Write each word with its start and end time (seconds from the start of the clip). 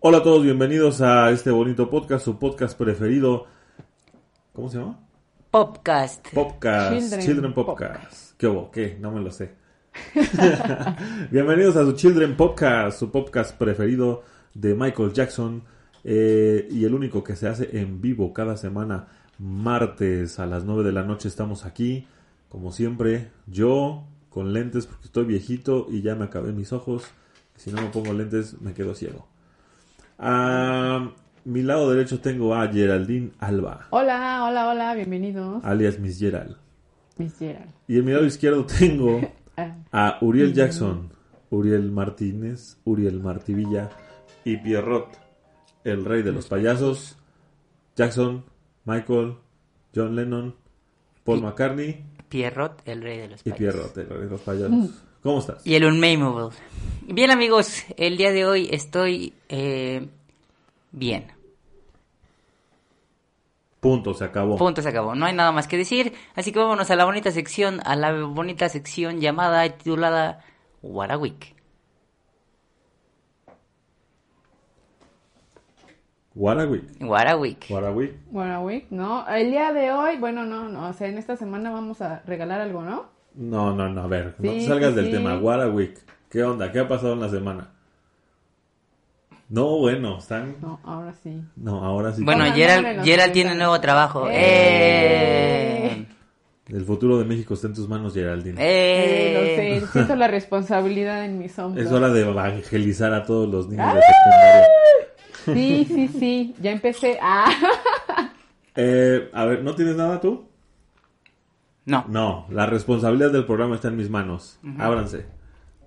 Hola 0.00 0.18
a 0.18 0.22
todos, 0.22 0.42
bienvenidos 0.44 1.00
a 1.00 1.30
este 1.30 1.50
bonito 1.50 1.90
podcast, 1.90 2.24
su 2.24 2.38
podcast 2.38 2.78
preferido. 2.78 3.46
¿Cómo 4.52 4.68
se 4.68 4.78
llama? 4.78 5.00
Popcast. 5.50 6.28
Podcast. 6.32 6.92
Children, 6.92 7.20
Children 7.20 7.54
Podcast. 7.54 8.36
¿Qué 8.38 8.46
hubo? 8.46 8.70
¿Qué? 8.70 8.96
No 9.00 9.10
me 9.10 9.20
lo 9.20 9.30
sé. 9.30 9.54
bienvenidos 11.32 11.76
a 11.76 11.84
su 11.84 11.92
Children 11.92 12.36
Podcast, 12.36 12.98
su 12.98 13.10
podcast 13.10 13.56
preferido 13.56 14.22
de 14.54 14.74
Michael 14.74 15.12
Jackson. 15.12 15.64
eh, 16.04 16.68
y 16.70 16.84
el 16.84 16.94
único 16.94 17.24
que 17.24 17.34
se 17.34 17.48
hace 17.48 17.78
en 17.80 18.00
vivo 18.00 18.32
cada 18.32 18.56
semana, 18.56 19.08
martes 19.38 20.38
a 20.38 20.46
las 20.46 20.64
9 20.64 20.84
de 20.84 20.92
la 20.92 21.02
noche. 21.02 21.26
Estamos 21.28 21.64
aquí, 21.64 22.06
como 22.48 22.70
siempre. 22.70 23.30
Yo 23.46 24.04
con 24.30 24.52
lentes 24.52 24.86
porque 24.86 25.06
estoy 25.06 25.24
viejito 25.24 25.86
y 25.90 26.02
ya 26.02 26.14
me 26.14 26.24
acabé 26.26 26.52
mis 26.52 26.72
ojos. 26.72 27.04
Si 27.56 27.72
no 27.72 27.82
me 27.82 27.88
pongo 27.88 28.12
lentes, 28.12 28.60
me 28.60 28.74
quedo 28.74 28.94
ciego. 28.94 29.26
A 30.18 31.10
mi 31.44 31.62
lado 31.62 31.90
derecho 31.90 32.20
tengo 32.20 32.54
a 32.54 32.66
Geraldine 32.68 33.30
Alba, 33.38 33.86
Hola, 33.90 34.44
hola, 34.44 34.68
hola, 34.68 34.94
bienvenidos. 34.94 35.64
alias 35.64 35.98
Miss 36.00 36.18
Gerald. 36.18 36.56
Miss 37.18 37.38
Gerald. 37.38 37.70
Y 37.86 37.98
en 37.98 38.04
mi 38.04 38.12
lado 38.12 38.24
izquierdo 38.26 38.66
tengo 38.66 39.20
Ah, 39.56 39.74
a 39.90 40.18
Uriel 40.24 40.52
Jackson, 40.54 41.12
Uriel 41.50 41.90
Martínez, 41.90 42.76
Uriel 42.84 43.20
Martivilla 43.20 43.90
y 44.44 44.56
Pierrot, 44.56 45.18
el 45.82 46.04
rey 46.04 46.22
de 46.22 46.30
los 46.30 46.46
payasos. 46.46 47.16
Jackson, 47.96 48.44
Michael, 48.84 49.34
John 49.92 50.14
Lennon, 50.14 50.54
Paul 51.24 51.42
McCartney 51.42 52.04
Pierrot, 52.28 52.82
el 52.84 53.02
rey 53.02 53.18
de 53.18 53.28
los 53.30 53.40
y 53.44 53.50
payasos. 53.50 53.58
Pierrot, 53.58 53.98
el 53.98 54.08
rey 54.08 54.24
de 54.26 54.30
los 54.30 54.40
payasos. 54.42 54.90
¿Cómo 55.24 55.40
estás? 55.40 55.66
Y 55.66 55.74
el 55.74 55.84
Unmameable. 55.84 56.54
Bien, 57.08 57.32
amigos, 57.32 57.82
el 57.96 58.16
día 58.16 58.30
de 58.30 58.46
hoy 58.46 58.68
estoy 58.70 59.32
eh, 59.48 60.06
bien. 60.98 61.32
Punto, 63.80 64.12
se 64.12 64.24
acabó. 64.24 64.56
Punto, 64.56 64.82
se 64.82 64.88
acabó. 64.88 65.14
No 65.14 65.26
hay 65.26 65.34
nada 65.34 65.52
más 65.52 65.68
que 65.68 65.76
decir. 65.76 66.12
Así 66.34 66.50
que 66.50 66.58
vámonos 66.58 66.90
a 66.90 66.96
la 66.96 67.04
bonita 67.04 67.30
sección, 67.30 67.80
a 67.84 67.94
la 67.94 68.12
bonita 68.12 68.68
sección 68.68 69.20
llamada 69.20 69.64
y 69.66 69.70
titulada 69.70 70.44
What 70.82 71.10
a 71.10 71.18
Week. 71.18 71.54
What 76.34 76.60
a 76.60 76.66
week. 76.66 76.84
What 77.00 77.26
a 77.26 77.36
Week. 77.36 77.66
What 77.68 77.84
a 77.84 77.90
week. 77.90 78.14
Week, 78.30 78.86
¿no? 78.90 79.26
El 79.26 79.50
día 79.50 79.72
de 79.72 79.90
hoy, 79.90 80.18
bueno, 80.18 80.44
no, 80.44 80.68
no, 80.68 80.88
o 80.88 80.92
sea, 80.92 81.08
en 81.08 81.18
esta 81.18 81.36
semana 81.36 81.72
vamos 81.72 82.00
a 82.00 82.22
regalar 82.26 82.60
algo, 82.60 82.82
¿no? 82.82 83.06
No, 83.34 83.74
no, 83.74 83.88
no, 83.88 84.02
a 84.02 84.06
ver, 84.06 84.36
no 84.38 84.52
te 84.52 84.60
salgas 84.60 84.90
sí, 84.90 84.96
del 84.96 85.06
sí. 85.06 85.12
tema. 85.12 85.36
What 85.38 85.62
a 85.62 85.68
week. 85.68 85.98
¿Qué 86.30 86.44
onda? 86.44 86.70
¿Qué 86.70 86.78
ha 86.78 86.86
pasado 86.86 87.14
en 87.14 87.20
la 87.20 87.28
semana? 87.28 87.70
No, 89.48 89.78
bueno, 89.78 90.18
están... 90.18 90.56
No, 90.60 90.78
ahora 90.84 91.14
sí. 91.22 91.42
No, 91.56 91.82
ahora 91.84 92.12
sí. 92.12 92.22
Bueno, 92.22 92.44
Gerald, 92.52 93.02
Gerald 93.04 93.32
tiene 93.32 93.54
nuevo 93.54 93.80
trabajo. 93.80 94.28
¡Eh! 94.28 94.34
¡Eh! 95.86 96.06
El 96.68 96.84
futuro 96.84 97.18
de 97.18 97.24
México 97.24 97.54
está 97.54 97.66
en 97.68 97.74
tus 97.74 97.88
manos, 97.88 98.12
Geraldine. 98.12 98.60
Eh, 98.60 99.32
¡Eh! 99.32 99.80
lo 99.80 99.86
sé, 99.86 99.92
siento 99.92 100.16
la 100.16 100.28
responsabilidad 100.28 101.24
en 101.24 101.38
mis 101.38 101.58
hombros. 101.58 101.86
Es 101.86 101.90
hora 101.90 102.10
de 102.10 102.20
evangelizar 102.20 103.14
a 103.14 103.24
todos 103.24 103.48
los 103.48 103.68
niños 103.68 103.86
¡Ah! 103.88 103.94
de 103.94 104.02
secundaria. 104.02 104.68
Sí, 105.46 105.86
sí, 105.88 106.08
sí, 106.18 106.54
ya 106.60 106.70
empecé. 106.72 107.18
Ah, 107.22 107.50
Eh, 108.80 109.28
a 109.32 109.44
ver, 109.44 109.64
¿no 109.64 109.74
tienes 109.74 109.96
nada 109.96 110.20
tú? 110.20 110.46
No. 111.84 112.04
No, 112.06 112.46
la 112.48 112.64
responsabilidad 112.66 113.32
del 113.32 113.44
programa 113.44 113.74
está 113.74 113.88
en 113.88 113.96
mis 113.96 114.08
manos. 114.08 114.60
Ábranse. 114.78 115.26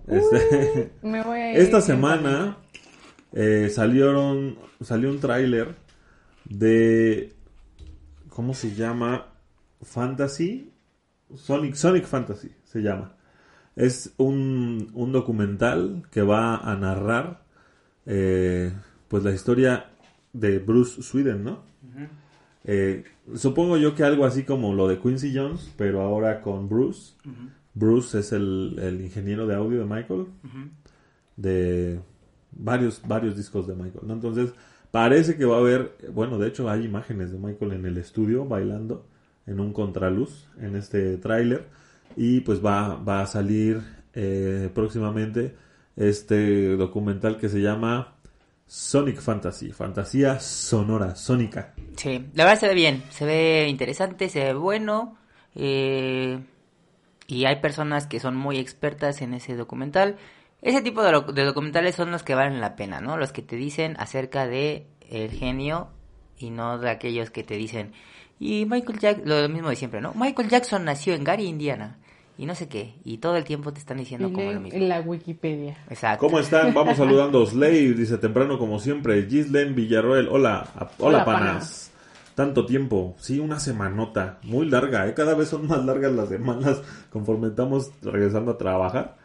Este, 0.08 0.92
me 1.02 1.22
voy 1.24 1.40
a 1.40 1.52
ir 1.54 1.60
esta 1.60 1.80
semana 1.80 2.58
eh, 3.34 3.70
salieron, 3.70 4.58
salió 4.82 5.10
un 5.10 5.20
tráiler 5.20 5.76
de... 6.46 7.34
¿Cómo 8.30 8.54
se 8.54 8.74
llama? 8.74 9.28
Fantasy. 9.82 10.72
Sonic, 11.36 11.76
Sonic 11.76 12.06
Fantasy 12.06 12.52
se 12.66 12.82
llama. 12.82 13.14
Es 13.76 14.14
un, 14.18 14.90
un 14.94 15.12
documental 15.12 16.04
que 16.12 16.22
va 16.22 16.58
a 16.58 16.76
narrar 16.76 17.42
eh, 18.06 18.74
pues 19.08 19.24
la 19.24 19.32
historia 19.32 19.92
de 20.34 20.60
Bruce 20.60 21.02
Sweden, 21.02 21.44
¿no? 21.44 21.64
Eh, 22.64 23.04
supongo 23.36 23.78
yo 23.78 23.96
que 23.96 24.04
algo 24.04 24.26
así 24.26 24.44
como 24.44 24.74
lo 24.74 24.88
de 24.88 25.00
Quincy 25.00 25.36
Jones, 25.36 25.72
pero 25.78 26.02
ahora 26.02 26.42
con 26.42 26.70
Bruce. 26.70 27.14
Bruce 27.74 28.20
es 28.20 28.34
el, 28.34 28.78
el 28.82 29.02
ingeniero 29.02 29.48
de 29.48 29.56
audio 29.56 29.80
de 29.80 29.86
Michael. 29.86 30.26
De 31.38 32.00
varios, 32.52 33.02
varios 33.08 33.36
discos 33.36 33.68
de 33.68 33.76
Michael, 33.76 34.08
¿no? 34.08 34.14
Entonces, 34.14 34.54
parece 34.92 35.38
que 35.38 35.46
va 35.46 35.58
a 35.58 35.60
haber, 35.60 35.98
bueno, 36.14 36.38
de 36.38 36.48
hecho 36.48 36.70
hay 36.70 36.86
imágenes 36.86 37.32
de 37.32 37.38
Michael 37.38 37.74
en 37.74 37.86
el 37.86 37.98
estudio 37.98 38.46
bailando 38.46 39.06
en 39.48 39.60
un 39.60 39.74
contraluz 39.74 40.48
en 40.60 40.76
este 40.76 41.18
tráiler. 41.18 41.68
Y 42.16 42.42
pues 42.42 42.64
va, 42.64 42.96
va 42.96 43.22
a 43.22 43.28
salir 43.28 43.82
eh, 44.14 44.70
próximamente 44.74 45.56
este 45.96 46.76
documental 46.76 47.38
que 47.38 47.50
se 47.50 47.62
llama 47.62 48.16
Sonic 48.68 49.22
Fantasy, 49.22 49.72
fantasía 49.72 50.40
sonora, 50.40 51.16
sónica. 51.16 51.74
Sí, 51.96 52.26
la 52.34 52.46
verdad 52.46 52.60
se 52.60 52.68
ve 52.68 52.74
bien, 52.74 53.04
se 53.10 53.26
ve 53.26 53.68
interesante, 53.70 54.30
se 54.30 54.44
ve 54.44 54.54
bueno. 54.54 55.18
eh, 55.56 56.40
y 57.28 57.46
hay 57.46 57.62
personas 57.62 58.08
que 58.08 58.20
son 58.20 58.36
muy 58.36 58.58
expertas 58.58 59.22
en 59.22 59.34
ese 59.34 59.56
documental. 59.56 60.18
Ese 60.62 60.82
tipo 60.82 61.02
de, 61.04 61.12
lo- 61.12 61.22
de 61.22 61.44
documentales 61.44 61.96
son 61.96 62.12
los 62.12 62.24
que 62.24 62.36
valen 62.36 62.62
la 62.62 62.76
pena, 62.76 63.02
¿no? 63.02 63.18
Los 63.18 63.32
que 63.32 63.42
te 63.42 63.56
dicen 63.56 63.96
acerca 64.00 64.48
de 64.48 64.88
el 65.10 65.32
genio 65.32 65.90
y 66.38 66.50
no 66.52 66.78
de 66.78 66.90
aquellos 66.90 67.30
que 67.32 67.44
te 67.44 67.56
dicen. 67.56 67.94
Y 68.40 68.66
Michael 68.66 69.00
Jackson, 69.00 69.24
lo 69.28 69.50
mismo 69.50 69.70
de 69.70 69.76
siempre, 69.76 70.02
¿no? 70.02 70.14
Michael 70.16 70.50
Jackson 70.50 70.86
nació 70.86 71.14
en 71.14 71.24
Gary, 71.24 71.46
Indiana. 71.46 71.98
Y 72.38 72.46
no 72.48 72.56
sé 72.56 72.68
qué. 72.68 72.96
Y 73.04 73.18
todo 73.20 73.36
el 73.38 73.44
tiempo 73.44 73.72
te 73.72 73.80
están 73.80 73.98
diciendo 73.98 74.28
Y 74.30 74.32
como 74.34 74.52
lo 74.52 74.60
mismo. 74.62 74.80
en 74.80 74.90
la 74.90 75.02
Wikipedia. 75.02 75.78
Exacto. 75.90 76.26
¿Cómo 76.26 76.40
están? 76.40 76.74
Vamos 76.74 76.98
saludando. 76.98 77.46
Slave 77.46 77.94
dice 77.94 78.18
temprano 78.18 78.58
como 78.58 78.80
siempre. 78.80 79.28
Gislen 79.30 79.76
Villarroel, 79.76 80.28
hola. 80.28 80.66
A- 80.76 80.86
Hola, 80.98 81.18
Hola, 81.18 81.26
panas. 81.26 81.42
panas. 81.52 81.92
Tanto 82.34 82.66
tiempo. 82.66 83.16
Sí, 83.20 83.40
una 83.40 83.60
semanota. 83.60 84.40
Muy 84.44 84.68
larga, 84.70 85.08
¿eh? 85.08 85.14
Cada 85.14 85.36
vez 85.36 85.50
son 85.50 85.68
más 85.68 85.86
largas 85.86 86.14
las 86.14 86.30
semanas 86.30 86.82
conforme 87.12 87.50
estamos 87.50 87.92
regresando 88.02 88.52
a 88.52 88.58
trabajar. 88.58 89.18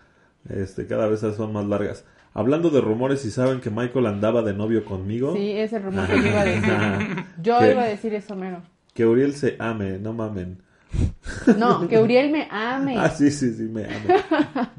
Este, 0.49 0.87
cada 0.87 1.07
vez 1.09 1.21
son 1.21 1.53
más 1.53 1.67
largas. 1.67 2.05
Hablando 2.35 2.69
de 2.71 2.81
rumores, 2.81 3.21
si 3.21 3.31
saben 3.31 3.61
que 3.61 3.71
Michael 3.71 4.07
andaba 4.07 4.43
de 4.43 4.53
novio 4.53 4.85
conmigo, 4.85 5.35
Sí, 5.35 5.53
es 5.53 5.73
el 5.73 5.83
rumor 5.83 6.07
que 6.09 6.17
yo 6.21 6.27
iba 6.29 6.41
a 6.41 6.45
decir. 6.45 7.25
Yo 7.43 7.71
iba 7.71 7.83
a 7.83 7.87
decir 7.87 8.15
eso, 8.15 8.37
mero. 8.37 8.63
que 8.95 9.07
Uriel 9.07 9.35
se 9.35 9.57
ame, 9.59 9.99
no 9.99 10.13
mamen. 10.13 10.63
No, 11.59 11.87
que 11.89 11.99
Uriel 11.99 12.31
me 12.31 12.47
ame. 12.51 12.97
Ah, 12.99 13.11
sí, 13.11 13.31
sí, 13.31 13.53
sí, 13.55 13.63
me 13.65 13.85
ame. 13.85 14.25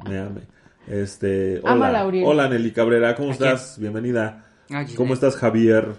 Me 0.07 0.17
ame. 0.19 0.41
Este, 0.88 1.59
hola. 1.59 1.72
Ámala, 1.73 2.05
Uriel. 2.07 2.25
Hola, 2.25 2.47
Nelly 2.49 2.72
Cabrera, 2.72 3.16
¿cómo 3.16 3.29
Aquí. 3.31 3.44
estás? 3.44 3.78
Bienvenida. 3.79 4.45
Giselle. 4.69 4.96
¿Cómo 4.96 5.14
estás, 5.14 5.35
Javier? 5.35 5.90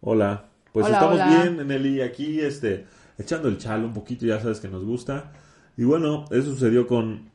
Hola. 0.00 0.46
Pues 0.72 0.86
Hola, 0.86 0.94
estamos 0.96 1.14
hola. 1.16 1.26
bien, 1.42 1.66
Nelly, 1.66 2.00
aquí, 2.02 2.40
este, 2.40 2.86
echando 3.18 3.48
el 3.48 3.58
chalo 3.58 3.86
un 3.86 3.92
poquito, 3.92 4.24
ya 4.26 4.38
sabes 4.40 4.60
que 4.60 4.68
nos 4.68 4.84
gusta. 4.84 5.32
Y 5.76 5.84
bueno, 5.84 6.26
eso 6.30 6.44
sucedió 6.44 6.86
con, 6.86 7.29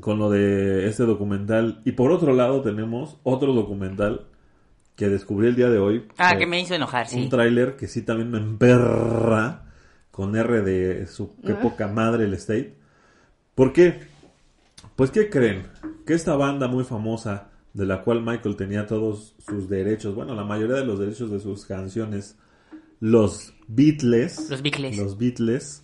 con 0.00 0.18
lo 0.18 0.30
de 0.30 0.88
este 0.88 1.04
documental. 1.04 1.80
Y 1.84 1.92
por 1.92 2.10
otro 2.12 2.32
lado 2.34 2.62
tenemos 2.62 3.18
otro 3.22 3.52
documental 3.52 4.26
que 4.94 5.08
descubrí 5.08 5.48
el 5.48 5.56
día 5.56 5.68
de 5.68 5.78
hoy. 5.78 6.06
Ah, 6.16 6.32
Eh, 6.34 6.38
que 6.38 6.46
me 6.46 6.60
hizo 6.60 6.74
enojar, 6.74 7.06
sí. 7.08 7.20
Un 7.20 7.28
tráiler 7.28 7.76
que 7.76 7.86
sí 7.86 8.02
también 8.02 8.30
me 8.30 8.38
emperra 8.38 9.64
con 10.10 10.34
R 10.36 10.62
de 10.62 11.06
su 11.06 11.36
qué 11.44 11.52
Ah. 11.52 11.60
poca 11.60 11.88
madre 11.88 12.24
el 12.24 12.34
State. 12.34 12.74
¿Por 13.54 13.72
qué? 13.72 14.00
Pues, 14.96 15.10
¿qué 15.10 15.28
creen? 15.28 15.64
Que 16.06 16.14
esta 16.14 16.34
banda 16.36 16.68
muy 16.68 16.84
famosa, 16.84 17.48
de 17.74 17.84
la 17.84 18.02
cual 18.02 18.22
Michael 18.22 18.56
tenía 18.56 18.86
todos 18.86 19.34
sus 19.46 19.68
derechos, 19.68 20.14
bueno, 20.14 20.34
la 20.34 20.44
mayoría 20.44 20.76
de 20.76 20.86
los 20.86 20.98
derechos 20.98 21.30
de 21.30 21.40
sus 21.40 21.66
canciones, 21.66 22.38
los 23.00 23.52
Beatles. 23.68 24.48
Los 24.48 24.62
Beatles. 24.62 24.96
Los 24.96 25.18
Beatles. 25.18 25.82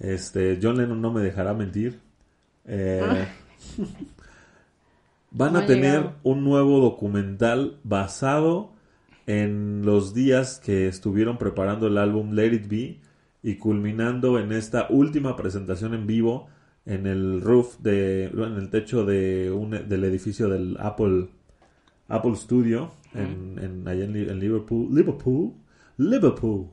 Este, 0.00 0.58
John 0.60 0.78
Lennon 0.78 1.00
no 1.00 1.12
me 1.12 1.22
dejará 1.22 1.54
mentir. 1.54 2.00
Eh, 2.64 3.26
van 5.30 5.56
a 5.56 5.66
tener 5.66 6.00
llegado. 6.00 6.16
un 6.22 6.44
nuevo 6.44 6.80
documental 6.80 7.78
basado 7.84 8.72
en 9.26 9.82
los 9.84 10.12
días 10.14 10.60
que 10.64 10.88
estuvieron 10.88 11.38
preparando 11.38 11.86
el 11.86 11.98
álbum 11.98 12.32
Let 12.32 12.52
It 12.54 12.68
Be 12.68 13.00
y 13.42 13.56
culminando 13.56 14.38
en 14.38 14.52
esta 14.52 14.86
última 14.90 15.36
presentación 15.36 15.94
en 15.94 16.06
vivo 16.06 16.48
en 16.86 17.06
el 17.06 17.40
roof 17.40 17.78
de 17.80 18.24
en 18.26 18.54
el 18.56 18.70
techo 18.70 19.04
de 19.04 19.50
un, 19.52 19.70
del 19.70 20.04
edificio 20.04 20.48
del 20.48 20.76
Apple 20.80 21.28
Apple 22.08 22.36
Studio 22.36 22.90
en, 23.14 23.58
en- 23.62 23.86
allá 23.86 24.04
en 24.04 24.40
Liverpool 24.40 24.88
Liverpool 24.94 25.52
Liverpool. 25.98 26.66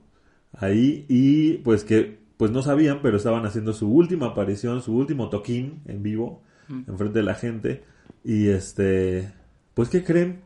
Ahí 0.53 1.05
y 1.09 1.53
pues 1.59 1.83
que 1.83 2.19
pues 2.37 2.51
no 2.51 2.61
sabían 2.63 2.99
pero 3.01 3.17
estaban 3.17 3.45
haciendo 3.45 3.73
su 3.73 3.91
última 3.91 4.27
aparición 4.27 4.81
su 4.81 4.95
último 4.95 5.29
toquín 5.29 5.81
en 5.85 6.01
vivo 6.03 6.41
enfrente 6.69 7.19
de 7.19 7.23
la 7.25 7.35
gente 7.35 7.83
y 8.23 8.49
este 8.49 9.31
pues 9.73 9.89
qué 9.89 10.03
creen 10.03 10.41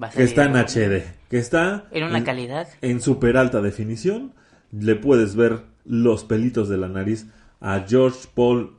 Va 0.00 0.08
a 0.08 0.10
que 0.10 0.22
está 0.22 0.44
en 0.44 0.56
HD 0.56 1.02
que 1.28 1.38
está 1.38 1.86
En 1.90 2.04
una 2.04 2.22
calidad. 2.24 2.68
en 2.80 3.00
super 3.00 3.36
alta 3.36 3.60
definición. 3.60 4.32
Le 4.72 4.96
puedes 4.96 5.36
ver 5.36 5.62
los 5.84 6.24
pelitos 6.24 6.68
de 6.68 6.76
la 6.78 6.88
nariz 6.88 7.26
a 7.60 7.84
George 7.88 8.28
Paul, 8.34 8.72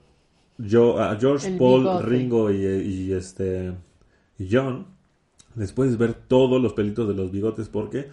yo, 0.58 1.02
a 1.02 1.16
George 1.18 1.48
El 1.48 1.58
Paul, 1.58 1.82
bigote. 1.82 2.06
Ringo 2.06 2.52
y, 2.52 2.66
y 2.66 3.14
este 3.14 3.74
y 4.38 4.48
John. 4.52 4.88
Les 5.56 5.72
puedes 5.72 5.98
ver 5.98 6.14
todos 6.14 6.62
los 6.62 6.74
pelitos 6.74 7.08
de 7.08 7.14
los 7.14 7.32
bigotes. 7.32 7.70
¿Por 7.70 7.90
qué? 7.90 8.10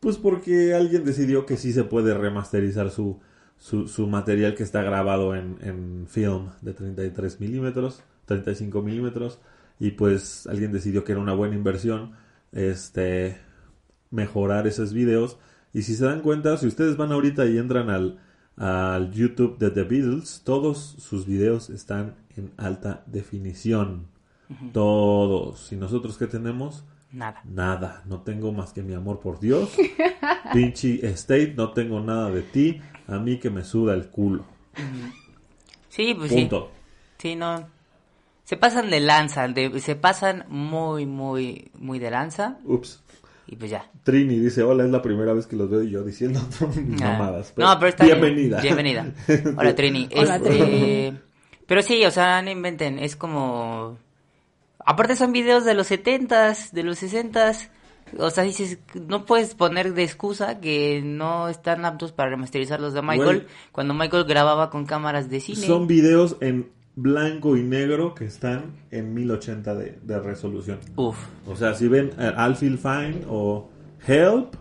Pues 0.00 0.18
porque 0.18 0.74
alguien 0.74 1.04
decidió 1.04 1.46
que 1.46 1.56
sí 1.56 1.72
se 1.72 1.84
puede 1.84 2.12
remasterizar 2.12 2.90
su, 2.90 3.20
su, 3.62 3.86
su 3.86 4.08
material 4.08 4.56
que 4.56 4.64
está 4.64 4.82
grabado 4.82 5.36
en, 5.36 5.56
en 5.62 6.06
film 6.08 6.48
de 6.62 6.74
33 6.74 7.38
milímetros, 7.38 8.02
35 8.26 8.82
milímetros. 8.82 9.38
Y 9.78 9.92
pues 9.92 10.48
alguien 10.48 10.72
decidió 10.72 11.04
que 11.04 11.12
era 11.12 11.20
una 11.20 11.32
buena 11.32 11.54
inversión 11.54 12.12
este 12.50 13.38
mejorar 14.10 14.66
esos 14.66 14.92
videos. 14.92 15.38
Y 15.72 15.82
si 15.82 15.94
se 15.94 16.04
dan 16.04 16.22
cuenta, 16.22 16.56
si 16.56 16.66
ustedes 16.66 16.96
van 16.96 17.12
ahorita 17.12 17.46
y 17.46 17.56
entran 17.56 17.88
al, 17.88 18.18
al 18.56 19.12
YouTube 19.12 19.58
de 19.58 19.70
The 19.70 19.84
Beatles, 19.84 20.42
todos 20.44 20.96
sus 20.98 21.24
videos 21.24 21.70
están 21.70 22.16
en 22.36 22.50
alta 22.56 23.04
definición. 23.06 24.08
Todos. 24.72 25.70
¿Y 25.72 25.76
nosotros 25.76 26.18
qué 26.18 26.26
tenemos? 26.26 26.84
Nada. 27.12 27.40
Nada. 27.44 28.02
No 28.06 28.22
tengo 28.22 28.52
más 28.52 28.72
que 28.72 28.82
mi 28.82 28.94
amor 28.94 29.20
por 29.20 29.38
Dios. 29.38 29.70
Pinche 30.52 31.06
State, 31.10 31.54
no 31.56 31.70
tengo 31.70 32.00
nada 32.00 32.28
de 32.30 32.42
ti. 32.42 32.80
A 33.12 33.18
mí 33.18 33.38
que 33.38 33.50
me 33.50 33.62
suda 33.64 33.94
el 33.94 34.08
culo. 34.08 34.44
Sí, 35.88 36.14
pues 36.14 36.32
Punto. 36.32 36.70
sí. 37.18 37.28
Sí, 37.30 37.36
no. 37.36 37.68
Se 38.44 38.56
pasan 38.56 38.90
de 38.90 39.00
lanza, 39.00 39.46
de- 39.48 39.78
se 39.80 39.94
pasan 39.96 40.44
muy, 40.48 41.06
muy, 41.06 41.70
muy 41.78 41.98
de 41.98 42.10
lanza. 42.10 42.58
Ups. 42.64 43.02
Y 43.46 43.56
pues 43.56 43.70
ya. 43.70 43.88
Trini 44.02 44.38
dice, 44.38 44.62
hola, 44.62 44.84
es 44.84 44.90
la 44.90 45.02
primera 45.02 45.32
vez 45.34 45.46
que 45.46 45.56
los 45.56 45.68
veo 45.70 45.82
yo 45.82 46.02
diciendo 46.04 46.40
Ah. 47.02 47.16
mamadas. 47.18 47.52
no, 47.56 47.74
pero 47.78 47.88
está 47.88 48.04
bien. 48.04 48.20
Bienvenida. 48.20 48.60
Bienvenida. 48.60 49.06
Hola, 49.56 49.74
Trini. 49.76 50.08
Hola, 50.16 50.36
Este, 50.36 50.48
Trini. 50.50 51.18
Pero 51.66 51.82
sí, 51.82 52.04
o 52.04 52.10
sea, 52.10 52.40
no 52.42 52.50
inventen. 52.50 52.98
Es 52.98 53.14
como. 53.16 53.98
Aparte, 54.84 55.14
son 55.16 55.32
videos 55.32 55.64
de 55.64 55.74
los 55.74 55.90
70s, 55.90 56.70
de 56.72 56.82
los 56.82 57.00
60s. 57.02 57.68
O 58.18 58.30
sea, 58.30 58.44
dices, 58.44 58.78
no 59.08 59.24
puedes 59.24 59.54
poner 59.54 59.94
de 59.94 60.02
excusa 60.02 60.60
que 60.60 61.02
no 61.04 61.48
están 61.48 61.84
aptos 61.84 62.12
para 62.12 62.30
remasterizar 62.30 62.80
los 62.80 62.94
de 62.94 63.02
Michael. 63.02 63.46
Cuando 63.72 63.94
Michael 63.94 64.24
grababa 64.24 64.70
con 64.70 64.86
cámaras 64.86 65.30
de 65.30 65.40
cine. 65.40 65.66
Son 65.66 65.86
videos 65.86 66.36
en 66.40 66.70
blanco 66.94 67.56
y 67.56 67.62
negro 67.62 68.14
que 68.14 68.26
están 68.26 68.76
en 68.90 69.14
1080 69.14 69.74
de, 69.74 69.98
de 70.02 70.18
resolución. 70.20 70.78
Uf. 70.96 71.16
O 71.46 71.56
sea, 71.56 71.74
si 71.74 71.88
ven 71.88 72.10
eh, 72.18 72.32
I'll 72.36 72.56
Feel 72.56 72.78
Fine 72.78 73.22
o 73.28 73.70
Help, 74.06 74.54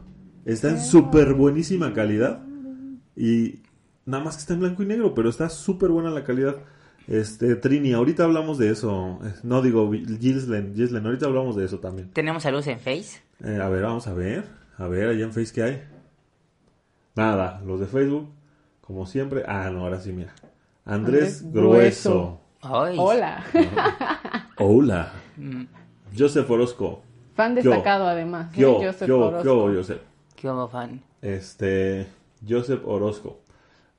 está 0.45 0.69
en 0.69 0.80
súper 0.80 1.33
buenísima 1.33 1.94
calidad. 1.94 2.42
Y 3.15 3.59
nada 4.06 4.24
más 4.24 4.36
que 4.36 4.42
está 4.42 4.53
en 4.53 4.62
blanco 4.62 4.83
y 4.83 4.86
negro, 4.86 5.13
pero 5.13 5.30
está 5.30 5.50
súper 5.50 5.89
buena 5.89 6.09
la 6.09 6.24
calidad. 6.24 6.57
Este, 7.07 7.56
Trini, 7.56 7.94
ahorita 7.94 8.24
hablamos 8.24 8.57
de 8.57 8.69
eso. 8.69 9.19
No 9.44 9.62
digo 9.62 9.92
Gislen, 9.92 10.75
Gislen, 10.75 11.06
ahorita 11.06 11.25
hablamos 11.25 11.56
de 11.56 11.65
eso 11.65 11.80
también. 11.80 12.09
Tenemos 12.12 12.44
saludos 12.44 12.68
en 12.68 12.80
Face. 12.80 13.21
Eh, 13.43 13.59
a 13.61 13.69
ver, 13.69 13.83
vamos 13.83 14.07
a 14.07 14.13
ver. 14.13 14.45
A 14.77 14.88
ver, 14.88 15.09
allá 15.09 15.23
en 15.25 15.33
Face, 15.33 15.51
¿qué 15.53 15.63
hay? 15.63 15.83
Nada, 17.15 17.61
los 17.65 17.79
de 17.79 17.88
Facebook, 17.88 18.29
como 18.81 19.05
siempre. 19.05 19.43
Ah, 19.47 19.69
no, 19.71 19.81
ahora 19.81 19.99
sí, 19.99 20.11
mira. 20.13 20.33
Andrés, 20.85 21.41
Andrés 21.41 21.53
Grueso. 21.53 22.39
Ay. 22.61 22.95
Hola. 22.99 23.43
Hola. 24.57 25.11
Mm, 25.38 25.63
Joseph 26.17 26.49
Orozco. 26.49 27.01
Fan 27.35 27.55
Yo. 27.55 27.69
destacado 27.69 28.07
además. 28.07 28.53
¿eh? 28.55 28.61
Yo, 28.61 28.75
Joseph 28.81 29.07
yo, 29.07 29.19
Orozco. 29.27 29.43
yo, 29.69 29.75
Joseph. 29.77 30.01
Qué 30.35 30.49
homo 30.49 30.67
fan. 30.67 31.01
Este, 31.21 32.07
Joseph 32.47 32.81
Orozco. 32.85 33.39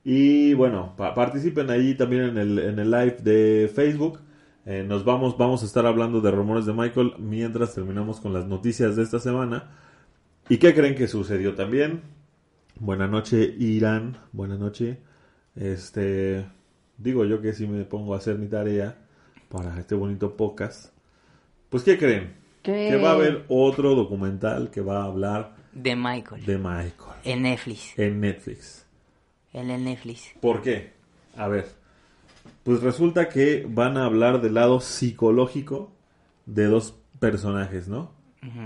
Y 0.03 0.53
bueno, 0.53 0.93
pa- 0.97 1.13
participen 1.13 1.69
ahí 1.69 1.95
también 1.95 2.23
en 2.23 2.37
el, 2.37 2.59
en 2.59 2.79
el 2.79 2.91
live 2.91 3.17
de 3.21 3.71
Facebook. 3.73 4.19
Eh, 4.65 4.83
nos 4.87 5.03
vamos, 5.03 5.37
vamos 5.37 5.61
a 5.63 5.65
estar 5.65 5.85
hablando 5.85 6.21
de 6.21 6.31
rumores 6.31 6.65
de 6.65 6.73
Michael 6.73 7.13
mientras 7.19 7.73
terminamos 7.75 8.19
con 8.21 8.33
las 8.33 8.45
noticias 8.45 8.95
de 8.95 9.03
esta 9.03 9.19
semana. 9.19 9.71
¿Y 10.49 10.57
qué 10.57 10.73
creen 10.73 10.95
que 10.95 11.07
sucedió 11.07 11.53
también? 11.55 12.01
Buena 12.79 13.07
noche, 13.07 13.55
Irán. 13.59 14.17
Buena 14.31 14.57
noche. 14.57 14.99
Este, 15.55 16.45
digo 16.97 17.25
yo 17.25 17.41
que 17.41 17.53
si 17.53 17.67
me 17.67 17.83
pongo 17.83 18.13
a 18.13 18.17
hacer 18.17 18.37
mi 18.37 18.47
tarea 18.47 18.97
para 19.49 19.77
este 19.79 19.95
bonito 19.95 20.35
podcast. 20.35 20.93
Pues, 21.69 21.83
¿qué 21.83 21.97
creen? 21.97 22.33
¿Qué? 22.61 22.87
Que 22.89 22.95
va 22.97 23.11
a 23.11 23.13
haber 23.13 23.45
otro 23.49 23.95
documental 23.95 24.71
que 24.71 24.79
va 24.81 25.01
a 25.01 25.05
hablar 25.05 25.55
De 25.73 25.95
Michael. 25.95 26.45
de 26.45 26.57
Michael 26.57 26.93
En 27.25 27.41
Netflix. 27.43 27.99
en 27.99 28.21
Netflix. 28.21 28.85
En 29.51 29.69
el 29.69 29.83
Netflix. 29.83 30.29
¿Por 30.39 30.61
qué? 30.61 30.93
A 31.35 31.47
ver, 31.47 31.67
pues 32.63 32.81
resulta 32.81 33.29
que 33.29 33.67
van 33.69 33.97
a 33.97 34.05
hablar 34.05 34.41
del 34.41 34.55
lado 34.55 34.79
psicológico 34.79 35.91
de 36.45 36.65
dos 36.65 36.95
personajes, 37.19 37.87
¿no? 37.87 38.11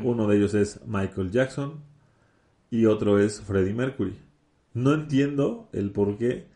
Uno 0.04 0.28
de 0.28 0.38
ellos 0.38 0.56
es 0.56 0.82
Michael 0.88 1.30
Jackson 1.30 1.84
y 2.72 2.86
otro 2.86 3.20
es 3.20 3.42
Freddie 3.42 3.76
Mercury. 3.76 4.18
No 4.74 4.94
entiendo 4.94 5.70
el 5.72 5.92
por 5.92 6.18
qué 6.18 6.48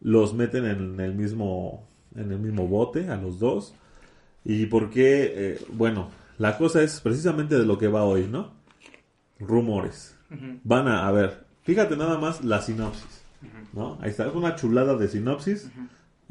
los 0.00 0.32
meten 0.32 0.64
en 0.64 0.98
el 0.98 1.14
mismo 1.14 1.86
en 2.14 2.32
el 2.32 2.38
mismo 2.38 2.66
bote 2.66 3.08
a 3.08 3.16
los 3.16 3.38
dos 3.38 3.74
y 4.44 4.66
por 4.66 4.90
qué, 4.90 5.32
eh, 5.34 5.58
bueno, 5.72 6.10
la 6.38 6.58
cosa 6.58 6.82
es 6.82 7.00
precisamente 7.00 7.58
de 7.58 7.66
lo 7.66 7.78
que 7.78 7.88
va 7.88 8.04
hoy, 8.04 8.26
¿no? 8.26 8.52
Rumores. 9.38 10.16
Van 10.64 10.88
a, 10.88 11.06
a 11.06 11.12
ver, 11.12 11.44
fíjate 11.62 11.96
nada 11.96 12.18
más 12.18 12.42
la 12.42 12.60
sinopsis, 12.62 13.24
¿no? 13.72 13.98
Ahí 14.00 14.10
está, 14.10 14.26
es 14.26 14.34
una 14.34 14.56
chulada 14.56 14.96
de 14.96 15.08
sinopsis. 15.08 15.70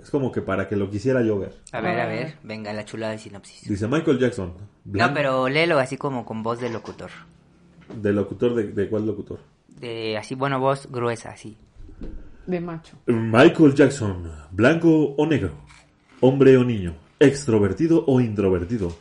Es 0.02 0.10
como 0.10 0.32
que 0.32 0.42
para 0.42 0.68
que 0.68 0.76
lo 0.76 0.90
quisiera 0.90 1.22
yo 1.22 1.38
ver. 1.38 1.54
A 1.72 1.80
ver, 1.80 2.00
a 2.00 2.08
ver. 2.08 2.36
Venga, 2.44 2.74
la 2.74 2.86
chulada 2.86 3.14
de 3.14 3.20
sinopsis. 3.20 3.70
Dice 3.70 3.88
Michael 3.88 4.18
Jackson. 4.18 4.54
No, 4.86 5.14
pero 5.14 5.48
léelo 5.48 5.78
así 5.78 5.98
como 5.98 6.26
con 6.26 6.42
voz 6.42 6.60
de 6.60 6.70
locutor. 6.70 7.12
¿De 7.96 8.12
locutor? 8.12 8.56
¿De, 8.56 8.72
de 8.72 8.90
cuál 8.90 9.06
locutor? 9.06 9.40
De 9.68 10.18
así, 10.18 10.36
bueno, 10.36 10.60
voz 10.60 10.88
gruesa, 10.92 11.30
así. 11.30 11.56
De 12.48 12.60
macho. 12.60 12.98
Michael 13.06 13.76
Jackson. 13.76 14.32
¿Blanco 14.52 15.14
o 15.18 15.26
negro? 15.28 15.52
¿Hombre 16.20 16.58
o 16.58 16.64
niño? 16.64 16.96
¿Extrovertido 17.20 18.04
o 18.08 18.20
introvertido? 18.20 18.96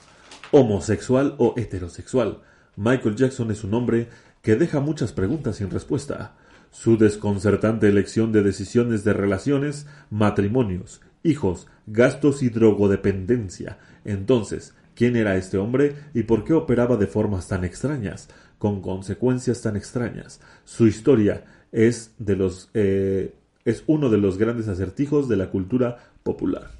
¿Homosexual 0.50 1.35
o 1.38 1.54
heterosexual? 1.57 2.42
Michael 2.76 3.16
Jackson 3.16 3.50
es 3.50 3.64
un 3.64 3.75
hombre 3.75 4.09
que 4.42 4.57
deja 4.57 4.80
muchas 4.80 5.12
preguntas 5.12 5.57
sin 5.57 5.71
respuesta. 5.71 6.35
Su 6.71 6.97
desconcertante 6.97 7.89
elección 7.89 8.33
de 8.33 8.43
decisiones 8.43 9.05
de 9.05 9.12
relaciones, 9.12 9.87
matrimonios, 10.11 11.00
hijos, 11.23 11.67
gastos 11.87 12.43
y 12.43 12.49
drogodependencia. 12.49 13.79
Entonces, 14.05 14.75
¿quién 14.95 15.17
era 15.17 15.37
este 15.37 15.59
hombre 15.59 15.97
y 16.15 16.23
por 16.23 16.45
qué 16.45 16.53
operaba 16.53 16.97
de 16.97 17.07
formas 17.07 17.49
tan 17.49 17.65
extrañas, 17.65 18.29
con 18.59 18.81
consecuencias 18.81 19.62
tan 19.62 19.77
extrañas? 19.77 20.41
Su 20.65 20.87
historia 20.87 21.45
es 21.73 22.15
de 22.19 22.37
los 22.37 22.71
eh, 22.75 23.35
es 23.65 23.85
uno 23.87 24.09
de 24.09 24.19
los 24.19 24.39
grandes 24.39 24.69
acertijos 24.69 25.29
de 25.29 25.37
la 25.37 25.50
cultura 25.50 25.99
popular. 26.23 26.71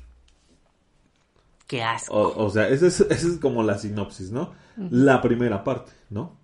Qué 1.67 1.83
asco. 1.83 2.15
O, 2.15 2.47
o 2.47 2.51
sea, 2.51 2.69
esa 2.69 2.87
es, 2.87 3.01
esa 3.01 3.29
es 3.29 3.39
como 3.39 3.63
la 3.63 3.79
sinopsis, 3.79 4.33
¿no? 4.33 4.53
La 4.91 5.21
primera 5.21 5.63
parte, 5.63 5.93
¿no? 6.09 6.39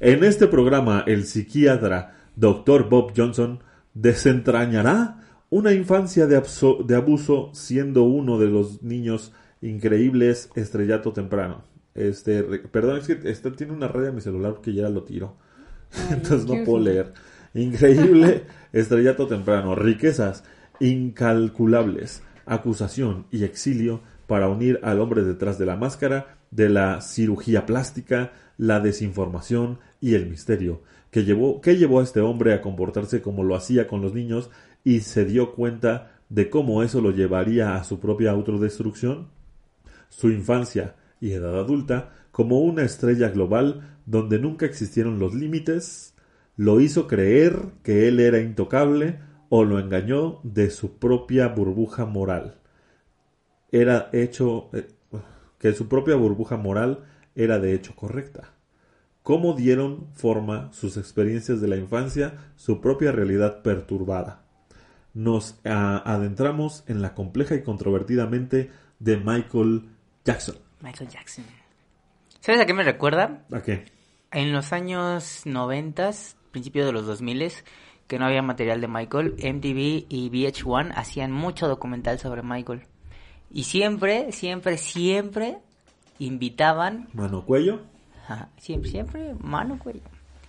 En 0.00 0.24
este 0.24 0.46
programa, 0.46 1.04
el 1.06 1.24
psiquiatra 1.24 2.15
Dr. 2.36 2.88
Bob 2.88 3.12
Johnson 3.16 3.60
desentrañará 3.94 5.20
una 5.50 5.72
infancia 5.72 6.26
de, 6.26 6.36
abuso 6.96 7.50
siendo 7.54 8.02
uno 8.02 8.38
de 8.38 8.46
los 8.46 8.82
niños 8.82 9.32
increíbles 9.62 10.50
estrellato 10.54 11.12
temprano. 11.12 11.64
Este, 11.94 12.42
perdón, 12.42 12.98
es 12.98 13.06
que 13.06 13.30
este, 13.30 13.50
tiene 13.52 13.72
una 13.72 13.88
red 13.88 14.08
en 14.08 14.16
mi 14.16 14.20
celular 14.20 14.54
porque 14.54 14.74
ya 14.74 14.88
lo 14.88 15.02
tiro. 15.02 15.36
Entonces 16.10 16.46
no 16.46 16.62
puedo 16.64 16.84
leer. 16.84 17.14
Increíble 17.54 18.44
estrellato 18.72 19.26
temprano, 19.26 19.74
riquezas 19.74 20.44
incalculables, 20.78 22.22
acusación 22.44 23.26
y 23.30 23.44
exilio 23.44 24.02
para 24.26 24.48
unir 24.48 24.80
al 24.82 25.00
hombre 25.00 25.22
detrás 25.22 25.58
de 25.58 25.66
la 25.66 25.76
máscara, 25.76 26.38
de 26.50 26.68
la 26.68 27.00
cirugía 27.00 27.64
plástica, 27.64 28.32
la 28.58 28.80
desinformación 28.80 29.78
y 30.00 30.14
el 30.14 30.26
misterio, 30.26 30.82
que 31.16 31.24
llevó, 31.24 31.62
llevó 31.62 32.00
a 32.00 32.02
este 32.02 32.20
hombre 32.20 32.52
a 32.52 32.60
comportarse 32.60 33.22
como 33.22 33.42
lo 33.42 33.56
hacía 33.56 33.86
con 33.86 34.02
los 34.02 34.12
niños 34.12 34.50
y 34.84 35.00
se 35.00 35.24
dio 35.24 35.54
cuenta 35.54 36.20
de 36.28 36.50
cómo 36.50 36.82
eso 36.82 37.00
lo 37.00 37.10
llevaría 37.10 37.74
a 37.76 37.84
su 37.84 38.00
propia 38.00 38.32
autodestrucción? 38.32 39.28
Su 40.10 40.28
infancia 40.28 40.94
y 41.18 41.32
edad 41.32 41.58
adulta, 41.58 42.12
como 42.32 42.60
una 42.60 42.82
estrella 42.82 43.30
global 43.30 43.96
donde 44.04 44.38
nunca 44.38 44.66
existieron 44.66 45.18
los 45.18 45.32
límites, 45.32 46.14
lo 46.54 46.82
hizo 46.82 47.06
creer 47.06 47.62
que 47.82 48.08
él 48.08 48.20
era 48.20 48.38
intocable 48.38 49.18
o 49.48 49.64
lo 49.64 49.78
engañó 49.78 50.40
de 50.42 50.68
su 50.68 50.98
propia 50.98 51.48
burbuja 51.48 52.04
moral. 52.04 52.58
Era 53.72 54.10
hecho 54.12 54.68
eh, 54.74 54.86
que 55.58 55.72
su 55.72 55.88
propia 55.88 56.16
burbuja 56.16 56.58
moral 56.58 57.06
era 57.34 57.58
de 57.58 57.72
hecho 57.72 57.96
correcta. 57.96 58.55
Cómo 59.26 59.54
dieron 59.54 60.06
forma 60.14 60.72
sus 60.72 60.96
experiencias 60.96 61.60
de 61.60 61.66
la 61.66 61.76
infancia, 61.76 62.52
su 62.54 62.80
propia 62.80 63.10
realidad 63.10 63.60
perturbada. 63.60 64.44
Nos 65.14 65.58
ah, 65.64 66.00
adentramos 66.06 66.84
en 66.86 67.02
la 67.02 67.12
compleja 67.12 67.56
y 67.56 67.64
controvertida 67.64 68.28
mente 68.28 68.70
de 69.00 69.16
Michael 69.16 69.88
Jackson. 70.24 70.54
Michael 70.80 71.10
Jackson. 71.10 71.44
¿Sabes 72.38 72.60
a 72.60 72.66
qué 72.66 72.72
me 72.72 72.84
recuerda? 72.84 73.44
¿A 73.50 73.62
qué? 73.62 73.86
En 74.30 74.52
los 74.52 74.72
años 74.72 75.42
90, 75.44 76.12
principio 76.52 76.86
de 76.86 76.92
los 76.92 77.04
2000, 77.06 77.50
que 78.06 78.20
no 78.20 78.26
había 78.26 78.42
material 78.42 78.80
de 78.80 78.86
Michael, 78.86 79.34
MTV 79.38 80.06
y 80.08 80.30
VH1 80.30 80.92
hacían 80.94 81.32
mucho 81.32 81.66
documental 81.66 82.20
sobre 82.20 82.44
Michael. 82.44 82.82
Y 83.50 83.64
siempre, 83.64 84.30
siempre, 84.30 84.78
siempre 84.78 85.58
invitaban, 86.20 87.08
Mano 87.12 87.44
Cuello. 87.44 87.95
Siempre, 88.58 88.90
siempre, 88.90 89.34
mano 89.40 89.78
cuello. 89.78 90.00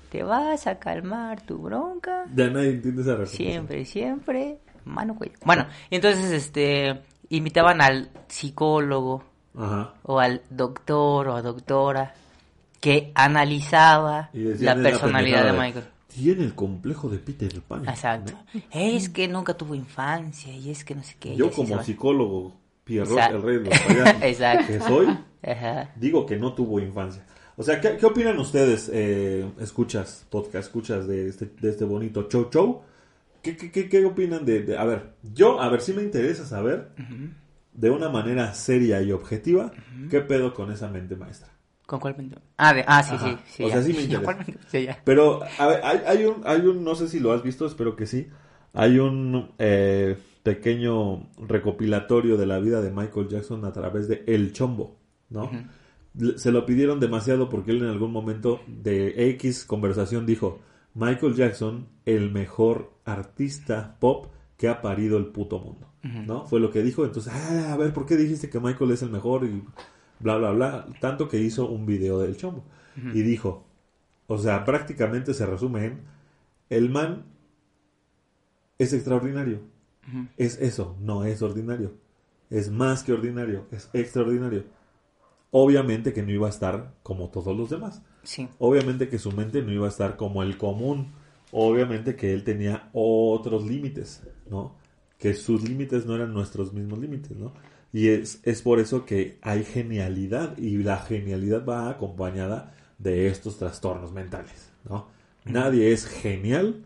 Te 0.10 0.24
vas 0.24 0.68
a 0.68 0.80
calmar 0.80 1.42
tu 1.42 1.58
bronca. 1.58 2.26
Ya 2.36 2.50
nadie 2.50 2.70
entiende 2.72 3.02
esa. 3.02 3.26
Siempre, 3.26 3.84
siempre, 3.86 4.58
mano 4.86 5.16
cuello. 5.16 5.34
Bueno, 5.46 5.66
y 5.90 5.96
entonces 5.96 6.32
este 6.32 7.02
invitaban 7.30 7.82
al 7.82 8.10
psicólogo 8.28 9.24
Ajá. 9.58 9.94
o 10.04 10.20
al 10.20 10.42
doctor 10.50 11.28
o 11.28 11.36
a 11.36 11.42
doctora 11.42 12.14
que 12.80 13.12
analizaba 13.16 14.30
la 14.34 14.72
"Es 14.74 14.78
personalidad 14.80 15.44
de 15.46 15.52
Michael. 15.60 15.86
Tiene 16.08 16.44
el 16.46 16.56
complejo 16.56 17.10
de 17.10 17.18
Peter 17.20 17.62
Pan. 17.62 17.88
Exacto. 17.88 18.34
Es 18.72 19.10
que 19.10 19.28
nunca 19.28 19.56
tuvo 19.56 19.76
infancia 19.76 20.52
y 20.56 20.72
es 20.72 20.84
que 20.86 20.96
no 20.96 21.04
sé 21.04 21.16
qué. 21.20 21.36
Yo 21.36 21.52
como 21.52 21.84
psicólogo, 21.84 22.56
Pierrot, 22.86 23.12
Exacto. 23.18 23.36
el 23.38 23.44
rey 23.44 23.58
de 23.58 23.70
los 23.70 23.80
payasos, 23.80 24.66
que 24.68 24.80
soy, 24.80 25.08
Ajá. 25.46 25.90
digo 25.96 26.26
que 26.26 26.38
no 26.38 26.54
tuvo 26.54 26.80
infancia. 26.80 27.24
O 27.60 27.64
sea, 27.64 27.82
¿qué, 27.82 27.98
qué 27.98 28.06
opinan 28.06 28.38
ustedes, 28.38 28.90
eh, 28.94 29.50
escuchas, 29.60 30.26
podcast, 30.30 30.68
escuchas 30.68 31.08
de 31.08 31.28
este, 31.28 31.52
de 31.60 31.70
este 31.70 31.86
bonito 31.86 32.28
show 32.30 32.50
show? 32.52 32.82
¿Qué, 33.42 33.58
qué, 33.58 33.72
qué, 33.72 33.90
qué 33.90 34.06
opinan 34.06 34.46
de, 34.46 34.62
de- 34.62 34.78
A 34.78 34.86
ver, 34.86 35.14
yo, 35.34 35.60
a 35.60 35.68
ver, 35.70 35.82
sí 35.82 35.94
me 35.94 36.04
interesa 36.04 36.46
saber, 36.46 36.90
de 37.74 37.90
una 37.90 38.10
manera 38.10 38.54
seria 38.54 39.02
y 39.02 39.12
objetiva, 39.12 39.72
qué 40.10 40.22
pedo 40.22 40.54
con 40.54 40.72
esa 40.72 40.88
mente 40.90 41.16
maestra. 41.16 41.50
¿Con 41.88 42.00
cuál 42.00 42.16
mente? 42.18 42.38
Ah, 42.58 42.74
de- 42.74 42.84
ah 42.86 43.02
sí, 43.02 43.16
Ajá. 43.16 43.30
sí, 43.30 43.38
sí. 43.56 43.64
O 43.64 43.68
ya. 43.70 43.74
sea, 43.74 43.84
sí 43.84 43.94
me 43.94 44.02
interesa. 44.04 44.46
Sí, 44.68 44.84
ya. 44.84 45.00
Pero, 45.04 45.40
a 45.58 45.68
ver, 45.68 45.80
hay, 45.84 46.02
hay 46.06 46.26
un, 46.26 46.42
hay 46.46 46.62
un, 46.62 46.84
no 46.84 46.94
sé 46.96 47.08
si 47.08 47.20
lo 47.20 47.32
has 47.32 47.42
visto, 47.42 47.66
espero 47.66 47.96
que 47.96 48.06
sí. 48.06 48.28
Hay 48.74 49.00
un 49.00 49.52
eh, 49.58 50.16
pequeño 50.44 51.30
recopilatorio 51.40 52.38
de 52.38 52.46
la 52.46 52.60
vida 52.60 52.82
de 52.82 52.92
Michael 52.92 53.30
Jackson 53.30 53.66
a 53.66 53.72
través 53.72 54.08
de 54.08 54.24
El 54.28 54.52
Chombo, 54.54 54.98
¿no? 55.30 55.50
Le- 55.52 55.66
Se 56.36 56.52
lo 56.52 56.66
pidieron 56.66 57.00
demasiado 57.00 57.50
porque 57.50 57.72
él 57.72 57.84
en 57.84 57.90
algún 57.90 58.12
momento 58.12 58.62
de 58.68 59.30
X 59.32 59.66
conversación 59.66 60.26
dijo, 60.26 60.60
Michael 60.94 61.36
Jackson, 61.36 61.88
el 62.06 62.32
mejor 62.32 62.92
artista 63.06 63.98
pop 64.00 64.28
que 64.58 64.68
ha 64.68 64.82
parido 64.82 65.18
el 65.18 65.28
puto 65.28 65.60
mundo, 65.60 65.92
¿no? 66.26 66.48
Fue 66.48 66.60
lo 66.60 66.72
que 66.72 66.82
dijo, 66.82 67.06
entonces, 67.06 67.32
ah, 67.34 67.74
a 67.74 67.78
ver, 67.78 67.94
¿por 67.94 68.08
qué 68.08 68.18
dijiste 68.18 68.50
que 68.50 68.60
Michael 68.60 68.92
es 68.92 69.04
el 69.04 69.12
mejor? 69.12 69.46
Y 69.46 69.64
bla, 70.20 70.38
bla, 70.38 70.52
bla, 70.52 70.88
tanto 71.00 71.28
que 71.30 71.40
hizo 71.40 71.70
un 71.70 71.86
video 71.86 72.20
del 72.20 72.36
Chombo. 72.36 72.64
Y 73.14 73.22
dijo, 73.22 73.68
o 74.26 74.40
sea, 74.40 74.66
prácticamente 74.66 75.36
se 75.36 75.46
resume 75.46 75.86
en, 75.86 76.02
el 76.70 76.90
man 76.90 77.26
es 78.78 78.94
extraordinario. 78.94 79.62
Es 80.38 80.60
eso, 80.60 80.96
no 81.02 81.26
es 81.26 81.42
ordinario. 81.42 81.94
Es 82.50 82.72
más 82.72 83.04
que 83.04 83.14
ordinario, 83.14 83.68
es 83.72 83.90
extraordinario. 83.94 84.64
Obviamente 85.52 86.14
que 86.14 86.24
no 86.24 86.32
iba 86.32 86.48
a 86.48 86.50
estar 86.50 86.94
como 87.04 87.30
todos 87.30 87.56
los 87.56 87.70
demás. 87.70 88.02
Sí. 88.24 88.50
Obviamente 88.60 89.10
que 89.10 89.20
su 89.20 89.32
mente 89.32 89.62
no 89.62 89.72
iba 89.72 89.86
a 89.86 89.90
estar 89.90 90.18
como 90.18 90.44
el 90.44 90.58
común. 90.58 91.14
Obviamente 91.52 92.16
que 92.16 92.34
él 92.34 92.44
tenía 92.44 92.90
otros 92.94 93.66
límites, 93.66 94.24
¿no? 94.50 94.76
Que 95.18 95.34
sus 95.34 95.68
límites 95.68 96.06
no 96.06 96.16
eran 96.16 96.34
nuestros 96.34 96.74
mismos 96.74 97.00
límites, 97.00 97.38
¿no? 97.38 97.54
Y 97.94 98.10
es, 98.10 98.42
es 98.44 98.62
por 98.62 98.80
eso 98.80 99.06
que 99.06 99.40
hay 99.42 99.64
genialidad 99.64 100.58
y 100.58 100.78
la 100.78 100.98
genialidad 100.98 101.66
va 101.66 101.90
acompañada 101.90 102.74
de 102.98 103.28
estos 103.28 103.58
trastornos 103.58 104.12
mentales, 104.12 104.72
¿no? 104.88 105.08
Nadie 105.46 105.94
es 105.94 106.06
genial 106.06 106.84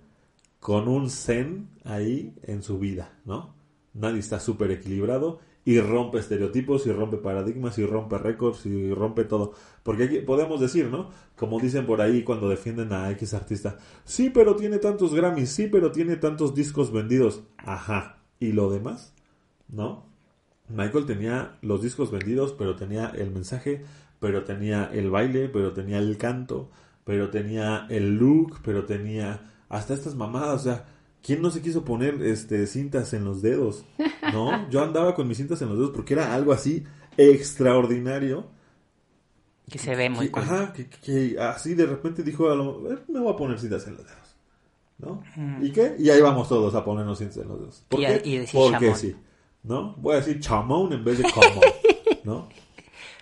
con 0.60 0.88
un 0.88 1.10
zen 1.10 1.70
ahí 1.84 2.36
en 2.44 2.62
su 2.62 2.78
vida, 2.78 3.18
¿no? 3.26 3.56
Nadie 3.94 4.20
está 4.20 4.40
súper 4.40 4.72
equilibrado 4.72 5.40
y 5.64 5.80
rompe 5.80 6.18
estereotipos 6.18 6.88
y 6.88 6.92
rompe 6.92 7.18
paradigmas 7.18 7.78
y 7.78 7.86
rompe 7.86 8.18
récords 8.18 8.66
y 8.66 8.94
rompe 8.94 9.26
todo. 9.26 9.54
Porque 9.84 10.06
aquí 10.06 10.20
podemos 10.20 10.60
decir, 10.60 10.88
¿no? 10.88 11.10
Como 11.36 11.60
dicen 11.60 11.86
por 11.86 12.02
ahí 12.02 12.24
cuando 12.24 12.50
defienden 12.50 12.94
a 12.94 13.12
X 13.12 13.34
artista, 13.34 13.78
sí, 14.04 14.30
pero 14.30 14.56
tiene 14.56 14.80
tantos 14.80 15.14
Grammys, 15.14 15.50
sí, 15.50 15.68
pero 15.68 15.92
tiene 15.92 16.16
tantos 16.16 16.56
discos 16.56 16.92
vendidos. 16.92 17.44
Ajá. 17.58 18.18
¿Y 18.40 18.54
lo 18.54 18.72
demás? 18.72 19.14
¿No? 19.68 20.06
Michael 20.68 21.06
tenía 21.06 21.58
los 21.62 21.82
discos 21.82 22.12
vendidos, 22.12 22.54
pero 22.58 22.76
tenía 22.76 23.08
el 23.10 23.32
mensaje, 23.32 23.84
pero 24.20 24.44
tenía 24.44 24.90
el 24.92 25.10
baile, 25.10 25.50
pero 25.50 25.74
tenía 25.74 26.00
el 26.00 26.18
canto, 26.18 26.70
pero 27.04 27.30
tenía 27.30 27.86
el 27.90 28.18
look, 28.18 28.60
pero 28.64 28.86
tenía 28.86 29.52
hasta 29.70 29.94
estas 29.94 30.16
mamadas, 30.16 30.62
o 30.62 30.64
sea, 30.64 30.86
¿quién 31.24 31.42
no 31.42 31.52
se 31.52 31.62
quiso 31.62 31.84
poner 31.86 32.22
este 32.24 32.66
cintas 32.68 33.14
en 33.14 33.26
los 33.26 33.42
dedos? 33.42 33.86
¿No? 34.34 34.70
Yo 34.70 34.84
andaba 34.84 35.14
con 35.16 35.28
mis 35.28 35.38
cintas 35.38 35.62
en 35.62 35.70
los 35.70 35.78
dedos 35.78 35.92
porque 35.92 36.14
era 36.14 36.34
algo 36.34 36.52
así 36.54 36.84
extraordinario. 37.18 38.48
Que 39.70 39.78
se 39.80 39.96
ve 39.96 40.10
muy 40.10 40.26
Que- 40.28 40.32
cool. 40.32 40.44
Ajá, 40.44 40.74
que, 40.74 40.88
que 40.90 41.40
así 41.40 41.76
de 41.76 41.86
repente 41.86 42.24
dijo, 42.24 42.50
a 42.50 42.56
lo, 42.56 42.92
"Eh, 42.92 43.00
me 43.08 43.20
voy 43.20 43.34
a 43.34 43.38
poner 43.38 43.60
cintas 43.60 43.88
en 43.88 43.96
los 43.96 44.06
dedos. 44.06 44.18
¿No? 44.98 45.24
¿Y 45.62 45.72
qué? 45.72 45.96
Y 45.98 46.10
ahí 46.12 46.22
vamos 46.22 46.48
todos 46.48 46.76
a 46.76 46.84
ponernos 46.86 47.18
cintas 47.18 47.38
en 47.38 47.48
los 47.48 47.60
dedos. 47.60 47.84
¿Por 47.88 48.00
Y 48.02 48.06
qué? 48.06 48.22
y 48.24 48.38
decir 48.38 48.60
Porque 48.60 48.86
chamón. 48.86 48.96
sí. 49.00 49.16
¿No? 49.64 49.96
Voy 49.98 50.14
a 50.14 50.18
decir 50.18 50.40
chamón 50.40 50.94
en 50.94 51.04
vez 51.04 51.18
de 51.18 51.24
comón. 51.24 51.60
¿No? 52.24 52.50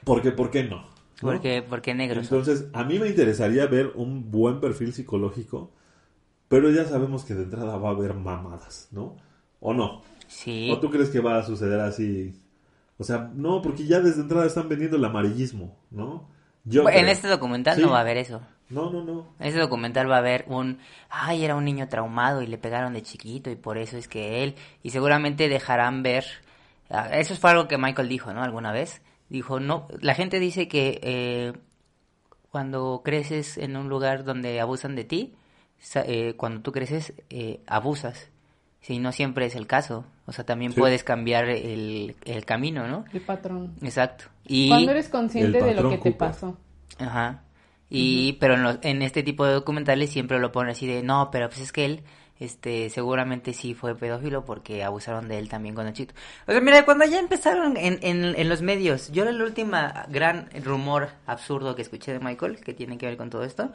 Porque, 0.03 0.31
¿por 0.31 0.49
qué 0.51 0.63
no? 0.63 0.77
¿No? 0.77 0.87
Porque, 1.21 1.61
porque 1.67 1.93
negros. 1.93 2.23
Entonces, 2.23 2.65
a 2.73 2.83
mí 2.83 2.97
me 2.99 3.07
interesaría 3.07 3.65
ver 3.67 3.91
un 3.95 4.29
buen 4.31 4.59
perfil 4.59 4.91
psicológico, 4.93 5.71
pero 6.49 6.69
ya 6.71 6.83
sabemos 6.85 7.23
que 7.23 7.33
de 7.35 7.43
entrada 7.43 7.77
va 7.77 7.89
a 7.89 7.91
haber 7.93 8.13
mamadas, 8.15 8.89
¿no? 8.91 9.15
¿O 9.61 9.73
no? 9.73 10.01
Sí. 10.27 10.69
¿O 10.71 10.79
tú 10.79 10.89
crees 10.91 11.09
que 11.09 11.21
va 11.21 11.37
a 11.37 11.43
suceder 11.43 11.79
así? 11.79 12.35
O 12.97 13.03
sea, 13.05 13.31
no, 13.33 13.61
porque 13.61 13.85
ya 13.85 14.01
desde 14.01 14.21
entrada 14.21 14.45
están 14.45 14.67
vendiendo 14.67 14.97
el 14.97 15.05
amarillismo, 15.05 15.77
¿no? 15.89 16.27
Yo 16.65 16.81
en 16.81 16.87
creo. 16.87 17.07
este 17.07 17.27
documental 17.29 17.77
Sí. 17.77 17.81
no 17.81 17.91
va 17.91 17.99
a 17.99 18.01
haber 18.01 18.17
eso. 18.17 18.41
No, 18.69 18.91
no, 18.91 19.03
no. 19.03 19.25
En 19.39 19.47
ese 19.47 19.57
documental 19.57 20.11
va 20.11 20.15
a 20.17 20.19
haber 20.19 20.45
un, 20.47 20.77
ay, 21.09 21.43
era 21.43 21.55
un 21.55 21.65
niño 21.65 21.87
traumado 21.87 22.41
y 22.43 22.47
le 22.47 22.57
pegaron 22.59 22.93
de 22.93 23.01
chiquito 23.01 23.49
y 23.49 23.55
por 23.55 23.77
eso 23.79 23.97
es 23.97 24.07
que 24.07 24.43
él, 24.43 24.55
y 24.83 24.91
seguramente 24.91 25.49
dejarán 25.49 26.03
ver, 26.03 26.25
ah, 26.91 27.09
eso 27.17 27.35
fue 27.35 27.49
algo 27.51 27.67
que 27.67 27.77
Michael 27.79 28.09
dijo, 28.09 28.33
¿no? 28.33 28.43
Alguna 28.43 28.71
vez. 28.71 29.01
Dijo, 29.29 29.59
no, 29.59 29.87
la 30.01 30.13
gente 30.13 30.39
dice 30.39 30.67
que 30.67 30.99
eh, 31.03 31.53
cuando 32.51 33.01
creces 33.03 33.57
en 33.57 33.75
un 33.77 33.89
lugar 33.89 34.23
donde 34.23 34.59
abusan 34.59 34.95
de 34.95 35.03
ti, 35.03 35.35
eh, 35.95 36.33
cuando 36.37 36.61
tú 36.61 36.71
creces, 36.71 37.13
eh, 37.29 37.61
abusas. 37.67 38.29
Si 38.81 38.97
no 38.99 39.11
siempre 39.11 39.45
es 39.45 39.55
el 39.55 39.67
caso. 39.67 40.05
O 40.25 40.31
sea, 40.31 40.45
también 40.45 40.71
Sí. 40.73 40.79
puedes 40.79 41.03
cambiar 41.03 41.49
el, 41.49 42.15
el 42.25 42.45
camino, 42.45 42.87
¿no? 42.87 43.05
El 43.11 43.21
patrón. 43.21 43.73
Exacto. 43.81 44.25
Y... 44.45 44.69
Cuando 44.69 44.91
eres 44.91 45.09
consciente 45.09 45.59
El 45.59 45.65
de 45.75 45.81
lo 45.81 45.89
que 45.89 45.97
te 45.97 46.11
pasó. 46.11 46.57
Ajá. 46.97 47.43
Y, 47.89 48.33
pero 48.33 48.53
en, 48.53 48.63
los- 48.63 48.79
en 48.83 49.01
este 49.01 49.23
tipo 49.23 49.45
de 49.45 49.53
documentales 49.53 50.11
siempre 50.11 50.39
lo 50.39 50.51
ponen 50.51 50.71
así 50.71 50.85
de, 50.87 51.01
no, 51.01 51.29
pero 51.31 51.49
pues 51.49 51.59
es 51.61 51.71
que 51.71 51.85
él, 51.85 52.03
este, 52.39 52.89
seguramente 52.91 53.51
sí 53.53 53.73
fue 53.73 53.95
pedófilo 53.95 54.45
porque 54.45 54.83
abusaron 54.83 55.27
de 55.27 55.39
él 55.39 55.49
también 55.49 55.73
cuando 55.73 55.91
chico. 55.91 56.13
O 56.47 56.51
sea, 56.51 56.61
mira, 56.61 56.85
cuando 56.85 57.05
ya 57.05 57.19
empezaron 57.19 57.75
en, 57.77 57.97
en, 58.03 58.23
en 58.37 58.47
los 58.49 58.61
medios, 58.61 59.11
yo 59.11 59.25
la 59.25 59.43
última 59.43 60.05
gran 60.09 60.49
rumor 60.63 61.09
absurdo 61.25 61.75
que 61.75 61.81
escuché 61.81 62.13
de 62.13 62.19
Michael, 62.19 62.59
que 62.61 62.73
tiene 62.75 62.97
que 62.99 63.07
ver 63.07 63.17
con 63.17 63.29
todo 63.31 63.43
esto, 63.43 63.71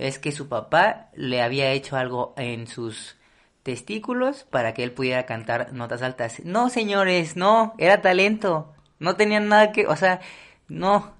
es 0.00 0.18
que 0.18 0.32
su 0.32 0.48
papá 0.48 1.10
le 1.14 1.42
había 1.42 1.70
hecho 1.72 1.96
algo 1.96 2.34
en 2.36 2.66
sus 2.66 3.16
testículos 3.62 4.44
para 4.44 4.72
que 4.74 4.82
él 4.82 4.92
pudiera 4.92 5.26
cantar 5.26 5.72
notas 5.72 6.02
altas. 6.02 6.42
No, 6.44 6.70
señores, 6.70 7.36
no, 7.36 7.74
era 7.78 8.00
talento. 8.00 8.72
No 8.98 9.16
tenían 9.16 9.48
nada 9.48 9.72
que, 9.72 9.86
o 9.86 9.96
sea, 9.96 10.20
no, 10.68 11.14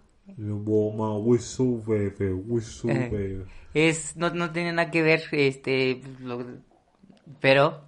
Eh. 2.89 3.09
es, 3.75 4.17
no, 4.17 4.31
no 4.31 4.51
tenía 4.53 4.73
nada 4.73 4.91
que 4.91 5.03
ver, 5.03 5.23
este, 5.33 6.01
lo- 6.21 6.45
pero 7.41 7.83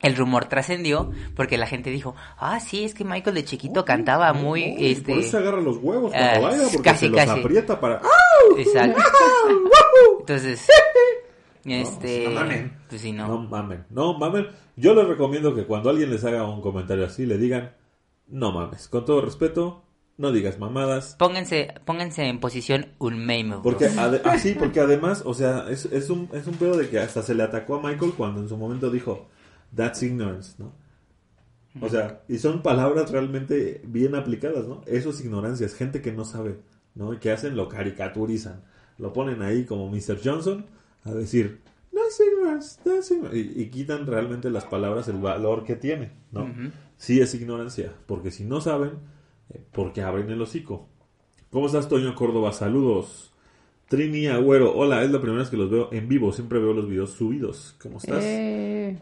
el 0.00 0.16
rumor 0.16 0.46
trascendió 0.46 1.10
porque 1.36 1.58
la 1.58 1.66
gente 1.66 1.90
dijo, 1.90 2.14
ah, 2.38 2.58
sí, 2.60 2.84
es 2.84 2.94
que 2.94 3.04
Michael 3.04 3.34
de 3.36 3.44
chiquito 3.44 3.84
cantaba 3.84 4.32
muy, 4.32 4.62
Uy, 4.78 4.86
este, 4.92 5.12
Por 5.12 5.20
eso 5.20 5.30
se 5.32 5.36
agarra 5.38 5.60
los 5.60 5.76
huevos 5.78 6.10
cuando 6.12 6.42
baila, 6.42 6.62
porque 6.64 6.78
casi, 6.82 6.98
se 7.06 7.08
los 7.08 7.20
casi. 7.20 7.40
aprieta 7.40 7.78
para... 7.80 8.00
exacto. 8.56 9.02
Entonces, 10.20 10.66
este, 11.64 12.24
no 12.24 12.30
mamen. 12.32 12.78
pues 12.88 13.00
sí, 13.02 13.12
No 13.12 13.28
no. 13.28 13.38
mamen, 13.42 13.84
no 13.90 14.18
mamen. 14.18 14.46
Yo 14.76 14.94
les 14.94 15.06
recomiendo 15.06 15.54
que 15.54 15.64
cuando 15.66 15.90
alguien 15.90 16.10
les 16.10 16.24
haga 16.24 16.48
un 16.48 16.62
comentario 16.62 17.04
así, 17.04 17.26
le 17.26 17.36
digan, 17.36 17.74
no 18.28 18.52
mames. 18.52 18.88
Con 18.88 19.04
todo 19.04 19.20
respeto, 19.20 19.82
no 20.16 20.32
digas 20.32 20.58
mamadas. 20.58 21.16
Pónganse, 21.18 21.74
pónganse 21.84 22.24
en 22.26 22.40
posición 22.40 22.94
unmameable. 22.98 23.62
Porque, 23.62 23.86
ade- 23.90 24.22
así, 24.24 24.54
porque 24.54 24.80
además, 24.80 25.22
o 25.26 25.34
sea, 25.34 25.66
es, 25.68 25.84
es, 25.86 26.08
un, 26.08 26.30
es 26.32 26.46
un 26.46 26.54
pedo 26.54 26.76
de 26.78 26.88
que 26.88 26.98
hasta 26.98 27.22
se 27.22 27.34
le 27.34 27.42
atacó 27.42 27.74
a 27.76 27.82
Michael 27.82 28.12
cuando 28.16 28.40
en 28.40 28.48
su 28.48 28.56
momento 28.56 28.90
dijo, 28.90 29.28
that's 29.74 30.02
ignorance, 30.02 30.54
¿no? 30.58 30.72
O 31.80 31.88
sea, 31.88 32.22
y 32.28 32.38
son 32.38 32.62
palabras 32.62 33.10
realmente 33.12 33.80
bien 33.84 34.16
aplicadas, 34.16 34.66
¿no? 34.66 34.82
Eso 34.86 35.10
es 35.10 35.20
ignorancia, 35.20 35.66
es 35.66 35.74
gente 35.74 36.02
que 36.02 36.12
no 36.12 36.24
sabe, 36.24 36.56
¿no? 36.96 37.14
Y 37.14 37.18
que 37.18 37.30
hacen, 37.30 37.56
lo 37.56 37.68
caricaturizan. 37.68 38.62
Lo 38.98 39.12
ponen 39.12 39.40
ahí 39.42 39.64
como 39.64 39.88
Mr. 39.88 40.18
Johnson 40.22 40.66
a 41.04 41.12
decir, 41.12 41.60
no 41.92 42.00
es 42.06 42.20
ignorance, 42.20 42.80
that's 42.84 43.10
ignorance", 43.12 43.38
Y, 43.38 43.62
y 43.62 43.70
quitan 43.70 44.06
realmente 44.06 44.50
las 44.50 44.64
palabras 44.64 45.06
el 45.08 45.18
valor 45.18 45.64
que 45.64 45.76
tiene, 45.76 46.10
¿no? 46.32 46.42
Ujú. 46.42 46.70
Sí 46.96 47.20
es 47.20 47.34
ignorancia, 47.34 47.92
porque 48.06 48.30
si 48.32 48.44
no 48.44 48.60
saben, 48.60 48.92
eh, 49.50 49.62
porque 49.72 50.02
abren 50.02 50.28
el 50.30 50.42
hocico. 50.42 50.88
¿Cómo 51.50 51.66
estás, 51.66 51.88
Toño 51.88 52.14
Córdoba? 52.14 52.52
Saludos. 52.52 53.32
Trini 53.88 54.26
Agüero, 54.26 54.72
hola, 54.76 55.02
es 55.02 55.10
la 55.10 55.20
primera 55.20 55.40
vez 55.40 55.50
que 55.50 55.56
los 55.56 55.70
veo 55.70 55.88
en 55.92 56.08
vivo, 56.08 56.32
siempre 56.32 56.60
veo 56.60 56.72
los 56.72 56.88
videos 56.88 57.10
subidos. 57.10 57.74
¿Cómo 57.82 57.98
estás? 57.98 58.22
Eh, 58.22 58.98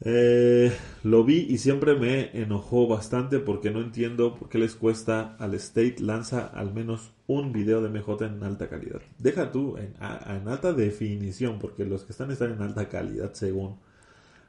Eh, 0.00 0.76
lo 1.02 1.24
vi 1.24 1.46
y 1.48 1.58
siempre 1.58 1.94
me 1.94 2.30
enojó 2.38 2.86
bastante 2.86 3.38
porque 3.38 3.70
no 3.70 3.80
entiendo 3.80 4.34
por 4.34 4.48
qué 4.48 4.58
les 4.58 4.74
cuesta 4.74 5.36
al 5.38 5.54
State 5.54 5.96
lanza 6.00 6.46
al 6.46 6.74
menos 6.74 7.12
un 7.26 7.52
video 7.52 7.80
de 7.80 7.88
MJ 7.88 8.26
en 8.26 8.42
alta 8.42 8.68
calidad. 8.68 9.00
Deja 9.18 9.50
tú 9.50 9.76
en, 9.78 9.94
en 10.00 10.48
alta 10.48 10.72
definición 10.72 11.58
porque 11.58 11.84
los 11.84 12.04
que 12.04 12.12
están 12.12 12.30
están 12.30 12.52
en 12.52 12.62
alta 12.62 12.88
calidad 12.88 13.32
según 13.32 13.78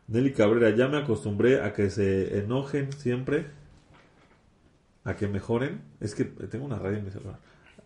Nelly 0.07 0.33
Cabrera. 0.33 0.75
Ya 0.75 0.87
me 0.87 0.97
acostumbré 0.97 1.61
a 1.61 1.73
que 1.73 1.89
se 1.89 2.39
enojen 2.39 2.91
siempre, 2.93 3.47
a 5.03 5.15
que 5.15 5.27
mejoren. 5.27 5.81
Es 5.99 6.15
que 6.15 6.25
tengo 6.25 6.65
una 6.65 6.79
radio 6.79 6.97
en 6.97 7.05
mi 7.05 7.11
celular. 7.11 7.39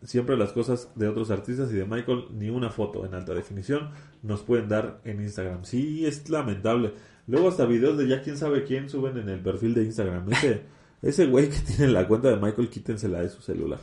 Siempre 0.03 0.37
las 0.37 0.53
cosas 0.53 0.89
de 0.95 1.09
otros 1.09 1.29
artistas 1.29 1.71
y 1.71 1.75
de 1.75 1.85
Michael, 1.85 2.27
ni 2.31 2.49
una 2.49 2.69
foto 2.69 3.05
en 3.05 3.13
alta 3.13 3.33
definición 3.33 3.89
nos 4.23 4.41
pueden 4.43 4.69
dar 4.69 5.01
en 5.03 5.21
Instagram. 5.21 5.65
Sí, 5.65 6.05
es 6.05 6.29
lamentable. 6.29 6.93
Luego 7.29 7.49
hasta 7.49 7.65
videos 7.65 7.95
de 7.97 8.07
ya 8.07 8.23
quién 8.23 8.37
sabe 8.37 8.63
quién 8.63 8.89
suben 8.89 9.15
en 9.17 9.29
el 9.29 9.39
perfil 9.39 9.75
de 9.75 9.83
Instagram. 9.83 10.31
Ese, 10.31 10.63
ese 11.03 11.27
güey 11.27 11.49
que 11.49 11.59
tiene 11.59 11.91
la 11.91 12.07
cuenta 12.07 12.29
de 12.29 12.37
Michael, 12.37 12.69
quítensela 12.69 13.21
de 13.21 13.29
su 13.29 13.41
celular. 13.41 13.79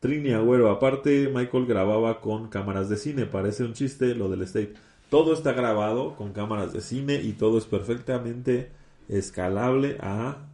Trini 0.00 0.32
Agüero, 0.32 0.70
aparte 0.70 1.30
Michael 1.32 1.66
grababa 1.66 2.20
con 2.20 2.48
cámaras 2.48 2.88
de 2.88 2.96
cine, 2.96 3.26
parece 3.26 3.64
un 3.64 3.74
chiste 3.74 4.14
lo 4.16 4.28
del 4.28 4.42
state. 4.42 4.74
Todo 5.08 5.32
está 5.32 5.52
grabado 5.52 6.16
con 6.16 6.32
cámaras 6.32 6.72
de 6.72 6.80
cine 6.80 7.22
y 7.22 7.32
todo 7.34 7.58
es 7.58 7.64
perfectamente 7.64 8.70
escalable 9.08 9.96
a, 10.00 10.48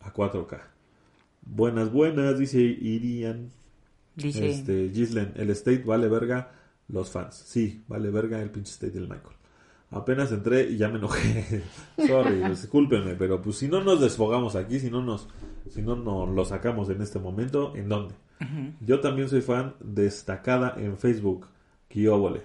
a 0.00 0.14
4K. 0.14 0.60
Buenas, 1.42 1.92
buenas, 1.92 2.38
dice 2.38 2.60
Irian. 2.60 3.50
Dice, 4.14 4.48
Este, 4.48 4.90
Gislen, 4.94 5.32
el 5.34 5.50
state 5.50 5.82
vale 5.84 6.08
verga 6.08 6.52
los 6.88 7.10
fans. 7.10 7.34
Sí, 7.34 7.82
vale 7.88 8.10
verga 8.10 8.40
el 8.40 8.50
pinche 8.50 8.70
state 8.70 8.92
del 8.92 9.08
Michael. 9.08 9.34
Apenas 9.94 10.32
entré 10.32 10.64
y 10.70 10.76
ya 10.76 10.88
me 10.88 10.98
enojé. 10.98 11.62
Sorry, 12.06 12.42
discúlpenme, 12.48 13.14
pero 13.14 13.40
pues 13.40 13.56
si 13.56 13.68
no 13.68 13.82
nos 13.82 14.00
desfogamos 14.00 14.56
aquí, 14.56 14.80
si 14.80 14.90
no 14.90 15.02
nos, 15.02 15.28
si 15.70 15.82
no 15.82 15.94
nos 15.94 16.28
lo 16.28 16.44
sacamos 16.44 16.90
en 16.90 17.00
este 17.00 17.18
momento, 17.18 17.74
¿en 17.76 17.88
dónde? 17.88 18.14
Yo 18.80 19.00
también 19.00 19.28
soy 19.28 19.40
fan 19.40 19.74
destacada 19.80 20.74
en 20.76 20.98
Facebook. 20.98 21.46
Kiobole. 21.88 22.42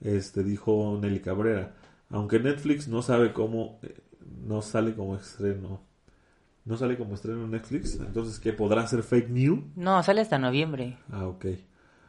Este 0.00 0.42
dijo 0.44 0.98
Nelly 1.02 1.20
Cabrera. 1.20 1.74
Aunque 2.10 2.38
Netflix 2.38 2.88
no 2.88 3.02
sabe 3.02 3.32
cómo, 3.32 3.80
eh, 3.82 3.94
no 4.46 4.62
sale 4.62 4.94
como 4.94 5.16
estreno. 5.16 5.80
No 6.64 6.76
sale 6.76 6.96
como 6.96 7.14
estreno 7.14 7.44
en 7.44 7.50
Netflix. 7.50 7.96
Entonces, 7.96 8.38
¿qué 8.38 8.52
podrá 8.52 8.86
ser 8.86 9.02
fake 9.02 9.30
news? 9.30 9.60
no, 9.74 10.02
sale 10.02 10.20
hasta 10.20 10.38
noviembre. 10.38 10.96
Ah, 11.10 11.26
ok. 11.26 11.46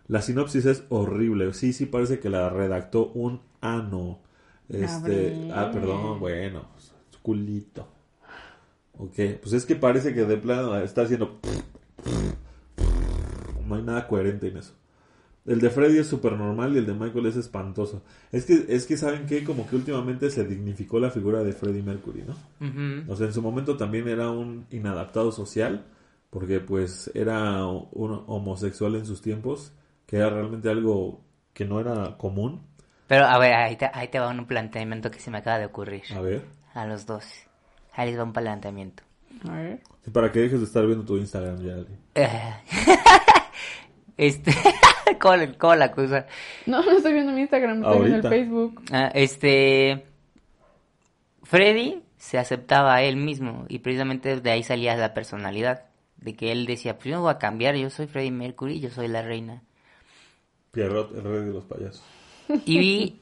La 0.07 0.21
sinopsis 0.21 0.65
es 0.65 0.83
horrible. 0.89 1.53
Sí, 1.53 1.73
sí, 1.73 1.87
parece 1.87 2.19
que 2.19 2.29
la 2.29 2.49
redactó 2.49 3.07
un 3.13 3.41
ano. 3.61 4.19
Este. 4.69 5.49
Ah, 5.53 5.69
perdón, 5.71 6.19
bueno. 6.19 6.65
su 7.09 7.19
Culito. 7.21 7.87
Ok, 8.97 9.15
pues 9.41 9.53
es 9.53 9.65
que 9.65 9.75
parece 9.75 10.13
que 10.13 10.25
de 10.25 10.37
plano 10.37 10.77
está 10.77 11.03
haciendo. 11.03 11.39
No 13.67 13.75
hay 13.75 13.81
nada 13.81 14.07
coherente 14.07 14.47
en 14.47 14.57
eso. 14.57 14.73
El 15.45 15.59
de 15.59 15.69
Freddy 15.69 15.97
es 15.97 16.07
súper 16.07 16.33
normal 16.33 16.73
y 16.73 16.77
el 16.77 16.85
de 16.85 16.93
Michael 16.93 17.25
es 17.25 17.35
espantoso. 17.35 18.01
Es 18.31 18.45
que, 18.45 18.65
es 18.69 18.85
que, 18.85 18.95
¿saben 18.95 19.25
qué? 19.25 19.43
Como 19.43 19.67
que 19.67 19.75
últimamente 19.75 20.29
se 20.29 20.45
dignificó 20.45 20.99
la 20.99 21.11
figura 21.11 21.43
de 21.43 21.51
Freddie 21.51 21.83
Mercury, 21.83 22.23
¿no? 22.23 23.11
O 23.11 23.15
sea, 23.17 23.27
en 23.27 23.33
su 23.33 23.41
momento 23.41 23.75
también 23.75 24.07
era 24.07 24.29
un 24.29 24.65
inadaptado 24.71 25.33
social, 25.33 25.83
porque 26.29 26.61
pues 26.61 27.11
era 27.13 27.65
un 27.67 28.23
homosexual 28.27 28.95
en 28.95 29.05
sus 29.05 29.21
tiempos, 29.21 29.73
que 30.05 30.17
era 30.17 30.29
realmente 30.29 30.69
algo 30.69 31.21
que 31.53 31.65
no 31.65 31.81
era 31.81 32.17
común. 32.17 32.61
Pero 33.07 33.25
a 33.25 33.37
ver, 33.37 33.53
ahí 33.53 33.75
te, 33.75 33.89
ahí 33.93 34.07
te 34.07 34.19
va 34.19 34.29
un 34.29 34.45
planteamiento 34.45 35.11
que 35.11 35.19
se 35.19 35.29
me 35.31 35.39
acaba 35.39 35.59
de 35.59 35.65
ocurrir. 35.65 36.03
A 36.15 36.21
ver, 36.21 36.43
A 36.73 36.85
los 36.85 37.05
dos. 37.05 37.25
Ahí 37.93 38.09
les 38.09 38.19
va 38.19 38.23
un 38.23 38.33
planteamiento. 38.33 39.03
a 39.47 39.53
ver. 39.53 39.79
para 40.11 40.31
que 40.31 40.39
dejes 40.39 40.59
de 40.59 40.65
estar 40.65 40.85
viendo 40.85 41.05
tu 41.05 41.17
Instagram 41.17 41.61
ya. 41.63 41.75
Eh, 42.15 42.53
este, 44.17 44.53
¿cómo, 45.59 45.75
la 45.75 45.91
cosa? 45.91 46.27
No, 46.65 46.83
no 46.83 46.91
estoy 46.91 47.13
viendo 47.13 47.31
mi 47.33 47.41
Instagram, 47.41 47.83
estoy 47.83 47.99
viendo 47.99 48.07
el 48.07 48.25
Ahorita. 48.25 48.29
Facebook. 48.29 48.81
Ah, 48.91 49.11
este, 49.13 50.05
Freddy 51.43 52.03
se 52.17 52.37
aceptaba 52.37 52.95
a 52.95 53.03
él 53.03 53.17
mismo 53.17 53.65
y 53.67 53.79
precisamente 53.79 54.39
de 54.39 54.51
ahí 54.51 54.63
salía 54.63 54.95
la 54.95 55.13
personalidad. 55.13 55.85
De 56.17 56.35
que 56.35 56.53
él 56.53 56.65
decía, 56.65 56.95
pues 56.95 57.09
yo 57.09 57.15
no 57.17 57.23
voy 57.23 57.31
a 57.31 57.37
cambiar, 57.37 57.75
yo 57.75 57.89
soy 57.89 58.07
Freddie 58.07 58.31
Mercury, 58.31 58.79
yo 58.79 58.89
soy 58.89 59.09
la 59.09 59.21
reina. 59.23 59.61
Pierrot, 60.71 61.13
el 61.17 61.23
rey 61.23 61.45
de 61.45 61.51
los 61.51 61.65
payasos. 61.65 62.01
Y 62.65 63.19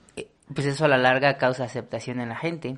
pues 0.53 0.67
eso 0.67 0.85
a 0.85 0.87
la 0.87 0.97
larga 0.97 1.37
causa 1.37 1.63
aceptación 1.63 2.19
en 2.19 2.29
la 2.29 2.35
gente. 2.35 2.77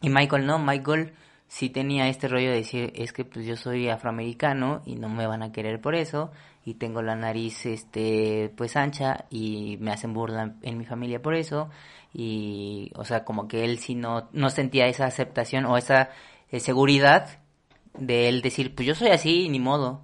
Y 0.00 0.10
Michael 0.10 0.46
no, 0.46 0.58
Michael 0.58 1.12
sí 1.48 1.70
tenía 1.70 2.08
este 2.08 2.28
rollo 2.28 2.50
de 2.50 2.56
decir, 2.56 2.92
es 2.94 3.12
que 3.12 3.24
pues 3.24 3.46
yo 3.46 3.56
soy 3.56 3.88
afroamericano 3.88 4.82
y 4.84 4.96
no 4.96 5.08
me 5.08 5.26
van 5.26 5.42
a 5.42 5.50
querer 5.50 5.80
por 5.80 5.94
eso, 5.94 6.30
y 6.64 6.74
tengo 6.74 7.02
la 7.02 7.16
nariz 7.16 7.64
este 7.66 8.52
pues 8.56 8.76
ancha 8.76 9.24
y 9.30 9.78
me 9.80 9.90
hacen 9.90 10.12
burla 10.12 10.54
en 10.62 10.78
mi 10.78 10.84
familia 10.84 11.22
por 11.22 11.34
eso, 11.34 11.70
y 12.12 12.92
o 12.94 13.04
sea, 13.04 13.24
como 13.24 13.48
que 13.48 13.64
él 13.64 13.78
sí 13.78 13.94
no, 13.94 14.28
no 14.32 14.50
sentía 14.50 14.86
esa 14.86 15.06
aceptación 15.06 15.64
o 15.64 15.76
esa 15.78 16.10
eh, 16.50 16.60
seguridad 16.60 17.40
de 17.98 18.28
él 18.28 18.42
decir, 18.42 18.74
pues 18.74 18.86
yo 18.86 18.94
soy 18.94 19.08
así, 19.08 19.48
ni 19.48 19.58
modo. 19.58 20.02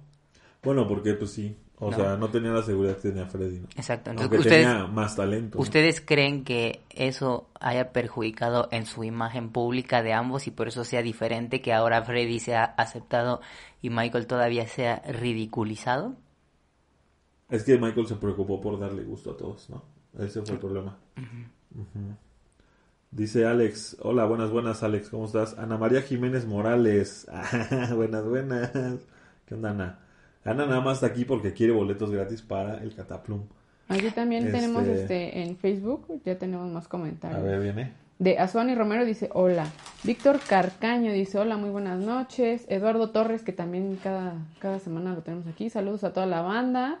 Bueno, 0.63 0.87
porque 0.87 1.13
pues 1.13 1.31
sí. 1.31 1.55
O 1.77 1.91
No. 1.91 1.97
sea, 1.97 2.15
no 2.15 2.29
tenía 2.29 2.51
la 2.51 2.63
seguridad 2.63 2.95
que 2.95 3.09
tenía 3.09 3.25
Freddy. 3.25 3.59
¿no? 3.59 3.67
Exacto. 3.75 4.09
Entonces, 4.11 4.21
Aunque 4.31 4.37
ustedes, 4.37 4.65
tenía 4.67 4.87
más 4.87 5.15
talento. 5.15 5.57
¿no? 5.57 5.61
¿Ustedes 5.61 5.99
creen 5.99 6.43
que 6.45 6.81
eso 6.89 7.49
haya 7.59 7.91
perjudicado 7.91 8.69
en 8.71 8.85
su 8.85 9.03
imagen 9.03 9.49
pública 9.49 10.01
de 10.01 10.13
ambos 10.13 10.47
y 10.47 10.51
por 10.51 10.69
eso 10.69 10.85
sea 10.85 11.01
diferente 11.01 11.61
que 11.61 11.73
ahora 11.73 12.01
Freddy 12.03 12.39
sea 12.39 12.63
aceptado 12.63 13.41
y 13.81 13.89
Michael 13.89 14.25
todavía 14.25 14.65
sea 14.67 15.01
ridiculizado? 15.07 16.15
Es 17.49 17.63
que 17.63 17.77
Michael 17.77 18.07
se 18.07 18.15
preocupó 18.15 18.61
por 18.61 18.79
darle 18.79 19.03
gusto 19.03 19.31
a 19.31 19.37
todos, 19.37 19.69
¿no? 19.69 19.83
Ese 20.17 20.41
fue 20.43 20.53
el 20.55 20.59
problema. 20.61 20.97
Dice 23.11 23.45
Alex, 23.45 23.97
hola, 24.01 24.25
buenas, 24.25 24.49
buenas 24.49 24.81
Alex, 24.83 25.09
¿cómo 25.09 25.25
estás? 25.25 25.57
Ana 25.57 25.77
María 25.77 26.01
Jiménez 26.01 26.45
Morales, 26.45 27.27
buenas, 27.95 28.25
buenas. 28.25 28.71
¿Qué 29.45 29.55
onda 29.55 29.69
Ana? 29.71 29.99
Ana 30.45 30.65
nada 30.67 30.81
más 30.81 30.95
está 30.97 31.07
aquí 31.07 31.25
porque 31.25 31.53
quiere 31.53 31.73
boletos 31.73 32.11
gratis 32.11 32.41
para 32.41 32.77
el 32.83 32.95
Cataplum. 32.95 33.41
Aquí 33.89 34.09
también 34.11 34.45
Este- 34.45 34.57
tenemos 34.59 34.83
este 34.87 35.41
en 35.43 35.57
Facebook, 35.57 36.21
ya 36.23 36.37
tenemos 36.37 36.71
más 36.71 36.85
A 36.85 36.89
comentarios. 36.89 37.43
ver, 37.43 37.59
viene. 37.59 37.91
De 38.17 38.37
Azuani 38.39 38.75
Romero 38.75 39.03
dice 39.03 39.29
hola. 39.33 39.67
Víctor 40.03 40.39
Carcaño 40.47 41.11
dice 41.11 41.37
hola, 41.37 41.57
muy 41.57 41.69
buenas 41.69 41.99
noches. 41.99 42.65
Eduardo 42.69 43.09
Torres, 43.09 43.41
que 43.43 43.51
también 43.51 43.99
cada, 44.01 44.35
cada 44.59 44.79
semana 44.79 45.13
lo 45.13 45.21
tenemos 45.21 45.45
aquí. 45.47 45.69
Saludos 45.69 46.05
a 46.05 46.13
toda 46.13 46.25
la 46.25 46.41
banda. 46.41 46.99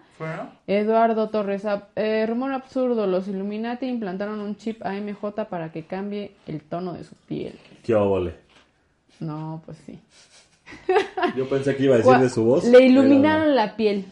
Eduardo 0.67 1.29
Torres, 1.29 1.63
ab- 1.65 1.85
eh, 1.95 2.25
rumor 2.27 2.51
absurdo. 2.51 3.07
Los 3.07 3.29
Illuminati 3.29 3.85
implantaron 3.85 4.41
un 4.41 4.57
chip 4.57 4.85
AMJ 4.85 5.45
para 5.49 5.71
que 5.71 5.83
cambie 5.85 6.35
el 6.47 6.61
tono 6.61 6.91
de 6.93 7.05
su 7.05 7.15
piel. 7.15 7.57
¿Qué 7.83 7.95
óvole? 7.95 8.35
No, 9.21 9.61
pues 9.65 9.77
sí. 9.85 9.97
Yo 11.35 11.47
pensé 11.49 11.75
que 11.75 11.83
iba 11.83 11.95
a 11.95 11.97
decir 11.99 12.17
de 12.17 12.29
su 12.29 12.43
voz. 12.43 12.63
Le 12.65 12.71
pero 12.71 12.83
iluminaron 12.83 13.55
la 13.55 13.75
piel. 13.75 14.05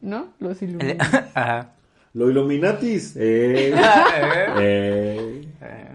¿No? 0.00 0.28
Los 0.38 0.60
iluminaron. 0.62 1.00
Ajá. 1.34 1.74
no. 2.12 2.24
Lo 2.24 2.30
Illuminatis. 2.30 3.16
Eh, 3.20 3.74
eh. 4.60 5.88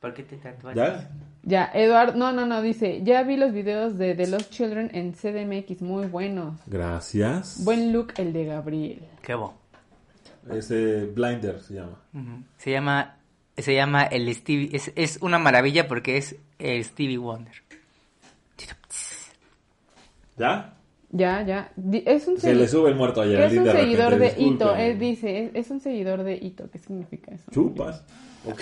¿Por 0.00 0.14
qué 0.14 0.22
te 0.22 0.36
tatuaste? 0.36 0.80
¿Ya? 0.80 1.10
Ya, 1.42 1.70
Eduardo, 1.72 2.16
no, 2.18 2.32
no, 2.32 2.46
no, 2.46 2.60
dice, 2.60 3.00
ya 3.02 3.22
vi 3.22 3.36
los 3.36 3.52
videos 3.52 3.96
de 3.96 4.14
The 4.14 4.26
Lost 4.26 4.50
Children 4.50 4.90
en 4.92 5.12
CDMX, 5.12 5.80
muy 5.80 6.06
buenos. 6.06 6.58
Gracias. 6.66 7.64
Buen 7.64 7.92
look 7.92 8.12
el 8.18 8.32
de 8.32 8.44
Gabriel. 8.44 9.02
Qué 9.22 9.34
bo. 9.34 9.54
Ese 10.50 11.06
Blinder 11.06 11.60
se 11.60 11.74
llama. 11.74 11.98
Se 12.58 12.70
llama 12.70 13.16
se 13.56 13.74
llama 13.74 14.04
el 14.04 14.32
Stevie 14.34 14.70
es, 14.72 14.92
es 14.96 15.18
una 15.20 15.38
maravilla 15.38 15.88
porque 15.88 16.16
es 16.16 16.36
el 16.58 16.84
Stevie 16.84 17.18
Wonder. 17.18 17.54
¿Ya? 20.36 20.74
Ya, 21.12 21.42
ya. 21.42 21.72
Es 22.06 22.28
un, 22.28 22.38
Se 22.38 22.54
le 22.54 22.68
sube 22.68 22.88
el 22.90 22.94
muerto 22.96 23.20
ayer. 23.22 23.40
es 23.40 23.52
un 23.58 23.64
de 23.64 23.72
repente, 23.72 23.90
seguidor 23.96 24.18
de. 24.18 24.34
Ito, 24.42 24.76
él 24.76 24.98
dice, 24.98 25.44
es, 25.46 25.50
es 25.54 25.70
un 25.70 25.80
seguidor 25.80 26.22
de 26.22 26.34
Ito, 26.36 26.70
¿qué 26.70 26.78
significa 26.78 27.32
eso? 27.32 27.50
Chupas. 27.50 28.04
Ok. 28.46 28.60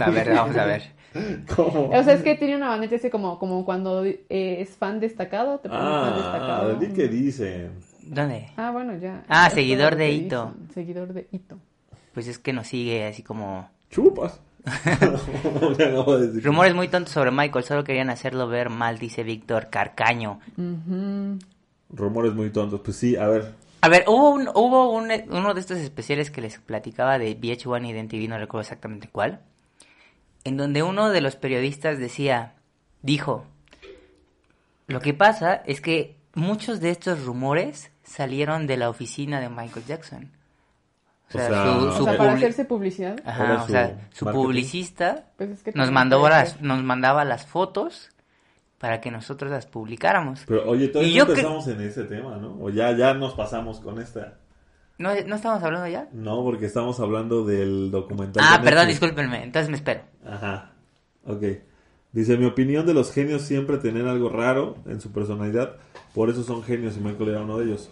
A 0.00 0.10
ver, 0.10 0.30
vamos 0.32 0.56
a 0.56 0.64
ver. 0.66 0.82
¿Cómo? 1.56 1.90
O 1.90 2.02
sea, 2.04 2.14
es 2.14 2.22
que 2.22 2.36
tiene 2.36 2.54
una 2.56 2.68
bandera 2.68 2.96
así 2.96 3.10
como, 3.10 3.38
como 3.40 3.64
cuando 3.64 4.04
eh, 4.04 4.18
es 4.28 4.70
fan 4.76 5.00
destacado, 5.00 5.58
te 5.58 5.68
ponen 5.68 5.84
fan 5.84 5.92
Ah, 5.92 6.14
destacado. 6.16 6.74
di 6.76 6.88
que 6.92 7.08
dicen. 7.08 7.72
¿Dónde? 8.02 8.48
Ah, 8.56 8.70
bueno, 8.70 8.96
ya. 8.96 9.24
Ah, 9.28 9.50
seguidor 9.50 9.96
de 9.96 10.12
Ito. 10.12 10.54
dicen, 10.56 10.72
Seguidor 10.74 11.12
de 11.12 11.26
Ito. 11.32 11.58
Pues 12.14 12.28
es 12.28 12.38
que 12.38 12.52
nos 12.52 12.68
sigue 12.68 13.04
así 13.06 13.22
como 13.24 13.68
Chupas. 13.90 14.40
De 15.78 16.40
rumores 16.42 16.74
muy 16.74 16.88
tontos 16.88 17.12
sobre 17.12 17.30
Michael, 17.30 17.64
solo 17.64 17.84
querían 17.84 18.10
hacerlo 18.10 18.48
ver 18.48 18.70
mal, 18.70 18.98
dice 18.98 19.22
Víctor 19.22 19.68
Carcaño. 19.70 20.40
Rumores 21.90 22.34
muy 22.34 22.50
tontos. 22.50 22.80
Pues 22.84 22.96
sí, 22.96 23.16
a 23.16 23.26
ver. 23.26 23.54
A 23.82 23.88
ver, 23.88 24.04
hubo, 24.08 24.30
un, 24.30 24.48
hubo 24.48 24.90
un- 24.92 25.10
uno 25.30 25.54
de 25.54 25.60
estos 25.60 25.78
especiales 25.78 26.30
que 26.30 26.42
les 26.42 26.58
platicaba 26.58 27.18
de 27.18 27.34
VH1 27.38 27.88
y 27.88 27.92
de 27.94 28.02
MTV, 28.04 28.28
no 28.28 28.38
recuerdo 28.38 28.62
exactamente 28.62 29.08
cuál, 29.10 29.40
en 30.44 30.56
donde 30.58 30.82
uno 30.82 31.08
de 31.10 31.20
los 31.22 31.36
periodistas 31.36 31.98
decía, 31.98 32.54
dijo, 33.02 33.46
lo 34.86 35.00
que 35.00 35.14
pasa 35.14 35.54
es 35.66 35.80
que 35.80 36.16
muchos 36.34 36.80
de 36.80 36.90
estos 36.90 37.24
rumores 37.24 37.90
salieron 38.02 38.66
de 38.66 38.76
la 38.76 38.90
oficina 38.90 39.40
de 39.40 39.48
Michael 39.48 39.86
Jackson. 39.86 40.30
O 41.30 41.32
sea, 41.32 41.46
O 41.46 41.48
sea, 41.48 41.64
su, 41.64 41.86
O 41.88 41.96
su 41.98 42.04
sea, 42.04 42.16
para 42.18 42.32
hacerse 42.32 42.64
publicidad. 42.64 43.20
Ajá, 43.24 43.62
o 43.64 43.68
sea, 43.68 44.08
su 44.12 44.24
marketing. 44.24 44.44
publicista 44.44 45.24
Pues 45.36 45.50
es 45.50 45.62
que 45.62 45.72
nos 45.72 45.90
mandó 45.92 46.28
las, 46.28 46.60
nos 46.60 46.82
mandaba 46.82 47.24
las 47.24 47.46
fotos 47.46 48.10
para 48.78 49.00
que 49.00 49.10
nosotros 49.10 49.50
las 49.50 49.66
publicáramos. 49.66 50.42
Pero 50.46 50.68
oye, 50.68 50.88
todavía 50.88 51.12
no 51.12 51.18
yo 51.18 51.26
que- 51.26 51.32
empezamos 51.40 51.68
en 51.68 51.80
ese 51.82 52.04
tema, 52.04 52.36
¿no? 52.36 52.56
O 52.60 52.70
ya, 52.70 52.92
ya 52.96 53.14
nos 53.14 53.34
pasamos 53.34 53.80
con 53.80 54.00
esta. 54.00 54.38
¿No, 54.98 55.10
¿No 55.26 55.36
estamos 55.36 55.62
hablando 55.62 55.86
ya? 55.88 56.08
No, 56.12 56.42
porque 56.42 56.66
estamos 56.66 56.98
hablando 57.00 57.44
del 57.44 57.90
documental. 57.90 58.42
Ah, 58.46 58.58
de 58.58 58.64
perdón, 58.64 58.88
discúlpenme, 58.88 59.42
entonces 59.44 59.70
me 59.70 59.76
espero. 59.76 60.02
Ajá. 60.26 60.72
Ok. 61.24 61.42
Dice, 62.12 62.36
mi 62.36 62.44
opinión 62.46 62.86
de 62.86 62.92
los 62.94 63.12
genios 63.12 63.42
siempre 63.42 63.78
tener 63.78 64.06
algo 64.08 64.28
raro 64.30 64.76
en 64.86 65.00
su 65.00 65.12
personalidad. 65.12 65.76
Por 66.12 66.28
eso 66.28 66.42
son 66.42 66.62
genios 66.64 66.96
y 66.96 67.00
Michael 67.00 67.28
era 67.30 67.40
uno 67.42 67.58
de 67.58 67.66
ellos. 67.66 67.88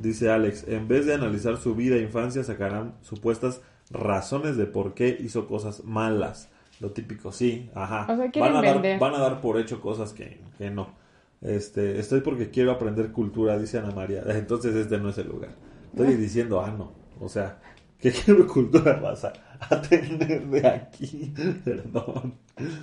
Dice 0.00 0.30
Alex, 0.30 0.66
en 0.68 0.88
vez 0.88 1.06
de 1.06 1.14
analizar 1.14 1.56
su 1.56 1.74
vida 1.74 1.96
e 1.96 2.02
infancia, 2.02 2.44
sacarán 2.44 2.94
supuestas 3.02 3.60
razones 3.90 4.56
de 4.56 4.66
por 4.66 4.94
qué 4.94 5.16
hizo 5.20 5.46
cosas 5.46 5.84
malas. 5.84 6.50
Lo 6.80 6.92
típico, 6.92 7.32
sí, 7.32 7.70
ajá. 7.74 8.06
O 8.12 8.16
sea, 8.16 8.30
quieren 8.30 8.52
van, 8.52 8.64
a 8.64 8.72
dar, 8.72 8.98
van 8.98 9.14
a 9.14 9.18
dar 9.18 9.40
por 9.40 9.58
hecho 9.58 9.80
cosas 9.80 10.12
que, 10.12 10.40
que 10.56 10.70
no. 10.70 10.94
Este, 11.40 11.98
estoy 11.98 12.20
porque 12.20 12.50
quiero 12.50 12.72
aprender 12.72 13.12
cultura, 13.12 13.58
dice 13.58 13.78
Ana 13.78 13.90
María. 13.90 14.22
Entonces 14.26 14.74
este 14.74 14.98
no 14.98 15.08
es 15.08 15.18
el 15.18 15.28
lugar. 15.28 15.56
Estoy 15.92 16.14
diciendo, 16.16 16.60
ah, 16.60 16.70
no. 16.70 16.92
O 17.20 17.28
sea, 17.28 17.60
¿qué 17.98 18.12
quiero 18.12 18.46
cultura 18.46 18.94
vas 19.00 19.24
a, 19.24 19.32
a 19.60 19.82
tener 19.82 20.46
de 20.46 20.66
aquí? 20.66 21.32
Perdón. 21.64 22.34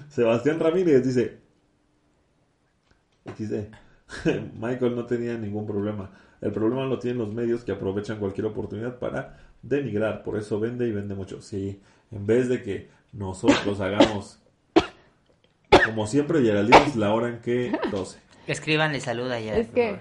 Sebastián 0.09 0.59
Ramírez 0.59 1.03
dice, 1.05 1.39
XD. 3.37 3.53
Michael 4.59 4.95
no 4.95 5.05
tenía 5.05 5.37
ningún 5.37 5.65
problema. 5.65 6.11
El 6.45 6.51
problema 6.51 6.85
lo 6.85 6.99
tienen 6.99 7.17
los 7.17 7.33
medios 7.33 7.63
que 7.63 7.71
aprovechan 7.71 8.19
cualquier 8.19 8.45
oportunidad 8.45 8.99
para 8.99 9.37
denigrar. 9.63 10.21
Por 10.23 10.37
eso 10.37 10.59
vende 10.59 10.87
y 10.87 10.91
vende 10.91 11.15
mucho. 11.15 11.41
Sí, 11.41 11.79
en 12.11 12.27
vez 12.27 12.47
de 12.49 12.61
que 12.61 12.87
nosotros 13.13 13.79
hagamos, 13.81 14.37
como 15.85 16.05
siempre, 16.05 16.41
Geraldine 16.43 16.83
es 16.85 16.95
la 16.95 17.13
hora 17.13 17.29
en 17.29 17.39
que 17.39 17.71
12. 17.91 18.19
Escríbanle 18.45 18.99
saluda 18.99 19.39
ya. 19.39 19.55
Es 19.57 19.69
que 19.69 19.97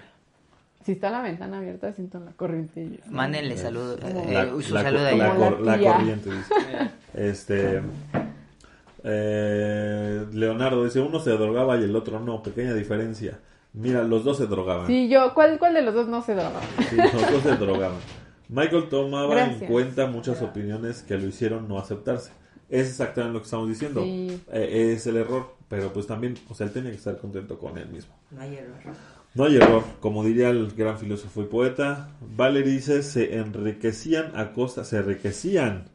si 0.85 0.93
está 0.93 1.09
la 1.11 1.23
ventana 1.23 1.59
abierta, 1.59 1.95
siento 1.95 2.21
la 2.21 2.33
corriente. 2.33 3.01
Mándenle 3.09 3.57
salud, 3.57 3.99
eh, 4.03 4.33
La, 4.35 4.51
su 4.63 4.75
la- 4.75 4.83
salud 4.83 4.99
la- 5.01 5.09
ahí. 5.09 5.19
la 5.19 5.51
la 5.79 5.93
corriente, 5.95 6.31
dice. 6.31 6.55
Este. 7.15 7.81
eh, 9.03 10.27
Leonardo 10.33 10.85
dice: 10.85 11.01
uno 11.01 11.21
se 11.21 11.31
drogaba 11.31 11.79
y 11.79 11.85
el 11.85 11.97
otro 11.97 12.21
no. 12.21 12.43
Pequeña 12.43 12.75
diferencia. 12.75 13.39
Mira, 13.75 14.05
los 14.05 14.25
dos 14.25 14.39
se 14.39 14.47
drogaban. 14.47 14.87
Sí, 14.87 15.09
yo, 15.09 15.35
¿cuál, 15.35 15.59
¿cuál 15.59 15.75
de 15.75 15.83
los 15.83 15.95
dos 15.95 16.07
no 16.07 16.23
se 16.23 16.35
droga? 16.35 16.61
Sí, 16.89 16.97
los 16.97 17.13
dos 17.13 17.43
se 17.43 17.57
drogaban. 17.57 17.99
Michael 18.49 18.89
tomaba 18.89 19.45
en 19.45 19.67
cuenta 19.67 20.07
muchas 20.07 20.41
opiniones 20.43 21.03
que 21.03 21.19
lo 21.19 21.27
hicieron 21.27 21.67
no 21.67 21.79
aceptarse. 21.79 22.31
Es 22.69 22.89
exactamente 22.89 23.35
lo 23.35 23.41
que 23.41 23.45
estamos 23.45 23.69
diciendo. 23.69 24.03
Sí. 24.03 24.41
Eh, 24.53 24.93
es 24.95 25.07
el 25.09 25.17
error, 25.17 25.57
pero 25.69 25.93
pues 25.93 26.07
también, 26.07 26.35
o 26.49 26.55
sea, 26.55 26.67
él 26.67 26.73
tenía 26.73 26.91
que 26.91 26.97
estar 26.97 27.19
contento 27.19 27.59
con 27.59 27.77
él 27.77 27.89
mismo. 27.89 28.15
No 28.31 28.41
hay 28.43 28.55
error. 28.55 28.95
No 29.35 29.45
hay 29.45 29.57
error, 29.57 29.83
como 29.99 30.23
diría 30.23 30.51
el 30.51 30.71
gran 30.73 30.97
filósofo 30.97 31.43
y 31.43 31.47
poeta. 31.47 32.11
Valerie 32.21 32.75
dice, 32.75 33.03
se 33.03 33.37
enriquecían 33.37 34.37
a 34.37 34.53
costa, 34.53 34.85
se 34.85 34.99
enriquecían. 34.99 35.91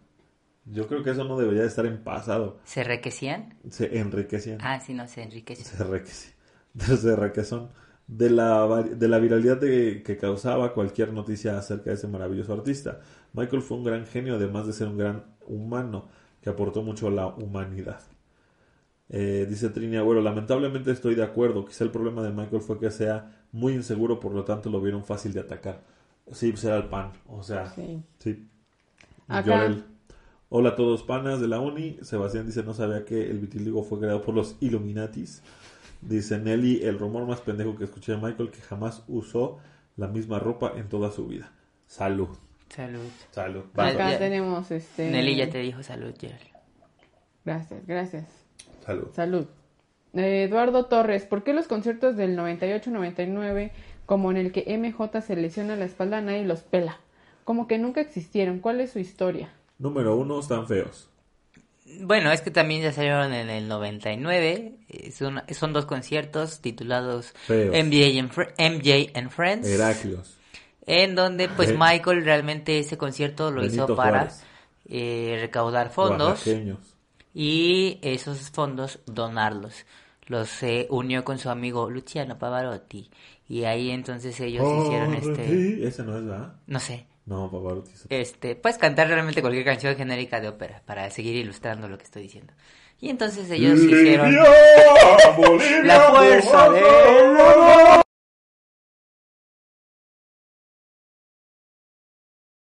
Yo 0.66 0.88
creo 0.88 1.04
que 1.04 1.12
eso 1.12 1.24
no 1.24 1.38
debería 1.38 1.62
de 1.62 1.68
estar 1.68 1.86
en 1.86 2.04
pasado. 2.04 2.60
¿Se 2.66 2.82
enriquecían? 2.82 3.58
Se 3.70 3.98
enriquecían. 3.98 4.58
Ah, 4.62 4.82
sí, 4.82 4.94
no, 4.94 5.08
se 5.08 5.24
enriquecen. 5.24 5.66
Se 5.66 5.82
enriquecían. 5.82 6.39
Se 6.80 7.10
enriquecen. 7.14 7.68
De 8.08 8.30
la, 8.32 8.66
de 8.84 9.08
la 9.08 9.20
viralidad 9.20 9.58
de- 9.58 10.02
que 10.04 10.18
causaba 10.18 10.74
cualquier 10.74 11.14
noticia 11.14 11.58
acerca 11.58 11.92
de 11.92 11.96
ese 11.96 12.08
maravilloso 12.08 12.54
artista. 12.54 13.02
Michael 13.34 13.62
fue 13.62 13.78
un 13.78 13.84
gran 13.84 14.06
genio, 14.08 14.36
además 14.36 14.66
de 14.66 14.74
ser 14.74 14.88
un 14.88 14.98
gran 14.98 15.26
humano, 15.48 16.08
que 16.42 16.50
aportó 16.50 16.82
mucho 16.82 17.08
a 17.08 17.12
la 17.12 17.28
humanidad. 17.28 18.00
Eh, 19.10 19.48
dice 19.50 19.70
Trini 19.70 19.98
Agüero, 19.98 20.22
lamentablemente 20.22 20.92
estoy 20.92 21.16
de 21.16 21.24
acuerdo. 21.24 21.66
Quizá 21.66 21.84
el 21.84 21.92
problema 21.92 22.22
de 22.24 22.32
Michael 22.32 22.62
fue 22.62 22.80
que 22.80 22.92
sea 22.92 23.32
muy 23.52 23.74
inseguro, 23.74 24.20
por 24.20 24.34
lo 24.34 24.44
tanto 24.44 24.70
lo 24.70 24.82
vieron 24.82 25.04
fácil 25.04 25.34
de 25.34 25.40
atacar. 25.42 25.82
Sí, 26.32 26.52
pues 26.52 26.64
era 26.64 26.78
el 26.78 26.86
pan. 26.86 27.12
O 27.28 27.42
sea, 27.44 27.68
Sí. 27.76 28.04
sí. 28.20 28.48
Acá. 29.28 29.68
Llorel. 29.68 29.84
Hola 30.50 30.70
a 30.70 30.76
todos 30.76 31.04
panas 31.04 31.40
de 31.42 31.48
la 31.48 31.60
uni. 31.60 31.98
Sebastián 32.02 32.46
dice, 32.46 32.64
no 32.64 32.74
sabía 32.74 33.06
que 33.06 33.30
el 33.30 33.40
vitiligo 33.40 33.84
fue 33.84 34.00
creado 34.00 34.22
por 34.22 34.36
los 34.36 34.58
Illuminatis. 34.62 35.44
Dice 36.02 36.40
Nelly, 36.40 36.84
el 36.84 36.98
rumor 36.98 37.26
más 37.26 37.42
pendejo 37.42 37.78
que 37.78 37.84
escuché 37.84 38.14
de 38.14 38.18
Michael 38.20 38.52
que 38.52 38.62
jamás 38.62 39.04
usó 39.08 39.60
la 39.98 40.08
misma 40.08 40.40
ropa 40.40 40.74
en 40.76 40.88
toda 40.88 41.12
su 41.12 41.28
vida. 41.28 41.52
Salud. 41.88 42.30
Salud. 42.70 43.10
Salud. 43.32 43.64
Acá 43.74 44.12
ya. 44.12 44.18
tenemos 44.20 44.72
este. 44.72 45.10
Nelly 45.10 45.36
ya 45.36 45.50
te 45.50 45.58
dijo 45.58 45.84
salud, 45.84 46.14
Gerald. 46.18 46.42
Gracias, 47.44 47.86
gracias. 47.86 48.26
Salud. 48.86 49.08
Salud. 49.14 49.46
Eh, 50.14 50.44
Eduardo 50.44 50.86
Torres, 50.86 51.26
¿por 51.26 51.44
qué 51.44 51.54
los 51.54 51.68
conciertos 51.68 52.16
del 52.16 52.38
98-99, 52.38 53.72
como 54.06 54.32
en 54.32 54.38
el 54.38 54.52
que 54.52 54.66
MJ 54.78 55.22
se 55.22 55.36
lesiona 55.36 55.76
la 55.76 55.86
espalda, 55.86 56.22
nadie 56.22 56.46
los 56.46 56.62
pela? 56.62 57.00
Como 57.44 57.68
que 57.68 57.78
nunca 57.78 58.02
existieron. 58.02 58.60
¿Cuál 58.60 58.82
es 58.82 58.92
su 58.92 59.00
historia? 59.00 59.52
Número 59.78 60.16
uno, 60.16 60.40
están 60.40 60.68
feos. 60.68 61.09
Bueno, 62.02 62.32
es 62.32 62.42
que 62.42 62.52
también 62.52 62.82
ya 62.82 62.92
salieron 62.92 63.34
en 63.34 63.50
el 63.50 63.68
99. 63.68 64.74
eh, 64.90 65.12
Son, 65.12 65.42
son 65.52 65.74
dos 65.74 65.86
conciertos 65.86 66.60
titulados 66.62 67.34
Feos. 67.48 67.76
MJ 67.76 68.20
and, 68.20 68.32
Fr- 68.32 68.54
MJ 68.58 69.12
and 69.18 69.30
Friends. 69.32 69.68
Heraclios. 69.68 70.38
En 70.86 71.16
donde 71.16 71.50
pues 71.50 71.70
Eh. 71.72 71.76
Michael 71.78 72.24
realmente 72.26 72.80
ese 72.80 72.98
concierto 72.98 73.52
lo 73.52 73.62
Benito 73.62 73.84
hizo 73.86 73.96
para 73.96 74.30
eh, 74.88 75.38
recaudar 75.42 75.90
fondos 75.92 76.44
y 77.34 78.00
esos 78.02 78.50
fondos 78.50 79.00
donarlos. 79.06 79.86
Los 80.28 80.62
eh, 80.64 80.88
unió 80.90 81.24
con 81.24 81.38
su 81.40 81.50
amigo 81.50 81.90
Luciano 81.90 82.38
Pavarotti 82.38 83.10
y 83.48 83.64
ahí 83.64 83.90
entonces 83.92 84.40
ellos 84.40 84.64
hicieron 84.86 85.14
este, 85.16 85.32
Corre, 85.32 85.88
Ese 85.88 86.04
no 86.04 86.18
es, 86.18 86.24
¿verdad? 86.26 86.54
no 86.68 86.80
sé, 86.80 87.08
No, 87.26 87.50
Pavarotti. 87.52 87.92
es- 87.94 88.06
este, 88.10 88.56
puedes 88.56 88.78
cantar 88.78 89.08
realmente 89.08 89.42
cualquier 89.42 89.66
canción 89.66 89.96
genérica 89.96 90.40
de 90.42 90.48
ópera 90.48 90.82
para 90.86 91.10
seguir 91.12 91.36
ilustrando 91.36 91.88
lo 91.88 91.98
que 91.98 92.06
estoy 92.06 92.24
diciendo. 92.24 92.54
Y 93.00 93.10
entonces 93.10 93.50
ellos 93.52 93.80
hicieron 93.80 94.36
Bolivia, 95.38 95.84
la 95.84 96.02
fuerza 96.12 96.70
de 96.70 96.80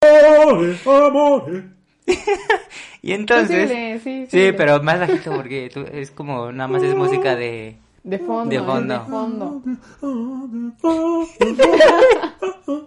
amores, 0.02 0.88
amores. 0.88 1.63
Y 3.02 3.13
entonces 3.13 3.63
Posible, 3.70 4.00
sí, 4.04 4.28
Sí, 4.30 4.48
sí. 4.48 4.52
pero 4.58 4.82
más 4.82 5.00
bajito 5.00 5.32
porque 5.36 5.70
tú- 5.72 5.86
es 5.91 6.10
como 6.12 6.52
nada 6.52 6.68
más 6.68 6.82
es 6.84 6.96
música 6.96 7.36
de 7.36 7.78
De 8.06 8.20
fondo, 8.20 8.50
De 8.52 8.60
fondo. 8.60 9.62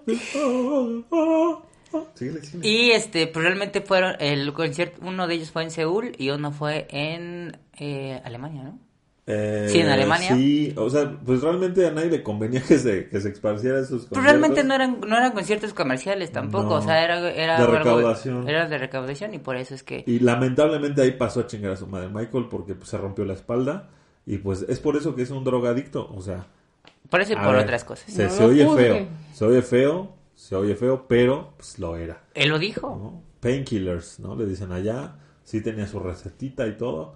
de 0.07 0.17
fondo. 0.17 1.65
Y 2.63 2.91
este, 2.91 3.27
pues 3.27 3.45
realmente 3.45 3.81
fueron, 3.81 4.15
el 4.21 4.53
concierto, 4.53 5.01
uno 5.03 5.27
de 5.27 5.35
ellos 5.35 5.51
fue 5.51 5.63
en 5.65 5.71
Seúl 5.71 6.13
y 6.19 6.31
uno 6.31 6.53
fue 6.53 6.87
en 6.91 7.57
eh, 7.79 8.21
Alemania, 8.25 8.63
¿no? 8.65 8.79
Eh, 9.27 9.67
Sí, 9.71 9.81
en 9.81 9.89
Alemania. 9.89 10.35
Sí, 10.35 10.73
o 10.77 10.89
sea, 10.89 11.19
pues 11.25 11.43
realmente 11.43 11.87
a 11.87 11.91
nadie 11.91 12.11
le 12.11 12.23
convenía 12.23 12.63
que 12.63 12.79
se, 12.79 13.09
que 13.09 13.21
se 13.21 13.29
esparciera 13.31 13.81
esos 13.81 14.07
Pues 14.07 14.23
realmente 14.23 14.65
no 14.65 14.75
eran, 14.75 15.01
no 15.07 15.17
eran 15.17 15.33
conciertos 15.33 15.75
comerciales 15.75 16.31
tampoco, 16.33 16.65
No. 16.71 16.75
o 16.77 16.83
sea, 16.83 17.03
era, 17.05 17.19
era 17.31 17.59
De 17.59 17.65
algo- 17.65 17.79
recaudación. 17.79 18.49
era 18.49 18.67
de 18.69 18.79
recaudación 18.79 19.35
y 19.35 19.39
por 19.39 19.57
eso 19.57 19.75
es 19.75 19.83
que... 19.83 20.05
Y 20.07 20.21
lamentablemente 20.21 21.03
ahí 21.03 21.11
pasó 21.13 21.41
a 21.41 21.47
chingar 21.47 21.73
a 21.73 21.77
su 21.77 21.87
madre 21.87 22.09
Michael 22.09 22.47
porque 22.51 22.75
pues, 22.75 22.89
se 22.89 22.97
rompió 22.99 23.25
la 23.25 23.35
espalda. 23.35 23.91
Y 24.29 24.37
pues 24.37 24.61
es 24.69 24.79
por 24.79 24.95
eso 24.95 25.17
que 25.17 25.23
es 25.23 25.31
un 25.31 25.43
drogadicto. 25.43 26.07
O 26.15 26.21
sea, 26.21 26.47
Por 27.09 27.23
eso 27.23 27.33
y 27.33 27.37
por 27.37 27.55
ver, 27.55 27.65
otras 27.65 27.83
cosas. 27.83 28.13
Se, 28.13 28.25
No 28.25 28.31
se 28.31 28.43
lo 28.43 28.49
oye 28.51 28.69
feo. 28.77 29.09
Se 29.33 29.45
oye 29.47 29.63
feo. 29.63 30.15
Se 30.35 30.55
oye 30.55 30.77
feo, 30.77 31.07
pero 31.09 31.55
pues 31.57 31.79
lo 31.79 31.97
era. 31.97 32.25
Él 32.35 32.51
lo 32.51 32.59
dijo. 32.59 32.89
¿no? 32.89 33.23
Painkillers, 33.41 34.21
¿no? 34.21 34.37
Le 34.37 34.45
dicen 34.45 34.71
allá. 34.71 35.17
Sí 35.45 35.63
tenía 35.63 35.87
su 35.87 35.99
recetita 35.99 36.67
y 36.67 36.77
todo. 36.77 37.15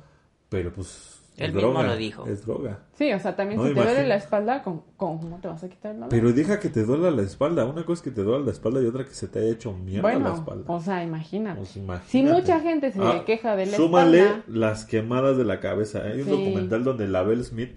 Pero 0.49 0.73
pues. 0.73 1.12
Es 1.37 1.41
Él 1.49 1.55
mismo 1.55 1.71
droga, 1.73 1.87
lo 1.89 1.97
dijo. 1.97 2.27
Es 2.27 2.45
droga. 2.45 2.81
Sí, 2.95 3.13
o 3.13 3.19
sea, 3.19 3.35
también 3.35 3.61
No, 3.61 3.67
si 3.67 3.75
te 3.75 3.83
duele 3.83 4.07
la 4.07 4.17
espalda, 4.17 4.63
¿cómo, 4.63 4.85
cómo 4.97 5.39
te 5.41 5.49
vas 5.49 5.65
a 5.65 5.69
quitar 5.69 5.93
el 5.93 5.97
dolor? 5.99 6.11
Pero 6.11 6.33
deja 6.33 6.61
que 6.61 6.69
te 6.69 6.85
duela 6.85 7.11
la 7.11 7.23
espalda. 7.23 7.65
Una 7.65 7.85
cosa 7.85 8.01
es 8.01 8.03
que 8.03 8.11
te 8.11 8.23
duela 8.23 8.45
la 8.45 8.51
espalda 8.51 8.83
y 8.83 8.87
otra 8.87 9.05
que 9.05 9.15
se 9.15 9.29
te 9.29 9.39
haya 9.39 9.51
hecho 9.51 9.73
mierda 9.73 10.19
la 10.19 10.35
espalda. 10.35 10.65
o 10.73 10.81
sea, 10.81 11.03
imagínate. 11.03 11.59
Pues, 11.59 11.77
imagínate. 11.77 12.11
Si 12.11 12.23
mucha 12.23 12.61
gente 12.61 12.93
se 12.93 13.01
Ah, 13.03 13.23
queja 13.25 13.57
de 13.57 13.67
la 13.67 13.77
súmale 13.77 14.19
espalda, 14.21 14.45
las 14.49 14.85
quemadas 14.85 15.37
de 15.37 15.45
la 15.45 15.61
cabeza. 15.61 16.03
Hay 16.03 16.19
un 16.21 16.25
Sí. 16.27 16.31
documental 16.31 16.85
donde 16.85 17.09
Label 17.09 17.43
Smith 17.45 17.73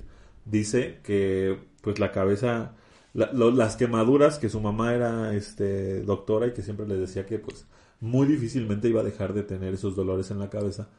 dice 0.46 1.00
que 1.04 1.58
pues 1.82 2.00
la 2.00 2.12
cabeza, 2.12 2.74
la- 3.14 3.32
lo- 3.32 3.52
las 3.52 3.76
quemaduras, 3.78 4.38
que 4.40 4.50
su 4.50 4.60
mamá 4.60 4.94
era 4.94 5.34
este 5.34 6.02
doctora 6.02 6.48
y 6.48 6.54
que 6.54 6.62
siempre 6.62 6.88
le 6.88 6.98
decía 6.98 7.26
que 7.26 7.40
pues 7.40 7.68
muy 8.02 8.28
difícilmente 8.28 8.90
iba 8.90 9.02
a 9.02 9.04
dejar 9.04 9.34
de 9.34 9.44
tener 9.44 9.74
esos 9.74 9.96
dolores 9.96 10.30
en 10.32 10.40
la 10.40 10.50
cabeza 10.50 10.90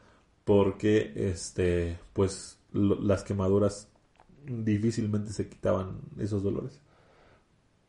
porque 0.46 1.12
este 1.16 2.00
pues 2.14 2.60
lo- 2.72 3.00
las 3.02 3.24
quemaduras 3.24 3.90
difícilmente 4.46 5.32
se 5.34 5.50
quitaban 5.50 6.00
esos 6.20 6.42
dolores. 6.44 6.82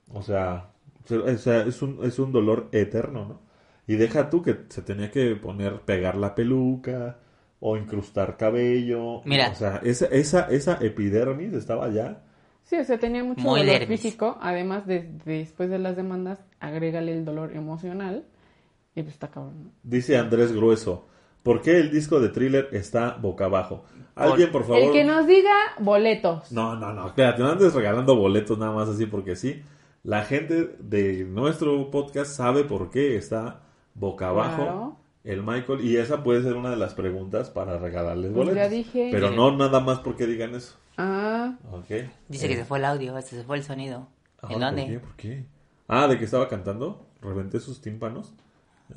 O 0.10 0.22
sea, 0.22 0.72
se- 1.06 1.18
o 1.18 1.38
sea, 1.38 1.62
es 1.64 1.82
un, 1.82 2.00
es 2.04 2.20
un 2.20 2.32
dolor 2.32 2.70
eterno, 2.72 3.26
¿no? 3.26 3.42
Y 3.88 3.96
deja 3.96 4.30
tú 4.30 4.42
que 4.42 4.66
se 4.70 4.82
tenía 4.82 5.12
que 5.12 5.36
poner, 5.36 5.82
pegar 5.82 6.18
la 6.18 6.36
peluca 6.36 7.20
o 7.60 7.78
incrustar 7.78 8.38
cabello. 8.38 9.24
Mira. 9.26 9.50
O 9.52 9.56
sea, 9.56 9.78
esa, 9.84 10.08
esa, 10.08 10.42
esa 10.50 10.78
epidermis 10.82 11.54
estaba 11.54 11.90
ya. 11.90 12.24
sí, 12.64 12.76
o 12.78 12.84
sea, 12.84 13.00
tenía 13.00 13.24
mucho 13.24 13.42
Muy 13.42 13.62
dolor 13.62 13.66
dermis. 13.66 14.02
físico. 14.02 14.38
Además, 14.42 14.86
de, 14.88 15.10
después 15.26 15.70
de 15.70 15.80
las 15.80 15.96
demandas, 15.96 16.40
agrégale 16.60 17.14
el 17.14 17.26
dolor 17.26 17.56
emocional. 17.56 18.26
Y 18.96 19.04
pues 19.04 19.14
está 19.16 19.30
cabrón. 19.32 19.72
Dice 19.84 20.18
Andrés 20.18 20.52
Grueso. 20.54 21.08
¿Por 21.48 21.62
qué 21.62 21.78
el 21.80 21.92
disco 21.92 22.20
de 22.20 22.30
thriller 22.30 22.68
está 22.74 23.12
boca 23.20 23.46
abajo? 23.46 23.86
Alguien, 24.16 24.52
por 24.52 24.64
favor. 24.64 24.80
El 24.82 24.92
que 24.92 25.04
nos 25.04 25.26
diga 25.28 25.54
boletos. 25.80 26.52
No, 26.52 26.76
no, 26.76 26.92
no, 26.94 27.08
espérate, 27.08 27.42
no 27.42 27.50
andes 27.50 27.74
regalando 27.74 28.16
boletos 28.16 28.58
nada 28.58 28.72
más 28.74 28.90
así 28.90 29.06
porque 29.06 29.36
sí. 29.36 29.62
La 30.04 30.24
gente 30.24 30.76
de 30.80 31.24
nuestro 31.26 31.90
podcast 31.92 32.32
sabe 32.32 32.64
por 32.64 32.90
qué 32.90 33.16
está 33.16 33.62
boca 33.94 34.30
abajo 34.30 34.56
Claro. 34.64 34.98
el 35.24 35.44
Michael 35.44 35.82
y 35.86 35.98
esa 35.98 36.24
puede 36.24 36.42
ser 36.44 36.56
una 36.56 36.70
de 36.70 36.78
las 36.78 36.94
preguntas 36.94 37.50
para 37.50 37.78
regalarles 37.78 38.32
Pues 38.34 38.48
boletos. 38.48 38.56
ya 38.58 38.70
dije. 38.70 39.10
Pero 39.12 39.32
no 39.32 39.56
nada 39.56 39.80
más 39.80 40.00
porque 40.00 40.26
digan 40.28 40.54
eso. 40.56 40.76
Ah, 40.98 41.56
¿Ok? 41.72 42.10
Dice 42.28 42.48
que 42.48 42.56
se 42.56 42.66
fue 42.66 42.80
el 42.80 42.86
audio, 42.86 43.22
se 43.22 43.44
fue 43.44 43.58
el 43.58 43.64
sonido. 43.64 44.08
Ah, 44.42 44.48
¿En 44.48 44.54
¿por 44.54 44.60
dónde? 44.62 44.86
qué? 44.88 45.00
¿Por 45.00 45.16
qué? 45.16 45.46
Ah, 45.88 46.08
de 46.08 46.18
que 46.18 46.26
estaba 46.26 46.48
cantando. 46.50 47.06
Reventé 47.22 47.60
sus 47.60 47.82
tímpanos. 47.82 48.34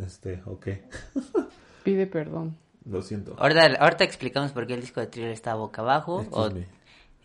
Este, 0.02 0.42
ok. 0.46 0.66
pide 1.82 2.06
perdón. 2.06 2.56
Lo 2.88 3.02
siento. 3.02 3.34
Ahorita, 3.38 3.66
ahorita 3.78 4.04
explicamos 4.04 4.52
por 4.52 4.66
qué 4.66 4.74
el 4.74 4.80
disco 4.80 5.00
de 5.00 5.06
Thriller 5.06 5.32
está 5.32 5.54
boca 5.54 5.82
abajo. 5.82 6.24
O- 6.30 6.48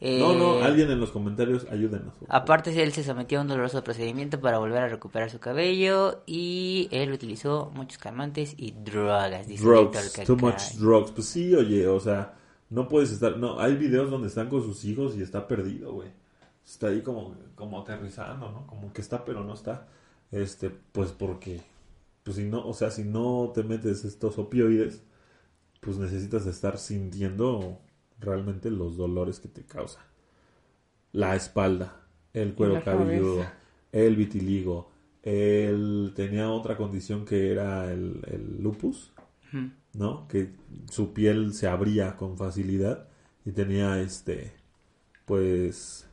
eh, 0.02 0.20
No, 0.20 0.34
no, 0.36 0.62
alguien 0.64 0.92
en 0.92 1.00
los 1.00 1.12
comentarios 1.12 1.66
ayúdenos. 1.72 2.14
Aparte, 2.28 2.84
él 2.84 2.92
se 2.92 3.04
sometió 3.06 3.40
a 3.40 3.44
un 3.44 3.48
doloroso 3.48 3.82
procedimiento 3.82 4.42
para 4.42 4.58
volver 4.60 4.84
a 4.84 4.88
recuperar 4.90 5.30
su 5.30 5.40
cabello 5.40 6.22
y 6.26 6.90
él 6.92 7.14
utilizó 7.14 7.72
muchos 7.74 7.98
calmantes 7.98 8.54
y 8.58 8.72
drogas. 8.72 9.48
Dice 9.48 9.64
Drugs, 9.64 10.14
too 10.26 10.36
much 10.36 10.74
drugs. 10.78 11.12
Pues 11.12 11.28
sí, 11.28 11.56
oye, 11.56 11.88
o 11.88 12.00
sea, 12.02 12.34
no 12.70 12.90
puedes 12.90 13.12
estar. 13.14 13.38
No, 13.38 13.58
hay 13.60 13.76
videos 13.78 14.12
donde 14.12 14.28
están 14.28 14.50
con 14.50 14.62
sus 14.62 14.84
hijos 14.84 15.16
y 15.16 15.22
está 15.22 15.48
perdido, 15.48 15.94
güey. 15.94 16.10
Está 16.66 16.88
ahí 16.88 17.02
como, 17.02 17.34
como 17.56 17.80
aterrizando, 17.80 18.52
¿no? 18.52 18.68
Como 18.68 18.92
que 18.92 19.00
está, 19.00 19.24
pero 19.24 19.44
no 19.46 19.54
está. 19.54 19.88
Este, 20.32 20.70
pues 20.92 21.12
porque, 21.14 21.62
pues 22.26 22.36
si 22.38 22.44
no, 22.44 22.68
o 22.68 22.74
sea, 22.74 22.92
si 22.92 23.06
no 23.06 23.54
te 23.56 23.64
metes 23.64 24.04
estos 24.04 24.38
opioides, 24.38 25.04
pues 25.80 25.98
necesitas 25.98 26.46
estar 26.48 26.78
sintiendo 26.78 27.80
realmente 28.20 28.70
los 28.70 28.98
dolores 28.98 29.40
que 29.40 29.48
te 29.48 29.64
causa. 29.64 30.06
La 31.14 31.38
espalda, 31.38 32.02
el 32.34 32.54
cuero 32.56 32.84
cabelludo, 32.84 33.36
cabeza. 33.36 33.54
el 33.94 34.18
vitiligo. 34.18 34.92
Él 35.24 36.12
tenía 36.16 36.50
otra 36.50 36.76
condición 36.76 37.24
que 37.24 37.52
era 37.52 37.90
el, 37.94 38.22
el 38.28 38.62
lupus. 38.62 39.14
¿no? 39.94 40.28
Que 40.28 40.50
su 40.92 41.14
piel 41.14 41.54
se 41.54 41.68
abría 41.68 42.18
con 42.18 42.38
facilidad 42.38 43.08
y 43.46 43.52
tenía 43.52 44.02
este 44.02 44.54
pues 45.26 46.08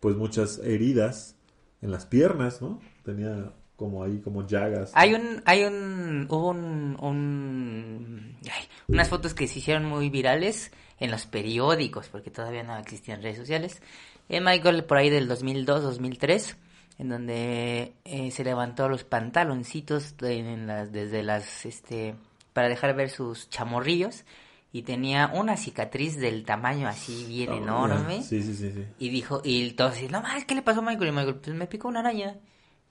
pues 0.00 0.16
muchas 0.16 0.58
heridas 0.58 1.36
en 1.82 1.90
las 1.90 2.06
piernas, 2.06 2.62
¿no? 2.62 2.80
Tenía 3.04 3.52
como 3.78 4.02
ahí 4.02 4.18
como 4.18 4.44
llagas. 4.44 4.90
Hay 4.94 5.14
un, 5.14 5.40
hay 5.46 5.62
un, 5.62 6.26
hubo 6.28 6.48
un, 6.50 6.96
un- 7.00 8.36
ay, 8.52 8.64
unas 8.88 9.08
fotos 9.08 9.34
que 9.34 9.46
se 9.46 9.60
hicieron 9.60 9.84
muy 9.84 10.10
virales 10.10 10.72
en 10.98 11.12
los 11.12 11.26
periódicos, 11.26 12.08
porque 12.08 12.32
todavía 12.32 12.64
no 12.64 12.76
existían 12.76 13.22
redes 13.22 13.38
sociales. 13.38 13.80
En 14.28 14.42
Michael 14.44 14.82
por 14.84 14.98
ahí 14.98 15.10
del 15.10 15.28
2002, 15.28 15.84
2003, 15.84 16.56
en 16.98 17.08
donde 17.08 17.92
eh, 18.04 18.30
se 18.32 18.42
levantó 18.42 18.88
los 18.88 19.04
pantaloncitos 19.04 20.16
de- 20.16 20.38
en 20.40 20.66
las, 20.66 20.90
desde 20.90 21.22
las, 21.22 21.64
este, 21.64 22.16
para 22.52 22.68
dejar 22.68 22.96
ver 22.96 23.10
sus 23.10 23.48
chamorrillos 23.48 24.24
y 24.72 24.82
tenía 24.82 25.30
una 25.32 25.56
cicatriz 25.56 26.16
del 26.18 26.44
tamaño 26.44 26.88
así 26.88 27.26
bien 27.28 27.50
Ah, 27.52 27.56
enorme. 27.58 28.22
Sí, 28.24 28.42
sí, 28.42 28.54
sí, 28.56 28.72
sí. 28.72 28.84
Y 28.98 29.10
dijo, 29.10 29.40
y 29.44 29.70
todos 29.70 29.94
dicen, 29.94 30.10
no 30.10 30.20
más, 30.20 30.44
¿qué 30.46 30.56
le 30.56 30.62
pasó 30.62 30.80
a 30.80 30.82
Michael? 30.82 31.10
Y 31.10 31.12
Michael, 31.12 31.36
pues 31.36 31.56
me 31.56 31.68
picó 31.68 31.86
una 31.86 32.00
araña. 32.00 32.36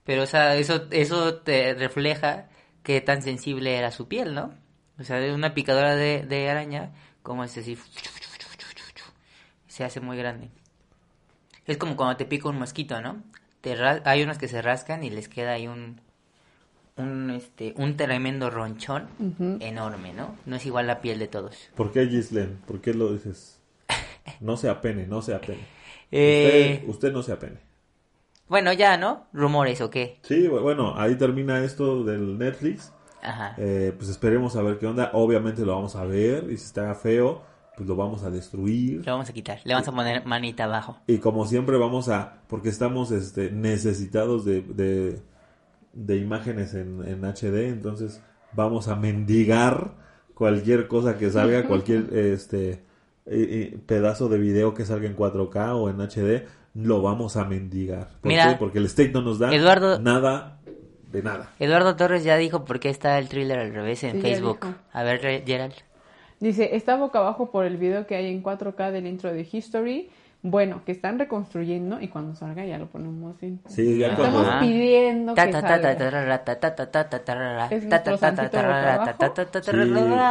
Pero, 0.08 0.24
o 0.24 0.26
sea, 0.26 0.56
eso, 0.56 0.88
eso 0.90 1.36
te 1.36 1.74
refleja 1.74 2.48
qué 2.82 3.02
tan 3.02 3.22
sensible 3.22 3.76
era 3.78 3.92
su 3.92 4.08
piel, 4.08 4.34
¿no? 4.34 4.54
O 4.98 5.04
sea, 5.04 5.18
de 5.18 5.34
una 5.34 5.54
picadora 5.54 5.98
de, 5.98 6.24
de 6.24 6.50
araña, 6.50 6.94
como 7.22 7.44
es 7.44 7.58
así, 7.58 7.78
se 9.68 9.84
hace 9.84 10.00
muy 10.00 10.18
grande. 10.18 10.50
Es 11.66 11.78
como 11.78 11.98
cuando 11.98 12.16
te 12.16 12.26
pica 12.26 12.48
un 12.48 12.58
mosquito, 12.58 13.02
¿no? 13.02 13.22
Te 13.60 13.76
hay 14.06 14.24
unos 14.24 14.38
que 14.38 14.48
se 14.48 14.62
rascan 14.62 15.04
y 15.04 15.10
les 15.10 15.28
queda 15.28 15.52
ahí 15.52 15.68
un, 15.68 16.00
un, 16.96 17.30
este, 17.32 17.74
un 17.76 17.98
tremendo 17.98 18.50
ronchón 18.50 19.10
enorme, 19.60 20.14
¿no? 20.14 20.38
No 20.46 20.56
es 20.56 20.66
igual 20.66 20.88
la 20.88 21.02
piel 21.02 21.20
de 21.20 21.28
todos. 21.28 21.70
¿Por 21.76 21.92
qué 21.92 22.08
Gislen? 22.08 22.60
¿Por 22.66 22.80
qué 22.80 22.94
lo 22.94 23.12
dices? 23.14 23.60
No 24.40 24.56
se 24.56 24.70
apene, 24.70 25.06
no 25.06 25.22
se 25.22 25.34
apene. 25.34 25.66
Eh, 26.12 26.80
Usted, 26.84 26.90
usted 26.90 27.12
no 27.12 27.24
se 27.24 27.34
apene. 27.34 27.67
Bueno, 28.50 28.72
ya, 28.74 28.98
¿no? 28.98 29.26
Rumores 29.34 29.82
o 29.82 29.90
qué. 29.90 30.20
Sí, 30.24 30.48
bueno, 30.48 30.94
ahí 30.98 31.16
termina 31.16 31.64
esto 31.64 32.04
del 32.04 32.38
Netflix. 32.38 32.94
Ajá. 33.22 33.56
Eh, 33.58 33.94
pues 33.98 34.10
esperemos 34.10 34.56
a 34.56 34.62
ver 34.62 34.78
qué 34.78 34.88
onda. 34.88 35.12
Obviamente 35.14 35.66
lo 35.66 35.76
vamos 35.76 35.96
a 35.96 36.06
ver 36.06 36.46
y 36.46 36.58
si 36.58 36.66
está 36.66 36.94
feo, 36.96 37.42
pues 37.76 37.88
lo 37.88 37.96
vamos 37.96 38.24
a 38.24 38.30
destruir. 38.30 39.06
Lo 39.06 39.12
vamos 39.12 39.30
a 39.30 39.34
quitar. 39.34 39.60
Le 39.64 39.74
vamos 39.74 39.88
a 39.88 39.92
poner 39.92 40.26
manita 40.26 40.64
abajo. 40.64 40.98
Y 41.08 41.18
como 41.18 41.46
siempre 41.46 41.78
vamos 41.78 42.10
a, 42.10 42.42
porque 42.48 42.70
estamos 42.70 43.12
este, 43.12 43.52
necesitados 43.52 44.46
de, 44.46 44.62
de, 44.62 45.22
de 45.94 46.18
imágenes 46.18 46.74
en, 46.74 47.06
en 47.06 47.26
HD, 47.26 47.68
entonces 47.68 48.22
vamos 48.54 48.88
a 48.88 48.96
mendigar 48.96 49.96
cualquier 50.34 50.88
cosa 50.88 51.18
que 51.18 51.30
salga, 51.32 51.68
cualquier 51.68 52.14
este 52.18 52.70
eh, 52.72 52.82
eh, 53.26 53.80
pedazo 53.86 54.30
de 54.30 54.38
video 54.38 54.74
que 54.74 54.86
salga 54.86 55.08
en 55.08 55.16
4K 55.16 55.76
o 55.76 55.90
en 55.90 56.00
HD, 56.00 56.48
lo 56.78 57.02
vamos 57.02 57.38
a 57.38 57.46
mendigar. 57.46 58.10
¿Por 58.22 58.30
Mira, 58.30 58.50
qué? 58.50 58.56
Porque 58.58 58.78
el 58.78 58.86
state 58.86 59.12
no 59.12 59.22
nos 59.22 59.40
da 59.40 59.52
Eduardo- 59.54 60.00
nada 60.00 60.60
de 61.12 61.24
nada. 61.24 61.50
Eduardo 61.60 61.96
Torres 61.96 62.24
ya 62.24 62.38
dijo 62.38 62.66
por 62.66 62.80
qué 62.80 62.90
está 62.90 63.18
el 63.18 63.28
thriller 63.30 63.60
al 63.60 63.74
revés 63.74 64.04
en 64.04 64.14
Sí, 64.18 64.22
Facebook. 64.22 64.60
A 64.94 65.04
ver, 65.04 65.20
Gerald. 65.46 65.74
Dice, 66.40 66.76
está 66.76 66.96
boca 66.98 67.20
abajo 67.20 67.50
por 67.50 67.66
el 67.66 67.78
video 67.78 68.06
que 68.06 68.16
hay 68.16 68.28
en 68.28 68.44
4K 68.44 68.92
del 68.92 69.08
intro 69.08 69.34
de 69.34 69.48
History. 69.52 70.10
Bueno, 70.44 70.84
que 70.86 70.92
están 70.92 71.18
reconstruyendo 71.18 72.00
y 72.00 72.10
cuando 72.10 72.36
salga 72.36 72.64
ya 72.64 72.78
lo 72.78 72.86
ponemos 72.86 73.42
en... 73.42 73.60
Sí, 73.68 73.98
ya 73.98 74.10
Estamos 74.10 74.44
cuando... 74.46 74.60
Pidiendo 74.60 75.34
que 75.34 75.42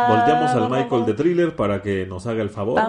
volteamos 0.09 0.51
al 0.51 0.71
Michael 0.71 1.07
de 1.07 1.15
Thriller 1.15 1.57
para 1.57 1.83
que 1.83 2.07
nos 2.07 2.27
haga 2.27 2.43
el 2.43 2.51
favor 2.51 2.81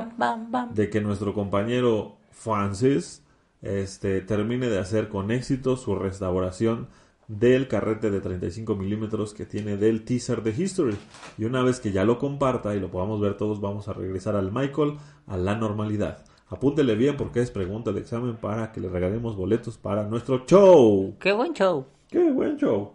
de 0.72 0.90
que 0.90 1.02
nuestro 1.02 1.34
compañero 1.34 2.18
Francis 2.32 3.24
este, 3.62 4.22
termine 4.22 4.70
de 4.70 4.80
hacer 4.80 5.10
con 5.10 5.32
éxito 5.32 5.78
su 5.78 5.96
restauración 5.96 6.88
del 7.28 7.68
carrete 7.68 8.10
de 8.10 8.22
35 8.22 8.76
milímetros 8.76 9.34
que 9.34 9.46
tiene 9.46 9.78
del 9.78 10.06
teaser 10.06 10.44
de 10.44 10.52
History. 10.52 10.98
Y 11.38 11.46
una 11.46 11.62
vez 11.62 11.80
que 11.80 11.92
ya 11.92 12.06
lo 12.06 12.20
comparta 12.20 12.76
y 12.76 12.80
lo 12.80 12.90
podamos 12.90 13.20
ver 13.20 13.36
todos, 13.36 13.60
vamos 13.60 13.88
a 13.88 13.94
regresar 13.94 14.36
al 14.36 14.52
Michael 14.52 14.94
a 15.26 15.38
la 15.38 15.56
normalidad. 15.56 16.24
Apúntele 16.50 16.96
bien 16.96 17.18
porque 17.18 17.42
es 17.42 17.52
pregunta 17.52 17.92
de 17.92 18.00
examen 18.00 18.38
para 18.38 18.72
que 18.72 18.80
le 18.80 18.88
regalemos 18.88 19.36
boletos 19.36 19.78
para 19.78 20.06
nuestro 20.06 20.46
show. 20.46 21.16
¡Qué 21.20 21.34
buen 21.34 21.54
show! 21.54 21.86
¡Qué 22.10 22.32
buen 22.32 22.56
show! 22.56 22.94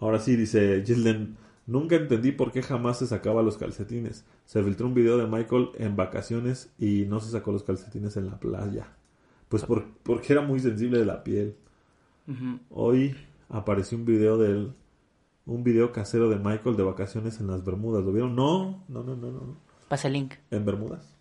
Ahora 0.00 0.20
sí, 0.20 0.36
dice 0.36 0.82
Gilden, 0.86 1.36
nunca 1.66 1.96
entendí 1.96 2.30
por 2.30 2.52
qué 2.52 2.62
jamás 2.62 2.98
se 2.98 3.08
sacaba 3.08 3.42
los 3.42 3.58
calcetines. 3.58 4.24
Se 4.44 4.62
filtró 4.62 4.86
un 4.86 4.94
video 4.94 5.18
de 5.18 5.26
Michael 5.26 5.70
en 5.78 5.96
vacaciones 5.96 6.72
y 6.78 7.06
no 7.06 7.18
se 7.18 7.32
sacó 7.32 7.50
los 7.50 7.64
calcetines 7.64 8.16
en 8.16 8.26
la 8.26 8.38
playa. 8.38 8.86
Pues 9.52 9.64
por, 9.64 9.84
porque 10.02 10.32
era 10.32 10.40
muy 10.40 10.60
sensible 10.60 10.98
de 10.98 11.04
la 11.04 11.22
piel. 11.22 11.54
Hoy 12.70 13.14
apareció 13.50 13.98
un 13.98 14.06
video 14.06 14.38
de 14.38 14.50
él, 14.50 14.72
un 15.44 15.62
video 15.62 15.92
casero 15.92 16.30
de 16.30 16.36
Michael 16.36 16.74
de 16.74 16.82
vacaciones 16.82 17.38
en 17.38 17.48
las 17.48 17.62
Bermudas. 17.62 18.02
¿Lo 18.02 18.12
vieron? 18.12 18.34
No, 18.34 18.82
no, 18.88 19.02
no, 19.02 19.14
no, 19.14 19.30
no. 19.30 19.56
Pasa 19.88 20.08
el 20.08 20.14
link. 20.14 20.36
¿En 20.50 20.64
Bermudas? 20.64 21.14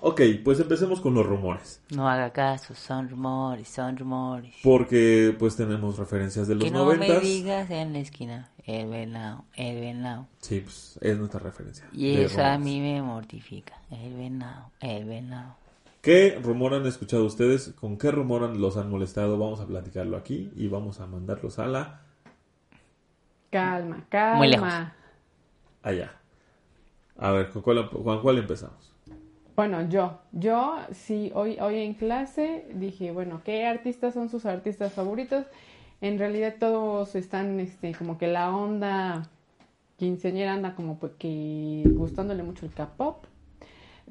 Ok, 0.00 0.22
pues 0.42 0.58
empecemos 0.58 1.02
con 1.02 1.12
los 1.12 1.26
rumores. 1.26 1.82
No 1.90 2.08
haga 2.08 2.32
caso, 2.32 2.74
son 2.74 3.10
rumores, 3.10 3.68
son 3.68 3.98
rumores. 3.98 4.54
Porque 4.62 5.36
pues 5.38 5.54
tenemos 5.54 5.98
referencias 5.98 6.48
de 6.48 6.54
los 6.54 6.64
que 6.64 6.70
no 6.70 6.86
noventas. 6.86 7.08
me 7.10 7.20
digas 7.20 7.70
en 7.70 7.92
la 7.92 7.98
esquina, 7.98 8.52
el 8.64 8.88
venado, 8.88 9.44
el 9.54 9.80
venado. 9.80 10.28
Sí, 10.38 10.60
pues 10.60 10.98
es 11.02 11.18
nuestra 11.18 11.40
referencia. 11.40 11.86
Y 11.92 12.16
eso 12.16 12.42
a 12.42 12.56
mí 12.56 12.80
me 12.80 13.02
mortifica, 13.02 13.74
el 13.90 14.14
venado, 14.14 14.70
el 14.80 15.04
venado. 15.04 15.62
¿Qué 16.04 16.38
rumor 16.42 16.74
han 16.74 16.84
escuchado 16.84 17.24
ustedes? 17.24 17.70
¿Con 17.80 17.96
qué 17.96 18.10
rumor 18.10 18.42
los 18.54 18.76
han 18.76 18.90
molestado? 18.90 19.38
Vamos 19.38 19.60
a 19.60 19.66
platicarlo 19.66 20.18
aquí 20.18 20.52
y 20.54 20.68
vamos 20.68 21.00
a 21.00 21.06
mandarlos 21.06 21.58
a 21.58 21.66
la 21.66 22.02
Calma, 23.50 24.04
calma. 24.10 24.36
Muy 24.36 24.48
lejos. 24.48 24.68
allá. 25.82 26.12
A 27.16 27.30
ver, 27.30 27.48
¿con 27.48 27.62
cuál, 27.62 27.88
con 27.88 28.20
cuál 28.20 28.36
empezamos? 28.36 28.92
Bueno, 29.56 29.88
yo, 29.88 30.18
yo 30.32 30.76
sí, 30.92 31.32
hoy, 31.34 31.56
hoy 31.58 31.78
en 31.78 31.94
clase 31.94 32.66
dije, 32.74 33.10
bueno, 33.10 33.40
¿qué 33.42 33.66
artistas 33.66 34.12
son 34.12 34.28
sus 34.28 34.44
artistas 34.44 34.92
favoritos? 34.92 35.46
En 36.02 36.18
realidad 36.18 36.56
todos 36.60 37.14
están, 37.14 37.60
este, 37.60 37.94
como 37.94 38.18
que 38.18 38.26
la 38.26 38.54
onda 38.54 39.30
quinceañera 39.96 40.52
anda 40.52 40.74
como 40.74 40.98
que 41.18 41.84
gustándole 41.94 42.42
mucho 42.42 42.66
el 42.66 42.72
K-pop. 42.74 43.24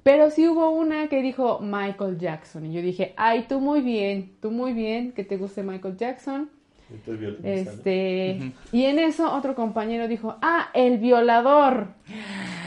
Pero 0.03 0.29
sí 0.29 0.47
hubo 0.47 0.69
una 0.69 1.07
que 1.07 1.21
dijo 1.21 1.59
Michael 1.61 2.19
Jackson. 2.19 2.65
Y 2.65 2.73
yo 2.73 2.81
dije, 2.81 3.13
ay, 3.15 3.45
tú 3.47 3.61
muy 3.61 3.81
bien, 3.81 4.33
tú 4.41 4.51
muy 4.51 4.73
bien, 4.73 5.13
que 5.13 5.23
te 5.23 5.37
guste 5.37 5.63
Michael 5.63 5.97
Jackson. 5.97 6.49
Este, 7.41 8.53
y 8.71 8.83
en 8.83 8.99
eso 8.99 9.33
otro 9.33 9.55
compañero 9.55 10.07
dijo, 10.07 10.35
ah, 10.41 10.69
el 10.73 10.99
violador. 10.99 11.87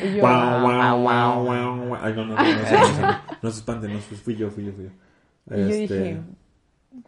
Y 0.02 0.16
yo, 0.16 0.22
wow, 0.22 0.98
wow, 0.98 1.44
wow. 1.44 1.94
Ay, 2.00 2.12
no, 2.14 2.24
no, 2.24 2.34
no, 2.34 2.42
no, 2.42 3.00
no, 3.00 3.20
no 3.42 3.50
se 3.50 3.58
espanten, 3.58 3.92
no, 3.92 3.98
fui 4.00 4.34
yo, 4.34 4.50
fui 4.50 4.64
yo, 4.64 4.72
fui 4.72 4.84
yo. 4.84 5.56
Y 5.56 5.60
yo 5.60 5.76
dije, 5.76 6.20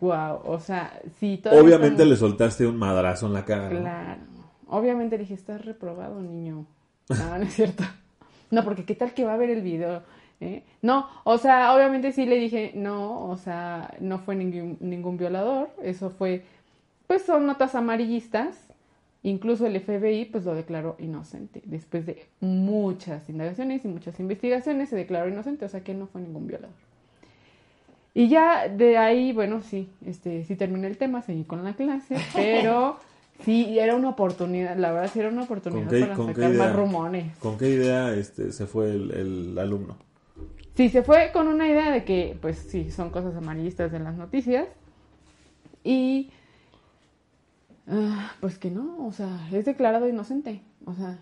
wow, 0.00 0.40
o 0.44 0.60
sea, 0.60 1.00
sí, 1.18 1.40
si 1.42 1.48
Obviamente 1.48 2.04
le 2.04 2.16
soltaste 2.16 2.66
un 2.66 2.76
madrazo 2.76 3.26
en 3.26 3.32
la 3.32 3.44
cara. 3.44 3.68
Claro. 3.70 4.20
Obviamente 4.68 5.16
le 5.16 5.22
dije, 5.22 5.34
estás 5.34 5.64
reprobado, 5.64 6.20
niño. 6.20 6.66
No, 7.08 7.38
no 7.38 7.42
es 7.42 7.54
cierto. 7.54 7.84
No, 8.50 8.64
porque 8.64 8.84
qué 8.84 8.94
tal 8.94 9.12
que 9.12 9.24
va 9.24 9.34
a 9.34 9.38
ver 9.38 9.50
el 9.50 9.62
video 9.62 10.02
¿eh? 10.40 10.62
No, 10.82 11.08
o 11.24 11.38
sea, 11.38 11.74
obviamente 11.74 12.12
sí 12.12 12.26
le 12.26 12.36
dije, 12.38 12.72
no, 12.74 13.28
o 13.28 13.36
sea, 13.36 13.94
no 14.00 14.18
fue 14.18 14.36
ningún, 14.36 14.76
ningún 14.80 15.16
violador. 15.16 15.70
Eso 15.82 16.10
fue, 16.10 16.42
pues 17.06 17.22
son 17.22 17.46
notas 17.46 17.74
amarillistas. 17.74 18.64
Incluso 19.24 19.66
el 19.66 19.74
FBI, 19.80 20.26
pues 20.26 20.44
lo 20.44 20.54
declaró 20.54 20.94
inocente. 21.00 21.60
Después 21.64 22.06
de 22.06 22.24
muchas 22.40 23.28
indagaciones 23.28 23.84
y 23.84 23.88
muchas 23.88 24.18
investigaciones, 24.20 24.88
se 24.90 24.96
declaró 24.96 25.28
inocente, 25.28 25.64
o 25.64 25.68
sea 25.68 25.80
que 25.82 25.92
no 25.92 26.06
fue 26.06 26.20
ningún 26.20 26.46
violador. 26.46 26.74
Y 28.14 28.28
ya 28.28 28.68
de 28.68 28.96
ahí, 28.96 29.32
bueno, 29.32 29.60
sí, 29.62 29.88
este, 30.06 30.44
sí 30.44 30.56
terminé 30.56 30.86
el 30.86 30.96
tema, 30.98 31.22
seguí 31.22 31.44
con 31.44 31.62
la 31.64 31.74
clase, 31.74 32.16
pero 32.34 32.96
sí, 33.44 33.78
era 33.78 33.94
una 33.96 34.10
oportunidad, 34.10 34.76
la 34.76 34.92
verdad 34.92 35.10
sí 35.12 35.20
era 35.20 35.28
una 35.28 35.42
oportunidad 35.42 35.88
¿Con 35.88 35.94
qué- 35.98 36.00
para 36.00 36.16
sacar 36.16 36.50
idea? 36.50 36.66
más 36.66 36.76
rumores. 36.76 37.26
¿Con 37.38 37.58
qué 37.58 37.70
idea 37.70 38.14
este, 38.14 38.52
se 38.52 38.66
fue 38.66 38.90
el, 38.92 39.10
el 39.12 39.58
alumno? 39.58 39.96
Sí, 40.78 40.90
se 40.90 41.02
fue 41.02 41.32
con 41.32 41.48
una 41.48 41.66
idea 41.66 41.90
de 41.90 42.04
que, 42.04 42.38
pues 42.40 42.56
sí, 42.56 42.92
son 42.92 43.10
cosas 43.10 43.34
amarillistas 43.34 43.92
en 43.94 44.04
las 44.04 44.14
noticias. 44.14 44.68
Y, 45.82 46.30
ah, 47.88 48.30
pues 48.40 48.58
que 48.58 48.70
no, 48.70 49.04
o 49.04 49.10
sea, 49.10 49.48
es 49.52 49.64
declarado 49.64 50.08
inocente. 50.08 50.62
O 50.84 50.94
sea, 50.94 51.18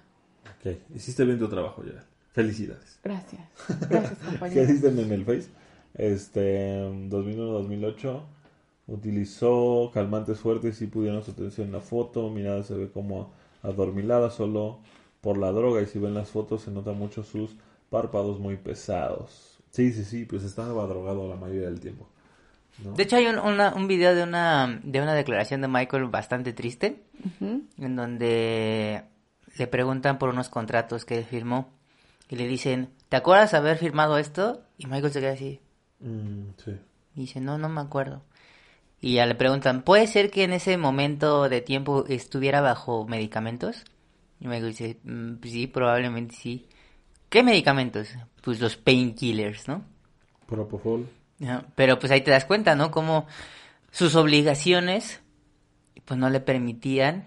Ok, 0.60 0.76
hiciste 0.94 1.24
bien 1.24 1.38
tu 1.38 1.48
trabajo, 1.48 1.82
Gerald. 1.82 2.04
Felicidades. 2.32 2.98
gracias. 3.02 3.40
Gracias, 3.88 4.18
¿Qué 4.18 4.26
compañero. 4.26 4.66
dicen 4.66 4.98
en 4.98 5.10
el 5.10 5.24
Face? 5.24 5.48
Este, 5.94 6.82
2001-2008 7.08 8.20
utilizó 8.88 9.90
calmantes 9.94 10.38
fuertes 10.40 10.82
y 10.82 10.86
pudieron 10.86 11.22
su 11.24 11.30
atención 11.30 11.68
en 11.68 11.72
la 11.72 11.80
foto. 11.80 12.28
Mirada 12.28 12.62
se 12.62 12.74
ve 12.74 12.90
como 12.90 13.32
adormilada 13.62 14.28
solo 14.28 14.80
por 15.22 15.38
la 15.38 15.50
droga 15.50 15.80
y 15.80 15.86
si 15.86 15.98
ven 15.98 16.12
las 16.12 16.28
fotos 16.28 16.60
se 16.60 16.70
nota 16.70 16.92
mucho 16.92 17.22
sus 17.22 17.56
párpados 17.90 18.38
muy 18.40 18.56
pesados. 18.56 19.58
Sí, 19.70 19.92
sí, 19.92 20.04
sí, 20.04 20.24
pues 20.24 20.42
estaba 20.44 20.86
drogado 20.86 21.28
la 21.28 21.36
mayoría 21.36 21.66
del 21.68 21.80
tiempo. 21.80 22.08
¿no? 22.84 22.92
De 22.92 23.02
hecho 23.02 23.16
hay 23.16 23.26
un, 23.26 23.38
una- 23.38 23.74
un 23.74 23.86
video 23.88 24.14
de 24.14 24.22
una, 24.22 24.80
de 24.82 25.00
una 25.00 25.14
declaración 25.14 25.60
de 25.60 25.68
Michael 25.68 26.04
bastante 26.06 26.52
triste, 26.52 27.02
en 27.78 27.96
donde 27.96 29.02
le 29.58 29.66
preguntan 29.66 30.18
por 30.18 30.28
unos 30.30 30.48
contratos 30.48 31.04
que 31.04 31.18
él 31.18 31.24
firmó 31.24 31.72
y 32.28 32.36
le 32.36 32.46
dicen, 32.46 32.90
¿te 33.08 33.16
acuerdas 33.16 33.54
haber 33.54 33.76
firmado 33.78 34.18
esto? 34.18 34.62
Y 34.78 34.86
Michael 34.86 35.12
se 35.12 35.20
queda 35.20 35.32
así, 35.32 35.60
Mm, 36.00 36.50
sí. 36.62 36.72
y 37.14 37.20
dice, 37.20 37.40
no, 37.40 37.56
no 37.58 37.68
me 37.70 37.80
acuerdo. 37.80 38.22
Y 39.00 39.14
ya 39.14 39.26
le 39.26 39.34
preguntan, 39.34 39.82
¿puede 39.82 40.06
ser 40.06 40.30
que 40.30 40.44
en 40.44 40.52
ese 40.52 40.76
momento 40.78 41.48
de 41.48 41.60
tiempo 41.60 42.04
estuviera 42.08 42.60
bajo 42.60 43.06
medicamentos? 43.06 43.84
Y 44.40 44.46
Michael 44.48 44.68
dice, 44.72 44.98
"Mm, 45.04 45.36
pues 45.36 45.52
sí, 45.52 45.66
probablemente 45.66 46.34
sí. 46.34 46.66
¿Qué 47.28 47.42
medicamentos? 47.42 48.08
Pues 48.42 48.60
los 48.60 48.76
painkillers, 48.76 49.68
¿no? 49.68 49.84
Propofol. 50.46 51.06
Pero 51.74 51.98
pues 51.98 52.10
ahí 52.12 52.22
te 52.22 52.30
das 52.30 52.44
cuenta, 52.44 52.74
¿no? 52.76 52.90
Como 52.90 53.26
sus 53.90 54.14
obligaciones 54.16 55.20
pues 56.04 56.18
no 56.20 56.30
le 56.30 56.40
permitían 56.40 57.24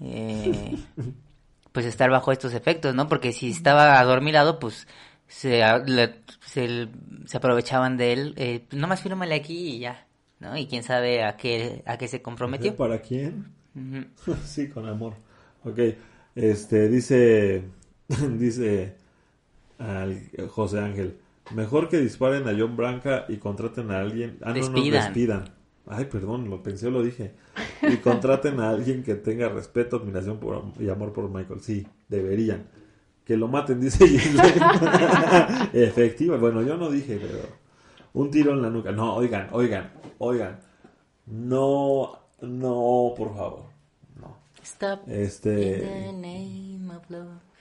eh, 0.00 0.76
pues 1.72 1.86
estar 1.86 2.10
bajo 2.10 2.32
estos 2.32 2.54
efectos, 2.54 2.94
¿no? 2.94 3.08
Porque 3.08 3.32
si 3.32 3.50
estaba 3.50 3.98
adormilado, 3.98 4.58
pues 4.58 4.86
se, 5.26 5.62
a- 5.62 5.78
le- 5.78 6.16
se, 6.44 6.88
se 7.26 7.36
aprovechaban 7.36 7.96
de 7.96 8.12
él. 8.12 8.34
Eh, 8.36 8.66
nomás 8.72 9.00
fírmale 9.02 9.34
aquí 9.34 9.76
y 9.76 9.78
ya, 9.80 10.06
¿no? 10.40 10.56
Y 10.56 10.66
quién 10.66 10.82
sabe 10.82 11.24
a 11.24 11.36
qué, 11.36 11.82
a 11.86 11.96
qué 11.98 12.08
se 12.08 12.22
comprometió. 12.22 12.76
¿Para 12.76 13.00
quién? 13.00 13.46
Sí, 14.44 14.68
con 14.68 14.86
amor. 14.88 15.14
Ok, 15.64 15.78
este, 16.34 16.88
dice, 16.88 17.64
dice 18.38 18.96
al 19.80 20.22
José 20.48 20.78
Ángel, 20.80 21.16
mejor 21.54 21.88
que 21.88 21.98
disparen 21.98 22.46
a 22.46 22.54
John 22.56 22.76
Branca 22.76 23.24
y 23.28 23.38
contraten 23.38 23.90
a 23.90 24.00
alguien, 24.00 24.38
ah, 24.42 24.52
no, 24.52 24.68
no, 24.68 24.82
Despidan. 24.82 25.44
Ay, 25.86 26.04
perdón, 26.04 26.48
lo 26.48 26.62
pensé 26.62 26.90
lo 26.90 27.02
dije. 27.02 27.32
Y 27.82 27.96
contraten 27.96 28.60
a 28.60 28.70
alguien 28.70 29.02
que 29.02 29.16
tenga 29.16 29.48
respeto, 29.48 29.96
admiración 29.96 30.38
por, 30.38 30.62
y 30.78 30.88
amor 30.88 31.12
por 31.12 31.28
Michael. 31.28 31.60
Sí, 31.60 31.86
deberían. 32.08 32.66
Que 33.24 33.36
lo 33.36 33.48
maten, 33.48 33.80
dice. 33.80 34.04
Efectivo. 35.72 36.38
Bueno, 36.38 36.62
yo 36.62 36.76
no 36.76 36.90
dije, 36.90 37.18
pero 37.20 37.40
un 38.12 38.30
tiro 38.30 38.52
en 38.52 38.62
la 38.62 38.70
nuca. 38.70 38.92
No, 38.92 39.16
oigan, 39.16 39.48
oigan, 39.52 39.90
oigan. 40.18 40.60
No, 41.26 42.20
no, 42.40 43.14
por 43.16 43.34
favor. 43.34 43.62
No. 44.20 44.36
Stop. 44.62 45.08
Este. 45.08 46.12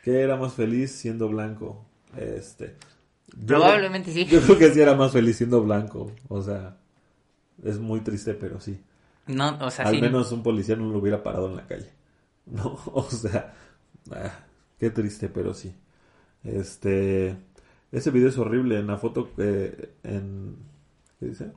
¿qué 0.03 0.21
era 0.21 0.37
más 0.37 0.53
feliz 0.53 0.91
siendo 0.91 1.29
blanco? 1.29 1.85
Este. 2.17 2.75
yo- 3.37 3.45
Probablemente 3.47 4.11
sí. 4.11 4.25
Yo 4.29 4.41
creo 4.41 4.57
que 4.57 4.71
sí 4.73 4.81
era 4.81 4.95
más 4.95 5.11
feliz 5.11 5.37
siendo 5.37 5.61
blanco. 5.63 6.11
O 6.27 6.41
sea, 6.41 6.77
es 7.63 7.79
muy 7.79 8.01
triste, 8.01 8.33
pero 8.33 8.59
sí. 8.59 8.81
No, 9.27 9.57
o 9.61 9.69
sea, 9.69 9.85
Al 9.85 9.95
sí. 9.95 10.01
menos 10.01 10.31
un 10.31 10.41
policía 10.43 10.75
no 10.75 10.89
lo 10.89 10.97
hubiera 10.99 11.21
parado 11.23 11.47
en 11.49 11.55
la 11.55 11.67
calle. 11.67 11.89
No, 12.47 12.79
o 12.93 13.03
sea, 13.11 13.53
ah, 14.11 14.31
qué 14.79 14.89
triste, 14.89 15.29
pero 15.29 15.53
sí. 15.53 15.75
Este, 16.43 17.37
ese 17.91 18.09
video 18.11 18.29
es 18.29 18.37
horrible. 18.39 18.79
En 18.79 18.87
la 18.87 18.97
foto, 18.97 19.29
eh, 19.37 19.93
en, 20.03 20.55
¿qué 21.19 21.27
dice? 21.27 21.51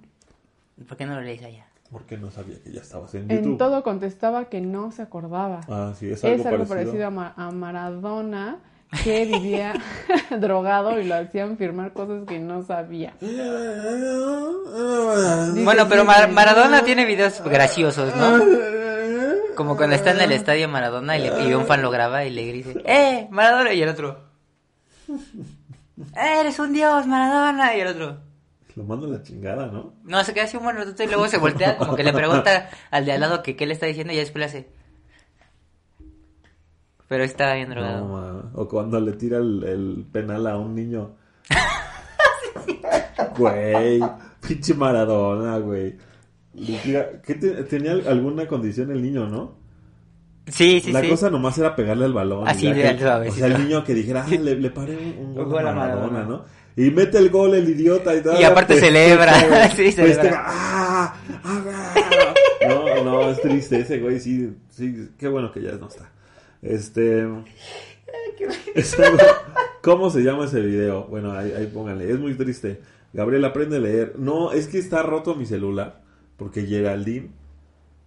¿Por 0.86 0.96
qué 0.98 1.06
no 1.06 1.14
lo 1.14 1.22
lees 1.22 1.42
allá? 1.42 1.66
Porque 1.90 2.16
no 2.18 2.30
sabía 2.30 2.62
que 2.62 2.72
ya 2.72 2.80
estabas 2.82 3.14
en 3.14 3.30
En 3.30 3.38
YouTube. 3.38 3.58
todo 3.58 3.82
contestaba 3.82 4.46
que 4.50 4.60
no 4.60 4.92
se 4.92 5.02
acordaba. 5.02 5.60
Ah, 5.68 5.94
sí, 5.96 6.10
es 6.10 6.22
algo, 6.24 6.36
es 6.40 6.46
algo 6.46 6.64
parecido. 6.64 6.68
parecido 6.92 7.06
a, 7.06 7.10
Ma- 7.10 7.34
a 7.36 7.50
Maradona, 7.50 8.58
que 9.04 9.24
vivía 9.24 9.72
drogado 10.38 10.98
y 11.00 11.04
lo 11.04 11.14
hacían 11.16 11.56
firmar 11.56 11.92
cosas 11.92 12.24
que 12.26 12.38
no 12.38 12.62
sabía. 12.64 13.14
Bueno, 15.64 15.88
pero 15.88 16.04
Mar- 16.04 16.30
Maradona 16.30 16.84
tiene 16.84 17.04
videos 17.04 17.42
graciosos, 17.44 18.14
¿no? 18.16 18.38
Como 19.54 19.76
cuando 19.76 19.96
está 19.96 20.12
en 20.12 20.20
el 20.20 20.32
estadio 20.32 20.68
Maradona 20.68 21.18
y, 21.18 21.22
le- 21.22 21.48
y 21.48 21.54
un 21.54 21.66
fan 21.66 21.82
lo 21.82 21.90
graba 21.90 22.24
y 22.24 22.30
le 22.30 22.52
dice, 22.52 22.82
¡Eh, 22.86 23.28
Maradona! 23.30 23.72
Y 23.72 23.82
el 23.82 23.88
otro, 23.90 24.18
¡Eres 26.16 26.58
un 26.58 26.72
dios, 26.72 27.06
Maradona! 27.06 27.76
Y 27.76 27.80
el 27.80 27.88
otro, 27.88 28.18
Lo 28.76 28.84
mando 28.84 29.06
a 29.06 29.10
la 29.10 29.22
chingada, 29.22 29.66
¿no? 29.66 29.92
no, 30.04 30.24
se 30.24 30.32
queda 30.32 30.44
así 30.44 30.56
un 30.56 30.64
buen 30.64 30.76
ratito 30.76 31.02
y 31.02 31.06
luego 31.06 31.28
se 31.28 31.36
voltea, 31.38 31.76
como 31.76 31.96
que 31.96 32.02
le 32.04 32.12
pregunta 32.12 32.70
al 32.90 33.04
de 33.04 33.12
al 33.12 33.20
lado 33.20 33.42
que 33.42 33.56
qué 33.56 33.66
le 33.66 33.74
está 33.74 33.86
diciendo 33.86 34.12
y 34.12 34.16
después 34.16 34.40
le 34.40 34.44
hace. 34.46 34.81
Pero 37.12 37.24
estaba 37.24 37.52
bien 37.56 37.68
No, 37.68 37.74
drogado. 37.74 38.08
ma. 38.08 38.50
O 38.54 38.66
cuando 38.66 38.98
le 38.98 39.12
tira 39.12 39.36
el, 39.36 39.62
el 39.64 40.06
penal 40.10 40.46
a 40.46 40.56
un 40.56 40.74
niño. 40.74 41.10
Güey, 43.36 44.00
pinche 44.40 44.72
Maradona, 44.72 45.58
güey. 45.58 45.94
Le 46.54 46.78
tira- 46.78 47.20
¿qué 47.22 47.34
te- 47.34 47.64
tenía 47.64 47.92
alguna 47.92 48.46
condición 48.46 48.90
el 48.92 49.02
niño, 49.02 49.26
no? 49.28 49.52
Sí, 50.46 50.80
sí, 50.80 50.90
la 50.90 51.02
sí. 51.02 51.08
cosa 51.10 51.28
nomás 51.28 51.58
era 51.58 51.76
pegarle 51.76 52.06
al 52.06 52.14
balón. 52.14 52.48
Así 52.48 52.66
de 52.68 52.74
que- 52.80 52.88
alto, 52.88 53.10
a 53.10 53.18
O 53.18 53.30
sea, 53.30 53.46
el 53.48 53.58
niño 53.62 53.84
que 53.84 53.92
dijera, 53.92 54.24
ah, 54.26 54.30
le, 54.30 54.56
le 54.56 54.70
paré 54.70 54.96
un, 54.96 55.26
un 55.26 55.34
gol, 55.34 55.44
gol 55.50 55.68
a 55.68 55.72
Maradona, 55.74 56.06
Maradona. 56.08 56.44
¿no? 56.76 56.82
Y 56.82 56.90
mete 56.90 57.18
el 57.18 57.28
gol 57.28 57.52
el 57.54 57.68
idiota 57.68 58.14
y 58.16 58.22
todo. 58.22 58.40
Y 58.40 58.44
aparte 58.44 58.80
celebra. 58.80 59.34
Sí, 59.76 59.92
celebra. 59.92 60.44
¡Ah! 60.46 61.14
¡Ah! 61.44 62.34
No, 62.66 63.04
no, 63.04 63.30
es 63.30 63.38
triste 63.42 63.80
ese 63.80 63.98
güey, 63.98 64.18
sí, 64.18 64.50
sí, 64.70 65.10
qué 65.18 65.28
bueno 65.28 65.52
que 65.52 65.60
ya 65.60 65.72
no 65.72 65.88
está. 65.88 66.10
Este... 66.62 67.26
es 68.74 68.98
algo- 68.98 69.18
¿Cómo 69.82 70.10
se 70.10 70.20
llama 70.22 70.44
ese 70.46 70.60
video? 70.60 71.04
Bueno, 71.04 71.32
ahí, 71.32 71.52
ahí 71.56 71.66
pónganle, 71.66 72.10
es 72.10 72.18
muy 72.18 72.34
triste. 72.34 72.80
Gabriel, 73.12 73.44
aprende 73.44 73.76
a 73.76 73.80
leer. 73.80 74.14
No, 74.16 74.52
es 74.52 74.68
que 74.68 74.78
está 74.78 75.02
roto 75.02 75.34
mi 75.34 75.44
celular, 75.44 76.02
porque 76.36 76.64
Geraldine 76.64 77.30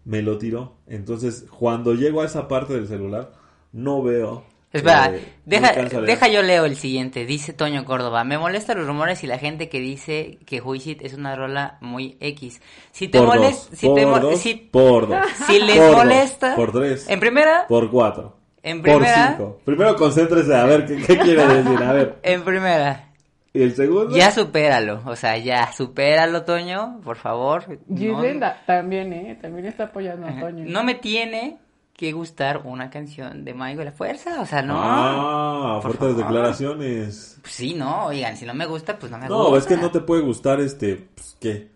me 0.06 0.22
lo 0.22 0.38
tiró. 0.38 0.76
Entonces, 0.88 1.46
cuando 1.60 1.94
llego 1.94 2.22
a 2.22 2.26
esa 2.26 2.48
parte 2.48 2.74
del 2.74 2.88
celular, 2.88 3.34
no 3.74 4.02
veo. 4.02 4.46
Espera, 4.72 5.16
eh, 5.16 5.34
deja, 5.46 5.74
deja 6.02 6.28
yo 6.28 6.42
leo 6.42 6.66
el 6.66 6.76
siguiente. 6.76 7.26
Dice 7.26 7.54
Toño 7.54 7.86
Córdoba. 7.86 8.24
Me 8.26 8.38
molestan 8.38 8.78
los 8.78 8.88
rumores 8.88 9.24
y 9.24 9.28
la 9.28 9.38
gente 9.38 9.70
que 9.70 9.80
dice 9.80 10.38
que 10.46 10.60
Huisit 10.60 11.02
es 11.02 11.14
una 11.14 11.36
rola 11.36 11.78
muy 11.82 12.18
X. 12.20 12.62
Si 12.92 13.08
te 13.08 13.22
molesta, 13.22 13.70
dos, 13.70 13.80
si 13.80 13.88
por 13.88 13.96
te 13.96 14.06
mo- 14.06 14.20
dos, 14.20 14.40
si, 14.40 14.54
por 14.56 15.08
dos. 15.08 15.18
si 15.48 15.60
les 15.60 15.78
Por 15.78 15.88
dos, 15.88 15.96
molesta, 15.98 16.56
por 16.56 16.72
tres, 16.74 17.08
en 17.10 17.20
primera, 17.22 17.66
por 17.70 17.90
cuatro, 17.90 18.36
en 18.66 18.82
por 18.82 18.96
primera, 19.00 19.36
cinco. 19.38 19.60
Primero 19.64 19.96
concéntrese 19.96 20.54
a 20.56 20.66
ver 20.66 20.86
qué, 20.86 20.98
qué 20.98 21.18
quiere 21.18 21.48
decir. 21.48 21.82
A 21.84 21.94
ver, 21.94 22.20
en 22.24 22.44
primera, 22.44 23.10
y 23.54 23.62
el 23.62 23.74
segundo. 23.76 24.16
ya 24.16 24.32
supéralo, 24.32 25.02
o 25.06 25.16
sea, 25.16 25.38
ya 25.38 25.72
supéralo, 25.72 26.44
Toño, 26.44 27.00
por 27.04 27.16
favor. 27.16 27.80
No, 27.88 28.22
da- 28.40 28.62
también, 28.66 29.14
¿eh? 29.14 29.40
También 29.42 29.68
está 29.68 29.86
apoyando 29.86 30.28
a 30.28 30.38
Toño. 30.40 30.66
no 30.68 30.84
me 30.84 30.96
tiene 30.96 31.60
que 31.96 32.12
gustar 32.12 32.64
una 32.66 32.90
canción 32.90 33.46
de 33.46 33.54
Michael 33.54 33.88
a 33.88 33.92
fuerza, 33.94 34.42
o 34.42 34.46
sea, 34.46 34.62
no. 34.62 34.76
Ah, 34.78 35.80
Por 35.82 35.96
fuertes 35.96 36.18
favor. 36.18 36.34
declaraciones. 36.34 37.38
Pues 37.42 37.54
sí, 37.54 37.74
no, 37.74 38.08
oigan, 38.08 38.36
si 38.36 38.46
no 38.46 38.54
me 38.54 38.66
gusta, 38.66 39.00
pues 39.00 39.10
no 39.12 39.18
me 39.18 39.30
No, 39.30 39.46
gusta. 39.46 39.58
es 39.60 39.66
que 39.68 39.78
no 39.78 39.92
te 39.92 40.02
puede 40.02 40.22
gustar 40.22 40.60
este, 40.60 41.08
pues, 41.16 41.38
¿qué? 41.40 41.70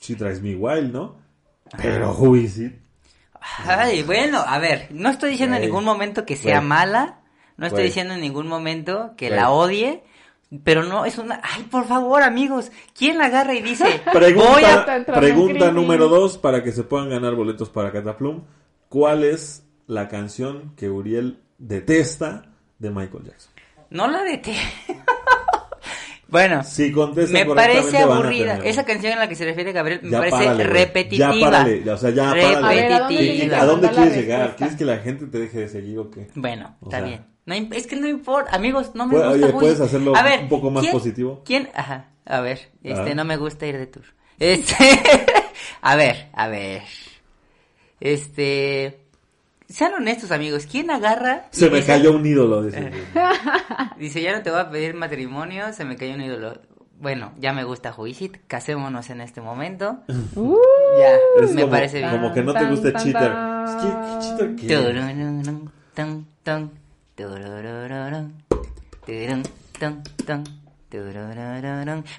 She 0.00 0.16
Drives 0.16 0.42
Me 0.42 0.54
Wild, 0.56 0.92
¿no? 0.92 1.16
Pero 1.80 2.12
Who 2.12 2.36
Is 2.36 2.58
It? 2.58 2.74
Ay, 3.66 4.02
bueno, 4.02 4.42
a 4.46 4.58
ver, 4.58 4.88
no 4.90 5.10
estoy 5.10 5.30
diciendo 5.30 5.56
en 5.56 5.62
ningún 5.62 5.84
momento 5.84 6.24
que 6.24 6.36
sea 6.36 6.58
Güey. 6.58 6.68
mala, 6.68 7.20
no 7.56 7.66
estoy 7.66 7.80
Güey. 7.82 7.88
diciendo 7.88 8.14
en 8.14 8.20
ningún 8.20 8.46
momento 8.46 9.12
que 9.16 9.30
la 9.30 9.50
odie, 9.50 10.02
pero 10.62 10.82
no 10.84 11.04
es 11.04 11.18
una... 11.18 11.40
Ay, 11.42 11.64
por 11.64 11.86
favor, 11.86 12.22
amigos, 12.22 12.70
¿quién 12.96 13.18
la 13.18 13.26
agarra 13.26 13.54
y 13.54 13.62
dice, 13.62 14.00
Pregunta, 14.12 14.50
voy 14.50 14.64
a... 14.64 14.74
Entrando 14.78 15.12
pregunta 15.12 15.70
número 15.72 16.08
dos 16.08 16.38
para 16.38 16.62
que 16.62 16.72
se 16.72 16.84
puedan 16.84 17.10
ganar 17.10 17.34
boletos 17.34 17.70
para 17.70 17.92
Cataplum. 17.92 18.44
¿Cuál 18.88 19.24
es 19.24 19.64
la 19.86 20.08
canción 20.08 20.74
que 20.76 20.88
Uriel 20.88 21.40
detesta 21.58 22.46
de 22.78 22.90
Michael 22.90 23.24
Jackson? 23.24 23.52
No 23.90 24.06
la 24.08 24.22
dete. 24.22 24.54
bueno, 26.34 26.64
Si 26.64 26.90
contesta 26.90 27.32
me 27.32 27.46
parece 27.54 27.98
aburrida. 27.98 28.58
Esa 28.64 28.84
canción 28.84 29.12
a 29.12 29.16
la 29.16 29.28
que 29.28 29.36
se 29.36 29.44
refiere 29.44 29.70
Gabriel 29.72 30.00
me 30.02 30.10
Ya 30.10 30.18
parece 30.18 30.36
párale, 30.36 30.64
repetitiva. 30.64 31.32
Ya 31.34 31.40
párale, 31.50 31.82
ya, 31.84 31.94
o 31.94 31.96
sea, 31.96 32.10
ya 32.10 32.24
párale. 32.30 32.56
A 32.56 32.68
ver, 32.68 32.92
¿a 32.92 32.98
dónde 32.98 33.16
repetitiva. 33.18 33.60
¿A 33.60 33.64
dónde 33.66 33.88
quieres 33.90 34.16
llegar? 34.16 34.56
¿Quieres 34.56 34.74
que 34.76 34.84
la 34.84 34.98
gente 34.98 35.26
te 35.26 35.38
deje 35.38 35.58
de 35.60 35.68
seguir 35.68 35.98
o 36.00 36.10
qué? 36.10 36.26
Bueno, 36.34 36.76
O 36.80 36.86
está 36.86 36.98
sea. 36.98 37.06
bien. 37.06 37.26
No, 37.46 37.54
es 37.54 37.86
que 37.86 37.94
no 37.96 38.08
importa, 38.08 38.50
amigos, 38.56 38.90
no 38.94 39.06
me 39.06 39.12
Puede- 39.14 39.28
gusta. 39.28 39.46
oye. 39.46 39.52
¿puedes 39.52 39.80
hacerlo 39.80 40.16
A 40.16 40.22
ver, 40.24 40.40
un 40.40 40.48
poco 40.48 40.70
más 40.72 40.80
¿quién- 40.82 40.92
positivo? 40.92 41.42
¿Quién? 41.44 41.68
Ajá, 41.74 42.08
a 42.24 42.40
ver, 42.40 42.70
este, 42.82 43.10
Ah. 43.12 43.14
no 43.14 43.24
me 43.24 43.36
gusta 43.36 43.66
ir 43.66 43.78
de 43.78 43.86
tour. 43.86 44.04
Este, 44.40 44.74
a 45.82 45.94
ver, 45.94 46.30
a 46.32 46.48
ver. 46.48 46.82
Este, 48.00 49.03
sean 49.68 49.94
honestos, 49.94 50.30
amigos, 50.30 50.66
¿quién 50.70 50.90
agarra? 50.90 51.46
Se 51.50 51.68
me 51.70 51.76
dice- 51.76 51.88
cayó 51.88 52.12
un 52.12 52.24
ídolo 52.26 52.66
ese. 52.68 52.90
Dice, 53.98 54.22
ya 54.22 54.36
no 54.36 54.42
te 54.42 54.50
voy 54.50 54.60
a 54.60 54.70
pedir 54.70 54.94
matrimonio, 54.94 55.72
se 55.72 55.84
me 55.84 55.96
cayó 55.96 56.14
un 56.14 56.22
ídolo. 56.22 56.60
Bueno, 57.00 57.32
ya 57.38 57.52
me 57.52 57.64
gusta 57.64 57.92
Juicit, 57.92 58.38
casémonos 58.46 59.10
en 59.10 59.20
este 59.20 59.40
momento. 59.40 59.98
Uh, 60.36 60.56
Ya, 60.98 61.44
Es 61.44 61.52
me 61.54 61.62
como, 61.62 61.72
parece 61.72 61.98
bien. 61.98 62.10
como 62.10 62.32
que 62.32 62.42
no 62.42 62.52
te 62.52 62.58
tan, 62.60 62.70
cheater. 63.02 63.32
que, 63.80 63.88
¿qué 63.88 64.18
cheater 64.20 64.56
qué? 64.56 64.66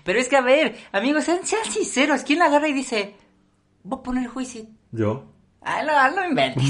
Pero 0.03 0.19
es 0.19 0.27
que, 0.27 0.35
a 0.35 0.41
ver, 0.41 0.75
amigos, 0.91 1.23
sean, 1.23 1.45
sean 1.45 1.63
sinceros. 1.65 2.23
¿Quién 2.23 2.39
la 2.39 2.45
agarra 2.45 2.67
y 2.67 2.73
dice, 2.73 3.15
voy 3.83 3.99
a 3.99 4.03
poner 4.03 4.27
juicio? 4.27 4.65
Yo. 4.91 5.23
Ah, 5.65 5.81
no, 5.83 6.15
no 6.21 6.27
inventes. 6.27 6.63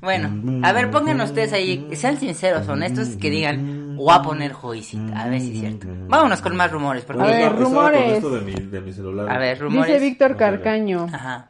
Bueno, 0.00 0.62
a 0.64 0.72
ver, 0.72 0.90
pongan 0.90 1.20
ustedes 1.20 1.52
ahí, 1.52 1.88
sean 1.94 2.16
sinceros, 2.16 2.68
honestos, 2.68 3.16
que 3.16 3.28
digan, 3.28 3.96
voy 3.96 4.14
a 4.14 4.22
poner 4.22 4.52
juicio. 4.52 5.00
A 5.16 5.26
ver 5.28 5.40
si 5.40 5.52
es 5.54 5.60
cierto. 5.60 5.88
Vámonos 6.06 6.40
con 6.42 6.54
más 6.54 6.70
rumores, 6.70 7.04
porque... 7.04 7.22
A 7.22 7.26
ver, 7.26 7.48
con 7.52 7.60
rumores. 7.64 8.12
esto 8.12 8.30
de 8.30 8.40
mi, 8.42 8.52
de 8.54 8.80
mi 8.80 8.92
celular. 8.92 9.28
A 9.28 9.38
ver, 9.38 9.54
dice 9.54 9.64
rumores. 9.64 10.00
Víctor 10.00 10.30
No 10.32 10.36
sé. 10.36 10.38
Carcaño. 10.38 11.06
Ajá. 11.12 11.48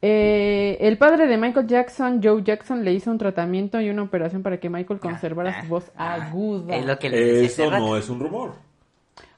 Eh, 0.00 0.78
el 0.80 0.96
padre 0.96 1.26
de 1.26 1.36
Michael 1.36 1.66
Jackson, 1.66 2.20
Joe 2.22 2.42
Jackson, 2.44 2.84
le 2.84 2.92
hizo 2.94 3.10
un 3.10 3.18
tratamiento 3.18 3.80
y 3.80 3.90
una 3.90 4.02
operación 4.04 4.42
para 4.44 4.58
que 4.58 4.70
Michael 4.70 5.00
conservara 5.00 5.60
su 5.62 5.68
voz 5.68 5.90
aguda. 5.96 6.76
Es 6.76 6.86
lo 6.86 6.98
que 6.98 7.10
le 7.10 7.44
Eso 7.44 7.68
no 7.70 7.96
es 7.96 8.08
un 8.08 8.20
rumor. 8.20 8.54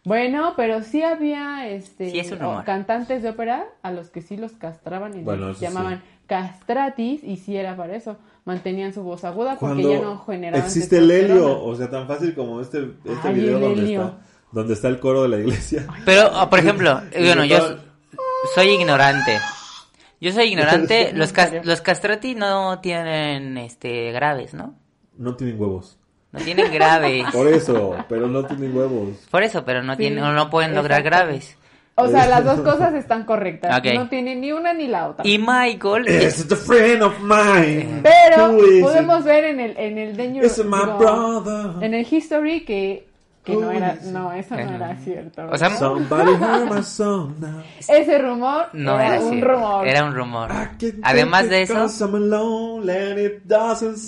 Bueno, 0.05 0.55
pero 0.57 0.83
sí 0.83 1.03
había 1.03 1.66
este 1.68 2.11
Sí, 2.11 2.18
es 2.20 2.31
un 2.33 2.39
o- 2.43 2.51
rumor. 2.51 2.64
cantantes 2.64 3.22
de 3.22 3.31
ópera 3.31 3.66
a 3.83 3.91
los 3.91 4.11
que 4.11 4.22
sí 4.22 4.37
los 4.37 4.53
castraban 4.53 5.18
y 5.18 5.22
Bueno, 5.22 5.49
les 5.49 5.61
llamaban 5.61 6.03
castratis 6.31 7.22
y 7.24 7.37
sí 7.37 7.57
era 7.57 7.76
para 7.76 7.97
eso. 7.97 8.16
Mantenían 8.45 8.95
su 8.95 9.03
voz 9.03 9.24
aguda 9.24 9.57
porque 9.59 9.83
Cuando 9.83 9.93
ya 9.93 10.01
no 10.01 10.18
generaban 10.24 10.64
existe 10.66 10.99
el 10.99 11.11
helio, 11.11 11.62
o 11.62 11.74
sea, 11.76 11.91
tan 11.91 12.07
fácil 12.07 12.35
como 12.35 12.61
este, 12.61 12.91
este 13.05 13.28
Ay, 13.28 13.35
video 13.35 13.59
donde 13.61 13.83
helio. 13.83 14.03
está, 14.03 14.18
donde 14.53 14.74
está 14.74 14.89
el 14.89 14.99
coro 15.01 15.22
de 15.24 15.28
la 15.28 15.37
iglesia. 15.39 15.87
Pero, 16.07 16.31
por 16.49 16.59
ejemplo, 16.59 17.03
Y 17.18 17.24
bueno, 17.24 17.45
yo 17.45 17.76
soy 18.55 18.68
ignorante. 18.70 19.39
Yo 20.20 20.33
soy 20.33 20.45
ignorante. 20.49 21.12
Los, 21.14 21.33
cas- 21.33 21.53
los 21.64 21.81
castrati 21.81 22.35
no 22.35 22.78
tienen, 22.81 23.59
este, 23.59 24.12
graves, 24.12 24.55
¿no? 24.55 24.74
No 25.18 25.35
tienen 25.37 25.61
huevos. 25.61 25.99
No 26.33 26.41
tienen 26.41 26.72
graves. 26.72 27.24
Por 27.33 27.49
eso, 27.49 27.97
pero 28.09 28.28
no 28.28 28.45
tienen 28.47 28.74
huevos. 28.76 29.09
Por 29.31 29.43
eso, 29.43 29.64
pero 29.64 29.83
no 29.83 29.95
Sí, 29.95 29.99
tienen, 29.99 30.22
no 30.35 30.49
pueden 30.49 30.74
lograr 30.74 31.03
graves. 31.03 31.57
O 32.03 32.09
sea, 32.09 32.26
las 32.26 32.44
dos 32.44 32.61
cosas 32.68 32.94
están 32.94 33.24
correctas. 33.24 33.82
No 33.94 34.09
tiene 34.09 34.36
ni 34.36 34.53
una 34.53 34.72
ni 34.72 34.86
la 34.86 35.09
otra. 35.09 35.26
Y 35.26 35.38
Michael, 35.38 36.09
It's 36.09 36.51
a 36.51 36.57
friend 36.57 37.03
of 37.03 37.14
mine. 37.20 38.01
Pero 38.03 38.57
podemos 38.80 39.20
it? 39.20 39.26
ver 39.26 39.44
en 39.44 39.61
el 39.61 39.76
en 39.76 39.98
el 39.98 40.16
Danger 40.16 40.44
It's 40.44 40.59
my 40.64 40.78
digo, 40.78 40.98
brother. 40.98 41.84
en 41.84 41.94
el 41.94 42.07
History 42.11 42.64
que 42.64 43.09
que 43.45 43.53
no 43.55 43.68
Who 43.68 43.70
era 43.70 43.95
is 43.95 44.05
it? 44.07 44.12
no, 44.12 44.32
eso 44.32 44.55
no 44.55 44.61
era 44.61 44.97
cierto. 44.97 45.49
o 45.51 45.57
sea, 45.57 45.70
Somebody 45.70 46.32
heard 46.34 46.70
my 46.70 46.82
song 46.82 47.34
now. 47.41 47.62
ese 47.88 48.18
rumor 48.18 48.66
no 48.74 48.95
era, 49.01 49.16
era 49.16 49.24
un 49.24 49.30
cierto. 49.32 49.53
rumor. 49.53 49.88
Era 49.88 50.05
un 50.05 50.14
rumor. 50.14 50.51
Además 51.03 51.49
de 51.49 51.62
it 51.62 51.70
eso, 51.70 52.07
alone 52.16 53.24
it 53.24 53.43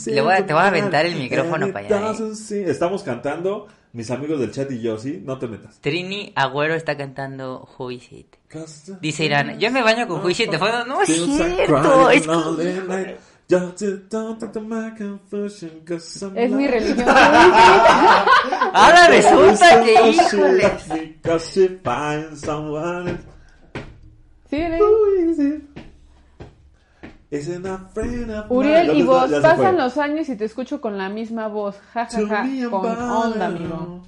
Le 0.07 0.21
voy 0.21 0.35
a- 0.35 0.47
te 0.47 0.53
voy 0.53 0.63
a 0.63 0.67
aventar 0.67 1.07
el 1.07 1.17
micrófono 1.17 1.67
it 1.69 1.73
para 1.73 1.87
allá, 1.87 2.13
¿eh? 2.51 2.65
Estamos 2.69 3.03
cantando, 3.03 3.69
mis 3.95 4.11
amigos 4.11 4.39
del 4.41 4.51
chat 4.53 4.71
y 4.71 4.81
yo, 4.81 4.99
¿sí? 4.99 5.21
No 5.25 5.39
te 5.39 5.47
metas. 5.49 5.79
Trini 5.81 6.33
Agüero 6.35 6.75
está 6.75 6.97
cantando 6.97 7.61
Juicit. 7.61 8.37
'Cause 8.49 8.93
the- 8.93 8.99
Dice 9.01 9.25
Irán, 9.25 9.59
yo 9.59 9.71
me 9.71 9.83
baño 9.83 10.07
con 10.07 10.21
Juicit 10.21 10.51
de 10.51 10.59
fondo. 10.59 10.85
No 10.85 11.01
es 11.01 11.09
cierto. 11.09 12.11
Es 12.11 12.27
Es 16.35 16.51
mi 16.51 16.67
religión. 16.67 17.07
Ahora 18.73 19.09
resulta 19.09 19.83
que, 19.83 20.11
híjole. 20.11 20.73
sí, 24.49 24.63
¿eh? 24.73 24.79
Uriel 28.51 28.97
y 28.97 29.03
vos, 29.03 29.31
pasan 29.41 29.77
los 29.77 29.97
años 29.97 30.29
y 30.29 30.37
te 30.37 30.45
escucho 30.45 30.81
con 30.81 30.99
la 30.99 31.09
misma 31.09 31.49
voz. 31.49 31.79
Ja, 31.93 32.07
ja, 32.07 32.27
ja, 32.27 32.71
con 32.71 32.87
onda, 32.87 33.47
amigo. 33.47 34.05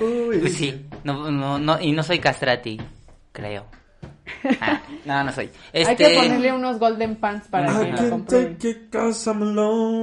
Uy. 0.00 0.38
Pues 0.38 0.54
sí, 0.54 0.86
no, 1.04 1.30
no, 1.30 1.58
no, 1.58 1.80
y 1.80 1.92
no 1.92 2.02
soy 2.02 2.18
castrati, 2.18 2.80
creo. 3.32 3.66
Ah, 4.60 4.80
no, 5.04 5.24
no 5.24 5.32
soy. 5.32 5.50
Este, 5.72 5.90
Hay 5.90 5.96
que 5.96 6.16
ponerle 6.16 6.52
unos 6.52 6.78
golden 6.78 7.16
pants 7.16 7.48
para 7.48 7.66
que 7.80 7.92
lo. 7.92 8.24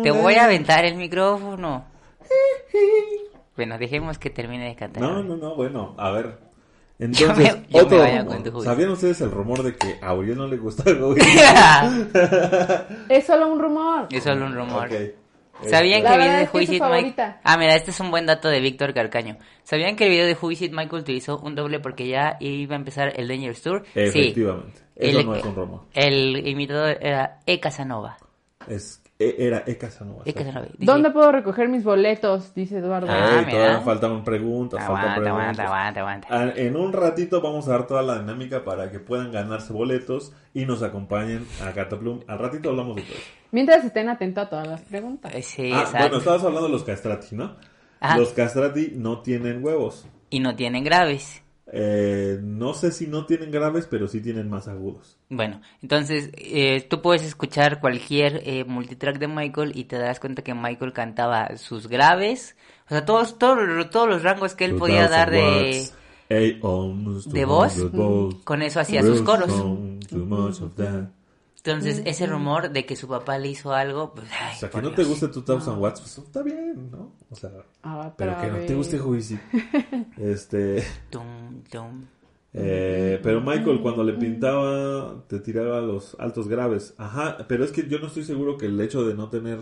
Te 0.03 0.11
voy 0.11 0.35
a 0.35 0.45
aventar 0.45 0.85
el 0.85 0.95
micrófono. 0.95 1.85
Bueno, 3.53 3.77
dejemos 3.77 4.17
que 4.17 4.29
termine 4.29 4.69
de 4.69 4.75
cantar. 4.75 5.03
No, 5.03 5.21
no, 5.21 5.35
no, 5.35 5.55
bueno, 5.55 5.93
a 5.97 6.09
ver. 6.11 6.39
Yo 6.99 7.05
Entonces, 7.05 7.55
me- 7.57 7.67
yo 7.67 7.83
otro 7.85 8.05
rumor. 8.05 8.63
¿Sabían 8.63 8.89
ustedes 8.91 9.21
el 9.21 9.31
rumor 9.31 9.61
de 9.63 9.75
que 9.75 9.97
a 10.01 10.13
Uriel 10.13 10.37
no 10.37 10.47
le 10.47 10.57
gusta 10.57 10.89
el 10.89 11.01
Wii? 11.03 11.19
Es 13.09 13.25
solo 13.25 13.47
un 13.51 13.59
rumor. 13.59 14.07
es 14.11 14.23
solo 14.23 14.45
un 14.45 14.55
rumor. 14.55 14.85
Ok. 14.87 14.93
¿Sabían 15.63 16.03
La 16.03 16.09
que 16.09 16.15
el 16.15 16.21
video 16.21 16.37
de 16.39 16.49
Who 16.51 16.59
Is 16.61 16.69
It 16.69 16.73
Mike... 16.73 16.79
favorita. 16.79 17.41
Ah, 17.43 17.57
mira, 17.57 17.75
este 17.75 17.91
es 17.91 17.99
un 17.99 18.09
buen 18.11 18.25
dato 18.25 18.49
de 18.49 18.59
Víctor 18.59 18.93
Carcaño. 18.93 19.37
¿Sabían 19.63 19.95
que 19.95 20.05
el 20.05 20.09
video 20.09 20.25
de 20.25 20.35
Who 20.39 20.51
Is 20.51 20.61
It 20.63 20.71
Michael 20.71 21.01
utilizó 21.01 21.37
un 21.39 21.53
doble 21.55 21.79
porque 21.79 22.07
ya 22.07 22.37
iba 22.39 22.75
a 22.75 22.79
empezar 22.79 23.13
el 23.15 23.27
Dangerous 23.27 23.61
Tour? 23.61 23.83
Efectivamente. 23.93 24.79
Sí. 24.79 24.83
Eso 24.95 25.19
El- 25.19 25.25
no 25.25 25.35
es 25.35 25.45
un 25.45 25.55
rumor. 25.55 25.81
El 25.93 26.47
imitador 26.47 26.97
era 27.01 27.39
E. 27.45 27.59
Casanova. 27.59 28.17
Es, 28.67 29.00
era 29.37 29.63
E. 29.65 29.77
Casanova. 29.77 30.23
E. 30.25 30.33
Casanova. 30.33 30.65
Dice- 30.77 30.85
¿Dónde 30.91 31.11
puedo 31.11 31.31
recoger 31.31 31.69
mis 31.69 31.83
boletos? 31.83 32.53
Dice 32.53 32.77
Eduardo. 32.79 33.07
Ah, 33.09 33.29
Ey, 33.39 33.45
mira. 33.45 33.51
todavía 33.51 33.79
faltan 33.81 34.23
preguntas, 34.23 34.79
faltan 34.79 34.97
Aguanta, 34.97 35.21
preguntas. 35.21 35.59
aguanta, 35.59 35.99
aguanta, 35.99 36.27
aguanta. 36.27 36.27
Ah, 36.29 36.53
En 36.55 36.75
un 36.75 36.93
ratito 36.93 37.41
vamos 37.41 37.67
a 37.67 37.71
dar 37.71 37.87
toda 37.87 38.01
la 38.01 38.19
dinámica 38.19 38.63
para 38.63 38.91
que 38.91 38.99
puedan 38.99 39.31
ganarse 39.31 39.73
boletos 39.73 40.33
y 40.53 40.65
nos 40.65 40.83
acompañen 40.83 41.45
a 41.65 41.71
Cataplum. 41.71 42.21
Al 42.27 42.39
ratito 42.39 42.69
hablamos 42.69 42.95
de 42.95 43.03
todo. 43.03 43.13
eso. 43.13 43.27
Mientras 43.51 43.83
estén 43.83 44.07
atentos 44.09 44.45
a 44.45 44.49
todas 44.49 44.67
las 44.67 44.81
preguntas. 44.81 45.33
Eh, 45.35 45.41
Sí, 45.41 45.71
Ah, 45.73 45.79
exacto. 45.81 45.97
bueno, 45.99 46.17
estabas 46.17 46.43
hablando 46.43 46.67
de 46.67 46.71
los 46.73 46.83
castrati, 46.83 47.35
¿no? 47.35 47.55
Ajá. 47.99 48.17
Los 48.17 48.29
castrati 48.29 48.93
no 48.95 49.21
tienen 49.21 49.63
huevos. 49.63 50.07
Y 50.29 50.39
no 50.39 50.55
tienen 50.55 50.83
graves. 50.83 51.40
Eh, 51.73 52.37
no 52.43 52.73
sé 52.73 52.91
si 52.91 53.07
no 53.07 53.25
tienen 53.25 53.49
graves, 53.49 53.87
pero 53.89 54.09
sí 54.09 54.19
tienen 54.19 54.49
más 54.49 54.67
agudos. 54.67 55.17
Bueno, 55.29 55.61
entonces 55.81 56.29
eh, 56.33 56.85
tú 56.89 57.01
puedes 57.01 57.23
escuchar 57.23 57.79
cualquier 57.79 58.41
eh, 58.43 58.65
multitrack 58.65 59.17
de 59.19 59.29
Michael 59.29 59.71
y 59.73 59.85
te 59.85 59.97
darás 59.97 60.19
cuenta 60.19 60.41
que 60.41 60.53
Michael 60.53 60.91
cantaba 60.91 61.55
sus 61.55 61.87
graves, 61.87 62.57
o 62.87 62.89
sea, 62.89 63.05
todos 63.05 63.39
todos, 63.39 63.89
todos 63.89 64.09
los 64.09 64.21
rangos 64.21 64.53
que 64.53 64.65
él 64.65 64.75
podía 64.75 65.07
2000 65.07 65.11
dar 65.11 65.31
de 65.31 65.89
eight 66.27 66.59
ohms, 66.61 67.31
de 67.31 67.45
voz, 67.45 67.77
200 67.77 67.91
volts, 67.91 68.43
con 68.43 68.61
eso 68.63 68.81
hacía 68.81 69.01
sus 69.01 69.21
coros. 69.21 69.49
Entonces 71.63 72.01
ese 72.05 72.25
rumor 72.25 72.71
de 72.71 72.85
que 72.87 72.95
su 72.95 73.07
papá 73.07 73.37
le 73.37 73.49
hizo 73.49 73.71
algo, 73.73 74.13
pues, 74.15 74.27
ay, 74.41 74.55
O 74.55 74.59
sea, 74.59 74.69
que 74.71 74.81
no 74.81 74.91
te 74.91 75.03
guste 75.03 75.27
2000 75.27 75.77
watts, 75.77 75.99
pues 76.01 76.17
está 76.17 76.41
bien, 76.41 76.89
¿no? 76.91 77.11
O 77.29 77.35
sea, 77.35 77.51
Ah, 77.83 78.11
pero 78.17 78.35
que 78.41 78.47
no 78.47 78.57
te 78.65 78.73
guste 78.75 78.97
Juicy. 78.97 79.37
Este, 80.17 80.83
Tum, 81.11 81.61
tum. 81.69 82.05
eh, 82.53 83.19
pero 83.21 83.41
Michael 83.41 83.79
cuando 83.81 84.03
le 84.03 84.13
pintaba 84.13 85.23
te 85.27 85.39
tiraba 85.39 85.81
los 85.81 86.15
altos 86.19 86.47
graves. 86.47 86.95
Ajá, 86.97 87.37
pero 87.47 87.63
es 87.63 87.71
que 87.71 87.87
yo 87.87 87.99
no 87.99 88.07
estoy 88.07 88.23
seguro 88.23 88.57
que 88.57 88.65
el 88.65 88.79
hecho 88.81 89.05
de 89.05 89.13
no 89.13 89.29
tener, 89.29 89.59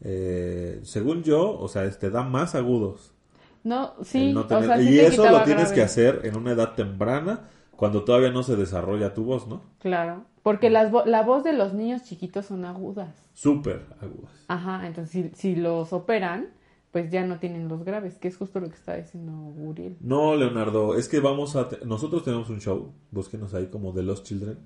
eh, 0.00 0.80
según 0.82 1.22
yo, 1.22 1.56
o 1.58 1.68
sea, 1.68 1.84
este 1.84 2.10
da 2.10 2.22
más 2.22 2.54
agudos. 2.54 3.12
No, 3.64 3.94
sí, 4.02 4.32
no 4.32 4.40
o 4.40 4.46
tener- 4.46 4.66
sea, 4.66 4.78
sí 4.78 4.88
y 4.88 4.96
te 4.96 5.06
eso 5.06 5.22
lo 5.30 5.42
tienes 5.44 5.64
grave. 5.66 5.74
que 5.74 5.82
hacer 5.82 6.20
en 6.24 6.36
una 6.36 6.52
edad 6.52 6.74
temprana, 6.74 7.48
cuando 7.76 8.02
todavía 8.04 8.30
no 8.30 8.42
se 8.42 8.56
desarrolla 8.56 9.14
tu 9.14 9.24
voz, 9.24 9.46
¿no? 9.46 9.62
Claro, 9.80 10.24
porque 10.48 10.70
las 10.70 10.90
vo- 10.90 11.04
la 11.04 11.22
voz 11.22 11.44
de 11.44 11.52
los 11.52 11.74
niños 11.74 12.02
chiquitos 12.04 12.46
son 12.46 12.64
agudas. 12.64 13.14
Súper 13.34 13.84
agudas. 14.00 14.32
Ajá, 14.48 14.86
entonces 14.86 15.10
si, 15.12 15.30
si 15.34 15.56
los 15.56 15.92
operan, 15.92 16.46
pues 16.90 17.10
ya 17.10 17.26
no 17.26 17.38
tienen 17.38 17.68
los 17.68 17.84
graves, 17.84 18.14
que 18.18 18.28
es 18.28 18.36
justo 18.38 18.58
lo 18.60 18.68
que 18.68 18.74
está 18.76 18.96
diciendo 18.96 19.32
Uriel. 19.32 19.96
No, 20.00 20.34
Leonardo, 20.36 20.96
es 20.96 21.06
que 21.08 21.20
vamos 21.20 21.54
a... 21.54 21.68
te- 21.68 21.84
Nosotros 21.84 22.24
tenemos 22.24 22.48
un 22.48 22.60
show, 22.60 22.92
búsquenos 23.10 23.52
ahí 23.52 23.66
como 23.66 23.92
The 23.92 24.02
Lost 24.02 24.24
Children, 24.26 24.58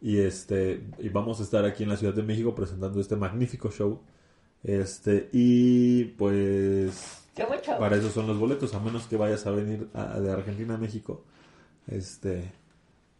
y 0.00 0.18
este 0.18 0.84
y 0.98 1.10
vamos 1.10 1.38
a 1.40 1.42
estar 1.42 1.64
aquí 1.66 1.82
en 1.82 1.90
la 1.90 1.96
Ciudad 1.98 2.14
de 2.14 2.22
México 2.22 2.54
presentando 2.54 2.98
este 3.00 3.16
magnífico 3.16 3.70
show. 3.70 4.00
Este, 4.64 5.28
y 5.32 6.04
pues... 6.04 7.22
Para 7.78 7.96
eso 7.96 8.08
son 8.08 8.26
los 8.26 8.38
boletos, 8.38 8.72
a 8.74 8.80
menos 8.80 9.06
que 9.06 9.18
vayas 9.18 9.46
a 9.46 9.50
venir 9.50 9.88
a- 9.92 10.18
de 10.18 10.30
Argentina 10.32 10.74
a 10.76 10.78
México. 10.78 11.22
Este, 11.86 12.50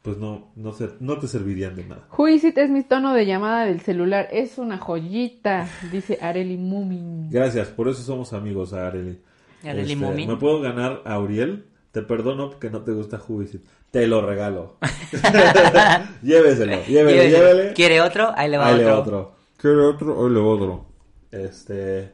pues 0.06 0.18
no, 0.18 0.52
no, 0.54 0.72
se- 0.72 0.90
no 1.00 1.18
te 1.18 1.26
servirían 1.26 1.74
de 1.74 1.84
nada. 1.84 2.06
Juicit 2.10 2.56
es 2.56 2.70
mi 2.70 2.82
tono 2.84 3.12
de 3.12 3.26
llamada 3.26 3.64
del 3.66 3.80
celular, 3.80 4.28
es 4.30 4.56
una 4.56 4.78
joyita, 4.78 5.68
dice 5.90 6.18
Areli 6.22 6.56
Mumin. 6.56 7.28
Gracias, 7.28 7.68
por 7.68 7.88
eso 7.88 8.02
somos 8.02 8.32
amigos, 8.32 8.72
Areli. 8.72 9.20
Areli 9.64 9.80
Este, 9.92 9.96
Mumin. 9.96 10.28
¿Me 10.28 10.36
puedo 10.36 10.60
ganar 10.60 11.02
a 11.04 11.18
Uriel? 11.18 11.66
Te 11.90 12.02
perdono 12.02 12.50
porque 12.50 12.70
no 12.70 12.82
te 12.82 12.92
gusta 12.92 13.18
Jubisit. 13.18 13.62
Te 13.90 14.06
lo 14.06 14.20
regalo. 14.24 14.76
lléveselo, 16.22 16.84
llévele, 16.86 17.30
llévele. 17.30 17.72
¿Quiere 17.72 18.00
otro? 18.00 18.32
Ahí 18.36 18.48
le 18.50 18.58
va 18.58 18.68
Ahí 18.68 18.76
le 18.78 18.84
otro. 18.86 18.92
va 18.94 19.00
otro. 19.00 19.32
¿Quiere 19.56 19.76
otro? 19.80 20.24
Ahí 20.26 20.32
le 20.32 20.40
va 20.40 20.46
otro. 20.46 20.86
Este. 21.30 22.12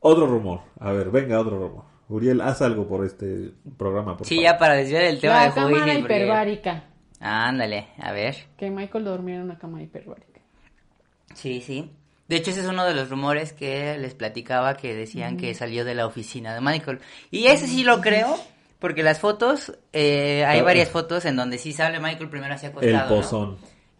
Otro 0.00 0.26
rumor. 0.26 0.60
A 0.78 0.92
ver, 0.92 1.10
venga, 1.10 1.38
otro 1.40 1.58
rumor. 1.58 1.84
Uriel, 2.08 2.40
haz 2.40 2.62
algo 2.62 2.88
por 2.88 3.04
este 3.04 3.52
programa, 3.76 4.16
por 4.16 4.26
Sí, 4.26 4.36
favor. 4.36 4.44
ya 4.52 4.58
para 4.58 4.74
desviar 4.74 5.04
el 5.04 5.20
tema 5.20 5.34
La 5.34 5.40
de 5.42 5.46
Who 5.48 5.50
Is 5.50 5.54
cámara 5.76 5.80
porque- 5.84 5.98
hiperbárica. 5.98 6.84
Ándale, 7.20 7.88
a 7.98 8.12
ver. 8.12 8.36
Que 8.56 8.70
Michael 8.70 9.04
dormía 9.04 9.36
en 9.36 9.42
una 9.42 9.58
cama 9.58 9.82
hiperbárica. 9.82 10.40
Sí, 11.34 11.60
sí. 11.60 11.90
De 12.28 12.36
hecho, 12.36 12.50
ese 12.50 12.60
es 12.60 12.66
uno 12.66 12.84
de 12.84 12.94
los 12.94 13.10
rumores 13.10 13.52
que 13.52 13.98
les 13.98 14.14
platicaba 14.14 14.76
que 14.76 14.94
decían 14.94 15.36
que 15.36 15.54
salió 15.54 15.84
de 15.84 15.94
la 15.94 16.06
oficina 16.06 16.54
de 16.54 16.60
Michael. 16.60 17.00
Y 17.30 17.46
ese 17.46 17.66
sí 17.66 17.82
lo 17.84 18.00
creo, 18.00 18.38
porque 18.78 19.02
las 19.02 19.18
fotos, 19.18 19.72
eh, 19.92 20.44
hay 20.46 20.60
Ah. 20.60 20.62
varias 20.62 20.88
fotos 20.90 21.24
en 21.24 21.36
donde 21.36 21.58
sí 21.58 21.72
sale 21.72 21.98
Michael 22.00 22.30
primero 22.30 22.54
así 22.54 22.66
El 22.66 22.72
acostado. 22.72 23.08
¿no? 23.10 23.16
pozón. 23.16 23.58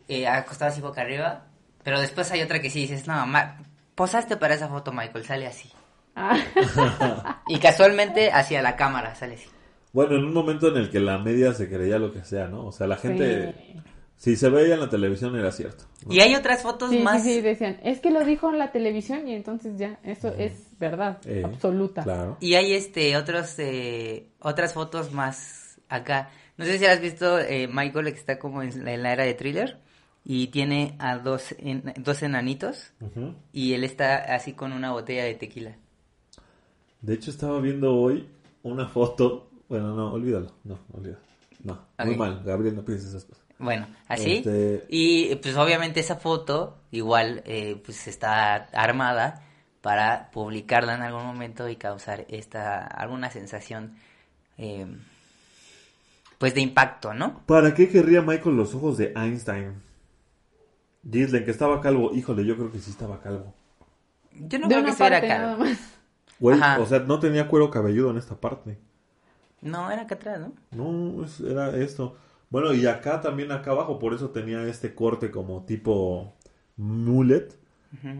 Eh, 0.08 0.26
acostado 0.28 0.70
así 0.72 0.80
boca 0.80 1.00
arriba. 1.02 1.46
Pero 1.82 2.00
después 2.00 2.30
hay 2.30 2.42
otra 2.42 2.60
que 2.60 2.70
sí 2.70 2.80
dices, 2.82 3.06
no, 3.06 3.26
ma- 3.26 3.58
posaste 3.94 4.36
para 4.36 4.54
esa 4.54 4.68
foto, 4.68 4.92
Michael, 4.92 5.24
sale 5.24 5.46
así. 5.46 5.70
Ah, 6.14 6.38
Y 7.48 7.58
casualmente 7.58 8.30
hacia 8.32 8.62
la 8.62 8.76
cámara 8.76 9.14
sale 9.14 9.34
así. 9.34 9.48
Bueno, 9.92 10.16
en 10.16 10.24
un 10.24 10.32
momento 10.32 10.68
en 10.68 10.76
el 10.76 10.90
que 10.90 11.00
la 11.00 11.18
media 11.18 11.52
se 11.52 11.68
creía 11.68 11.98
lo 11.98 12.12
que 12.12 12.24
sea, 12.24 12.46
¿no? 12.48 12.66
O 12.66 12.72
sea, 12.72 12.86
la 12.86 12.96
gente. 12.96 13.54
Sí. 13.74 13.80
Si 14.16 14.36
se 14.36 14.50
veía 14.50 14.74
en 14.74 14.80
la 14.80 14.90
televisión 14.90 15.34
era 15.36 15.50
cierto. 15.50 15.84
¿no? 16.06 16.12
Y 16.12 16.20
hay 16.20 16.34
otras 16.34 16.62
fotos 16.62 16.90
sí, 16.90 16.98
sí, 16.98 17.02
más. 17.02 17.22
sí, 17.22 17.40
decían, 17.40 17.78
es 17.82 18.00
que 18.00 18.10
lo 18.10 18.22
dijo 18.22 18.50
en 18.50 18.58
la 18.58 18.70
televisión 18.70 19.26
y 19.26 19.34
entonces 19.34 19.78
ya, 19.78 19.98
eso 20.04 20.28
es 20.36 20.52
verdad, 20.78 21.18
Eh, 21.24 21.40
absoluta. 21.42 22.02
Claro. 22.02 22.36
Y 22.38 22.52
hay 22.54 22.74
este 22.74 23.16
otros 23.16 23.54
eh, 23.58 24.26
otras 24.40 24.74
fotos 24.74 25.12
más 25.12 25.80
acá. 25.88 26.28
No 26.58 26.66
sé 26.66 26.78
si 26.78 26.84
has 26.84 27.00
visto 27.00 27.38
eh, 27.38 27.66
Michael 27.66 28.12
que 28.12 28.18
está 28.18 28.38
como 28.38 28.62
en 28.62 28.84
la, 28.84 28.92
en 28.92 29.02
la 29.02 29.12
era 29.14 29.24
de 29.24 29.32
thriller 29.32 29.78
y 30.22 30.48
tiene 30.48 30.96
a 30.98 31.16
dos 31.16 31.54
en- 31.58 31.94
dos 31.96 32.22
enanitos 32.22 32.92
y 33.54 33.72
él 33.72 33.84
está 33.84 34.16
así 34.34 34.52
con 34.52 34.72
una 34.74 34.92
botella 34.92 35.24
de 35.24 35.34
tequila. 35.34 35.76
De 37.00 37.14
hecho, 37.14 37.30
estaba 37.30 37.58
viendo 37.60 37.94
hoy 37.96 38.28
una 38.62 38.86
foto. 38.86 39.49
Bueno, 39.70 39.94
no, 39.94 40.12
olvídalo. 40.12 40.50
No, 40.64 40.78
olvídalo. 40.92 41.22
No, 41.62 41.78
muy 42.04 42.16
mal. 42.16 42.42
Gabriel, 42.44 42.74
no 42.74 42.84
pienses 42.84 43.10
esas 43.10 43.24
cosas. 43.24 43.44
Bueno, 43.58 43.86
así. 44.08 44.38
Este- 44.38 44.84
Y 44.88 45.36
pues 45.36 45.56
obviamente 45.56 46.00
esa 46.00 46.16
foto 46.16 46.78
igual 46.90 47.42
eh, 47.46 47.80
pues 47.84 48.08
está 48.08 48.54
armada 48.72 49.42
para 49.80 50.30
publicarla 50.32 50.94
en 50.96 51.02
algún 51.02 51.24
momento 51.24 51.68
y 51.68 51.76
causar 51.76 52.26
esta 52.28 52.84
alguna 52.84 53.30
sensación 53.30 53.94
eh, 54.58 54.86
pues 56.38 56.54
de 56.54 56.62
impacto, 56.62 57.14
¿no? 57.14 57.42
¿Para 57.46 57.72
qué 57.72 57.88
querría 57.88 58.22
Michael 58.22 58.56
los 58.56 58.74
ojos 58.74 58.98
de 58.98 59.12
Einstein? 59.14 59.82
Gislen, 61.08 61.44
que 61.44 61.50
estaba 61.52 61.80
calvo. 61.80 62.12
Híjole, 62.12 62.44
yo 62.44 62.56
creo 62.56 62.72
que 62.72 62.80
sí 62.80 62.90
estaba 62.90 63.20
calvo. 63.20 63.54
Yo 64.32 64.58
no 64.58 64.66
de 64.66 64.82
creo 64.82 65.20
que. 65.20 65.76
Güey, 66.40 66.56
Ajá. 66.58 66.80
o 66.80 66.86
sea, 66.86 67.00
no 67.00 67.20
tenía 67.20 67.46
cuero 67.46 67.70
cabelludo 67.70 68.10
en 68.10 68.16
esta 68.16 68.34
parte. 68.34 68.78
No, 69.62 69.90
era 69.90 70.02
acá 70.02 70.14
atrás, 70.16 70.40
¿no? 70.40 70.52
No, 70.70 71.24
era 71.48 71.76
esto. 71.76 72.16
Bueno, 72.48 72.72
y 72.74 72.86
acá 72.86 73.20
también, 73.20 73.52
acá 73.52 73.72
abajo, 73.72 73.98
por 73.98 74.14
eso 74.14 74.30
tenía 74.30 74.66
este 74.66 74.94
corte 74.94 75.30
como 75.30 75.64
tipo 75.64 76.34
mullet. 76.76 77.48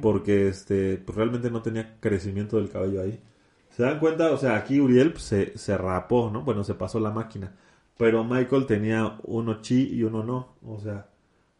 Porque 0.01 0.49
este, 0.49 0.99
pues 0.99 1.17
realmente 1.17 1.51
no 1.51 1.63
tenía 1.63 1.99
crecimiento 2.01 2.57
del 2.59 2.71
cabello 2.71 3.03
ahí. 3.03 3.21
¿Se 3.71 3.83
dan 3.85 4.01
cuenta? 4.01 4.33
O 4.33 4.39
sea, 4.39 4.57
aquí 4.57 4.81
Uriel 4.81 5.13
pues, 5.13 5.25
se, 5.25 5.59
se 5.59 5.79
rapó, 5.79 6.31
¿no? 6.31 6.43
Bueno, 6.43 6.65
se 6.65 6.75
pasó 6.75 7.01
la 7.01 7.11
máquina. 7.13 7.57
Pero 7.99 8.25
Michael 8.25 8.67
tenía 8.67 9.19
uno 9.25 9.63
chi 9.63 9.89
y 9.95 10.05
uno 10.05 10.25
no. 10.25 10.57
O 10.67 10.81
sea, 10.81 11.09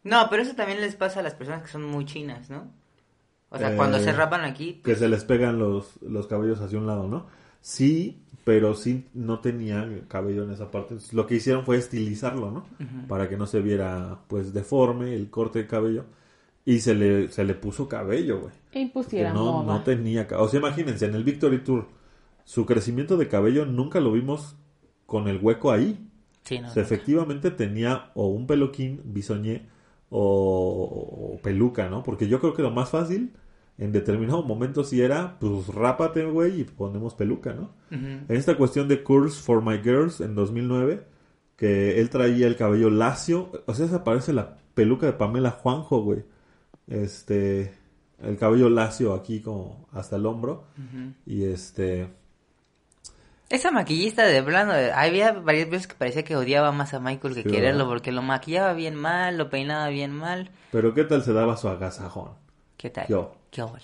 No, 0.03 0.29
pero 0.31 0.43
eso 0.43 0.55
también 0.55 0.81
les 0.81 0.97
pasa 0.97 1.21
a 1.21 1.23
las 1.23 1.35
personas 1.35 1.63
que 1.63 1.69
son 1.69 1.85
muy 1.85 2.05
chinas, 2.05 2.51
¿no? 2.51 2.73
O 3.51 3.59
sea, 3.59 3.71
Eh, 3.71 3.77
cuando 3.77 4.01
se 4.01 4.13
rapan 4.13 4.43
aquí, 4.45 4.83
que 4.83 4.97
se 4.97 5.09
les 5.09 5.25
pegan 5.25 5.59
los, 5.59 6.01
los 6.03 6.27
cabellos 6.27 6.61
hacia 6.61 6.79
un 6.79 6.87
lado, 6.87 7.09
¿no? 7.09 7.27
Sí, 7.61 8.23
pero 8.51 8.75
sí 8.75 9.07
no 9.15 9.39
tenía 9.41 9.89
cabello 10.09 10.43
en 10.43 10.51
esa 10.51 10.73
parte. 10.73 10.95
Entonces, 10.95 11.15
lo 11.15 11.25
que 11.27 11.37
hicieron 11.37 11.65
fue 11.65 11.77
estilizarlo, 11.77 12.51
¿no? 12.51 12.67
Para 13.07 13.29
que 13.29 13.37
no 13.37 13.47
se 13.47 13.61
viera, 13.61 14.25
pues, 14.29 14.53
deforme 14.53 15.15
el 15.15 15.31
corte 15.31 15.61
de 15.61 15.67
cabello. 15.69 16.07
y 16.65 16.81
se 16.81 16.95
le, 16.95 17.31
se 17.31 17.45
le 17.45 17.55
puso 17.55 17.89
cabello, 17.89 18.41
güey. 18.41 18.55
E 18.73 18.81
impusiera 18.81 19.33
no, 19.33 19.45
moda. 19.53 19.65
no 19.65 19.83
tenía 19.85 20.27
cabello. 20.27 20.47
O 20.47 20.49
sea, 20.49 20.61
imagínense, 20.61 21.07
en 21.07 21.15
el 21.15 21.25
Victory 21.25 21.63
Tour, 21.65 21.89
su 22.45 22.67
crecimiento 22.67 23.17
de 23.17 23.29
cabello 23.29 23.67
nunca 23.67 24.01
lo 24.01 24.13
vimos 24.13 24.57
con 25.07 25.29
el 25.29 25.39
hueco 25.39 25.71
ahí. 25.73 26.09
Sí, 26.45 26.59
no. 26.61 26.69
O 26.69 26.71
sea, 26.71 26.83
efectivamente 26.83 27.51
tenía 27.51 28.11
o 28.15 28.29
un 28.29 28.47
peluquín, 28.47 29.03
bisoñé, 29.05 29.69
o, 30.11 31.35
o 31.37 31.43
peluca, 31.43 31.89
¿no? 31.89 32.03
Porque 32.03 32.29
yo 32.29 32.41
creo 32.41 32.55
que 32.55 32.63
lo 32.63 32.71
más 32.71 32.91
fácil 32.91 33.33
en 33.81 33.91
determinado 33.93 34.43
momento 34.45 34.85
sí 34.85 35.01
era, 35.01 35.39
pues 35.41 35.67
rápate, 35.69 36.25
güey, 36.25 36.61
y 36.61 36.65
ponemos 36.65 37.15
peluca, 37.15 37.53
¿no? 37.55 37.71
En 37.91 38.27
esta 38.29 38.57
cuestión 38.57 38.87
de 38.87 39.03
Curse 39.03 39.41
for 39.43 39.65
My 39.65 39.79
Girls 39.83 40.21
en 40.21 40.35
2009, 40.37 41.03
que 41.57 41.99
él 42.01 42.09
traía 42.11 42.47
el 42.47 42.57
cabello 42.57 42.91
lacio, 42.91 43.51
o 43.67 43.75
sea, 43.75 43.89
se 43.89 43.99
parece 44.01 44.33
la 44.33 44.57
peluca 44.75 45.07
de 45.07 45.13
Pamela 45.15 45.51
Juanjo, 45.51 46.03
güey. 46.03 46.25
Este, 46.87 47.73
el 48.23 48.37
cabello 48.37 48.69
lacio 48.69 49.15
aquí 49.15 49.41
como 49.41 49.89
hasta 49.93 50.17
el 50.17 50.27
hombro. 50.27 50.65
Y 51.27 51.45
este, 51.45 52.09
Esa 53.49 53.71
maquillista 53.71 54.25
de 54.27 54.43
plano, 54.43 54.73
había 54.95 55.33
varias 55.33 55.71
veces 55.71 55.87
que 55.87 55.95
parecía 55.95 56.23
que 56.23 56.37
odiaba 56.37 56.71
más 56.71 56.95
a 56.95 57.01
Michael 57.01 57.35
que 57.35 57.43
Sí, 57.43 57.49
quererlo 57.49 57.79
¿verdad? 57.85 57.91
porque 57.91 58.13
lo 58.13 58.23
maquillaba 58.23 58.73
bien 58.75 58.95
mal, 58.95 59.39
lo 59.39 59.49
peinaba 59.51 59.89
bien 59.89 60.13
mal. 60.13 60.51
pero 60.71 60.95
¿qué 60.95 61.05
tal 61.05 61.23
se 61.23 61.33
daba 61.33 61.57
su 61.57 61.69
agasajón? 61.69 62.31
¿Qué 62.77 62.91
tal? 62.91 63.07
Yo. 63.09 63.33
¿Qué 63.51 63.63
óvole? 63.63 63.83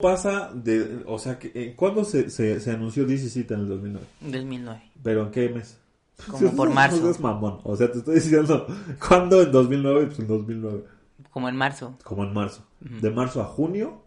Pasa 0.00 0.52
de, 0.54 1.02
o 1.06 1.18
sea, 1.18 1.38
que, 1.40 1.50
eh, 1.54 1.74
¿cuándo 1.74 2.04
se, 2.04 2.30
se, 2.30 2.60
se 2.60 2.70
anunció 2.70 3.04
DC 3.04 3.28
City 3.28 3.54
en 3.54 3.60
el 3.60 3.68
2009? 3.68 4.06
2009. 4.20 4.82
¿Pero 5.02 5.22
en 5.24 5.30
qué 5.32 5.48
mes? 5.48 5.76
Como 6.30 6.52
por 6.56 6.68
No 6.68 6.74
marzo. 6.74 6.98
seas 7.02 7.18
mamón. 7.18 7.60
O 7.64 7.74
sea, 7.76 7.90
te 7.90 7.98
estoy 7.98 8.14
diciendo, 8.16 8.66
¿cuándo 9.08 9.42
en 9.42 9.50
2009? 9.50 10.06
Pues 10.06 10.18
en 10.20 10.26
2009. 10.28 10.84
Como 11.30 11.48
en 11.48 11.56
marzo. 11.56 11.96
como 12.04 12.22
en 12.24 12.32
marzo. 12.32 12.64
De 12.80 13.10
marzo 13.10 13.42
a 13.42 13.44
junio 13.44 14.02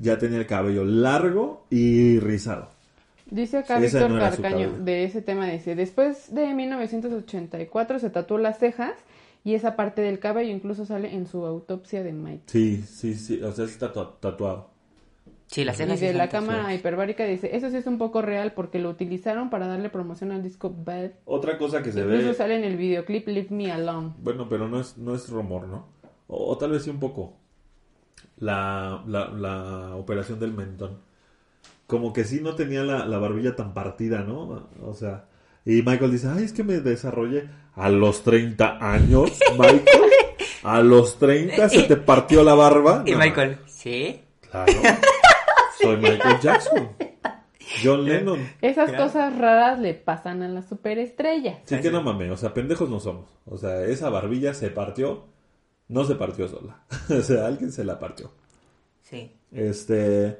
ya 0.00 0.18
tenía 0.18 0.38
el 0.38 0.46
cabello 0.46 0.84
largo 0.84 1.66
y 1.70 2.18
rizado. 2.20 2.70
Dice 3.30 3.58
acá 3.58 3.78
Sí, 3.78 3.84
ese 3.84 3.98
Víctor 3.98 4.10
no 4.16 4.18
Carcaño 4.20 4.72
de 4.78 5.04
ese 5.04 5.20
tema, 5.20 5.46
dice, 5.46 5.74
después 5.74 6.34
de 6.34 6.54
1984 6.54 7.98
se 7.98 8.08
tatuó 8.10 8.38
las 8.38 8.58
cejas 8.58 8.92
y 9.44 9.54
esa 9.54 9.76
parte 9.76 10.02
del 10.02 10.18
cabello 10.18 10.50
incluso 10.50 10.84
sale 10.84 11.14
en 11.14 11.26
su 11.26 11.44
autopsia 11.46 12.02
de 12.02 12.12
Mike. 12.12 12.42
Sí, 12.46 12.82
sí, 12.82 13.14
sí. 13.14 13.42
O 13.42 13.52
sea, 13.52 13.64
está 13.64 13.92
tatu- 13.92 14.18
tatuado. 14.20 14.70
Sí, 15.46 15.64
las 15.64 15.80
Y 15.80 15.86
de 15.86 16.12
la 16.12 16.28
cámara 16.28 16.74
hiperbárica 16.74 17.24
dice, 17.24 17.56
eso 17.56 17.70
sí 17.70 17.76
es 17.78 17.86
un 17.86 17.96
poco 17.96 18.20
real 18.20 18.52
porque 18.52 18.78
lo 18.78 18.90
utilizaron 18.90 19.48
para 19.48 19.66
darle 19.66 19.88
promoción 19.88 20.30
al 20.30 20.42
disco 20.42 20.74
Bad. 20.84 21.12
Otra 21.24 21.56
cosa 21.56 21.82
que 21.82 21.90
se 21.90 22.00
Incluso 22.00 22.28
ve. 22.28 22.34
sale 22.34 22.56
en 22.56 22.64
el 22.64 22.76
videoclip 22.76 23.26
Leave 23.28 23.48
Me 23.50 23.72
Alone. 23.72 24.12
Bueno, 24.22 24.46
pero 24.50 24.68
no 24.68 24.78
es, 24.78 24.98
no 24.98 25.14
es 25.14 25.30
rumor, 25.30 25.66
¿no? 25.66 25.86
O, 26.26 26.52
o 26.52 26.58
tal 26.58 26.72
vez 26.72 26.82
sí 26.82 26.90
un 26.90 27.00
poco. 27.00 27.34
La, 28.38 29.02
la, 29.06 29.30
la 29.30 29.96
operación 29.96 30.38
del 30.38 30.52
mentón. 30.52 30.98
Como 31.86 32.12
que 32.12 32.24
sí 32.24 32.40
no 32.42 32.54
tenía 32.54 32.82
la, 32.84 33.06
la 33.06 33.18
barbilla 33.18 33.56
tan 33.56 33.72
partida, 33.72 34.24
¿no? 34.24 34.68
O 34.82 34.92
sea. 34.94 35.24
Y 35.68 35.82
Michael 35.82 36.10
dice, 36.12 36.28
ay, 36.34 36.44
es 36.44 36.54
que 36.54 36.64
me 36.64 36.80
desarrollé 36.80 37.46
a 37.74 37.90
los 37.90 38.22
30 38.24 38.78
años, 38.80 39.38
Michael. 39.58 39.82
A 40.62 40.80
los 40.80 41.18
30 41.18 41.68
se 41.68 41.82
te 41.82 41.96
partió 41.98 42.42
la 42.42 42.54
barba. 42.54 43.02
Y 43.04 43.12
No, 43.12 43.18
Michael, 43.18 43.58
¿sí? 43.66 44.18
Claro. 44.50 44.72
Soy 45.78 45.96
Michael 45.98 46.40
Jackson. 46.40 46.88
John 47.84 48.06
Lennon. 48.06 48.48
Esas 48.62 48.92
cosas 48.92 49.36
raras 49.38 49.78
le 49.78 49.92
pasan 49.92 50.42
a 50.42 50.48
las 50.48 50.66
superestrellas. 50.66 51.58
Sí 51.66 51.78
que 51.80 51.90
no 51.90 52.02
mames, 52.02 52.30
o 52.30 52.36
sea, 52.38 52.54
pendejos 52.54 52.88
no 52.88 52.98
somos. 52.98 53.26
O 53.44 53.58
sea, 53.58 53.84
esa 53.84 54.08
barbilla 54.08 54.54
se 54.54 54.70
partió, 54.70 55.26
no 55.88 56.04
se 56.04 56.14
partió 56.14 56.48
sola. 56.48 56.80
o 57.10 57.20
sea, 57.20 57.46
alguien 57.46 57.70
se 57.72 57.84
la 57.84 57.98
partió. 57.98 58.32
Sí. 59.02 59.36
Este, 59.52 60.38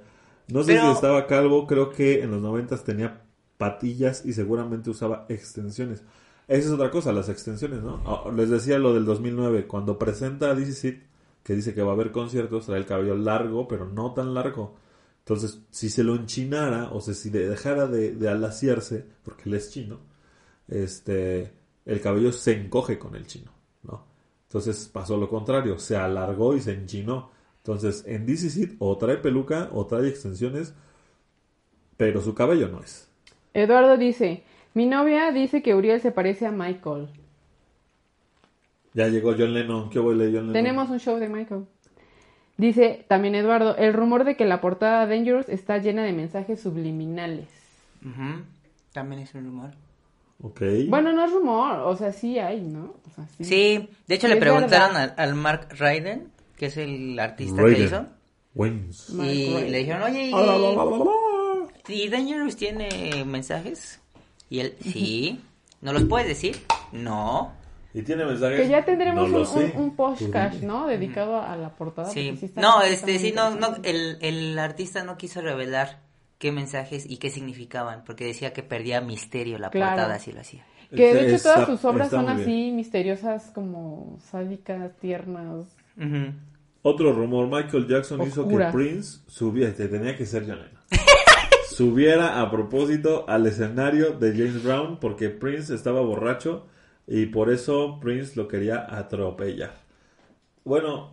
no 0.49 0.63
sé 0.63 0.73
Pero- 0.73 0.87
si 0.87 0.93
estaba 0.95 1.27
calvo, 1.27 1.67
creo 1.67 1.91
que 1.91 2.23
en 2.23 2.31
los 2.31 2.41
noventas 2.41 2.83
tenía 2.83 3.21
patillas 3.59 4.25
y 4.25 4.33
seguramente 4.33 4.91
usaba 4.91 5.27
extensiones. 5.29 6.03
Esa 6.47 6.69
es 6.69 6.73
otra 6.73 6.91
cosa, 6.91 7.13
las 7.13 7.29
extensiones, 7.29 7.83
¿no? 7.83 8.03
Ah, 8.07 8.31
Les 8.35 8.49
decía 8.49 8.79
lo 8.79 8.95
del 8.95 9.05
2009, 9.05 9.67
cuando 9.67 9.99
presenta 9.99 10.51
a 10.51 10.55
DC 10.55 11.03
que 11.43 11.55
dice 11.55 11.75
que 11.75 11.83
va 11.83 11.91
a 11.91 11.95
haber 11.95 12.13
conciertos, 12.13 12.67
trae 12.67 12.79
el 12.79 12.87
cabello 12.87 13.17
largo, 13.17 13.69
pero 13.69 13.87
no 13.87 14.13
tan 14.15 14.35
largo. 14.35 14.77
Entonces, 15.21 15.61
si 15.71 15.91
se 15.91 16.05
lo 16.05 16.15
enchinara, 16.15 16.91
o 16.93 17.01
sea, 17.01 17.15
si 17.15 17.31
dejara 17.31 17.87
de, 17.87 18.15
de 18.15 18.29
alaciarse, 18.29 19.05
porque 19.23 19.45
él 19.47 19.55
es 19.55 19.71
chino, 19.71 19.99
este, 20.69 21.53
el 21.85 22.01
cabello 22.01 22.33
se 22.33 22.53
encoge 22.53 22.99
con 22.99 23.15
el 23.15 23.27
chino, 23.27 23.51
¿no? 23.83 24.07
Entonces 24.45 24.89
pasó 24.93 25.17
lo 25.17 25.29
contrario, 25.29 25.79
se 25.79 25.97
alargó 25.97 26.55
y 26.57 26.61
se 26.61 26.73
enchinó. 26.73 27.31
Entonces, 27.59 28.05
en 28.07 28.25
DC 28.25 28.77
o 28.79 28.97
trae 28.97 29.19
peluca 29.19 29.71
o 29.73 29.87
trae 29.87 30.09
extensiones, 30.09 30.75
pero 31.97 32.23
su 32.23 32.35
cabello 32.35 32.69
no 32.69 32.83
es. 32.83 33.08
Eduardo 33.55 33.97
dice, 33.97 34.43
mi 34.75 34.87
novia 34.87 35.31
dice 35.33 35.63
que 35.63 35.75
Uriel 35.75 36.01
se 36.01 36.13
parece 36.13 36.47
a 36.47 36.51
Michael. 36.51 37.09
Ya 38.95 39.09
llegó 39.09 39.33
John 39.39 39.55
Lennon, 39.55 39.91
¿qué 39.91 40.01
huele 40.01 40.25
John 40.27 40.35
Lennon? 40.35 40.53
Tenemos 40.53 40.91
un 40.91 40.99
show 40.99 41.19
de 41.19 41.29
Michael. 41.29 41.65
Dice 42.57 43.05
también 43.09 43.35
Eduardo, 43.37 43.77
el 43.77 43.93
rumor 43.93 44.25
de 44.25 44.37
que 44.37 44.45
la 44.45 44.61
portada 44.61 45.07
Dangerous 45.07 45.49
está 45.49 45.79
llena 45.79 46.03
de 46.03 46.13
mensajes 46.13 46.61
subliminales. 46.61 47.47
Ujú. 48.05 48.43
También 48.93 49.23
es 49.23 49.35
un 49.35 49.45
rumor. 49.45 49.71
Ok. 50.43 50.63
Bueno, 50.89 51.13
no 51.13 51.25
es 51.25 51.33
rumor, 51.33 51.81
o 51.81 51.97
sea, 51.97 52.13
sí 52.13 52.39
hay, 52.39 52.61
¿no? 52.61 52.95
O 53.07 53.11
sea, 53.15 53.27
sí. 53.37 53.45
Sí, 53.45 53.89
de 54.07 54.15
hecho 54.15 54.29
le 54.29 54.37
preguntaron 54.37 54.97
al, 54.97 55.15
al 55.17 55.35
Mark 55.35 55.69
Ryden, 55.79 56.31
que 56.57 56.67
es 56.67 56.77
el 56.77 57.19
artista 57.19 57.57
que 57.57 57.63
Raiden. 57.63 57.87
hizo, 57.87 58.07
Wins. 58.55 59.11
Y 59.11 59.17
Ryden. 59.17 59.71
le 59.73 59.79
dijeron, 59.79 60.03
oye, 60.03 60.25
¿y, 60.29 60.33
¿y 61.89 62.09
Dangerous 62.09 62.57
tiene 62.57 63.25
mensajes? 63.25 64.01
Y 64.51 64.61
él, 64.61 64.75
sí. 64.83 65.41
¿No 65.81 65.93
los 65.93 66.05
puedes 66.05 66.27
decir? 66.29 66.57
No. 66.93 67.53
¿Y 67.95 68.03
tiene 68.03 68.25
mensajes? 68.25 68.61
Que 68.61 68.69
ya 68.69 68.85
tendremos 68.85 69.31
No 69.31 69.41
un, 69.43 69.63
un, 69.65 69.73
un 69.83 69.97
podcast. 69.97 70.63
¿no? 70.63 70.87
Dedicado 70.87 71.41
a 71.41 71.57
la 71.57 71.71
portada. 71.71 72.11
Sí. 72.11 72.39
No, 72.57 72.83
este, 72.83 73.19
sí, 73.19 73.33
no, 73.35 73.51
no, 73.55 73.77
el, 73.83 74.19
el 74.21 74.59
artista 74.59 75.05
no 75.05 75.17
quiso 75.17 75.41
revelar 75.41 76.01
qué 76.39 76.53
mensajes 76.53 77.05
y 77.09 77.17
qué 77.17 77.31
significaban, 77.31 78.05
porque 78.05 78.25
decía 78.25 78.53
que 78.53 78.63
perdía 78.63 79.01
misterio 79.01 79.59
la 79.59 79.71
Claro. 79.71 79.97
portada 79.97 80.19
si 80.19 80.33
lo 80.33 80.41
hacía. 80.41 80.65
Que 80.95 81.13
de 81.15 81.27
hecho 81.27 81.37
Está- 81.37 81.55
todas 81.55 81.69
sus 81.69 81.85
obras 81.85 82.11
son 82.11 82.29
así 82.29 82.45
bien. 82.45 82.77
misteriosas, 82.77 83.51
como 83.55 84.19
sádicas, 84.31 84.97
tiernas. 85.01 85.67
Ujú. 85.97 86.33
Otro 86.83 87.13
rumor, 87.13 87.47
Michael 87.49 87.87
Jackson 87.89 88.23
hizo 88.23 88.47
que. 88.49 88.57
Prince 88.73 89.19
subiera, 89.27 89.75
te 89.75 89.89
tenía 89.89 90.17
que 90.17 90.25
ser 90.25 90.43
Lennon. 90.43 90.71
subiera 91.79 92.41
a 92.41 92.51
propósito 92.51 93.25
al 93.29 93.47
escenario 93.47 94.11
de 94.19 94.33
James 94.33 94.65
Brown 94.65 94.99
porque 94.99 95.29
Prince 95.29 95.73
estaba 95.73 96.01
borracho 96.01 96.67
y 97.07 97.27
por 97.27 97.51
eso 97.51 97.99
Prince 98.01 98.35
lo 98.35 98.49
quería 98.49 98.85
atropellar. 98.99 99.75
Bueno, 100.65 101.13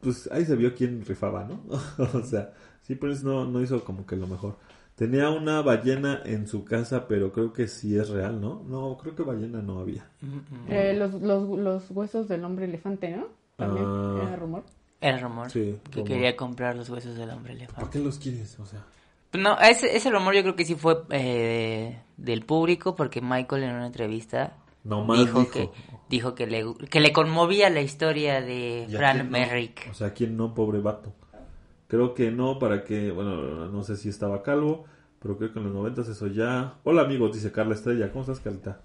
pues 0.00 0.28
ahí 0.32 0.44
se 0.44 0.54
vio 0.54 0.74
quién 0.76 1.04
rifaba, 1.04 1.44
¿no? 1.44 1.60
o 2.14 2.22
sea, 2.22 2.52
sí, 2.82 2.94
Prince 2.94 3.24
no, 3.24 3.44
no 3.44 3.60
hizo 3.60 3.84
como 3.84 4.06
que 4.06 4.14
lo 4.14 4.28
mejor. 4.28 4.56
Tenía 4.94 5.30
una 5.30 5.60
ballena 5.62 6.22
en 6.24 6.46
su 6.46 6.64
casa, 6.64 7.08
pero 7.08 7.32
creo 7.32 7.52
que 7.52 7.66
sí 7.66 7.96
es 7.98 8.10
real, 8.10 8.40
¿no? 8.40 8.62
No, 8.68 8.96
creo 8.96 9.16
que 9.16 9.22
ballena 9.24 9.60
no 9.60 9.80
había. 9.80 10.06
Eh, 10.68 10.94
los, 10.96 11.14
los, 11.20 11.48
los 11.58 11.90
huesos 11.90 12.28
del 12.28 12.44
hombre 12.44 12.66
elefante, 12.66 13.10
¿no? 13.16 13.26
También 13.56 13.84
Ah. 13.88 14.20
era 14.28 14.36
rumor. 14.36 14.62
Era 15.00 15.18
rumor 15.18 15.50
Sí, 15.50 15.78
que 15.90 16.00
rumor. 16.00 16.08
quería 16.08 16.36
comprar 16.36 16.76
los 16.76 16.90
huesos 16.90 17.16
del 17.16 17.30
hombre 17.30 17.54
¿Por 17.54 17.62
elefante. 17.62 17.90
qué 17.90 17.98
los 18.04 18.18
quieres? 18.18 18.60
O 18.60 18.66
sea, 18.66 18.84
No, 19.32 19.58
ese, 19.60 19.96
ese 19.96 20.10
rumor 20.10 20.34
yo 20.34 20.42
creo 20.42 20.56
que 20.56 20.64
sí 20.64 20.74
fue 20.74 21.02
eh, 21.10 22.00
del 22.16 22.44
público, 22.44 22.96
porque 22.96 23.20
Michael 23.20 23.62
en 23.64 23.74
una 23.76 23.86
entrevista 23.86 24.56
dijo, 24.84 25.40
dijo. 25.40 25.50
que 25.50 25.70
dijo 26.08 26.34
que 26.34 26.46
le, 26.46 26.64
que 26.90 27.00
le 27.00 27.12
conmovía 27.12 27.70
la 27.70 27.80
historia 27.80 28.40
de 28.40 28.86
¿Y 28.88 28.94
a 28.94 28.98
Fran 28.98 29.18
no? 29.18 29.24
Merrick. 29.24 29.88
O 29.90 29.94
sea, 29.94 30.12
¿quién 30.12 30.36
no, 30.36 30.54
pobre 30.54 30.80
vato? 30.80 31.12
Creo 31.86 32.14
que 32.14 32.30
no, 32.30 32.58
para 32.58 32.84
que, 32.84 33.10
bueno, 33.10 33.68
no 33.68 33.82
sé 33.82 33.96
si 33.96 34.08
estaba 34.08 34.42
calvo, 34.42 34.84
pero 35.20 35.36
creo 35.36 35.52
que 35.52 35.58
en 35.58 35.66
los 35.66 35.74
noventas 35.74 36.08
eso 36.08 36.26
ya. 36.26 36.74
Hola 36.84 37.02
amigos, 37.02 37.32
dice 37.32 37.52
Carla 37.52 37.74
Estrella, 37.74 38.10
¿cómo 38.10 38.22
estás, 38.22 38.40
Carlita? 38.40 38.80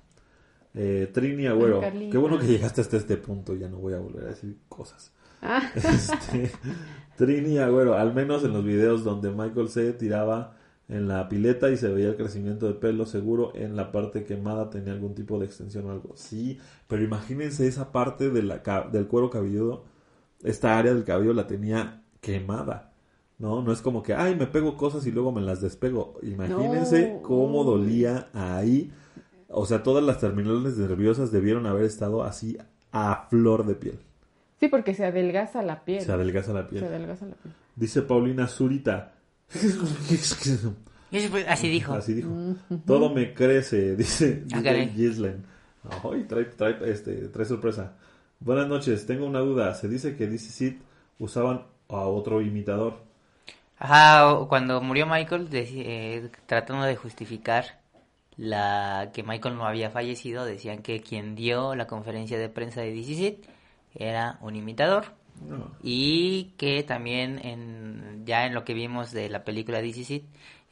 Eh, 0.73 1.09
Trini 1.13 1.47
Agüero, 1.47 1.81
qué 1.81 2.17
bueno 2.17 2.37
que 2.37 2.47
llegaste 2.47 2.81
hasta 2.81 2.97
este 2.97 3.15
punto, 3.17 3.55
ya 3.55 3.69
no 3.69 3.77
voy 3.77 3.93
a 3.93 3.99
volver 3.99 4.25
a 4.25 4.29
decir 4.29 4.57
cosas. 4.67 5.11
Ah, 5.41 5.71
Este, 5.75 6.51
Trini 7.17 7.57
Agüero, 7.59 7.95
al 7.95 8.13
menos 8.13 8.43
en 8.43 8.53
los 8.53 8.63
videos 8.63 9.03
donde 9.03 9.31
Michael 9.31 9.69
se 9.69 9.93
tiraba 9.93 10.55
en 10.87 11.07
la 11.07 11.27
pileta 11.29 11.69
y 11.71 11.77
se 11.77 11.87
veía 11.89 12.09
el 12.09 12.15
crecimiento 12.15 12.67
de 12.67 12.73
pelo, 12.73 13.05
seguro 13.05 13.51
en 13.55 13.75
la 13.75 13.91
parte 13.91 14.23
quemada 14.23 14.69
tenía 14.69 14.93
algún 14.93 15.15
tipo 15.15 15.39
de 15.39 15.45
extensión 15.45 15.85
o 15.87 15.91
algo. 15.91 16.11
Sí, 16.15 16.59
pero 16.87 17.03
imagínense 17.03 17.67
esa 17.67 17.91
parte 17.91 18.29
de 18.29 18.43
la, 18.43 18.61
ca- 18.61 18.87
del 18.91 19.07
cuero 19.07 19.29
cabelludo, 19.29 19.85
esta 20.43 20.77
área 20.77 20.93
del 20.93 21.03
cabello 21.05 21.33
la 21.33 21.47
tenía 21.47 22.03
quemada. 22.21 22.91
No, 23.39 23.61
no 23.61 23.71
es 23.73 23.81
como 23.81 24.01
que, 24.03 24.13
ay, 24.13 24.35
me 24.35 24.47
pego 24.47 24.77
cosas 24.77 25.05
y 25.07 25.11
luego 25.11 25.31
me 25.31 25.41
las 25.41 25.59
despego. 25.61 26.15
Imagínense 26.21 27.15
No. 27.15 27.21
cómo 27.21 27.63
dolía 27.63 28.29
ahí 28.33 28.91
O 29.49 29.65
sea, 29.65 29.83
todas 29.83 30.03
las 30.03 30.19
terminales 30.19 30.77
nerviosas 30.77 31.31
debieron 31.31 31.65
haber 31.65 31.83
estado 31.85 32.23
así 32.23 32.57
a 32.91 33.27
flor 33.29 33.65
de 33.65 33.75
piel. 33.75 33.99
Sí, 34.59 34.67
porque 34.67 34.93
se 34.93 35.05
adelgaza 35.05 35.61
la 35.61 35.83
piel. 35.83 36.01
Se 36.01 36.11
adelgaza 36.11 36.53
la 36.53 36.67
piel. 36.67 36.81
Se 36.81 36.87
adelgaza 36.87 37.25
la 37.25 37.35
piel. 37.35 37.53
Dice 37.75 38.01
Paulina 38.01 38.47
Zurita. 38.47 39.13
Así 41.47 41.69
dijo. 41.69 41.93
Así 41.93 42.13
dijo. 42.13 42.29
Todo 42.85 43.13
me 43.13 43.33
crece, 43.33 43.95
dice, 43.95 44.43
Ah. 44.53 44.61
Gislen. 44.93 45.45
Ay, 46.03 46.23
trae, 46.23 46.45
trae, 46.45 46.77
este, 46.91 47.27
trae 47.27 47.45
sorpresa. 47.45 47.93
Buenas 48.39 48.67
noches, 48.67 49.05
tengo 49.05 49.25
una 49.25 49.39
duda. 49.39 49.73
Se 49.75 49.87
dice 49.87 50.15
que 50.15 50.27
DC 50.27 50.77
usaban 51.19 51.63
a 51.89 52.01
otro 52.07 52.41
imitador. 52.41 53.03
Ajá, 53.77 54.45
cuando 54.47 54.81
murió 54.81 55.05
Michael, 55.05 55.47
eh, 55.51 56.29
tratando 56.45 56.85
de 56.85 56.95
justificar 56.95 57.79
la 58.37 59.11
que 59.13 59.23
Michael 59.23 59.55
no 59.55 59.65
había 59.65 59.89
fallecido, 59.91 60.45
decían 60.45 60.81
que 60.81 61.01
quien 61.01 61.35
dio 61.35 61.75
la 61.75 61.87
conferencia 61.87 62.37
de 62.37 62.49
prensa 62.49 62.81
de 62.81 62.93
DC 62.93 63.39
era 63.95 64.37
un 64.41 64.55
imitador 64.55 65.05
No. 65.47 65.71
y 65.81 66.53
que 66.57 66.83
también 66.83 67.39
en 67.45 68.23
ya 68.25 68.45
en 68.45 68.53
lo 68.53 68.63
que 68.65 68.73
vimos 68.73 69.11
de 69.11 69.29
la 69.29 69.43
película 69.43 69.81
DC 69.81 70.23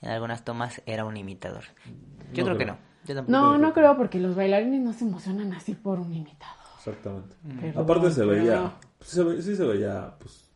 en 0.02 0.10
algunas 0.10 0.44
tomas 0.44 0.82
era 0.86 1.06
un 1.06 1.16
imitador. 1.18 1.64
Yo 2.34 2.44
No 2.44 2.46
creo 2.50 2.58
que 2.58 2.66
no. 2.66 2.78
Yo 3.06 3.16
tampoco. 3.16 3.32
No, 3.32 3.58
no 3.58 3.74
creo 3.74 3.96
porque 3.98 4.20
los 4.20 4.36
bailarines 4.36 4.82
no 4.82 4.94
se 4.94 5.06
emocionan 5.06 5.54
así 5.54 5.74
por 5.76 6.00
un 6.00 6.14
imitado. 6.14 6.54
Exactamente. 6.78 7.36
Pero- 7.62 7.82
Aparte 7.82 8.12
se 8.12 8.26
veía, 8.26 8.56
no. 8.56 8.74
sí 9.02 9.16
se, 9.16 9.24
ve- 9.24 9.42
sí 9.42 9.56
se 9.56 9.66
veía, 9.66 10.14
pues, 10.20 10.50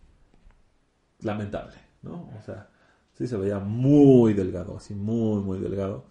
lamentable, 1.21 1.75
¿no? 2.01 2.29
O 2.37 2.41
sea, 2.45 2.67
sí 3.13 3.27
se 3.27 3.37
veía 3.37 3.59
muy 3.59 4.33
delgado, 4.33 4.77
así 4.77 4.93
muy, 4.95 5.41
muy 5.43 5.59
delgado. 5.59 6.05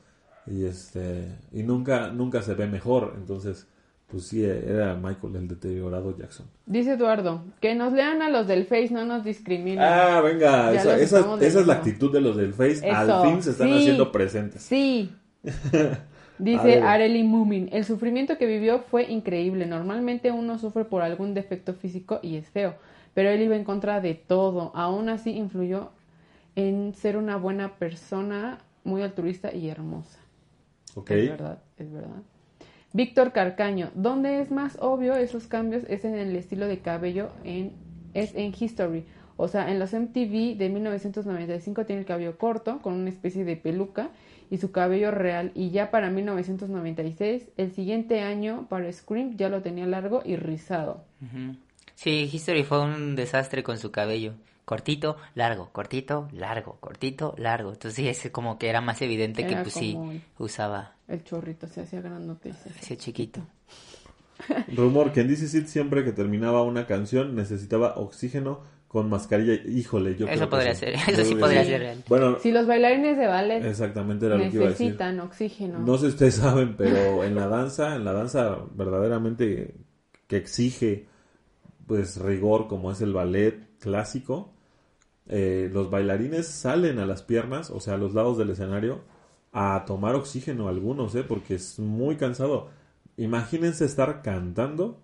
Y 0.47 0.65
este, 0.65 1.39
y 1.53 1.63
nunca, 1.63 2.09
nunca 2.09 2.43
se 2.43 2.55
ve 2.55 2.67
mejor. 2.67 3.15
Entonces, 3.17 3.67
pues 4.09 4.29
sí, 4.29 4.45
era 4.45 4.95
Michael 4.95 5.35
el 5.35 5.49
deteriorado 5.49 6.17
Jackson. 6.17 6.47
Dice 6.65 6.93
Eduardo, 6.93 7.43
que 7.61 7.75
nos 7.75 7.93
lean 7.93 8.23
a 8.23 8.31
los 8.31 8.47
del 8.47 8.65
Face, 8.65 8.91
no 8.91 9.05
nos 9.05 9.25
discriminen. 9.25 9.83
Ah, 9.83 10.21
venga, 10.21 10.73
esa, 10.73 10.97
es 10.97 11.67
la 11.67 11.75
actitud 11.75 12.13
de 12.13 12.21
los 12.21 12.37
del 12.37 12.55
Face. 12.55 12.89
Al 12.89 13.09
Eso, 13.09 13.25
fin 13.25 13.43
se 13.43 13.51
están 13.51 13.69
sí. 13.69 13.75
haciendo 13.75 14.13
presentes. 14.13 14.63
Sí. 14.63 15.13
Dice 16.39 16.65
ver. 16.65 16.83
Arely 16.85 17.23
Mumin, 17.23 17.69
el 17.73 17.85
sufrimiento 17.85 18.39
que 18.39 18.47
vivió 18.47 18.81
fue 18.81 19.11
increíble. 19.11 19.67
Normalmente 19.67 20.31
uno 20.31 20.59
sufre 20.59 20.85
por 20.85 21.03
algún 21.03 21.35
defecto 21.35 21.75
físico 21.75 22.21
y 22.23 22.37
es 22.37 22.49
feo, 22.49 22.75
pero 23.15 23.31
él 23.31 23.43
iba 23.43 23.57
en 23.57 23.65
contra 23.65 24.01
de 24.01 24.15
todo. 24.15 24.71
Aún 24.75 25.09
así 25.09 25.31
influyó 25.31 25.91
en 26.55 26.95
ser 26.95 27.17
una 27.17 27.37
buena 27.37 27.77
persona, 27.77 28.59
muy 28.85 29.03
altruista 29.03 29.53
y 29.53 29.69
hermosa. 29.69 30.21
Ok. 30.95 31.11
Es 31.11 31.31
verdad, 31.31 31.59
es 31.79 31.93
verdad. 31.93 32.23
Víctor 32.97 33.33
Carcaño, 33.33 33.91
¿dónde 33.95 34.41
es 34.41 34.51
más 34.51 34.79
obvio 34.81 35.17
esos 35.17 35.47
cambios? 35.47 35.85
Es 35.87 36.07
en 36.07 36.15
el 36.15 36.35
estilo 36.35 36.67
de 36.67 36.79
cabello, 36.79 37.29
en, 37.45 37.73
es 38.15 38.35
en 38.35 38.55
History. 38.59 39.05
O 39.37 39.49
sea, 39.49 39.71
en 39.71 39.79
los 39.79 39.93
MTV 39.93 40.57
de 40.57 40.71
1995 40.71 41.85
tiene 41.85 42.01
el 42.01 42.07
cabello 42.07 42.39
corto, 42.39 42.81
con 42.81 42.95
una 42.95 43.11
especie 43.11 43.45
de 43.45 43.55
peluca, 43.55 44.09
y 44.51 44.57
su 44.57 44.73
cabello 44.73 45.11
real. 45.11 45.53
Y 45.55 45.69
ya 45.69 45.91
para 45.91 46.09
1996, 46.09 47.51
el 47.59 47.73
siguiente 47.73 48.23
año, 48.23 48.67
para 48.71 48.91
Scream, 48.91 49.37
ya 49.37 49.51
lo 49.51 49.61
tenía 49.61 49.85
largo 49.85 50.23
y 50.25 50.37
rizado. 50.37 51.05
Sí, 51.97 52.31
History 52.33 52.65
fue 52.65 52.81
un 52.81 53.15
desastre 53.15 53.63
con 53.63 53.77
su 53.77 53.91
cabello. 53.91 54.33
Cortito, 54.67 55.17
largo, 55.35 55.71
cortito, 55.73 56.29
largo, 56.33 56.77
cortito, 56.81 57.35
largo. 57.39 57.71
Entonces 57.73 57.95
sí, 57.95 58.09
es 58.09 58.31
como 58.31 58.59
que 58.59 58.69
era 58.69 58.83
más 58.83 59.01
evidente 59.01 59.47
que 59.47 59.57
pues 59.57 59.73
sí 59.73 59.97
usaba 60.39 60.97
El 61.09 61.25
chorrito 61.25 61.67
se 61.69 61.81
hacía 61.81 62.01
grandote. 62.03 62.53
se 62.53 62.69
hacía 62.71 62.97
chiquito. 62.99 63.41
Rumor 64.77 65.13
que 65.13 65.21
en 65.23 65.29
DC 65.29 65.49
Seed 65.49 65.67
siempre 65.67 66.05
que 66.05 66.13
terminaba 66.13 66.63
una 66.63 66.87
canción 66.87 67.35
necesitaba 67.35 67.95
oxígeno 67.97 68.61
con 68.89 69.09
mascarilla. 69.09 69.55
Híjole, 69.55 70.17
yo 70.17 70.27
Eso 70.27 70.35
creo 70.35 70.41
que 70.41 70.47
podría 70.57 70.75
sí. 70.75 70.81
ser, 70.81 70.95
eso 71.09 71.25
sí 71.25 71.35
que 71.35 71.41
podría 71.41 71.63
sí. 71.65 71.71
ser 71.71 71.81
real. 71.81 72.05
Bueno, 72.09 72.39
Si 72.41 72.51
los 72.53 72.67
bailarines 72.67 73.17
de 73.17 73.27
ballet 73.27 73.65
exactamente 73.65 74.27
era 74.27 74.37
lo 74.37 74.51
que 74.51 74.57
iba 74.57 74.67
a 74.67 74.69
decir. 74.71 74.87
necesitan 74.87 75.21
oxígeno. 75.21 75.79
No 75.79 75.95
sé 75.97 76.07
si 76.07 76.07
ustedes 76.09 76.35
saben, 76.35 76.77
pero 76.77 77.25
en 77.25 77.35
la 77.35 77.47
danza, 77.47 77.95
en 77.97 78.05
la 78.05 78.13
danza 78.13 78.59
verdaderamente 78.75 79.75
que 80.27 80.37
exige 80.37 81.07
pues 81.87 82.17
rigor 82.19 82.67
como 82.67 82.91
es 82.91 83.01
el 83.01 83.13
ballet 83.13 83.61
clásico, 83.79 84.53
eh, 85.29 85.71
los 85.73 85.91
bailarines 85.91 86.47
salen 86.47 86.99
a 86.99 87.07
las 87.07 87.23
piernas, 87.23 87.71
o 87.71 87.81
sea, 87.81 87.95
a 87.95 87.99
los 87.99 88.15
lados 88.15 88.39
del 88.39 88.51
escenario, 88.51 89.01
a 89.53 89.85
tomar 89.87 90.15
oxígeno 90.15 90.69
algunos, 90.69 91.15
¿eh? 91.15 91.25
porque 91.25 91.55
es 91.55 91.79
muy 91.79 92.17
cansado. 92.17 92.69
Imagínense 93.17 93.85
estar 93.85 94.23
cantando, 94.23 95.01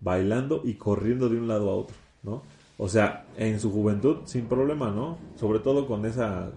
bailando 0.00 0.62
y 0.64 0.74
corriendo 0.74 1.28
de 1.28 1.38
un 1.38 1.48
lado 1.48 1.70
a 1.70 1.74
otro, 1.74 1.96
¿no? 2.22 2.42
O 2.76 2.88
sea, 2.88 3.26
en 3.36 3.58
su 3.58 3.72
juventud 3.72 4.18
sin 4.24 4.46
problema, 4.46 4.90
¿no? 4.90 5.18
Sobre 5.34 5.58
todo 5.58 5.86
con 5.86 6.06
esa 6.06 6.52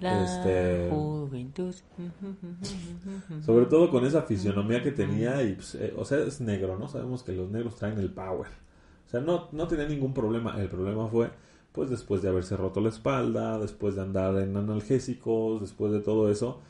La 0.00 0.24
este 0.24 0.88
juventud. 0.90 1.74
sobre 3.46 3.66
todo 3.66 3.90
con 3.90 4.04
esa 4.04 4.22
fisionomía 4.22 4.82
que 4.82 4.90
tenía 4.90 5.42
y, 5.44 5.54
pues, 5.54 5.76
eh, 5.76 5.94
o 5.96 6.04
sea, 6.04 6.18
es 6.18 6.40
negro, 6.40 6.76
¿no? 6.76 6.88
Sabemos 6.88 7.22
que 7.22 7.32
los 7.32 7.48
negros 7.50 7.76
traen 7.76 7.98
el 7.98 8.10
power. 8.10 8.48
O 9.06 9.10
sea, 9.10 9.20
no, 9.20 9.48
no 9.52 9.68
tenía 9.68 9.86
ningún 9.86 10.12
problema. 10.12 10.60
El 10.60 10.68
problema 10.68 11.06
fue, 11.06 11.30
pues, 11.72 11.90
después 11.90 12.22
de 12.22 12.28
haberse 12.28 12.56
roto 12.56 12.80
la 12.80 12.88
espalda, 12.90 13.58
después 13.58 13.94
de 13.96 14.02
andar 14.02 14.36
en 14.38 14.56
analgésicos, 14.56 15.60
después 15.60 15.92
de 15.92 16.00
todo 16.00 16.30
eso, 16.30 16.60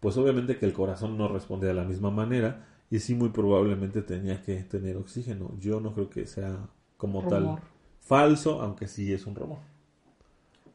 pues 0.00 0.16
obviamente 0.16 0.58
que 0.58 0.66
el 0.66 0.72
corazón 0.72 1.16
no 1.18 1.28
responde 1.28 1.66
de 1.66 1.74
la 1.74 1.84
misma 1.84 2.10
manera 2.10 2.66
y 2.90 2.98
sí 3.00 3.14
muy 3.14 3.30
probablemente 3.30 4.02
tenía 4.02 4.42
que 4.42 4.56
tener 4.64 4.96
oxígeno. 4.96 5.52
Yo 5.58 5.80
no 5.80 5.92
creo 5.94 6.10
que 6.10 6.26
sea 6.26 6.68
como 6.96 7.22
Rumor. 7.22 7.60
tal 7.60 7.62
falso, 8.00 8.60
aunque 8.62 8.88
sí 8.88 9.12
es 9.12 9.26
un 9.26 9.34
rumor. 9.36 9.58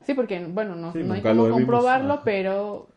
Sí, 0.06 0.14
porque, 0.14 0.46
bueno, 0.46 0.76
no, 0.76 0.92
Sí, 0.94 1.04
no 1.04 1.14
hay 1.14 1.22
cómo 1.22 1.50
comprobarlo, 1.50 2.14
ajá. 2.16 2.24
pero 2.24 2.88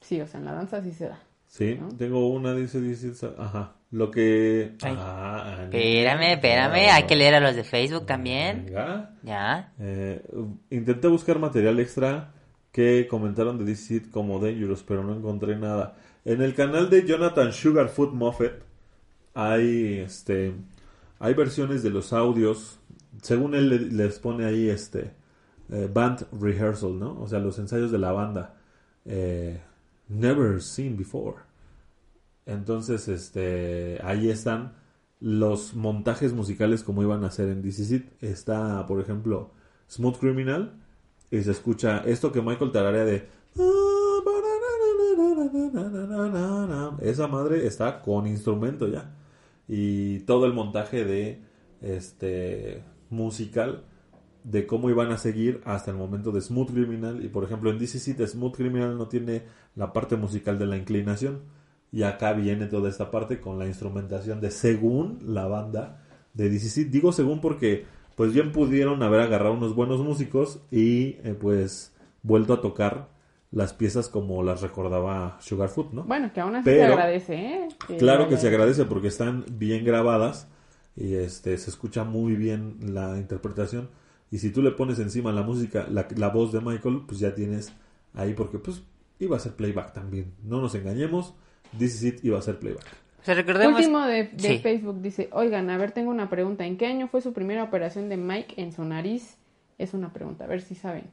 sí, 0.00 0.20
o 0.20 0.26
sea, 0.26 0.40
en 0.40 0.46
la 0.46 0.52
danza 0.52 0.82
sí 0.82 0.92
se 0.92 1.08
da. 1.08 1.20
Sí, 1.48 1.76
¿No? 1.80 1.88
tengo 1.96 2.28
una, 2.28 2.54
dice, 2.54 2.80
dice, 2.80 3.12
ajá. 3.38 3.72
Lo 3.90 4.10
que... 4.10 4.74
Ay. 4.82 4.94
Ah, 4.98 5.60
Espérame, 5.64 6.32
espérame, 6.34 6.90
hay 6.92 7.02
que 7.04 7.16
leer 7.16 7.34
a 7.34 7.40
los 7.40 7.56
de 7.56 7.64
Facebook 7.64 8.04
también. 8.06 8.66
Venga. 8.66 9.14
Ya. 9.22 9.72
Eh, 9.80 10.22
intenté 10.70 11.08
buscar 11.08 11.38
material 11.38 11.80
extra 11.80 12.32
que 12.70 13.08
comentaron 13.08 13.56
de 13.58 13.64
DC 13.64 13.82
Seed 13.82 14.02
como 14.10 14.38
Dangerous, 14.38 14.82
pero 14.82 15.02
no 15.02 15.16
encontré 15.16 15.56
nada. 15.56 15.96
En 16.26 16.42
el 16.42 16.54
canal 16.54 16.90
de 16.90 17.06
Jonathan 17.06 17.50
Sugarfoot 17.52 18.12
Moffett 18.12 18.62
hay 19.34 19.98
este 20.00 20.52
hay 21.18 21.34
versiones 21.34 21.82
de 21.82 21.90
los 21.90 22.12
audios, 22.12 22.78
según 23.22 23.54
él 23.54 23.70
le- 23.70 23.78
les 23.78 24.18
pone 24.18 24.44
ahí 24.44 24.68
este 24.68 25.12
eh, 25.72 25.88
band 25.92 26.26
rehearsal, 26.38 26.98
¿no? 26.98 27.18
O 27.20 27.26
sea, 27.26 27.38
los 27.38 27.58
ensayos 27.58 27.90
de 27.90 27.98
la 27.98 28.12
banda. 28.12 28.54
Eh, 29.06 29.58
never 30.08 30.60
seen 30.60 30.96
before. 30.96 31.38
Entonces, 32.46 33.08
este, 33.08 34.00
ahí 34.02 34.30
están 34.30 34.74
los 35.20 35.74
montajes 35.74 36.32
musicales 36.32 36.82
como 36.82 37.02
iban 37.02 37.24
a 37.24 37.30
ser 37.30 37.48
en 37.48 37.62
DC 37.62 37.84
Seed. 37.84 38.02
Está, 38.20 38.86
por 38.86 39.00
ejemplo, 39.00 39.50
Smooth 39.90 40.18
Criminal 40.18 40.72
y 41.30 41.42
se 41.42 41.50
escucha 41.50 41.98
esto 42.06 42.32
que 42.32 42.40
Michael 42.40 42.72
tararea 42.72 43.04
de 43.04 43.28
esa 47.02 47.26
madre 47.26 47.66
está 47.66 48.00
con 48.00 48.26
instrumento 48.26 48.86
ya 48.88 49.14
y 49.66 50.20
todo 50.20 50.46
el 50.46 50.52
montaje 50.52 51.04
de 51.04 51.42
este 51.80 52.82
musical 53.10 53.84
de 54.50 54.66
cómo 54.66 54.88
iban 54.88 55.10
a 55.12 55.18
seguir 55.18 55.60
hasta 55.64 55.90
el 55.90 55.96
momento 55.96 56.32
de 56.32 56.40
Smooth 56.40 56.70
Criminal 56.70 57.22
y 57.24 57.28
por 57.28 57.44
ejemplo 57.44 57.70
en 57.70 57.78
DC 57.78 57.98
Seed 57.98 58.26
Smooth 58.26 58.56
Criminal 58.56 58.96
no 58.96 59.06
tiene 59.08 59.42
la 59.76 59.92
parte 59.92 60.16
musical 60.16 60.58
de 60.58 60.66
la 60.66 60.76
inclinación 60.76 61.40
y 61.92 62.02
acá 62.02 62.32
viene 62.32 62.66
toda 62.66 62.88
esta 62.88 63.10
parte 63.10 63.40
con 63.40 63.58
la 63.58 63.66
instrumentación 63.66 64.40
de 64.40 64.50
según 64.50 65.18
la 65.22 65.46
banda 65.46 66.02
de 66.34 66.48
DC 66.48 66.68
Seed. 66.70 66.86
digo 66.88 67.12
según 67.12 67.40
porque 67.40 67.84
pues 68.16 68.32
bien 68.32 68.52
pudieron 68.52 69.02
haber 69.02 69.20
agarrado 69.20 69.52
unos 69.54 69.74
buenos 69.74 70.00
músicos 70.00 70.60
y 70.70 71.16
eh, 71.24 71.36
pues 71.38 71.92
vuelto 72.22 72.54
a 72.54 72.60
tocar 72.60 73.08
las 73.50 73.72
piezas 73.72 74.08
como 74.08 74.42
las 74.42 74.60
recordaba 74.60 75.38
Sugarfoot, 75.40 75.92
¿no? 75.92 76.04
Bueno, 76.04 76.32
que 76.32 76.40
aún 76.40 76.56
así 76.56 76.64
Pero- 76.64 76.86
se 76.86 76.92
agradece, 76.92 77.34
¿eh? 77.34 77.68
Claro 77.98 78.28
que 78.28 78.36
se 78.36 78.48
agradece 78.48 78.84
porque 78.84 79.08
están 79.08 79.44
bien 79.52 79.84
grabadas 79.84 80.48
y 80.96 81.14
este 81.14 81.56
se 81.58 81.70
escucha 81.70 82.04
muy 82.04 82.34
bien 82.34 82.76
la 82.82 83.16
interpretación 83.18 83.88
y 84.30 84.38
si 84.38 84.50
tú 84.50 84.62
le 84.62 84.72
pones 84.72 84.98
encima 84.98 85.32
la 85.32 85.42
música, 85.42 85.86
la, 85.90 86.06
la 86.16 86.28
voz 86.28 86.52
de 86.52 86.60
Michael, 86.60 87.02
pues 87.06 87.18
ya 87.20 87.34
tienes 87.34 87.72
ahí 88.14 88.34
porque 88.34 88.58
pues 88.58 88.82
iba 89.18 89.36
a 89.36 89.40
ser 89.40 89.54
playback 89.54 89.92
también. 89.92 90.34
No 90.44 90.60
nos 90.60 90.74
engañemos, 90.74 91.34
This 91.76 91.96
Is 91.96 92.04
It 92.04 92.24
iba 92.24 92.38
a 92.38 92.42
ser 92.42 92.58
playback. 92.58 92.86
O 93.20 93.24
sea, 93.24 93.34
recordemos... 93.34 93.78
Último 93.78 94.00
de, 94.06 94.24
de 94.24 94.48
Sí. 94.48 94.58
Facebook 94.58 95.02
dice, 95.02 95.28
oigan, 95.32 95.68
a 95.70 95.76
ver, 95.76 95.92
tengo 95.92 96.10
una 96.10 96.30
pregunta. 96.30 96.64
¿En 96.64 96.76
qué 96.76 96.86
año 96.86 97.08
fue 97.08 97.20
su 97.20 97.32
primera 97.32 97.64
operación 97.64 98.08
de 98.08 98.16
Mike 98.16 98.54
en 98.60 98.72
su 98.72 98.84
nariz? 98.84 99.36
Es 99.76 99.92
una 99.94 100.12
pregunta, 100.12 100.44
a 100.44 100.46
ver 100.46 100.62
si 100.62 100.74
saben. 100.74 101.10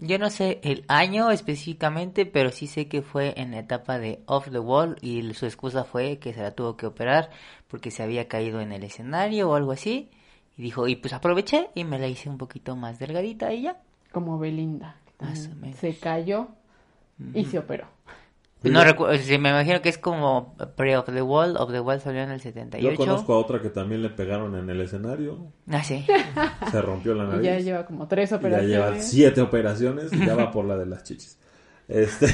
Yo 0.00 0.18
no 0.18 0.30
sé 0.30 0.58
el 0.62 0.84
año 0.88 1.30
específicamente, 1.30 2.24
pero 2.24 2.50
sí 2.50 2.66
sé 2.66 2.88
que 2.88 3.02
fue 3.02 3.34
en 3.36 3.50
la 3.50 3.58
etapa 3.58 3.98
de 3.98 4.20
Off 4.24 4.50
the 4.50 4.58
Wall 4.58 4.96
y 5.02 5.34
su 5.34 5.44
excusa 5.44 5.84
fue 5.84 6.18
que 6.18 6.32
se 6.32 6.40
la 6.40 6.52
tuvo 6.52 6.78
que 6.78 6.86
operar 6.86 7.28
porque 7.68 7.90
se 7.90 8.02
había 8.02 8.26
caído 8.26 8.60
en 8.62 8.72
el 8.72 8.84
escenario 8.84 9.50
o 9.50 9.54
algo 9.54 9.72
así. 9.72 10.08
Y 10.56 10.62
dijo, 10.62 10.86
y 10.88 10.96
pues 10.96 11.12
aproveché 11.14 11.70
y 11.74 11.84
me 11.84 11.98
la 11.98 12.08
hice 12.08 12.28
un 12.28 12.38
poquito 12.38 12.76
más 12.76 12.98
delgadita 12.98 13.52
y 13.52 13.62
ya. 13.62 13.76
Como 14.12 14.38
Belinda. 14.38 14.96
Más 15.20 15.48
o 15.52 15.56
menos. 15.56 15.78
Se 15.78 15.96
cayó 15.96 16.48
y 17.34 17.44
se 17.46 17.58
operó. 17.58 17.86
No 18.64 18.84
recuerdo, 18.84 19.16
sí, 19.18 19.38
me 19.38 19.48
imagino 19.50 19.82
que 19.82 19.88
es 19.88 19.98
como 19.98 20.54
Pre 20.76 20.96
of 20.96 21.06
the 21.06 21.20
Wall, 21.22 21.56
Of 21.56 21.72
the 21.72 21.80
Wall 21.80 22.00
salió 22.00 22.22
en 22.22 22.30
el 22.30 22.40
78. 22.40 22.90
Yo 22.90 22.96
conozco 22.96 23.34
a 23.34 23.38
otra 23.38 23.60
que 23.60 23.70
también 23.70 24.02
le 24.02 24.10
pegaron 24.10 24.54
en 24.56 24.70
el 24.70 24.80
escenario. 24.80 25.48
Ah, 25.68 25.82
sí. 25.82 26.06
Se 26.70 26.80
rompió 26.82 27.14
la 27.14 27.24
Y 27.24 27.26
nariz. 27.28 27.44
ya 27.44 27.58
lleva 27.58 27.86
como 27.86 28.06
tres 28.06 28.28
Y 28.30 28.32
ya 28.32 28.36
operaciones. 28.38 28.68
lleva 28.70 28.98
siete 29.00 29.40
operaciones 29.40 30.12
y 30.12 30.24
ya 30.24 30.34
va 30.36 30.50
por 30.52 30.64
la 30.64 30.76
de 30.76 30.86
las 30.86 31.02
chichis. 31.02 31.38
Este, 31.88 32.26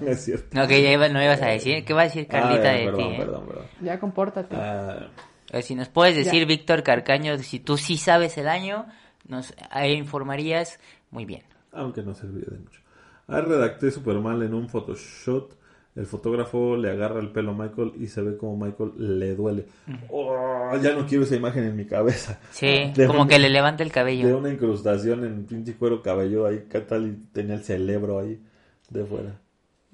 no 0.00 0.08
es 0.10 0.24
cierto. 0.24 0.48
No, 0.58 0.66
que 0.66 0.82
ya 0.82 0.90
iba- 0.92 1.08
no 1.08 1.22
ibas 1.22 1.40
a 1.40 1.46
decir. 1.46 1.84
¿Qué 1.84 1.94
va 1.94 2.00
a 2.02 2.04
decir 2.04 2.26
Carlita 2.26 2.70
Ah, 2.70 2.72
de 2.72 2.84
perdón, 2.86 2.96
ti? 3.08 3.14
eh? 3.14 3.16
perdón, 3.18 3.46
perdón. 3.46 3.64
Ya 3.82 4.00
compórtate. 4.00 4.56
Ah, 4.56 5.08
Eh, 5.52 5.62
Si 5.62 5.74
nos 5.74 5.88
puedes 5.88 6.16
decir, 6.16 6.40
Ya. 6.42 6.46
Víctor 6.46 6.82
Carcaño, 6.82 7.36
si 7.38 7.60
tú 7.60 7.76
sí 7.76 7.96
sabes 7.96 8.36
el 8.38 8.48
año, 8.48 8.86
nos 9.28 9.54
informarías 9.86 10.78
muy 11.10 11.24
bien. 11.24 11.42
aunque 11.72 12.02
no 12.02 12.14
serviría 12.14 12.48
de 12.50 12.58
mucho. 12.58 12.80
Ah, 13.28 13.40
redacté 13.40 13.90
super 13.90 14.16
mal 14.16 14.42
en 14.42 14.52
un 14.54 14.68
Photoshop. 14.68 15.52
El 15.94 16.06
fotógrafo 16.06 16.76
le 16.76 16.90
agarra 16.90 17.20
el 17.20 17.30
pelo 17.32 17.52
a 17.52 17.54
Michael 17.54 17.92
y 18.00 18.06
se 18.06 18.22
ve 18.22 18.36
como 18.38 18.56
Michael 18.64 18.92
le 19.18 19.34
duele. 19.34 19.66
Oh, 20.10 20.70
ya 20.82 20.94
no 20.94 21.06
quiero 21.06 21.24
esa 21.24 21.36
imagen 21.36 21.64
en 21.64 21.76
mi 21.76 21.84
cabeza. 21.86 22.40
Sí, 22.50 22.90
De 22.96 23.06
como 23.06 23.22
un- 23.22 23.28
que 23.28 23.38
le 23.38 23.50
levanta 23.50 23.82
el 23.82 23.90
De 23.90 23.94
cabello. 23.94 24.38
una 24.38 24.48
incrustación 24.50 25.24
en 25.24 25.44
pinche 25.44 25.74
cuero 25.74 26.02
cabelludo 26.02 26.46
ahí. 26.46 26.64
¿Qué 26.70 26.80
tal? 26.80 27.06
Y 27.08 27.12
tenía 27.32 27.54
el 27.56 27.62
cerebro 27.62 28.18
ahí 28.20 28.40
de 28.88 29.04
fuera. 29.04 29.38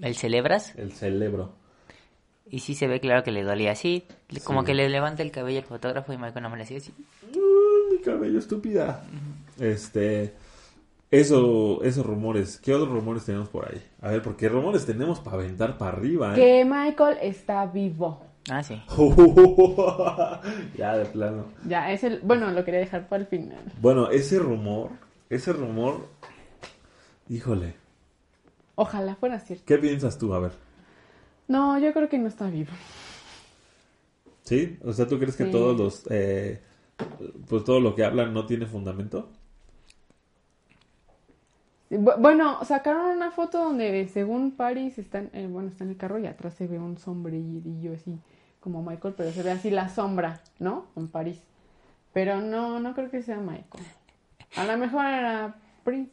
¿El 0.01 0.15
celebras? 0.15 0.73
El 0.77 0.93
cerebro. 0.93 1.57
Y 2.51 2.61
sí 2.61 2.75
se 2.75 2.87
ve 2.87 3.01
claro 3.01 3.23
que 3.23 3.31
le 3.33 3.43
dolía 3.43 3.73
así. 3.73 4.05
Como 4.45 4.61
Sí. 4.61 4.67
que 4.67 4.75
le 4.75 4.89
levanta 4.89 5.23
el 5.23 5.31
cabello 5.31 5.59
el 5.59 5.65
fotógrafo 5.65 6.13
y 6.13 6.17
Michael 6.19 6.43
no 6.43 6.51
me 6.51 6.57
le 6.59 6.67
sigue 6.67 6.81
así. 6.81 6.93
Uh, 7.35 7.93
mi 7.93 7.99
cabello 8.01 8.39
estúpida. 8.39 9.05
Este. 9.59 10.35
Eso, 11.11 11.83
esos 11.85 12.05
rumores. 12.05 12.59
¿Qué 12.59 12.75
otros 12.75 12.91
rumores 12.91 13.25
tenemos 13.25 13.49
por 13.49 13.67
ahí? 13.71 13.83
A 14.03 14.11
ver, 14.11 14.23
porque 14.23 14.49
rumores 14.49 14.85
tenemos 14.85 15.21
para 15.21 15.37
aventar 15.39 15.79
para 15.79 15.97
arriba, 15.97 16.33
¿eh? 16.33 16.37
Que 16.37 16.65
Michael 16.65 17.19
está 17.23 17.65
vivo. 17.67 18.23
Ah, 18.51 18.63
sí. 18.63 18.81
ya, 20.77 20.97
de 20.97 21.05
plano. 21.07 21.47
Ya, 21.67 21.91
es 21.93 22.05
el... 22.05 22.21
Bueno, 22.21 22.51
lo 22.51 22.65
quería 22.65 22.81
dejar 22.81 23.09
para 23.09 23.23
el 23.23 23.29
final. 23.29 23.59
Bueno, 23.81 24.11
ese 24.11 24.39
rumor, 24.39 24.91
ese 25.29 25.53
rumor, 25.53 26.09
híjole, 27.29 27.75
Ojalá 28.75 29.17
fuera 29.17 29.41
cierto. 29.41 29.65
¿qué 29.67 29.77
piensas 29.79 30.19
tú? 30.19 30.33
A 30.35 30.39
ver, 30.41 30.53
No, 31.49 31.79
yo 31.79 31.93
creo 31.93 32.09
que 32.09 32.19
no 32.19 32.29
está 32.29 32.49
vivo. 32.49 32.71
¿sí? 34.45 34.79
O 34.85 34.93
sea, 34.93 35.07
¿tú 35.07 35.19
crees 35.19 35.37
que 35.37 35.45
Sí. 35.45 35.51
todos 35.51 35.77
los, 35.77 36.05
eh, 36.11 36.61
pues 37.49 37.65
todo 37.65 37.81
lo 37.81 37.95
que 37.95 38.05
hablan 38.05 38.33
no 38.33 38.47
tiene 38.47 38.67
fundamento? 38.67 39.31
Bu- 41.91 42.17
Bueno, 42.21 42.63
sacaron 42.65 43.17
una 43.17 43.31
foto 43.31 43.65
donde 43.65 44.07
según 44.09 44.53
Paris 44.53 44.99
está 44.99 45.19
en, 45.19 45.31
eh, 45.33 45.47
bueno, 45.47 45.69
está 45.69 45.85
en 45.85 45.91
el 45.91 45.97
carro 45.97 46.19
y 46.19 46.27
atrás 46.27 46.55
se 46.55 46.67
ve 46.67 46.79
un 46.79 46.99
sombrerillo 46.99 47.95
así 47.95 48.19
como 48.61 48.83
Michael, 48.83 49.15
pero 49.17 49.33
se 49.33 49.43
ve 49.43 49.51
así 49.53 49.71
la 49.71 49.89
sombra, 49.89 50.41
¿no? 50.59 50.87
En 50.97 51.09
París. 51.09 51.41
Pero 52.13 52.41
no, 52.41 52.81
no 52.81 52.95
creo 52.95 53.11
que 53.11 53.23
sea 53.23 53.39
Michael. 53.39 53.85
A 54.57 54.65
lo 54.65 54.77
mejor 54.77 55.05
era 55.07 55.57
Prince. 55.85 56.13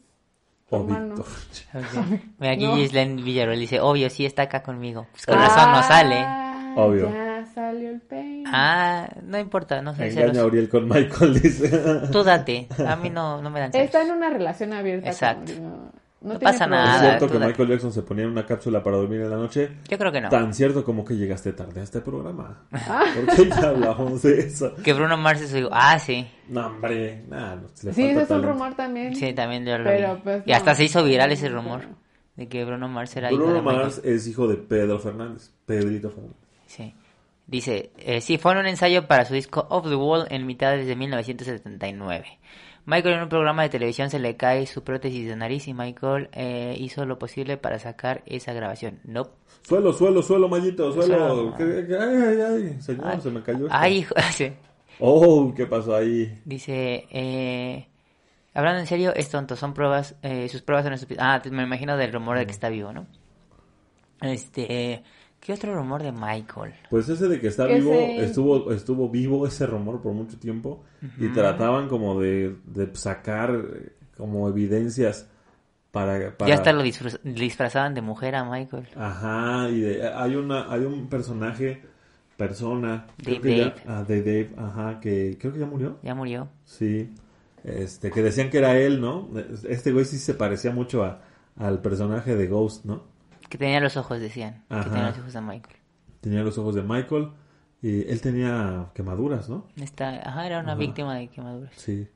O. 0.70 0.84
Víctor. 0.84 1.26
Ok. 1.76 2.20
Mira, 2.40 2.54
aquí 2.54 2.66
No. 2.66 2.76
Gislen 2.76 3.18
Villarreal 3.24 3.60
dice, 3.60 3.80
obvio, 3.82 4.10
sí 4.10 4.26
está 4.26 4.44
acá 4.44 4.64
conmigo. 4.64 5.08
Pues 5.12 5.26
con 5.26 5.36
razón 5.38 5.72
no 5.72 5.84
sale. 5.84 6.16
Ah, 6.20 6.74
Obvio. 6.78 7.10
Ya 7.12 7.46
salió 7.54 7.90
el 7.90 8.02
peine. 8.02 8.44
Ah, 8.48 9.08
no 9.24 9.38
importa, 9.40 9.82
no 9.82 9.94
sé. 9.96 10.08
Engaña 10.10 10.42
a. 10.42 10.46
Uriel 10.46 10.68
con 10.70 10.88
Michael, 10.90 11.40
dice. 11.42 11.70
Tú 12.12 12.24
date, 12.24 12.68
a 12.86 12.96
mí 12.96 13.10
no, 13.10 13.42
no 13.42 13.50
me 13.50 13.60
dan 13.60 13.72
celos. 13.72 13.86
Está 13.86 14.02
en 14.04 14.12
una 14.12 14.30
relación 14.30 14.74
abierta. 14.74 15.10
Exacto. 15.10 15.54
como 15.54 15.92
No 16.26 16.40
tiene 16.40 16.52
pasa 16.52 16.66
problema. 16.66 16.86
¿Es 16.96 17.02
nada. 17.02 17.18
cierto 17.20 17.28
que. 17.40 17.46
Michael 17.46 17.70
Jackson 17.70 17.94
se 17.94 18.02
ponía 18.02 18.24
en 18.26 18.32
una 18.32 18.46
cápsula 18.46 18.84
para 18.84 18.98
dormir 18.98 19.22
en 19.22 19.30
la 19.30 19.38
noche? 19.38 19.72
Yo 19.88 19.98
creo 19.98 20.12
que 20.12 20.22
no. 20.22 20.30
Tan 20.30 20.54
cierto 20.54 20.84
como 20.84 21.06
que 21.06 21.16
llegaste 21.16 21.54
tarde 21.54 21.80
a 21.82 21.84
este 21.84 22.02
programa. 22.02 22.64
¿Por 22.72 23.36
qué 23.36 23.50
ya 23.50 23.70
hablamos 23.70 24.22
de 24.24 24.40
eso? 24.40 24.74
Que 24.84 24.94
Bruno 24.94 25.16
Mars 25.18 25.42
es 25.42 25.52
su... 25.52 25.70
Ah, 25.72 25.98
sí. 26.00 26.28
No, 26.50 26.68
hombre, 26.68 27.24
nada, 27.30 27.56
no, 27.56 27.68
le 27.84 27.94
Sí, 27.94 28.04
ese 28.06 28.22
es 28.24 28.30
un 28.32 28.44
rumor 28.44 28.74
también. 28.76 29.16
Sí, 29.16 29.34
también 29.34 29.66
yo 29.66 29.78
lo 29.78 29.84
Pero, 29.86 30.16
vi. 30.16 30.22
pues, 30.24 30.44
y 30.48 30.52
hasta 30.52 30.72
no. 30.72 30.76
se 30.78 30.84
hizo 30.86 31.04
viral 31.04 31.32
ese 31.32 31.50
No, 31.50 31.58
rumor. 31.62 31.82
De 32.36 32.48
que 32.50 32.66
Bruno 32.66 32.88
Mars 32.90 33.16
era 33.16 33.32
hijo 33.32 33.38
Bruno 33.44 33.54
de 33.56 33.62
Michael. 33.62 33.82
Mars 33.84 34.02
es 34.04 34.28
hijo 34.28 34.48
de 34.48 34.58
Pedro 34.58 35.00
Fernández. 35.00 35.52
Pedrito 35.66 36.10
Fernández. 36.10 36.36
Sí. 36.68 36.94
Dice, 37.48 37.92
eh, 38.00 38.22
sí, 38.22 38.40
fue 38.40 38.54
en 38.54 38.58
un 38.58 38.66
ensayo 38.66 39.06
para 39.08 39.24
su 39.24 39.36
disco 39.36 39.68
Off 39.70 39.88
the 39.88 39.96
Wall 39.96 40.26
en 40.32 40.48
mitad 40.48 40.76
de 40.76 40.96
1979. 40.96 42.26
Michael 42.86 43.16
en 43.16 43.24
un 43.24 43.30
programa 43.30 43.64
de 43.64 43.70
televisión 43.70 44.10
se 44.10 44.20
le 44.20 44.38
cae 44.38 44.68
su 44.68 44.84
prótesis 44.84 45.28
de 45.28 45.36
nariz 45.36 45.68
y 45.68 45.74
Michael 45.74 46.30
eh, 46.34 46.76
hizo 46.78 47.06
lo 47.06 47.18
posible 47.18 47.58
para 47.58 47.80
sacar 47.80 48.22
esa 48.28 48.54
grabación. 48.54 49.00
No. 49.04 49.30
Suelo, 49.64 49.92
suelo, 49.92 50.22
suelo, 50.22 50.48
Mayito, 50.48 50.92
suelo. 50.92 51.08
Suelo. 51.18 51.56
¿Qué- 51.58 51.86
qué- 51.88 51.98
Ay, 51.98 52.18
ay, 52.22 52.42
ay, 52.74 52.82
señor, 52.82 53.20
se 53.22 53.32
me 53.32 53.42
cayó. 53.42 53.66
esto. 53.66 53.70
Ay, 53.78 53.98
hijo. 53.98 54.14
sí. 54.32 54.54
Oh, 55.00 55.52
¿qué 55.56 55.66
pasó 55.66 55.96
ahí? 55.96 56.40
Dice, 56.46 57.08
eh, 57.10 57.88
hablando 58.54 58.80
en 58.82 58.88
serio, 58.88 59.14
es 59.16 59.30
tonto, 59.30 59.56
son 59.56 59.74
pruebas, 59.74 60.16
eh, 60.22 60.48
sus 60.48 60.62
pruebas 60.62 60.86
son 60.86 60.94
estúpidas. 60.94 61.24
Ah, 61.46 61.50
me 61.50 61.64
imagino 61.64 61.98
del 61.98 62.14
rumor 62.14 62.38
de 62.38 62.46
que 62.46 62.52
está 62.52 62.70
vivo, 62.70 62.94
¿no? 62.94 63.08
Este, 64.22 65.04
¿qué 65.46 65.54
otro 65.54 65.76
rumor 65.76 66.02
de 66.02 66.12
Michael? 66.12 66.74
Pues 66.90 67.08
ese 67.08 67.28
de 67.28 67.40
que 67.40 67.48
está 67.48 67.66
Ese- 67.70 67.76
vivo, 67.80 67.94
estuvo, 67.94 68.72
estuvo 68.72 69.10
vivo 69.10 69.46
ese 69.46 69.68
rumor 69.68 70.02
por 70.02 70.14
mucho 70.14 70.38
tiempo 70.40 70.84
y 71.20 71.28
trataban 71.30 71.88
como 71.88 72.20
de, 72.20 72.56
de 72.66 72.90
sacar 72.96 73.52
eh, 73.54 73.92
como 74.18 74.50
evidencias 74.50 75.28
para... 75.92 76.36
para... 76.36 76.50
Ya 76.50 76.56
hasta 76.56 76.74
lo 76.74 76.84
disfraz- 76.84 77.22
disfrazaban 77.24 77.94
de 77.94 78.02
mujer 78.02 78.36
a 78.36 78.44
Michael. 78.44 78.88
Ajá, 78.96 79.70
y 79.70 79.82
de- 79.82 80.08
hay 80.08 80.36
una 80.36 80.72
hay 80.74 80.82
un 80.82 81.08
personaje, 81.08 81.82
persona, 82.38 83.06
creo 83.18 83.36
Dave 83.36 83.42
que 83.42 83.58
ya- 83.58 83.64
Dave. 83.70 83.82
ah, 83.88 84.04
de 84.04 84.20
Dave, 84.24 84.50
ajá, 84.58 85.00
que 85.00 85.38
creo 85.40 85.54
que 85.54 85.60
ya 85.60 85.66
murió. 85.68 85.98
Ya 86.02 86.16
murió. 86.16 86.50
Sí, 86.66 87.10
este, 87.64 88.12
que 88.12 88.22
decían 88.24 88.50
que 88.50 88.58
era 88.58 88.78
él, 88.78 89.00
¿no? 89.00 89.30
Este 89.70 89.92
güey 89.92 90.06
sí 90.06 90.18
se 90.18 90.34
parecía 90.34 90.72
mucho 90.72 91.04
a, 91.04 91.22
al 91.56 91.82
personaje 91.82 92.36
de 92.36 92.48
Ghost, 92.48 92.86
¿no? 92.86 93.14
Que 93.50 93.58
tenía 93.58 93.80
los 93.80 93.96
ojos, 93.98 94.20
decían. 94.20 94.64
Ajá. 94.70 94.84
Que 94.84 94.90
tenía 94.90 95.08
los 95.10 95.18
ojos 95.20 95.34
de 95.34 95.42
Michael. 95.42 95.76
Tenía 96.22 96.42
los 96.42 96.58
ojos 96.58 96.76
de 96.76 96.82
Michael 96.84 97.30
y 97.82 98.10
él 98.10 98.22
tenía 98.22 98.88
quemaduras, 98.96 99.48
¿no? 99.50 99.68
Esta, 99.76 100.10
ajá, 100.28 100.46
era 100.48 100.60
una 100.60 100.72
Ajá. 100.72 100.80
víctima 100.80 101.16
de 101.16 101.28
quemaduras. 101.28 101.74
Sí. 101.76 102.08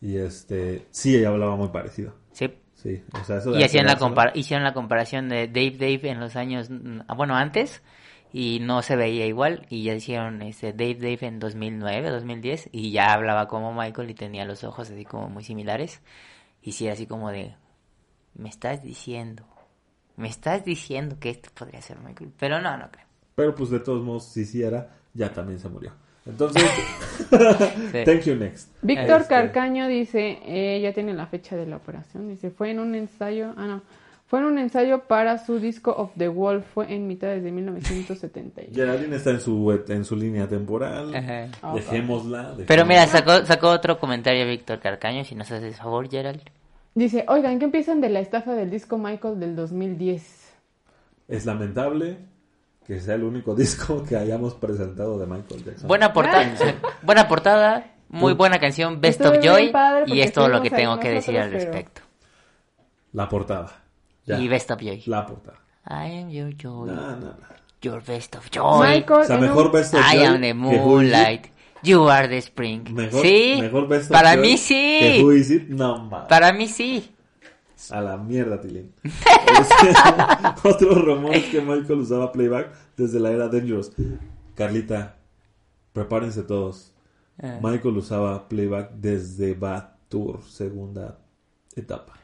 Y 0.00 0.16
este, 0.16 0.86
sí, 0.90 1.14
ella 1.16 1.28
hablaba 1.28 1.56
muy 1.56 1.68
parecido. 1.68 2.14
Sí. 2.32 2.50
Sí, 2.74 3.02
o 3.12 3.22
sea, 3.24 3.36
eso 3.36 3.52
de 3.52 3.60
Y 3.60 3.62
hacían 3.62 3.84
la, 3.84 3.98
compara- 3.98 4.32
hicieron 4.34 4.64
la 4.64 4.72
comparación 4.72 5.28
de 5.28 5.48
Dave 5.48 5.72
Dave 5.72 6.08
en 6.10 6.18
los 6.18 6.34
años, 6.34 6.70
ah, 7.08 7.14
bueno, 7.14 7.36
antes, 7.36 7.82
y 8.32 8.58
no 8.62 8.80
se 8.80 8.96
veía 8.96 9.26
igual, 9.26 9.66
y 9.68 9.82
ya 9.82 9.92
hicieron 9.92 10.40
este 10.40 10.72
Dave 10.72 10.94
Dave 10.94 11.18
en 11.26 11.40
2009, 11.40 12.08
2010, 12.08 12.70
y 12.72 12.90
ya 12.90 13.12
hablaba 13.12 13.48
como 13.48 13.74
Michael 13.74 14.08
y 14.08 14.14
tenía 14.14 14.46
los 14.46 14.64
ojos 14.64 14.88
así 14.90 15.04
como 15.04 15.28
muy 15.28 15.44
similares, 15.44 16.00
y 16.62 16.72
sí, 16.72 16.88
así 16.88 17.06
como 17.06 17.30
de, 17.30 17.54
me 18.32 18.48
estás 18.48 18.82
diciendo, 18.82 19.44
me 20.20 20.28
estás 20.28 20.64
diciendo 20.64 21.16
que 21.18 21.30
esto 21.30 21.50
podría 21.54 21.80
ser 21.82 21.98
Michael, 22.00 22.30
pero 22.38 22.60
no, 22.60 22.76
no 22.76 22.90
creo. 22.90 23.06
Pero 23.34 23.54
pues 23.54 23.70
de 23.70 23.80
todos 23.80 24.02
modos, 24.04 24.26
si 24.32 24.44
sí 24.44 24.62
era, 24.62 24.88
ya 25.14 25.32
también 25.32 25.58
se 25.58 25.68
murió. 25.68 25.92
Entonces, 26.26 26.62
Sí. 27.30 28.04
thank 28.04 28.22
you 28.24 28.36
next. 28.36 28.70
Víctor 28.82 29.22
Este, 29.22 29.34
Carcaño 29.34 29.88
dice, 29.88 30.38
eh, 30.44 30.80
ya 30.82 30.92
tiene 30.92 31.14
la 31.14 31.26
fecha 31.26 31.56
de 31.56 31.66
la 31.66 31.76
operación, 31.76 32.28
dice, 32.28 32.50
fue 32.50 32.70
en 32.70 32.78
un 32.80 32.94
ensayo, 32.94 33.54
ah 33.56 33.66
no, 33.66 33.82
fue 34.26 34.38
en 34.40 34.44
un 34.44 34.58
ensayo 34.58 35.00
para 35.08 35.38
su 35.38 35.58
disco 35.58 35.90
Of 35.92 36.10
the 36.16 36.28
Wall, 36.28 36.62
fue 36.62 36.92
en 36.92 37.06
mitad 37.08 37.28
de 37.28 37.40
1970. 37.50 38.62
Geraldine 38.72 39.16
está 39.16 39.30
en 39.30 39.40
su, 39.40 39.82
en 39.88 40.04
su 40.04 40.14
línea 40.14 40.46
temporal. 40.46 41.12
Ah, 41.62 41.74
Dejémosla. 41.74 42.54
Pero 42.66 42.84
dejémosla. 42.84 42.84
mira, 42.84 43.06
sacó, 43.08 43.44
sacó 43.46 43.70
otro 43.70 43.98
comentario 43.98 44.46
Víctor 44.46 44.78
Carcaño, 44.78 45.24
si 45.24 45.34
nos 45.34 45.50
haces 45.50 45.78
favor, 45.78 46.08
Gerald. 46.08 46.42
Dice, 46.94 47.24
oigan, 47.28 47.58
¿qué 47.58 47.68
piensan 47.68 48.00
de 48.00 48.08
la 48.08 48.20
estafa 48.20 48.52
del 48.54 48.70
disco 48.70 48.98
Michael 48.98 49.38
del 49.38 49.54
2010? 49.56 50.52
Es 51.28 51.46
lamentable 51.46 52.18
que 52.86 53.00
sea 53.00 53.14
el 53.14 53.24
único 53.24 53.54
disco 53.56 54.04
que 54.04 54.16
hayamos 54.16 54.54
presentado 54.54 55.18
de 55.18 55.26
Michael 55.26 55.64
Jackson. 55.64 55.88
Buena 55.88 56.12
portada, 56.12 56.52
buena 57.02 57.28
portada, 57.28 57.86
muy 58.08 58.32
buena 58.34 58.58
canción, 58.58 59.00
Best 59.00 59.20
of 59.24 59.38
Joy, 59.40 59.72
y 60.06 60.20
es 60.20 60.32
todo 60.32 60.48
lo 60.48 60.60
que 60.62 60.70
tengo 60.70 60.98
que 60.98 61.10
decir 61.10 61.38
al 61.38 61.52
respecto. 61.52 62.02
La 63.12 63.28
portada. 63.28 63.70
Ya. 64.26 64.38
Y 64.38 64.48
Best 64.48 64.70
of 64.70 64.80
Joy. 64.80 65.02
La 65.06 65.26
portada. 65.26 65.58
I 65.88 66.18
am 66.20 66.30
your 66.30 66.54
joy, 66.56 66.88
No, 66.90 66.94
no, 66.94 67.16
no. 67.16 67.34
your 67.80 68.04
best 68.04 68.36
of 68.36 68.48
joy. 68.50 68.86
Michael, 68.86 69.20
O 69.20 69.24
sea, 69.24 69.36
en 69.36 69.42
mejor 69.42 69.66
un- 69.66 69.72
Best 69.72 69.94
of 69.94 70.00
I 70.00 70.16
Joy 70.18 70.24
am 70.26 70.40
the 70.40 70.54
moonlight, 70.54 71.46
you 71.82 72.08
are 72.08 72.28
the 72.28 72.38
spring. 72.38 72.88
Mejor, 72.92 73.22
sí, 73.22 73.56
mejor 73.60 73.88
Best 73.88 74.10
para 74.10 74.36
mí 74.36 74.56
sí, 74.56 75.20
Who 75.22 75.32
Is 75.32 75.50
It. 75.50 75.68
No, 75.68 76.08
para 76.28 76.52
mí 76.52 76.66
sí. 76.68 77.10
A 77.90 78.00
la 78.00 78.16
mierda, 78.16 78.60
Tilín. 78.60 78.92
Otro 80.64 80.94
rumor 80.94 81.34
es 81.34 81.46
que 81.46 81.60
Michael 81.60 82.00
usaba 82.00 82.30
playback 82.30 82.72
desde 82.96 83.18
la 83.18 83.30
era 83.30 83.48
Dangerous. 83.48 83.92
Carlita, 84.54 85.16
prepárense 85.92 86.42
todos. 86.42 86.92
Ah. 87.42 87.58
Michael 87.62 87.96
usaba 87.96 88.48
playback 88.48 88.92
desde 88.92 89.54
Bad 89.54 89.94
Tour, 90.08 90.42
segunda 90.44 91.18
etapa. 91.74 92.14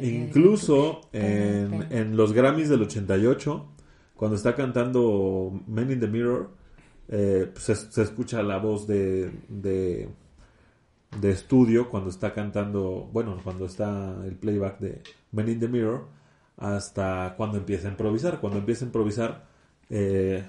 Incluso 0.00 1.00
en 1.12 2.16
los 2.16 2.32
Grammys 2.32 2.68
del 2.68 2.82
88, 2.82 3.73
cuando 4.16 4.36
está 4.36 4.54
cantando 4.54 5.52
Men 5.66 5.90
in 5.90 6.00
the 6.00 6.06
Mirror, 6.06 6.50
eh, 7.08 7.52
se, 7.56 7.74
se 7.74 8.02
escucha 8.02 8.42
la 8.42 8.58
voz 8.58 8.86
de, 8.86 9.30
de, 9.48 10.08
de 11.20 11.30
estudio 11.30 11.90
cuando 11.90 12.10
está 12.10 12.32
cantando, 12.32 13.08
bueno, 13.12 13.38
cuando 13.42 13.66
está 13.66 14.16
el 14.24 14.36
playback 14.36 14.78
de 14.78 15.02
Men 15.32 15.48
in 15.48 15.60
the 15.60 15.68
Mirror, 15.68 16.06
hasta 16.56 17.34
cuando 17.36 17.58
empieza 17.58 17.88
a 17.88 17.90
improvisar. 17.90 18.40
Cuando 18.40 18.58
empieza 18.58 18.84
a 18.84 18.88
improvisar, 18.88 19.46
eh, 19.90 20.44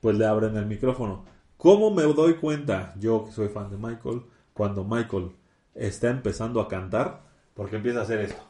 pues 0.00 0.16
le 0.16 0.26
abren 0.26 0.56
el 0.56 0.66
micrófono. 0.66 1.24
¿Cómo 1.56 1.90
me 1.90 2.02
doy 2.02 2.36
cuenta, 2.36 2.94
yo 2.98 3.26
que 3.26 3.32
soy 3.32 3.48
fan 3.48 3.70
de 3.70 3.76
Michael, 3.76 4.22
cuando 4.54 4.84
Michael 4.84 5.32
está 5.74 6.08
empezando 6.08 6.60
a 6.60 6.68
cantar? 6.68 7.20
Porque 7.54 7.76
empieza 7.76 8.00
a 8.00 8.02
hacer 8.02 8.20
esto. 8.20 8.42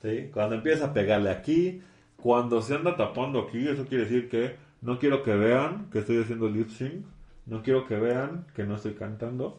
¿Sí? 0.00 0.30
Cuando 0.32 0.54
empieza 0.56 0.86
a 0.86 0.92
pegarle 0.92 1.30
aquí, 1.30 1.82
cuando 2.22 2.62
se 2.62 2.76
anda 2.76 2.96
tapando 2.96 3.40
aquí, 3.40 3.66
eso 3.66 3.84
quiere 3.84 4.04
decir 4.04 4.28
que 4.28 4.54
no 4.80 5.00
quiero 5.00 5.24
que 5.24 5.34
vean 5.34 5.88
que 5.90 5.98
estoy 5.98 6.22
haciendo 6.22 6.48
lip 6.48 6.68
sync, 6.70 7.04
no 7.46 7.64
quiero 7.64 7.84
que 7.84 7.96
vean 7.96 8.46
que 8.54 8.62
no 8.62 8.76
estoy 8.76 8.94
cantando. 8.94 9.58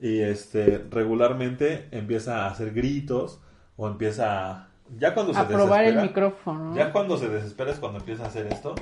Y 0.00 0.18
este 0.18 0.84
regularmente 0.90 1.86
empieza 1.92 2.44
a 2.44 2.50
hacer 2.50 2.74
gritos 2.74 3.40
o 3.76 3.86
empieza 3.86 4.50
a 4.50 4.68
ya 4.98 5.14
cuando 5.14 5.32
se 5.32 5.38
A 5.38 5.46
probar 5.46 5.84
el 5.84 6.02
micrófono. 6.02 6.74
ya 6.74 6.92
cuando 6.92 7.16
se 7.18 7.28
desespera 7.28 7.70
es 7.70 7.78
cuando 7.78 8.00
empieza 8.00 8.24
a 8.24 8.26
hacer 8.26 8.48
esto 8.48 8.74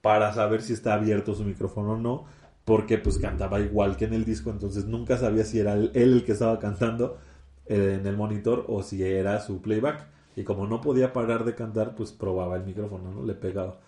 para 0.00 0.32
saber 0.32 0.62
si 0.62 0.74
está 0.74 0.94
abierto 0.94 1.34
su 1.34 1.44
micrófono 1.44 1.94
o 1.94 1.96
no, 1.96 2.24
porque 2.64 2.98
pues 2.98 3.18
cantaba 3.18 3.58
igual 3.58 3.96
que 3.96 4.04
en 4.04 4.14
el 4.14 4.24
disco, 4.24 4.50
entonces 4.50 4.86
nunca 4.86 5.16
sabía 5.16 5.44
si 5.44 5.58
era 5.58 5.72
él 5.74 5.90
él 5.94 6.12
el 6.12 6.24
que 6.24 6.32
estaba 6.32 6.60
cantando 6.60 7.18
eh, 7.66 7.98
en 8.00 8.06
el 8.06 8.16
monitor 8.16 8.64
o 8.68 8.84
si 8.84 9.02
era 9.02 9.40
su 9.40 9.60
playback. 9.60 10.17
Y 10.38 10.44
como 10.44 10.68
no 10.68 10.80
podía 10.80 11.12
parar 11.12 11.44
de 11.44 11.56
cantar, 11.56 11.96
pues 11.96 12.12
probaba 12.12 12.56
el 12.56 12.64
micrófono, 12.64 13.10
¿no? 13.12 13.24
Le 13.24 13.34
pegaba. 13.34 13.80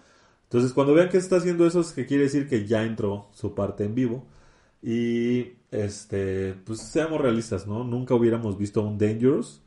Entonces 0.45 0.73
cuando 0.73 0.95
vean 0.95 1.09
que 1.09 1.17
está 1.17 1.37
haciendo 1.37 1.65
eso 1.65 1.79
es 1.79 1.93
que 1.93 2.07
quiere 2.07 2.25
decir 2.25 2.49
que 2.49 2.67
ya 2.67 2.83
entró 2.83 3.29
su 3.33 3.55
parte 3.55 3.85
en 3.85 3.95
vivo. 3.95 4.27
Y 4.83 5.53
este, 5.71 6.55
pues 6.67 6.81
seamos 6.81 7.21
realistas, 7.21 7.69
¿no? 7.69 7.85
Nunca 7.85 8.17
hubiéramos 8.17 8.59
visto 8.59 8.83
un 8.83 8.99
Dangerous 8.99 9.63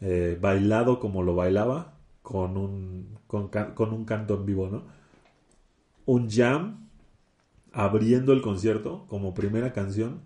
eh, 0.00 0.36
bailado 0.40 0.98
como 0.98 1.22
lo 1.22 1.36
bailaba 1.36 1.94
con 2.22 2.56
un, 2.56 3.18
con, 3.28 3.48
con 3.48 3.92
un 3.92 4.04
canto 4.04 4.34
en 4.34 4.46
vivo, 4.46 4.68
¿no? 4.68 4.82
Un 6.06 6.28
jam 6.28 6.88
abriendo 7.72 8.32
el 8.32 8.42
concierto 8.42 9.06
como 9.08 9.32
primera 9.32 9.72
canción 9.72 10.22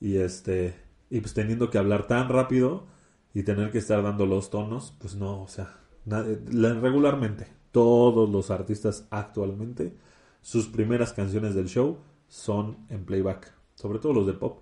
y 0.00 0.16
este 0.16 0.74
y 1.10 1.20
pues 1.20 1.32
teniendo 1.32 1.70
que 1.70 1.78
hablar 1.78 2.08
tan 2.08 2.28
rápido 2.28 2.86
y 3.34 3.42
tener 3.42 3.70
que 3.70 3.78
estar 3.78 4.02
dando 4.02 4.24
los 4.24 4.48
tonos, 4.48 4.94
pues 4.98 5.16
no, 5.16 5.42
o 5.42 5.48
sea, 5.48 5.76
regularmente 6.06 7.48
todos 7.72 8.30
los 8.30 8.50
artistas 8.50 9.08
actualmente 9.10 9.96
sus 10.40 10.66
primeras 10.66 11.12
canciones 11.12 11.54
del 11.54 11.66
show 11.66 11.98
son 12.28 12.76
en 12.90 13.04
playback, 13.04 13.52
sobre 13.74 13.98
todo 13.98 14.12
los 14.12 14.26
de 14.26 14.34
pop. 14.34 14.60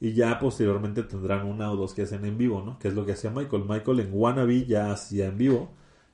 Y 0.00 0.12
ya 0.12 0.38
posteriormente 0.38 1.02
tendrán 1.02 1.46
una 1.46 1.72
o 1.72 1.76
dos 1.76 1.92
que 1.92 2.02
hacen 2.02 2.24
en 2.24 2.38
vivo, 2.38 2.62
¿no? 2.62 2.78
Que 2.78 2.88
es 2.88 2.94
lo 2.94 3.04
que 3.04 3.12
hacía 3.12 3.30
Michael. 3.30 3.64
Michael 3.68 4.00
en 4.00 4.10
Wannabe 4.12 4.64
ya 4.64 4.92
hacía 4.92 5.26
en 5.26 5.38
vivo 5.38 5.70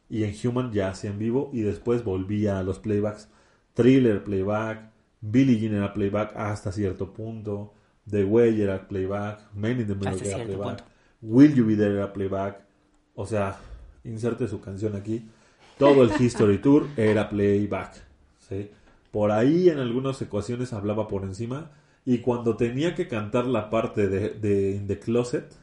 y 0.09 0.25
en 0.25 0.35
Human 0.43 0.73
ya 0.73 0.89
hacía 0.89 1.11
en 1.11 1.19
vivo 1.19 1.51
y 1.53 1.61
después 1.61 2.03
volvía 2.03 2.59
a 2.59 2.63
los 2.63 2.79
playbacks. 2.79 3.29
Thriller 3.75 4.25
playback, 4.25 4.91
Billie 5.21 5.59
Jean 5.59 5.75
era 5.75 5.93
playback 5.93 6.35
hasta 6.37 6.73
cierto 6.73 7.13
punto, 7.13 7.75
The 8.09 8.25
Way 8.25 8.63
era 8.63 8.89
playback, 8.89 9.53
Men 9.55 9.81
in 9.81 9.87
the 9.87 10.09
Hasta 10.09 10.25
era 10.25 10.45
playback, 10.45 10.79
punto. 10.79 10.85
Will 11.23 11.55
You 11.55 11.67
Be 11.67 11.77
There 11.77 11.95
era 11.95 12.13
playback. 12.13 12.61
O 13.15 13.27
sea, 13.27 13.59
inserte 14.05 14.49
su 14.49 14.61
canción 14.61 14.97
aquí. 14.97 15.29
Todo 15.79 16.03
el 16.03 16.11
History 16.21 16.59
Tour 16.59 16.87
era 16.97 17.29
playback. 17.29 18.03
¿sí? 18.49 18.71
Por 19.11 19.31
ahí 19.31 19.69
en 19.69 19.79
algunas 19.79 20.21
ecuaciones 20.23 20.73
hablaba 20.73 21.09
por 21.09 21.25
encima. 21.25 21.71
Y 22.05 22.19
cuando 22.19 22.57
tenía 22.57 22.95
que 22.95 23.09
cantar 23.09 23.47
la 23.47 23.71
parte 23.71 24.09
de, 24.09 24.31
de 24.31 24.73
In 24.73 24.87
the 24.87 24.99
Closet, 24.99 25.55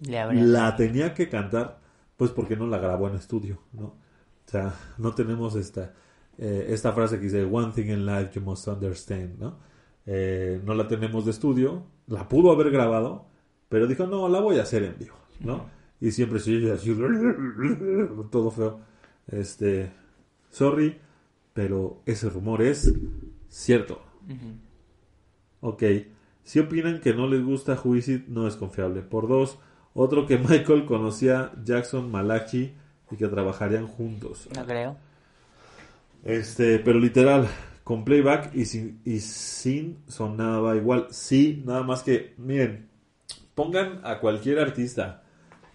la 0.00 0.76
tenía 0.76 1.14
que 1.14 1.28
cantar, 1.28 1.80
pues 2.16 2.30
porque 2.30 2.56
no 2.56 2.66
la 2.66 2.78
grabó 2.78 3.08
en 3.08 3.16
estudio, 3.16 3.58
¿no? 3.72 3.84
O 3.84 4.50
sea, 4.50 4.74
no 4.96 5.14
tenemos 5.14 5.56
esta, 5.56 5.92
eh, 6.38 6.66
esta 6.70 6.92
frase 6.92 7.18
que 7.18 7.24
dice, 7.24 7.44
One 7.44 7.72
thing 7.72 7.86
in 7.86 8.06
life 8.06 8.30
you 8.34 8.40
must 8.40 8.66
understand, 8.68 9.38
¿no? 9.38 9.58
Eh, 10.06 10.60
no 10.64 10.74
la 10.74 10.88
tenemos 10.88 11.24
de 11.24 11.32
estudio, 11.32 11.84
la 12.06 12.28
pudo 12.28 12.50
haber 12.50 12.70
grabado, 12.70 13.26
pero 13.68 13.86
dijo, 13.86 14.06
no, 14.06 14.28
la 14.28 14.40
voy 14.40 14.58
a 14.58 14.62
hacer 14.62 14.82
en 14.84 14.98
vivo, 14.98 15.16
¿no? 15.40 15.66
Y 16.00 16.10
siempre 16.12 16.38
sí, 16.38 16.68
así, 16.70 16.96
todo 18.30 18.50
feo. 18.50 18.80
Este, 19.26 19.92
sorry, 20.50 20.96
pero 21.52 22.02
ese 22.06 22.30
rumor 22.30 22.62
es 22.62 22.94
cierto. 23.48 24.00
Ujú. 24.26 25.68
Ok. 25.68 25.82
Si 26.44 26.60
opinan 26.60 27.00
que 27.00 27.12
no 27.12 27.26
les 27.26 27.42
gusta 27.42 27.78
It, 27.84 28.28
no 28.28 28.46
es 28.46 28.56
confiable. 28.56 29.02
Por 29.02 29.28
dos, 29.28 29.58
otro 29.92 30.26
que 30.26 30.38
Michael 30.48 30.86
conocía 30.86 31.52
Jackson 31.64 32.10
Malachi 32.10 32.74
y 33.10 33.16
que 33.16 33.28
trabajarían 33.28 33.86
juntos. 33.86 34.48
No 34.54 34.64
creo. 34.64 34.96
Este, 36.24 36.78
pero 36.78 36.98
literal, 36.98 37.48
con 37.84 38.04
playback 38.04 38.54
y 38.54 38.64
sin, 38.64 39.00
y 39.04 39.20
sin 39.20 39.98
sonaba 40.06 40.76
igual. 40.76 41.08
Sí, 41.10 41.62
nada 41.66 41.82
más 41.82 42.02
que, 42.02 42.34
miren, 42.38 42.88
pongan 43.58 44.00
a 44.04 44.20
cualquier 44.20 44.60
artista 44.60 45.24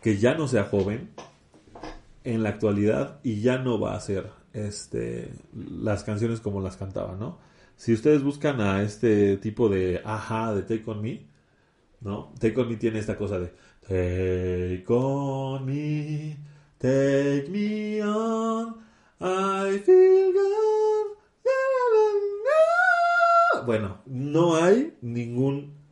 que 0.02 0.16
ya 0.16 0.36
no 0.36 0.48
sea 0.48 0.64
joven 0.64 1.10
en 2.24 2.42
la 2.42 2.48
actualidad 2.48 3.20
y 3.24 3.42
ya 3.42 3.58
no 3.58 3.78
va 3.78 3.92
a 3.92 3.98
hacer 3.98 4.30
este 4.54 5.34
las 5.54 6.06
canciones 6.06 6.40
como 6.40 6.62
las 6.62 6.78
cantaba, 6.78 7.18
¿no? 7.18 7.40
Si 7.76 7.92
ustedes 7.92 8.24
buscan 8.24 8.62
a 8.62 8.84
este 8.84 9.36
tipo 9.36 9.68
de 9.68 10.02
ajá 10.06 10.56
de 10.56 10.62
Take 10.62 10.90
On 10.90 11.02
Me, 11.02 11.26
¿no? 12.00 12.32
Take 12.40 12.58
On 12.62 12.70
Me 12.70 12.78
tiene 12.78 13.00
esta 13.00 13.18
cosa 13.18 13.38
de 13.38 13.52
Take 13.82 14.86
On 14.88 15.66
Me, 15.66 16.38
Take 16.78 17.48
Me 17.50 18.02
On, 18.02 18.78
I 19.20 19.78
feel 19.80 20.32
good. 20.32 21.18
Bueno, 23.66 23.98
no 24.06 24.56
hay 24.56 24.94
ningún 25.02 25.83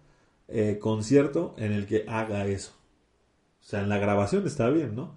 eh, 0.52 0.80
concierto 0.80 1.54
en 1.58 1.72
el 1.72 1.86
que 1.86 2.06
haga 2.08 2.46
eso. 2.46 2.74
O 3.62 3.64
sea, 3.64 3.82
en 3.82 3.90
la 3.90 3.98
grabación 3.98 4.46
está 4.46 4.70
bien, 4.70 4.96
¿no? 4.96 5.16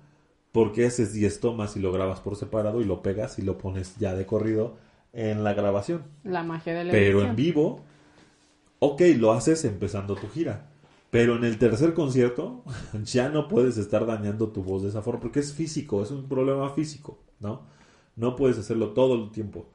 Porque 0.53 0.87
haces 0.87 1.13
10 1.13 1.41
tomas 1.41 1.77
y 1.77 1.81
lo 1.81 1.93
grabas 1.93 2.21
por 2.21 2.37
separado 2.37 2.81
y 2.81 2.85
lo 2.85 3.03
pegas 3.03 3.39
y 3.39 3.43
lo 3.43 3.59
pones 3.59 3.97
ya 3.99 4.15
de 4.15 4.27
corrido 4.27 4.77
en 5.13 5.43
la 5.45 5.55
grabación. 5.55 6.05
La 6.23 6.43
magia 6.43 6.75
de 6.75 6.85
la 6.85 6.93
Pero 6.93 7.19
edición. 7.19 7.31
en 7.31 7.37
vivo, 7.37 7.81
ok, 8.79 9.03
lo 9.17 9.33
haces 9.33 9.65
empezando 9.65 10.15
tu 10.15 10.29
gira. 10.29 10.69
Pero 11.11 11.37
en 11.37 11.45
el 11.45 11.59
tercer 11.59 11.95
concierto 11.95 12.63
ya 13.05 13.29
no 13.29 13.49
puedes 13.49 13.77
estar 13.79 14.07
dañando 14.07 14.49
tu 14.49 14.63
voz 14.63 14.83
de 14.83 14.89
esa 14.91 15.03
forma 15.03 15.21
porque 15.21 15.41
es 15.41 15.53
físico, 15.53 16.03
es 16.03 16.11
un 16.11 16.29
problema 16.29 16.71
físico, 16.71 17.19
¿no? 17.41 17.63
No 18.17 18.37
puedes 18.37 18.59
hacerlo 18.59 18.91
todo 18.91 19.15
el 19.15 19.31
tiempo. 19.31 19.67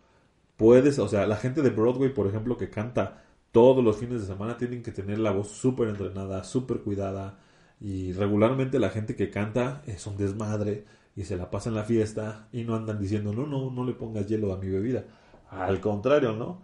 Puedes, 0.57 0.99
o 0.99 1.07
sea, 1.07 1.26
la 1.28 1.38
gente 1.38 1.62
de 1.62 1.70
Broadway, 1.70 2.14
por 2.14 2.28
ejemplo, 2.28 2.57
que 2.57 2.70
canta 2.70 3.24
todos 3.52 3.84
los 3.84 3.97
fines 3.97 4.22
de 4.22 4.28
semana, 4.28 4.58
tienen 4.58 4.84
que 4.84 4.91
tener 4.91 5.20
la 5.20 5.32
voz 5.32 5.50
súper 5.50 5.88
entrenada, 5.89 6.43
súper 6.43 6.80
cuidada. 6.82 7.39
Y 7.82 8.12
regularmente 8.14 8.80
la 8.80 8.89
gente 8.89 9.16
que 9.16 9.30
canta 9.30 9.82
es 9.88 10.06
un 10.08 10.18
desmadre 10.18 10.86
y 11.16 11.24
se 11.24 11.38
la 11.38 11.50
pasa 11.50 11.70
en 11.70 11.76
la 11.76 11.84
fiesta 11.84 12.47
y 12.52 12.64
no 12.64 12.76
andan 12.76 13.00
diciendo, 13.00 13.34
no, 13.34 13.47
no, 13.47 13.72
no 13.72 13.86
le 13.86 13.93
pongas 13.93 14.28
hielo 14.28 14.54
a 14.54 14.58
mi 14.58 14.68
bebida. 14.70 15.04
Al 15.50 15.80
contrario, 15.80 16.34
¿no? 16.34 16.62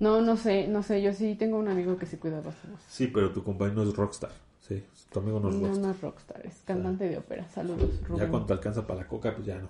No, 0.00 0.20
no 0.20 0.36
sé, 0.36 0.66
no 0.68 0.82
sé. 0.82 1.00
Yo 1.02 1.12
sí 1.12 1.34
tengo 1.34 1.58
un 1.58 1.68
amigo 1.68 1.96
que 1.96 2.06
se 2.06 2.18
cuida 2.18 2.40
bastante. 2.40 2.78
Sí, 2.88 3.06
pero 3.08 3.32
tu 3.32 3.42
compañero 3.44 3.82
no 3.84 3.88
es 3.90 3.96
rockstar. 3.96 4.30
Sí, 4.60 4.82
tu 5.12 5.20
amigo 5.20 5.40
no 5.40 5.48
es 5.48 5.54
No, 5.54 5.62
rockstar. 5.68 5.84
no 5.86 5.90
es 5.92 6.00
rockstar, 6.00 6.46
es 6.46 6.62
cantante 6.64 7.08
de 7.08 7.18
ópera. 7.18 7.46
Saludos, 7.48 7.90
Rubén. 8.06 8.24
Ya 8.24 8.28
cuando 8.30 8.46
te 8.46 8.52
alcanza 8.54 8.86
para 8.86 9.00
la 9.00 9.08
coca, 9.08 9.34
pues 9.34 9.46
ya 9.46 9.58
no. 9.58 9.68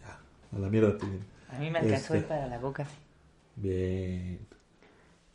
Ya, 0.00 0.18
a 0.56 0.60
la 0.60 0.68
mierda 0.68 0.96
te 0.98 1.06
A 1.54 1.58
mí 1.58 1.70
me 1.70 1.78
alcanzó 1.78 2.14
Este. 2.14 2.28
para 2.28 2.46
la 2.48 2.58
boca. 2.58 2.86
Bien. 3.56 4.40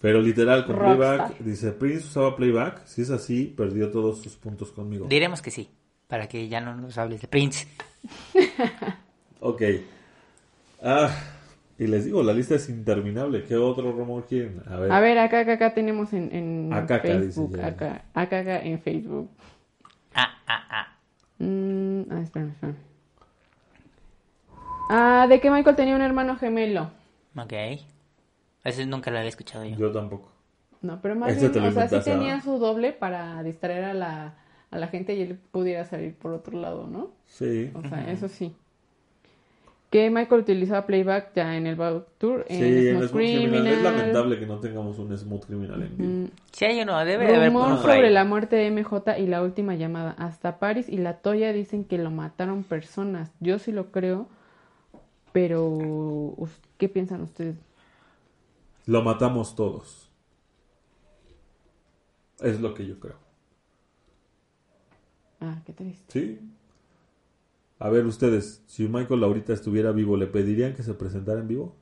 Pero 0.01 0.19
literal, 0.21 0.65
con 0.65 0.75
Rockstar. 0.77 0.97
playback, 1.27 1.37
dice, 1.39 1.71
Prince 1.73 2.05
usaba 2.07 2.35
playback. 2.35 2.85
Si 2.85 3.01
es 3.03 3.09
así, 3.11 3.45
perdió 3.55 3.91
todos 3.91 4.21
sus 4.21 4.35
puntos 4.35 4.71
conmigo. 4.71 5.05
Diremos 5.07 5.41
que 5.41 5.51
sí, 5.51 5.69
para 6.07 6.27
que 6.27 6.47
ya 6.49 6.59
no 6.59 6.75
nos 6.75 6.97
hables 6.97 7.21
de 7.21 7.27
Prince. 7.27 7.67
Ok. 9.43 9.61
Ah, 10.83 11.09
Y 11.79 11.87
les 11.87 12.05
digo, 12.05 12.21
la 12.21 12.31
lista 12.33 12.53
es 12.55 12.69
interminable. 12.69 13.43
¿Qué 13.43 13.55
otro 13.55 13.91
rumor 13.91 14.25
quieren? 14.27 14.61
A 14.67 14.75
ver. 14.77 14.91
A 14.91 14.99
ver, 14.99 15.17
acá, 15.17 15.39
acá, 15.39 15.53
acá 15.53 15.73
tenemos 15.73 16.13
en, 16.13 16.33
en 16.35 16.73
Acá, 16.73 16.95
acá, 16.95 17.07
dice 17.09 17.25
Facebook. 17.25 17.57
ya. 17.57 17.65
Acá, 17.67 18.05
acá, 18.13 18.39
acá 18.39 18.59
en 18.63 18.79
Facebook. 18.81 19.29
Ah, 20.13 20.29
ah, 20.45 20.63
ah. 20.69 20.97
Mm, 21.39 22.01
ah, 22.11 22.21
espera, 22.21 22.45
espera. 22.47 22.73
Ah, 24.89 25.25
de 25.27 25.39
que 25.39 25.49
Michael 25.49 25.75
tenía 25.75 25.95
un 25.95 26.01
hermano 26.03 26.35
gemelo. 26.37 26.91
Ok. 27.35 27.53
Eso 28.63 28.85
nunca 28.85 29.11
lo 29.11 29.17
había 29.17 29.29
escuchado 29.29 29.65
yo. 29.65 29.75
Yo 29.77 29.91
tampoco. 29.91 30.31
No, 30.81 30.99
pero 31.01 31.15
más 31.15 31.31
Ese 31.31 31.49
bien, 31.49 31.65
o 31.65 31.71
sea, 31.71 31.87
sí 31.87 31.99
tenía 32.03 32.41
su 32.41 32.57
doble 32.57 32.91
para 32.91 33.43
distraer 33.43 33.83
a 33.85 33.93
la, 33.93 34.33
a 34.71 34.77
la 34.79 34.87
gente 34.87 35.13
y 35.15 35.21
él 35.21 35.37
pudiera 35.51 35.85
salir 35.85 36.15
por 36.15 36.31
otro 36.33 36.59
lado, 36.59 36.87
¿no? 36.87 37.11
Sí. 37.27 37.71
O 37.75 37.87
sea, 37.87 38.11
eso 38.11 38.27
sí. 38.27 38.55
Que 39.91 40.09
Michael 40.09 40.41
utilizaba 40.41 40.85
playback 40.85 41.33
ya 41.35 41.57
en 41.57 41.67
el 41.67 41.75
Back 41.75 42.05
Tour, 42.17 42.45
en 42.47 42.57
Sí, 42.57 42.87
en 42.87 42.95
Smooth 42.95 43.09
Smooth 43.09 43.21
Criminal. 43.21 43.67
Es 43.67 43.81
lamentable 43.83 44.39
que 44.39 44.45
no 44.45 44.57
tengamos 44.59 44.97
un 44.99 45.17
Smooth 45.17 45.45
Criminal 45.45 45.81
en 45.83 45.97
vivo. 45.97 46.09
Mm, 46.09 46.27
Sí 46.53 46.65
hay 46.65 46.81
uno, 46.81 46.97
debe 47.03 47.27
de 47.27 47.35
haber 47.35 47.49
Rumor 47.49 47.81
por 47.81 47.89
ahí. 47.89 47.97
sobre 47.97 48.09
la 48.09 48.23
muerte 48.23 48.55
de 48.55 48.71
MJ 48.71 49.19
y 49.19 49.27
la 49.27 49.43
última 49.43 49.75
llamada. 49.75 50.15
Hasta 50.17 50.59
Paris 50.59 50.87
y 50.87 50.97
la 50.97 51.17
Toya 51.17 51.51
dicen 51.51 51.83
que 51.83 51.97
lo 51.97 52.09
mataron 52.09 52.63
personas. 52.63 53.31
Yo 53.41 53.59
sí 53.59 53.73
lo 53.73 53.91
creo, 53.91 54.27
pero 55.33 56.33
¿qué 56.77 56.87
piensan 56.89 57.21
ustedes? 57.21 57.57
Lo 58.91 59.01
matamos 59.03 59.55
todos. 59.55 60.11
Es 62.41 62.59
lo 62.59 62.73
que 62.73 62.85
yo 62.85 62.99
creo. 62.99 63.15
Ah, 65.39 65.61
qué 65.65 65.71
triste. 65.71 66.03
¿Sí? 66.11 66.39
A 67.79 67.87
ver, 67.89 68.05
ustedes, 68.05 68.61
si 68.67 68.89
Michael 68.89 69.23
ahorita 69.23 69.53
estuviera 69.53 69.93
vivo, 69.93 70.17
¿le 70.17 70.27
pedirían 70.27 70.73
que 70.73 70.83
se 70.83 70.93
presentara 70.93 71.39
en 71.39 71.47
vivo? 71.47 71.73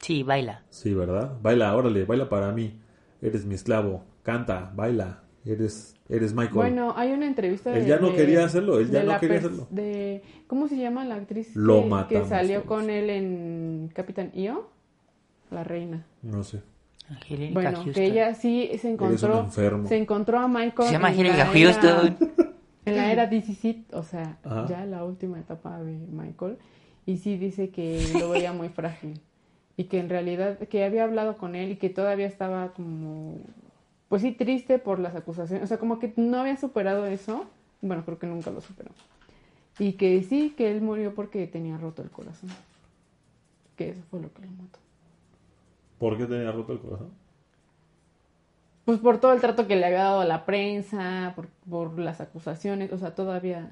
Sí, 0.00 0.24
baila. 0.24 0.64
Sí, 0.70 0.92
¿verdad? 0.92 1.38
Baila, 1.40 1.76
órale, 1.76 2.04
baila 2.04 2.28
para 2.28 2.50
mí. 2.50 2.80
Eres 3.20 3.46
mi 3.46 3.54
esclavo. 3.54 4.02
Canta, 4.24 4.72
baila. 4.74 5.22
Eres, 5.44 5.94
eres 6.08 6.32
Michael. 6.34 6.54
Bueno, 6.56 6.94
hay 6.96 7.12
una 7.12 7.28
entrevista 7.28 7.72
Él 7.76 7.84
de- 7.84 7.88
ya 7.90 8.00
no 8.00 8.08
de- 8.10 8.16
quería 8.16 8.44
hacerlo, 8.44 8.80
él 8.80 8.90
ya 8.90 8.98
de 8.98 9.04
no 9.06 9.12
la 9.12 9.20
quería 9.20 9.36
pers- 9.36 9.44
hacerlo. 9.46 9.66
De, 9.70 10.22
¿Cómo 10.48 10.66
se 10.66 10.76
llama 10.78 11.04
la 11.04 11.14
actriz 11.14 11.54
Lo 11.54 11.84
que, 12.08 12.18
que 12.18 12.24
salió 12.26 12.62
todos. 12.62 12.66
con 12.80 12.90
él 12.90 13.08
en 13.08 13.90
Capitán 13.94 14.32
Io? 14.34 14.68
La 15.52 15.64
reina. 15.64 16.04
No 16.22 16.42
sé. 16.42 16.62
Bueno, 17.52 17.72
Houston. 17.72 17.92
que 17.92 18.04
ella 18.04 18.34
sí 18.34 18.70
se 18.80 18.90
encontró, 18.90 19.50
se 19.50 19.96
encontró 19.96 20.38
a 20.38 20.48
Michael. 20.48 20.88
Se 20.88 20.92
llama 20.92 21.08
en 21.12 21.26
Angélica 21.26 21.36
la 21.36 21.52
era- 21.52 21.72
Houston. 21.72 22.16
En 22.84 22.96
la 22.96 23.12
era 23.12 23.28
DC, 23.28 23.84
o 23.92 24.02
sea, 24.02 24.38
Ajá. 24.42 24.66
ya 24.68 24.84
la 24.86 25.04
última 25.04 25.38
etapa 25.38 25.78
de 25.82 25.92
Michael. 26.10 26.58
Y 27.06 27.18
sí 27.18 27.36
dice 27.36 27.70
que 27.70 28.04
lo 28.18 28.30
veía 28.30 28.52
muy 28.52 28.70
frágil. 28.70 29.20
Y 29.76 29.84
que 29.84 30.00
en 30.00 30.08
realidad, 30.08 30.58
que 30.58 30.84
había 30.84 31.04
hablado 31.04 31.36
con 31.36 31.54
él 31.54 31.70
y 31.70 31.76
que 31.76 31.90
todavía 31.90 32.26
estaba 32.26 32.72
como, 32.72 33.36
pues 34.08 34.22
sí, 34.22 34.32
triste 34.32 34.80
por 34.80 34.98
las 34.98 35.14
acusaciones. 35.14 35.62
O 35.62 35.66
sea, 35.68 35.78
como 35.78 36.00
que 36.00 36.12
no 36.16 36.38
había 36.40 36.56
superado 36.56 37.06
eso. 37.06 37.44
Bueno, 37.82 38.04
creo 38.04 38.18
que 38.18 38.26
nunca 38.26 38.50
lo 38.50 38.60
superó. 38.60 38.90
Y 39.78 39.92
que 39.92 40.20
sí, 40.24 40.52
que 40.56 40.68
él 40.72 40.80
murió 40.82 41.14
porque 41.14 41.46
tenía 41.46 41.78
roto 41.78 42.02
el 42.02 42.10
corazón. 42.10 42.50
Que 43.76 43.90
eso 43.90 44.00
fue 44.10 44.20
lo 44.20 44.32
que 44.32 44.42
lo 44.42 44.50
mató. 44.50 44.80
¿Por 46.02 46.18
qué 46.18 46.26
tenía 46.26 46.50
roto 46.50 46.72
el 46.72 46.80
corazón? 46.80 47.10
Pues 48.84 48.98
por 48.98 49.18
todo 49.20 49.32
el 49.32 49.40
trato 49.40 49.68
que 49.68 49.76
le 49.76 49.86
había 49.86 50.02
dado 50.02 50.20
a 50.22 50.24
la 50.24 50.44
prensa, 50.44 51.32
por, 51.36 51.46
por 51.70 51.96
las 51.96 52.20
acusaciones, 52.20 52.92
o 52.92 52.98
sea, 52.98 53.14
todavía 53.14 53.70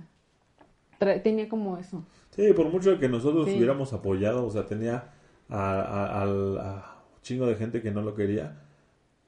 tenía 1.24 1.48
como 1.48 1.76
eso. 1.76 2.04
Sí, 2.30 2.52
por 2.52 2.68
mucho 2.70 3.00
que 3.00 3.08
nosotros 3.08 3.46
Sí. 3.48 3.56
hubiéramos 3.56 3.92
apoyado, 3.92 4.46
o 4.46 4.50
sea, 4.52 4.66
tenía 4.66 5.10
a- 5.48 6.20
al- 6.22 6.58
a 6.58 6.94
chingo 7.22 7.46
de 7.46 7.56
gente 7.56 7.82
que 7.82 7.90
no 7.90 8.02
lo 8.02 8.14
quería. 8.14 8.60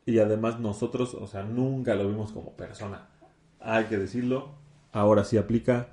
Y 0.07 0.21
además 0.21 0.61
nosotros, 0.61 1.15
o 1.15 1.27
sea, 1.27 1.43
nunca 1.43 1.97
lo 1.97 2.07
vimos 2.07 2.31
como 2.31 2.53
persona. 2.53 3.09
Hay 3.59 3.87
que 3.87 3.99
decirlo. 3.99 4.51
Ahora 4.93 5.25
sí 5.25 5.39
aplica. 5.39 5.89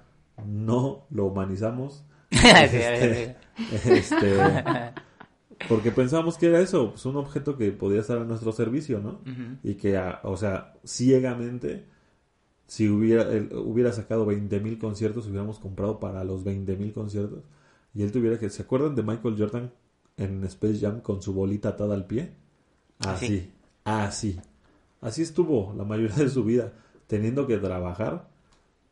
No 0.46 1.06
lo 1.10 1.26
humanizamos. 1.26 2.04
Sí, 2.32 2.38
Este, 2.48 3.36
este, 3.72 4.38
porque 5.68 5.92
pensamos 5.92 6.38
que 6.38 6.48
era 6.48 6.60
eso, 6.62 6.92
pues 6.92 7.06
un 7.06 7.18
objeto 7.18 7.58
que 7.58 7.72
podía 7.72 8.02
estar 8.02 8.18
a 8.18 8.24
nuestro 8.24 8.52
servicio, 8.52 9.00
¿no? 9.00 9.20
Y 9.64 9.76
que, 9.76 9.98
a- 9.98 10.20
o 10.24 10.38
sea, 10.38 10.74
ciegamente, 10.86 11.86
si 12.68 12.88
hubiera, 12.90 13.24
él 13.32 13.50
hubiera 13.54 13.92
sacado 13.92 14.26
20 14.26 14.60
mil 14.60 14.78
conciertos, 14.80 15.28
hubiéramos 15.28 15.60
comprado 15.60 16.00
para 16.00 16.24
los 16.24 16.44
20 16.44 16.76
mil 16.78 16.94
conciertos. 16.94 17.44
Y 17.94 18.04
él 18.04 18.12
tuviera 18.12 18.38
que, 18.40 18.50
¿se 18.50 18.62
acuerdan 18.62 18.96
de 18.96 19.04
Michael 19.04 19.36
Jordan 19.38 19.72
en 20.18 20.44
Space 20.46 20.80
Jam 20.80 21.02
con 21.02 21.22
su 21.22 21.34
bolita 21.34 21.70
atada 21.70 21.96
al 21.96 22.06
pie? 22.06 22.32
Así, 23.00 23.28
Sí. 23.28 23.52
así. 23.86 24.40
Así 25.02 25.22
estuvo 25.22 25.74
la 25.78 25.84
mayoría 25.86 26.16
de 26.18 26.30
su 26.30 26.44
vida, 26.44 26.74
teniendo 27.08 27.48
que 27.48 27.58
trabajar 27.58 28.28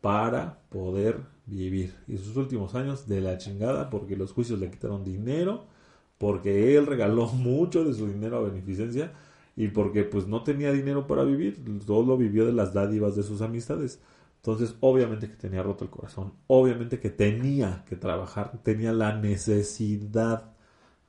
para 0.02 0.60
poder 0.70 1.20
vivir. 1.46 1.94
Y 2.08 2.18
sus 2.18 2.36
últimos 2.38 2.76
años 2.76 3.08
de 3.08 3.22
la 3.22 3.38
chingada, 3.38 3.90
porque 3.90 4.16
los 4.16 4.32
juicios 4.32 4.60
le 4.60 4.70
quitaron 4.72 5.04
dinero, 5.04 5.66
porque 6.18 6.78
él 6.78 6.86
regaló 6.86 7.28
mucho 7.34 7.84
de 7.84 7.94
su 7.94 8.08
dinero 8.08 8.38
a 8.38 8.42
beneficencia 8.42 9.14
y 9.56 9.70
porque 9.70 10.04
pues 10.04 10.28
no 10.28 10.44
tenía 10.44 10.72
dinero 10.72 11.08
para 11.08 11.24
vivir, 11.24 11.64
todo 11.86 12.04
lo 12.06 12.18
vivió 12.18 12.46
de 12.46 12.54
las 12.54 12.74
dádivas 12.74 13.16
de 13.16 13.24
sus 13.24 13.42
amistades. 13.42 14.00
Entonces, 14.38 14.76
obviamente 14.82 15.28
que 15.30 15.36
tenía 15.36 15.64
roto 15.64 15.84
el 15.84 15.90
corazón, 15.90 16.34
obviamente 16.48 17.00
que 17.00 17.10
tenía 17.10 17.84
que 17.88 17.96
trabajar, 17.96 18.60
tenía 18.64 18.94
la 18.94 19.18
necesidad, 19.18 20.54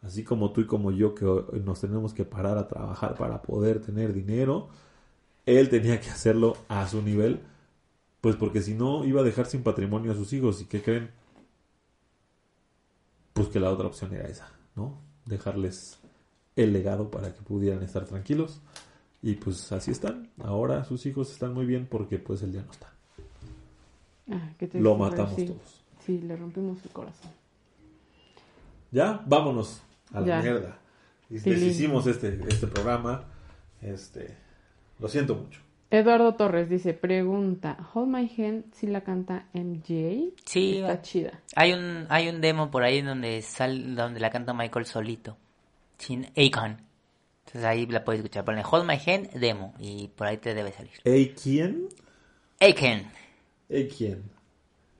así 0.02 0.24
como 0.24 0.52
tú 0.52 0.62
y 0.62 0.66
como 0.66 0.90
yo 0.92 1.14
que 1.14 1.24
nos 1.64 1.80
tenemos 1.80 2.14
que 2.14 2.24
parar 2.24 2.58
a 2.58 2.68
trabajar 2.68 3.14
para 3.16 3.42
poder 3.42 3.80
tener 3.80 4.12
dinero, 4.12 4.70
él 5.46 5.68
tenía 5.70 6.00
que 6.00 6.10
hacerlo 6.10 6.56
a 6.68 6.86
su 6.88 7.02
nivel, 7.02 7.40
pues 8.20 8.36
porque 8.36 8.62
si 8.62 8.74
no 8.74 9.04
iba 9.04 9.20
a 9.20 9.24
dejar 9.24 9.46
sin 9.46 9.62
patrimonio 9.62 10.12
a 10.12 10.14
sus 10.14 10.32
hijos. 10.32 10.60
¿Y 10.62 10.66
qué 10.66 10.82
creen? 10.82 11.10
Pues 13.32 13.48
que 13.48 13.60
la 13.60 13.70
otra 13.70 13.86
opción 13.86 14.12
era 14.14 14.28
esa, 14.28 14.50
¿no? 14.78 14.96
Dejarles 15.26 15.98
el 16.56 16.72
legado 16.72 17.10
para 17.10 17.34
que 17.34 17.42
pudieran 17.42 17.82
estar 17.82 18.04
tranquilos. 18.06 18.60
Y 19.20 19.34
pues 19.34 19.72
así 19.72 19.90
están. 19.90 20.30
Ahora 20.38 20.84
sus 20.84 21.04
hijos 21.06 21.32
están 21.32 21.52
muy 21.52 21.66
bien 21.66 21.86
porque 21.90 22.18
pues 22.18 22.42
él 22.42 22.52
ya 22.52 22.62
no 22.62 22.70
está. 22.70 22.92
Ah, 24.30 24.50
qué 24.58 24.70
Lo 24.74 24.96
matamos 24.96 25.34
sí, 25.34 25.46
todos. 25.46 25.84
Sí, 26.06 26.20
le 26.20 26.36
rompimos 26.36 26.78
su 26.78 26.88
corazón. 26.90 27.30
Ya, 28.92 29.22
vámonos 29.26 29.82
a 30.12 30.20
la 30.20 30.26
Ya. 30.26 30.42
mierda. 30.42 30.78
Y 31.28 31.38
deshicimos 31.38 32.06
este, 32.06 32.38
este 32.48 32.66
programa. 32.68 33.24
Este, 33.82 34.36
lo 35.00 35.08
siento 35.08 35.34
mucho. 35.34 35.60
Eduardo 35.90 36.34
Torres 36.34 36.68
dice, 36.68 36.92
pregunta, 36.92 37.78
Hold 37.94 38.08
My 38.08 38.30
Hand 38.38 38.74
si 38.74 38.86
la 38.86 39.00
canta 39.02 39.46
MJ? 39.54 40.34
Sí, 40.44 40.78
Está 40.78 41.00
chida. 41.00 41.40
hay 41.56 41.72
un, 41.72 42.06
hay 42.10 42.28
un 42.28 42.40
demo 42.42 42.70
por 42.70 42.82
ahí 42.82 43.00
donde 43.00 43.40
sal, 43.40 43.96
donde 43.96 44.20
la 44.20 44.28
canta 44.30 44.52
Michael 44.52 44.84
solito, 44.84 45.38
sin 45.96 46.26
Akon. 46.36 46.76
Entonces 47.46 47.64
ahí 47.64 47.86
la 47.86 48.04
puedes 48.04 48.18
escuchar. 48.20 48.44
Ponle 48.44 48.62
Hold 48.70 48.86
My 48.86 48.98
Hand 49.06 49.30
demo 49.32 49.72
y 49.78 50.08
por 50.08 50.26
ahí 50.26 50.36
te 50.36 50.54
debe 50.54 50.72
salir. 50.72 50.92
¿Ey 51.04 51.30
quién? 51.34 51.88
Akon. 52.60 53.06
¿Ey 53.70 53.88
quién? 53.88 54.22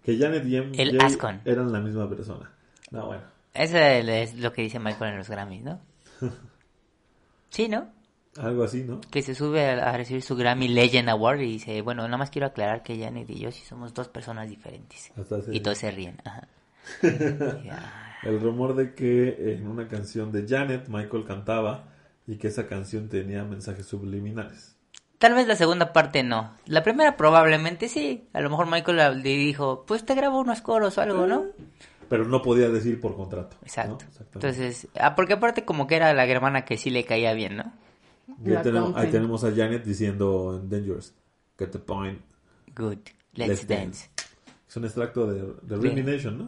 Que 0.02 0.16
Janet 0.16 0.47
y 0.47 0.59
MJ 0.59 0.81
El 0.82 1.01
Ascon. 1.02 1.43
eran 1.44 1.70
la 1.70 1.81
misma 1.81 2.09
persona. 2.09 2.51
No, 2.90 3.09
bueno. 3.09 3.23
Ese 3.52 4.23
es 4.23 4.35
lo 4.36 4.52
que 4.55 4.62
dice 4.62 4.78
Michael 4.78 5.10
en 5.12 5.19
los 5.19 5.28
Grammys, 5.28 5.62
¿no? 5.62 5.81
Sí, 7.51 7.66
¿no? 7.69 7.90
Algo 8.37 8.65
así, 8.65 8.85
¿no? 8.85 9.01
Que 9.11 9.23
se 9.23 9.35
sube 9.35 9.69
a, 9.69 9.91
a 9.91 9.97
recibir 9.97 10.23
su 10.23 10.37
Grammy 10.37 10.69
Legend 10.69 11.09
Award 11.09 11.41
y 11.41 11.53
dice, 11.53 11.83
bueno, 11.83 12.03
nada 12.03 12.19
más 12.19 12.31
quiero 12.31 12.47
aclarar 12.47 12.83
que 12.83 12.99
Janet 12.99 13.29
y 13.31 13.39
yo 13.41 13.51
sí 13.51 13.65
somos 13.65 13.95
dos 13.95 14.09
personas 14.09 14.49
diferentes. 14.49 15.11
Hasta 15.17 15.41
Y 15.51 15.61
todos 15.61 15.79
se 15.79 15.91
ríen. 15.91 16.19
Ajá. 16.25 16.49
Ya. 17.65 18.09
El 18.23 18.41
rumor 18.41 18.75
de 18.75 18.95
que 18.95 19.53
en 19.53 19.69
una 19.69 19.87
canción 19.87 20.33
de 20.33 20.47
Janet 20.49 20.89
Michael 20.89 21.25
cantaba 21.25 21.85
y 22.27 22.37
que 22.37 22.49
esa 22.49 22.67
canción 22.67 23.09
tenía 23.09 23.45
mensajes 23.45 23.87
subliminales. 23.87 24.77
Tal 25.19 25.35
vez 25.35 25.49
la 25.49 25.57
segunda 25.57 25.93
parte 25.93 26.23
no. 26.23 26.53
La 26.67 26.83
primera 26.83 27.17
probablemente 27.17 27.89
sí. 27.89 28.29
A 28.33 28.41
lo 28.41 28.51
mejor 28.51 28.71
Michael 28.71 29.23
le 29.23 29.31
dijo, 29.31 29.85
pues 29.87 30.05
te 30.05 30.15
grabo 30.15 30.39
unos 30.41 30.61
coros 30.61 30.99
o 30.99 31.01
algo, 31.01 31.27
¿no? 31.27 31.47
Pero 32.09 32.25
no 32.25 32.41
podía 32.41 32.69
decir 32.69 33.01
por 33.01 33.17
contrato. 33.17 33.57
Exacto. 33.63 34.05
Entonces, 34.35 34.89
ah, 34.99 35.15
porque 35.15 35.35
aparte 35.35 35.65
como 35.65 35.87
que 35.87 35.97
era 35.97 36.15
la 36.15 36.25
hermana 36.27 36.65
que 36.65 36.77
sí 36.77 36.91
le 36.91 37.05
caía 37.05 37.35
bien, 37.35 37.57
¿no? 37.57 37.73
Y 38.45 38.53
ahí 38.53 38.63
tenemos, 38.63 38.97
ahí 38.97 39.11
tenemos 39.11 39.45
a 39.45 39.51
Janet 39.55 39.85
diciendo 39.85 40.61
en 40.63 40.69
Dangerous, 40.69 41.15
get 41.59 41.69
the 41.71 41.79
point. 41.79 42.21
Good. 42.77 42.99
Let's, 43.35 43.49
Let's 43.49 43.67
dance. 43.69 44.09
Es 44.69 44.77
un 44.77 44.85
extracto 44.85 45.27
de, 45.27 45.41
de 45.63 45.77
Sí. 45.81 45.89
Rhythm 45.89 46.05
Nation, 46.07 46.39
¿no? 46.39 46.45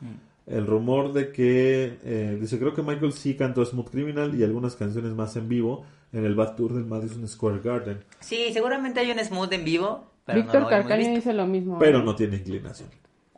Mm. 0.00 0.14
El 0.46 0.66
rumor 0.66 1.12
de 1.12 1.30
que, 1.32 1.98
eh, 2.04 2.38
dice, 2.40 2.58
creo 2.58 2.72
que 2.74 2.82
Michael 2.82 3.12
sí 3.12 3.34
cantó 3.36 3.64
Smooth 3.64 3.90
Criminal 3.90 4.34
y 4.34 4.42
algunas 4.44 4.76
canciones 4.76 5.12
más 5.12 5.36
en 5.36 5.48
vivo 5.48 5.84
en 6.12 6.24
el 6.24 6.34
Bad 6.34 6.54
Tour 6.56 6.72
del 6.72 6.86
Madison 6.86 7.26
Square 7.28 7.60
Garden, 7.60 8.02
Sí, 8.20 8.50
seguramente 8.52 9.00
hay 9.00 9.10
un 9.10 9.18
smooth 9.18 9.52
en 9.52 9.64
vivo. 9.64 10.06
Pero 10.24 10.40
Víctor 10.40 10.62
no 10.62 10.68
Carcaño 10.68 11.10
dice 11.14 11.32
lo 11.34 11.46
mismo. 11.46 11.78
pero 11.78 11.98
¿eh? 11.98 12.02
no 12.04 12.14
tiene 12.14 12.36
inclinación. 12.36 12.88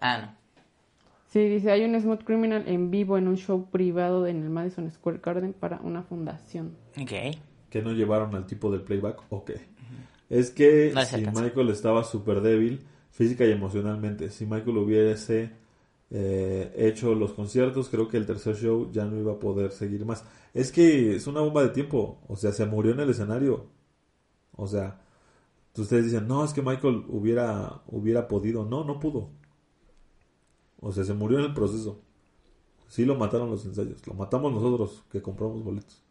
Ah, 0.01 0.19
no. 0.19 0.40
Sí, 1.32 1.48
dice, 1.48 1.70
hay 1.70 1.85
un 1.85 1.98
Smooth 2.01 2.24
Criminal 2.24 2.65
en 2.66 2.90
vivo 2.90 3.16
en 3.16 3.28
un 3.28 3.36
show 3.36 3.70
privado 3.70 4.27
en 4.27 4.43
el 4.43 4.51
Madison 4.51 4.90
Square 4.90 5.20
Garden 5.23 5.52
para 5.52 5.81
una 5.81 6.02
fundación. 6.02 6.77
Ok. 7.01 7.12
que 7.69 7.82
no 7.82 7.93
llevaron 7.93 8.35
al 8.35 8.47
tipo 8.47 8.70
del 8.70 8.82
playback 8.82 9.23
o 9.31 9.44
qué. 9.44 9.61
Es 10.28 10.51
que 10.51 10.90
No 10.93 11.05
si. 11.05 11.19
Michael 11.19 11.70
estaba 11.70 12.02
súper 12.02 12.40
débil 12.40 12.85
física 13.11 13.44
y 13.44 13.52
emocionalmente, 13.52 14.31
si 14.31 14.44
Michael 14.47 14.78
hubiese 14.78 15.52
eh, 16.11 16.73
hecho 16.77 17.15
los 17.15 17.32
conciertos, 17.32 17.89
creo 17.89 18.09
que 18.09 18.16
el 18.16 18.27
tercer 18.27 18.57
show 18.57 18.90
ya 18.90 19.05
no 19.05 19.16
iba 19.16 19.32
a 19.32 19.39
poder 19.39 19.70
seguir 19.70 20.05
más. 20.05 20.24
Es 20.52 20.73
que 20.73 21.15
es 21.15 21.28
una 21.28 21.40
bomba 21.40 21.62
de 21.62 21.69
tiempo, 21.69 22.19
o 22.27 22.36
sea, 22.36 22.51
se 22.52 22.66
murió 22.66 22.93
en 22.93 23.01
el 23.01 23.11
escenario. 23.11 23.66
O 24.57 24.66
sea, 24.66 25.01
ustedes 25.77 26.07
dicen, 26.07 26.27
no, 26.27 26.44
es 26.44 26.52
que 26.52 26.62
Michael 26.62 27.05
hubiera, 27.09 27.82
hubiera 27.86 28.27
podido. 28.27 28.65
No, 28.65 28.82
no 28.85 28.98
pudo. 28.98 29.31
O 30.81 30.93
sea, 30.93 31.05
se 31.05 31.15
murió 31.15 31.39
en 31.39 31.47
el 31.47 31.55
proceso. 31.55 32.01
Sí 32.89 33.05
lo 33.05 33.15
mataron 33.15 33.51
los 33.51 33.65
ensayos. 33.65 34.07
Lo 34.07 34.15
matamos 34.15 34.52
nosotros 34.52 35.05
que 35.11 35.23
compramos 35.23 35.62
boletos. 35.62 36.02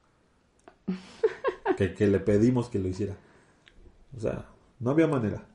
que, 1.78 1.94
que 1.94 2.08
le 2.08 2.20
pedimos 2.20 2.70
que 2.70 2.80
lo 2.80 2.88
hiciera. 2.88 3.16
O 4.16 4.20
sea, 4.20 4.46
no 4.80 4.92
había 4.92 5.08
manera. 5.08 5.46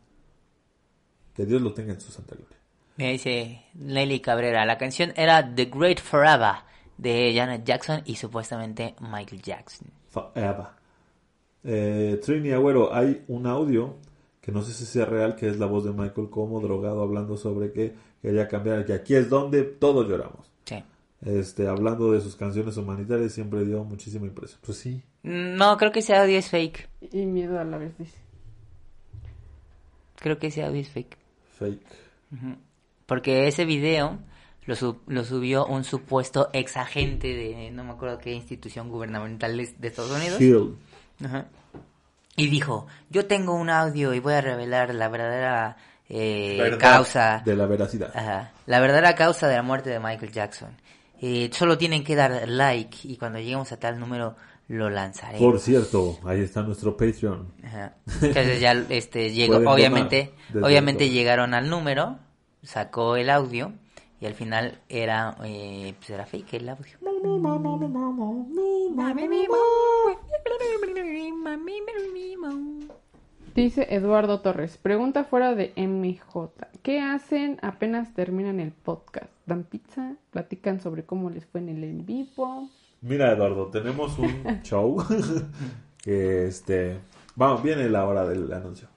Que 1.35 1.47
Dios 1.47 1.63
lo 1.63 1.73
tenga 1.73 1.93
en 1.93 2.01
su 2.01 2.13
santa 2.13 2.35
gloria. 2.35 2.59
Me 2.97 3.13
dice 3.13 3.65
Nelly 3.75 4.21
Cabrera, 4.21 4.65
la 4.65 4.79
canción 4.79 5.13
era 5.17 5.55
The 5.55 5.65
Great 5.65 6.01
Forever 6.01 6.55
de 6.97 7.33
Janet 7.35 7.65
Jackson 7.65 8.03
y 8.05 8.17
supuestamente 8.17 8.95
Michael 9.01 9.43
Jackson. 9.43 9.89
Forever. 10.11 10.67
Eh, 11.65 12.21
Trini 12.25 12.53
Agüero, 12.53 12.95
hay 12.95 13.25
un 13.27 13.47
audio 13.47 13.97
que 14.41 14.53
no 14.53 14.63
sé 14.63 14.73
si 14.73 14.85
sea 14.85 15.07
real, 15.07 15.35
que 15.35 15.49
es 15.49 15.59
la 15.59 15.67
voz 15.67 15.85
de 15.85 15.93
Michael 15.93 16.29
como 16.31 16.61
drogado 16.61 17.03
hablando 17.03 17.37
sobre 17.37 17.73
que 17.73 17.95
quería 18.25 18.49
cambiar, 18.49 18.87
que 18.87 18.95
aquí 18.95 19.15
es 19.15 19.29
donde 19.29 19.63
todos 19.65 20.09
lloramos. 20.09 20.51
Sí. 20.65 20.83
Este, 21.21 21.69
hablando 21.69 22.11
de 22.13 22.23
sus 22.23 22.37
canciones 22.37 22.75
humanitarias, 22.79 23.33
siempre 23.33 23.65
dio 23.67 23.85
muchísima 23.85 24.27
impresión. 24.27 24.59
Pues 24.65 24.79
sí, 24.79 25.03
No, 25.23 25.77
creo 25.77 25.93
que 25.93 25.99
ese 26.01 26.15
audio 26.17 26.39
es 26.39 26.49
fake. 26.49 26.89
Y 27.13 27.27
miedo 27.27 27.61
a 27.61 27.65
la 27.65 27.77
vez, 27.77 27.97
dice. 27.99 28.17
Creo 30.17 30.39
que 30.39 30.47
ese 30.49 30.65
audio 30.65 30.81
es 30.81 30.89
fake. 30.89 31.17
fake. 31.59 31.87
Porque 33.07 33.47
ese 33.47 33.65
video 33.67 34.19
lo, 34.65 34.75
sub- 34.75 35.03
lo 35.07 35.23
subió 35.25 35.67
un 35.67 35.85
supuesto 35.85 36.49
ex 36.53 36.77
agente 36.79 37.29
de 37.35 37.71
no 37.71 37.85
me 37.85 37.91
acuerdo 37.93 38.19
qué 38.19 38.33
institución 38.33 38.89
gubernamental 38.89 39.57
de, 39.57 39.67
de 39.79 39.89
Estados 39.89 40.11
Unidos. 40.13 40.41
Hill. 40.41 40.77
Ajá. 41.25 41.47
Y 42.37 42.49
dijo, 42.49 42.87
yo 43.11 43.27
tengo 43.27 43.55
un 43.55 43.71
audio 43.71 44.13
y 44.15 44.19
voy 44.21 44.33
a 44.33 44.41
revelar 44.41 44.93
la 44.95 45.09
verdadera 45.09 45.77
eh, 46.09 46.57
Verdad 46.59 46.79
causa. 46.79 47.43
De 47.45 47.57
la 47.57 47.67
veracidad. 47.67 48.11
Ajá. 48.15 48.53
La 48.67 48.81
verdadera 48.81 49.15
causa 49.15 49.49
de 49.49 49.57
la 49.57 49.63
muerte 49.63 49.91
de 49.91 50.01
Michael 50.01 50.33
Jackson. 50.33 50.77
Eh, 51.21 51.51
solo 51.53 51.79
tienen 51.79 52.05
que 52.05 52.17
dar 52.17 52.49
like 52.49 52.99
y 53.05 53.17
cuando 53.17 53.39
lleguemos 53.39 53.73
a 53.73 53.79
tal 53.79 53.99
número 53.99 54.37
lo 54.69 54.91
lanzaré. 54.91 55.39
Por 55.39 55.61
cierto, 55.61 56.19
ahí 56.25 56.41
está 56.41 56.63
nuestro 56.63 56.97
Patreon. 56.97 57.53
Ajá. 57.65 57.95
Entonces 58.23 58.61
ya 58.61 58.73
este 58.89 59.33
llegó, 59.33 59.57
obviamente, 59.71 60.35
obviamente 60.55 61.09
llegaron 61.11 61.55
al 61.55 61.69
número, 61.69 62.19
sacó 62.63 63.17
el 63.17 63.31
audio 63.31 63.73
y 64.21 64.27
al 64.27 64.35
final 64.35 64.81
era 64.89 65.37
eh, 65.45 65.95
pues 65.99 66.11
era 66.11 66.27
fake 66.27 66.55
el 66.55 66.69
audio. 66.69 66.93
Dice 73.55 73.87
Eduardo 73.95 74.41
Torres, 74.41 74.79
pregunta 74.79 75.23
fuera 75.23 75.55
de 75.55 75.73
MJ. 75.77 76.51
¿Qué 76.83 77.01
hacen 77.01 77.61
apenas 77.63 78.13
terminan 78.13 78.59
el 78.59 78.73
podcast? 78.73 79.31
¿Dan 79.47 79.63
pizza? 79.63 80.17
¿Platican 80.33 80.81
sobre 80.81 81.05
cómo 81.05 81.31
les 81.31 81.47
fue 81.47 81.61
en 81.61 81.69
el 81.69 81.85
en 81.85 82.05
vivo? 82.05 82.69
Mira, 83.01 83.31
Eduardo, 83.31 83.69
tenemos 83.69 84.19
un 84.19 84.43
show 84.65 84.97
que 86.03 86.49
este, 86.49 86.99
vamos, 87.37 87.63
viene 87.63 87.89
la 87.89 88.05
hora 88.09 88.27
del 88.27 88.53
anuncio. 88.53 88.89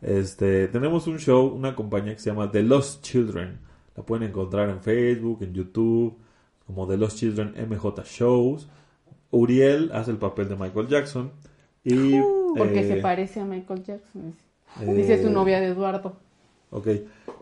Este, 0.00 0.68
tenemos 0.68 1.06
un 1.06 1.18
show, 1.18 1.48
una 1.48 1.76
compañía 1.76 2.14
que 2.14 2.20
se 2.20 2.30
llama 2.30 2.50
The 2.50 2.62
Lost 2.62 3.02
Children. 3.02 3.58
La 3.96 4.02
pueden 4.02 4.26
encontrar 4.26 4.70
en 4.70 4.80
Facebook, 4.80 5.42
en 5.42 5.52
YouTube, 5.52 6.16
como 6.66 6.88
The 6.88 6.96
Lost 6.96 7.18
Children 7.18 7.54
MJ 7.68 8.02
Shows. 8.04 8.66
Uriel 9.30 9.90
hace 9.92 10.10
el 10.10 10.16
papel 10.16 10.48
de 10.48 10.56
Michael 10.56 10.88
Jackson 10.88 11.32
y 11.84 12.14
Porque 12.56 12.80
eh, 12.80 12.88
se 12.88 12.96
parece 12.96 13.40
a 13.40 13.44
Michael 13.44 13.82
Jackson. 13.82 14.34
Dice, 14.78 14.90
eh, 14.90 14.94
Dice 14.94 15.22
su 15.22 15.30
novia 15.30 15.60
de 15.60 15.68
Eduardo. 15.68 16.16
Ok, 16.72 16.86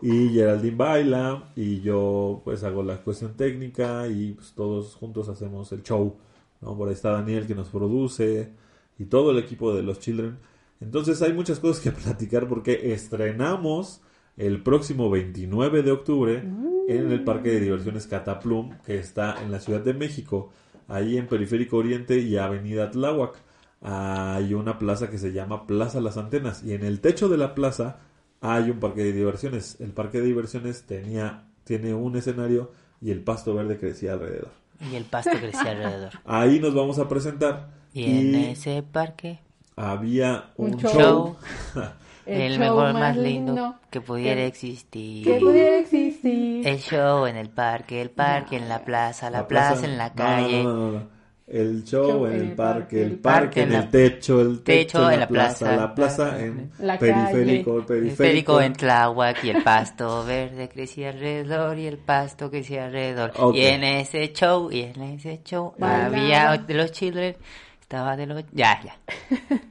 y 0.01 0.31
Geraldine 0.31 0.77
baila 0.77 1.51
y 1.55 1.81
yo 1.81 2.40
pues 2.44 2.65
hago 2.65 2.82
la 2.82 2.97
cuestión 3.02 3.35
técnica 3.35 4.09
y 4.09 4.32
pues, 4.32 4.52
todos 4.52 4.94
juntos 4.94 5.28
hacemos 5.28 5.70
el 5.73 5.82
show. 5.82 6.16
¿no? 6.62 6.77
Por 6.77 6.89
ahí 6.89 6.94
está 6.94 7.10
Daniel 7.10 7.47
que 7.47 7.55
nos 7.55 7.69
produce 7.69 8.51
y 8.98 9.05
todo 9.05 9.31
el 9.32 9.39
equipo 9.39 9.74
de 9.74 9.82
los 9.82 10.01
Children. 10.01 10.39
Entonces 10.81 11.20
hay 11.20 11.32
muchas 11.32 11.60
cosas 11.60 11.82
que 11.82 11.90
platicar 12.05 12.48
porque 12.48 12.93
estrenamos 12.93 14.01
el 14.39 14.62
próximo 14.62 15.10
29 15.10 15.82
de 15.82 15.90
octubre 15.90 16.43
en 16.89 17.12
el 17.12 17.24
Parque 17.24 17.51
de 17.51 17.60
Diversiones 17.60 18.06
Cataplum 18.06 18.78
que 18.86 18.98
está 18.98 19.43
en 19.43 19.52
la 19.52 19.60
Ciudad 19.60 19.81
de 19.81 19.93
México, 19.93 20.52
ahí 20.86 21.19
en 21.19 21.27
Periférico 21.27 21.77
Oriente 21.77 22.19
y 22.19 22.36
Avenida 22.36 22.90
Tláhuac. 22.90 23.48
Hay 23.81 24.55
una 24.55 24.79
plaza 24.79 25.09
que 25.09 25.19
se 25.19 25.33
llama 25.33 25.67
Plaza 25.67 26.01
Las 26.01 26.17
Antenas 26.17 26.63
y 26.65 26.75
en 26.75 26.85
el 26.85 27.01
techo 27.01 27.29
de 27.29 27.37
la 27.39 27.55
plaza 27.55 27.99
hay 28.41 28.71
un 28.71 28.81
parque 28.81 29.03
de 29.05 29.13
diversiones. 29.13 29.77
El 29.81 29.93
parque 29.93 30.19
de 30.21 30.27
diversiones 30.27 30.83
tenía, 30.83 31.45
tiene 31.65 31.95
un 31.95 32.17
escenario 32.17 32.73
y 33.01 33.11
el 33.13 33.23
pasto 33.23 33.55
verde 33.55 33.79
crecía 33.79 34.15
alrededor. 34.15 34.51
Y 34.91 34.97
el 34.97 35.05
pasto 35.05 35.31
crecía 35.31 35.71
alrededor. 35.73 36.13
Ahí 36.25 36.59
nos 36.61 36.75
vamos 36.75 36.99
a 36.99 37.09
presentar. 37.09 37.69
Y 37.93 38.05
en 38.05 38.35
ese 38.35 38.83
parque, 38.83 39.41
había 39.77 40.51
un, 40.57 40.75
Un 40.75 40.81
show. 40.81 40.93
show, 40.93 41.37
El, 42.27 42.41
el, 42.43 42.51
show 42.53 42.61
mejor, 42.61 42.93
más 42.93 42.95
más 42.95 43.17
lindo, 43.17 43.53
lindo 43.55 43.75
que 43.91 44.01
pudiera 44.03 44.41
que- 44.43 44.47
existir. 44.49 45.25
que 45.25 45.41
pudiera 45.41 45.79
existir. 45.79 46.67
El 46.69 46.79
show 46.79 47.27
en 47.27 47.37
el 47.37 47.49
parque, 47.49 48.03
el 48.03 48.11
parque 48.11 48.57
en 48.57 48.69
la 48.69 48.85
plaza, 48.85 49.31
la, 49.31 49.49
plaza, 49.49 49.87
en 49.87 49.97
la 49.97 50.11
no, 50.11 50.15
calle. 50.15 50.63
no, 50.63 50.75
no, 50.75 50.91
no. 50.93 51.18
El 51.51 51.83
show, 51.85 52.27
en 52.27 52.35
el 52.35 52.53
parque, 52.53 53.03
el 53.03 53.19
parque 53.19 53.62
en 53.62 53.73
el 53.73 53.89
techo, 53.89 54.43
el 54.43 54.62
techo, 54.62 55.11
en 55.11 55.20
la 55.20 55.29
plaza, 55.29 55.77
la 55.77 55.95
plaza 55.95 56.39
en 56.39 56.70
periférico, 56.99 57.79
el 57.79 57.85
periférico. 57.85 58.61
en 58.61 58.75
Tláhuac 58.75 59.43
y 59.45 59.51
el 59.51 59.62
pasto 59.62 60.27
verde 60.27 60.69
crecía 60.69 61.09
alrededor 61.09 61.79
y 61.79 61.87
el 61.87 61.97
pasto 61.97 62.51
crecía 62.51 62.85
alrededor. 62.85 63.33
Y 63.55 63.62
en 63.62 63.83
ese 63.83 64.31
show, 64.35 64.70
y 64.70 64.83
en 64.83 65.01
ese 65.01 65.41
show 65.43 65.73
había 65.81 66.59
de 66.59 66.75
los 66.75 66.93
children, 66.93 67.35
estaba 67.81 68.15
de 68.15 68.27
los... 68.27 68.45
Ya, 68.53 68.83
ya. 68.83 68.99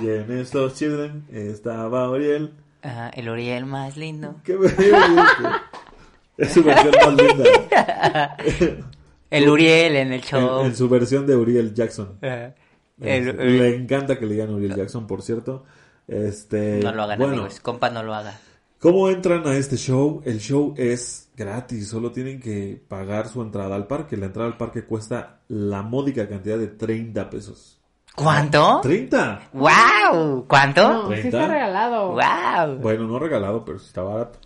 Y 0.00 0.08
en 0.08 0.30
esos 0.30 0.74
children 0.74 1.24
estaba 1.32 2.08
Oriel. 2.08 2.52
Ajá, 2.82 3.10
el 3.10 3.28
Uriel 3.28 3.66
más 3.66 3.96
lindo. 3.96 4.36
¿Qué 4.44 4.54
Es 6.38 6.52
su 6.52 6.62
versión 6.62 6.94
más 7.02 7.14
linda. 7.14 8.36
El 9.30 9.48
Uriel 9.48 9.96
en 9.96 10.12
el 10.12 10.20
show. 10.22 10.64
en 10.64 10.74
su 10.76 10.88
versión 10.88 11.26
de 11.26 11.36
Uriel 11.36 11.74
Jackson. 11.74 12.18
Ajá. 12.22 12.54
Es- 13.00 13.26
El- 13.26 13.58
le 13.58 13.74
encanta 13.76 14.18
que 14.18 14.26
le 14.26 14.32
digan 14.34 14.50
Uriel 14.54 14.74
Jackson, 14.74 15.06
por 15.06 15.22
cierto. 15.22 15.64
Este, 16.08 16.80
No 16.82 16.92
lo 16.92 17.02
hagan, 17.02 17.18
bueno, 17.18 17.32
amigos. 17.34 17.60
Compa, 17.60 17.90
no 17.90 18.02
lo 18.02 18.14
haga. 18.14 18.38
¿Cómo 18.78 19.08
entran 19.08 19.46
a 19.46 19.56
este 19.56 19.76
show? 19.76 20.22
El 20.24 20.38
show 20.38 20.74
es 20.76 21.30
gratis, 21.36 21.88
solo 21.88 22.12
tienen 22.12 22.38
que 22.40 22.80
pagar 22.88 23.28
su 23.28 23.42
entrada 23.42 23.74
al 23.74 23.86
parque. 23.86 24.16
La 24.16 24.26
entrada 24.26 24.48
al 24.48 24.56
parque 24.56 24.84
cuesta 24.84 25.40
la 25.48 25.82
módica 25.82 26.28
cantidad 26.28 26.58
de 26.58 26.68
30 26.68 27.28
pesos. 27.28 27.80
¿Cuánto? 28.14 28.80
¿30? 28.82 29.40
¡Wow! 29.52 30.46
¿Cuánto? 30.48 30.88
No, 30.88 31.02
sí 31.08 31.08
¿Treinta? 31.20 31.26
está 31.42 31.48
regalado. 31.52 32.08
¡Wow! 32.12 32.76
Bueno, 32.80 33.06
no 33.08 33.18
regalado, 33.18 33.64
pero 33.64 33.78
sí 33.78 33.86
está 33.88 34.02
barato. 34.02 34.38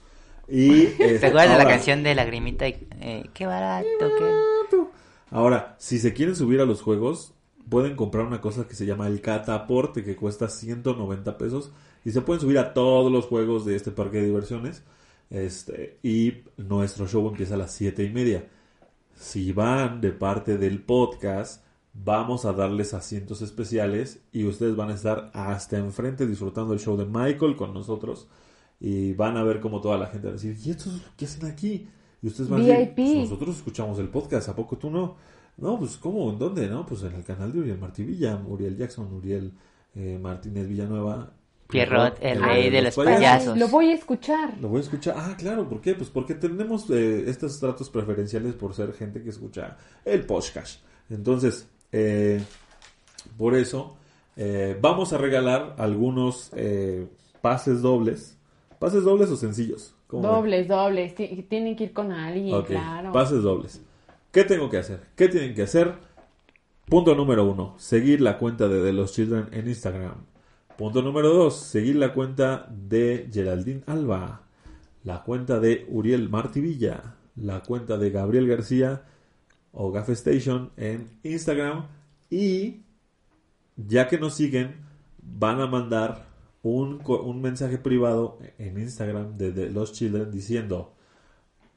Y, 0.50 0.82
este, 0.98 1.18
¿Te 1.18 1.26
acuerdas 1.26 1.58
de 1.58 1.64
la 1.64 1.70
canción 1.70 2.02
de 2.02 2.14
Lagrimita? 2.14 2.66
Eh, 2.66 3.30
qué 3.32 3.46
barato, 3.46 3.86
qué... 4.18 4.50
Ahora, 5.30 5.76
si 5.78 5.98
se 5.98 6.12
quieren 6.12 6.34
subir 6.34 6.60
a 6.60 6.64
los 6.64 6.82
juegos, 6.82 7.34
pueden 7.68 7.94
comprar 7.94 8.26
una 8.26 8.40
cosa 8.40 8.66
que 8.66 8.74
se 8.74 8.84
llama 8.84 9.06
el 9.06 9.20
cataporte, 9.20 10.02
que 10.02 10.16
cuesta 10.16 10.48
190 10.48 11.38
pesos, 11.38 11.72
y 12.04 12.10
se 12.10 12.20
pueden 12.20 12.40
subir 12.40 12.58
a 12.58 12.74
todos 12.74 13.12
los 13.12 13.26
juegos 13.26 13.64
de 13.64 13.76
este 13.76 13.92
parque 13.92 14.18
de 14.18 14.26
diversiones. 14.26 14.82
Este, 15.30 15.98
y 16.02 16.42
nuestro 16.56 17.06
show 17.06 17.28
empieza 17.28 17.54
a 17.54 17.58
las 17.58 17.72
7 17.72 18.02
y 18.02 18.10
media. 18.10 18.48
Si 19.14 19.52
van 19.52 20.00
de 20.00 20.10
parte 20.10 20.58
del 20.58 20.82
podcast, 20.82 21.64
vamos 21.94 22.44
a 22.44 22.52
darles 22.52 22.94
asientos 22.94 23.42
especiales 23.42 24.20
y 24.32 24.44
ustedes 24.44 24.74
van 24.74 24.90
a 24.90 24.94
estar 24.94 25.30
hasta 25.34 25.78
enfrente 25.78 26.26
disfrutando 26.26 26.72
el 26.72 26.80
show 26.80 26.96
de 26.96 27.04
Michael 27.04 27.54
con 27.54 27.72
nosotros. 27.72 28.26
Y 28.80 29.12
van 29.12 29.36
a 29.36 29.44
ver 29.44 29.60
como 29.60 29.80
toda 29.80 29.98
la 29.98 30.06
gente 30.06 30.26
va 30.28 30.32
a 30.32 30.36
decir, 30.36 30.56
¿y 30.64 30.70
estos 30.70 31.00
qué 31.16 31.26
hacen 31.26 31.46
aquí? 31.46 31.86
Y 32.22 32.26
ustedes 32.28 32.48
van 32.48 32.62
a 32.62 32.64
decir, 32.64 32.78
VIP. 32.94 32.96
"Pues 32.96 33.30
nosotros 33.30 33.56
escuchamos 33.56 33.98
el 33.98 34.08
podcast, 34.08 34.48
¿a 34.48 34.56
poco 34.56 34.78
tú 34.78 34.90
no? 34.90 35.16
No, 35.58 35.78
pues 35.78 35.96
¿cómo? 35.98 36.30
¿En 36.30 36.38
dónde? 36.38 36.66
No, 36.68 36.86
pues 36.86 37.02
en 37.02 37.14
el 37.14 37.22
canal 37.24 37.52
de 37.52 37.58
Uriel 37.60 37.78
Martí 37.78 38.02
Villa, 38.04 38.40
Uriel 38.48 38.76
Jackson, 38.78 39.12
Uriel 39.12 39.52
eh, 39.94 40.18
Martínez 40.20 40.66
Villanueva. 40.66 41.32
Pierrot, 41.68 42.16
el 42.20 42.38
el 42.38 42.42
rey 42.42 42.54
rey 42.54 42.64
de 42.64 42.70
de 42.78 42.82
los 42.82 42.96
los 42.96 43.04
payasos. 43.06 43.20
payasos. 43.54 43.58
Lo 43.58 43.68
voy 43.68 43.90
a 43.90 43.94
escuchar. 43.94 44.58
Lo 44.60 44.68
voy 44.68 44.78
a 44.78 44.80
escuchar. 44.80 45.14
Ah, 45.16 45.36
claro, 45.38 45.68
¿por 45.68 45.80
qué? 45.80 45.94
Pues 45.94 46.08
porque 46.10 46.34
tenemos 46.34 46.88
eh, 46.90 47.24
estos 47.28 47.60
tratos 47.60 47.90
preferenciales 47.90 48.54
por 48.54 48.74
ser 48.74 48.92
gente 48.94 49.22
que 49.22 49.28
escucha 49.30 49.76
el 50.04 50.24
podcast. 50.26 50.80
Entonces, 51.10 51.68
eh, 51.92 52.42
por 53.38 53.54
eso, 53.54 53.96
eh, 54.36 54.76
vamos 54.80 55.12
a 55.12 55.18
regalar 55.18 55.74
algunos 55.78 56.50
eh, 56.56 57.06
pases 57.42 57.82
dobles. 57.82 58.36
¿Pases 58.80 59.04
dobles 59.04 59.30
o 59.30 59.36
sencillos? 59.36 59.94
Dobles, 60.10 60.66
dobles. 60.66 61.14
Ti- 61.14 61.46
Tienen 61.48 61.76
que 61.76 61.84
ir 61.84 61.92
con 61.92 62.10
alguien, 62.10 62.60
claro. 62.62 63.12
pases 63.12 63.42
dobles. 63.42 63.80
¿Qué 64.32 64.42
tengo 64.42 64.68
que 64.70 64.78
hacer? 64.78 65.02
¿Qué 65.14 65.28
tienen 65.28 65.54
que 65.54 65.62
hacer? 65.62 65.94
Punto 66.86 67.14
número 67.14 67.44
uno, 67.44 67.74
seguir 67.78 68.20
la 68.20 68.38
cuenta 68.38 68.66
de 68.68 68.82
The 68.82 68.92
Los 68.92 69.12
Children 69.12 69.48
en 69.52 69.68
Instagram. 69.68 70.14
Punto 70.76 71.02
número 71.02 71.28
dos, 71.28 71.56
seguir 71.60 71.96
la 71.96 72.12
cuenta 72.14 72.66
de 72.70 73.28
Geraldine 73.32 73.82
Alba, 73.86 74.40
la 75.04 75.22
cuenta 75.22 75.60
de 75.60 75.86
Uriel 75.90 76.28
Martivilla, 76.30 77.16
la 77.36 77.60
cuenta 77.60 77.98
de 77.98 78.10
Gabriel 78.10 78.48
García 78.48 79.02
o 79.72 79.92
Gaff 79.92 80.08
Station 80.08 80.70
en 80.78 81.06
Instagram 81.22 81.86
y 82.30 82.80
ya 83.76 84.08
que 84.08 84.18
nos 84.18 84.34
siguen 84.34 84.74
van 85.22 85.60
a 85.60 85.66
mandar 85.66 86.29
un, 86.62 86.98
co- 86.98 87.22
un 87.22 87.40
mensaje 87.40 87.78
privado 87.78 88.38
en 88.58 88.78
Instagram 88.78 89.36
de, 89.38 89.52
The 89.52 89.70
Los 89.70 89.92
Children 89.92 90.30
diciendo 90.30 90.92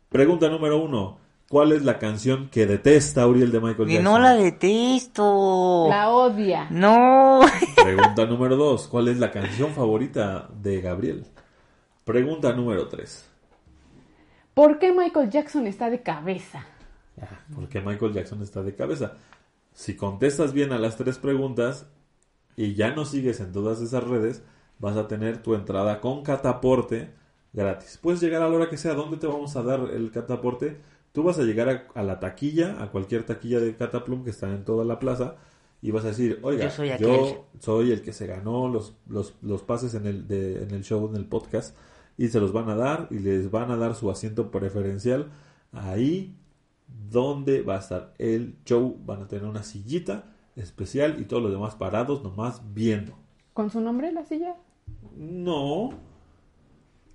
Pregunta 0.10 0.50
número 0.50 0.82
uno. 0.82 1.18
¿Cuál 1.50 1.72
es 1.72 1.84
la 1.84 2.00
canción 2.00 2.50
que 2.50 2.66
detesta 2.66 3.28
Uriel 3.28 3.52
de 3.52 3.60
Michael 3.60 3.88
Jackson? 3.90 4.04
no 4.04 4.20
la 4.20 4.34
detesto. 4.36 5.88
La 5.90 6.10
odia. 6.10 6.68
No. 6.72 7.42
Pregunta 7.84 8.26
número 8.26 8.56
dos. 8.56 8.88
¿Cuál 8.88 9.08
es 9.10 9.18
la 9.20 9.32
canción 9.32 9.72
favorita 9.74 10.50
de 10.62 10.82
Gabriel? 10.82 11.26
Pregunta 12.06 12.54
número 12.54 12.88
tres. 12.88 13.28
¿Por 14.54 14.80
qué 14.80 14.92
Michael 14.94 15.30
Jackson 15.30 15.68
está 15.68 15.90
de 15.90 16.02
cabeza? 16.02 16.66
¿Por 17.54 17.68
qué 17.70 17.82
Michael 17.82 18.14
Jackson 18.14 18.42
está 18.42 18.62
de 18.64 18.76
cabeza? 18.76 19.14
Si 19.74 19.96
contestas 19.96 20.54
bien 20.54 20.72
a 20.74 20.80
las 20.80 20.98
tres 20.98 21.18
preguntas 21.18 21.88
y 22.56 22.74
ya 22.76 22.92
nos 22.96 23.10
sigues 23.10 23.40
en 23.40 23.52
todas 23.52 23.82
esas 23.82 24.04
redes, 24.04 24.44
vas 24.84 24.98
a 24.98 25.08
tener 25.08 25.42
tu 25.42 25.56
entrada 25.56 26.02
con 26.02 26.24
cataporte 26.24 27.10
gratis. 27.54 27.98
Puedes 28.02 28.20
llegar 28.22 28.42
a 28.42 28.50
la 28.50 28.56
hora 28.56 28.70
que 28.70 28.78
sea. 28.78 28.94
¿Dónde 28.94 29.16
te 29.18 29.28
vamos 29.28 29.56
a 29.56 29.64
dar 29.64 29.80
el 29.94 30.12
cataporte? 30.12 30.78
Tú 31.14 31.24
vas 31.24 31.40
a 31.40 31.44
llegar 31.44 31.70
a, 31.70 32.00
a 32.00 32.04
la 32.04 32.20
taquilla, 32.20 32.82
a 32.84 32.92
cualquier 32.92 33.24
taquilla 33.24 33.60
de 33.60 33.76
Cataplum 33.76 34.24
que 34.24 34.32
está 34.32 34.50
en 34.50 34.66
toda 34.66 34.84
la 34.84 34.98
plaza, 35.00 35.36
y 35.82 35.92
vas 35.92 36.04
a 36.06 36.08
decir, 36.08 36.40
oiga, 36.42 36.66
Yo 36.66 36.72
soy 36.72 36.88
yo 36.90 36.94
aquel". 36.96 37.36
soy 37.60 37.92
el 37.92 38.02
que 38.02 38.12
se 38.14 38.26
ganó 38.26 38.68
los, 38.68 38.96
los, 39.08 39.36
los 39.44 39.62
pases 39.62 39.94
en 39.94 40.08
el, 40.08 40.28
de- 40.28 40.64
en 40.64 40.72
el 40.72 40.84
show, 40.84 41.08
en 41.08 41.16
el 41.16 41.26
podcast, 41.26 41.78
y 42.18 42.30
se 42.30 42.40
los 42.40 42.52
van 42.52 42.68
a 42.70 42.76
dar, 42.76 43.08
y 43.12 43.20
les 43.20 43.52
van 43.52 43.70
a 43.70 43.78
dar 43.78 43.94
su 43.96 44.10
asiento 44.10 44.50
preferencial 44.50 45.30
ahí 45.72 46.36
donde 47.12 47.62
va 47.62 47.76
a 47.76 47.80
estar 47.80 48.14
el 48.18 48.56
show. 48.66 48.98
Van 49.06 49.22
a 49.22 49.28
tener 49.28 49.46
una 49.46 49.62
sillita 49.64 50.24
especial 50.56 51.18
y 51.22 51.26
todos 51.26 51.44
los 51.44 51.52
demás 51.52 51.76
parados, 51.76 52.24
nomás 52.24 52.62
viendo. 52.74 53.14
¿Con 53.54 53.70
su 53.70 53.82
nombre 53.82 54.12
la 54.12 54.26
silla? 54.26 54.56
No. 55.16 55.92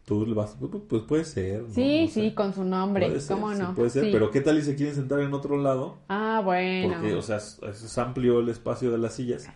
Tú 0.04 0.24
le 0.24 0.32
vas, 0.34 0.56
pues 0.88 1.02
puede 1.02 1.24
ser. 1.24 1.62
¿no? 1.64 1.74
Sí, 1.74 2.02
No 2.02 2.08
sé. 2.08 2.12
sí, 2.22 2.30
con 2.34 2.54
su 2.54 2.64
nombre. 2.64 3.06
Puede 3.08 3.20
ser, 3.20 3.36
¿Cómo 3.36 3.52
sí, 3.52 3.58
no? 3.60 3.74
puede 3.74 3.90
ser, 3.90 4.04
Sí. 4.04 4.10
pero 4.12 4.30
¿qué 4.30 4.40
tal 4.40 4.58
y 4.58 4.62
se 4.62 4.74
quieren 4.74 4.94
sentar 4.94 5.20
en 5.20 5.34
otro 5.34 5.58
lado? 5.58 5.98
Ah, 6.08 6.40
bueno. 6.42 6.94
Porque, 6.94 7.14
o 7.14 7.22
sea, 7.22 7.36
es, 7.36 7.60
es 7.62 7.98
amplio 7.98 8.40
el 8.40 8.48
espacio 8.48 8.90
de 8.90 8.96
las 8.98 9.14
sillas. 9.14 9.46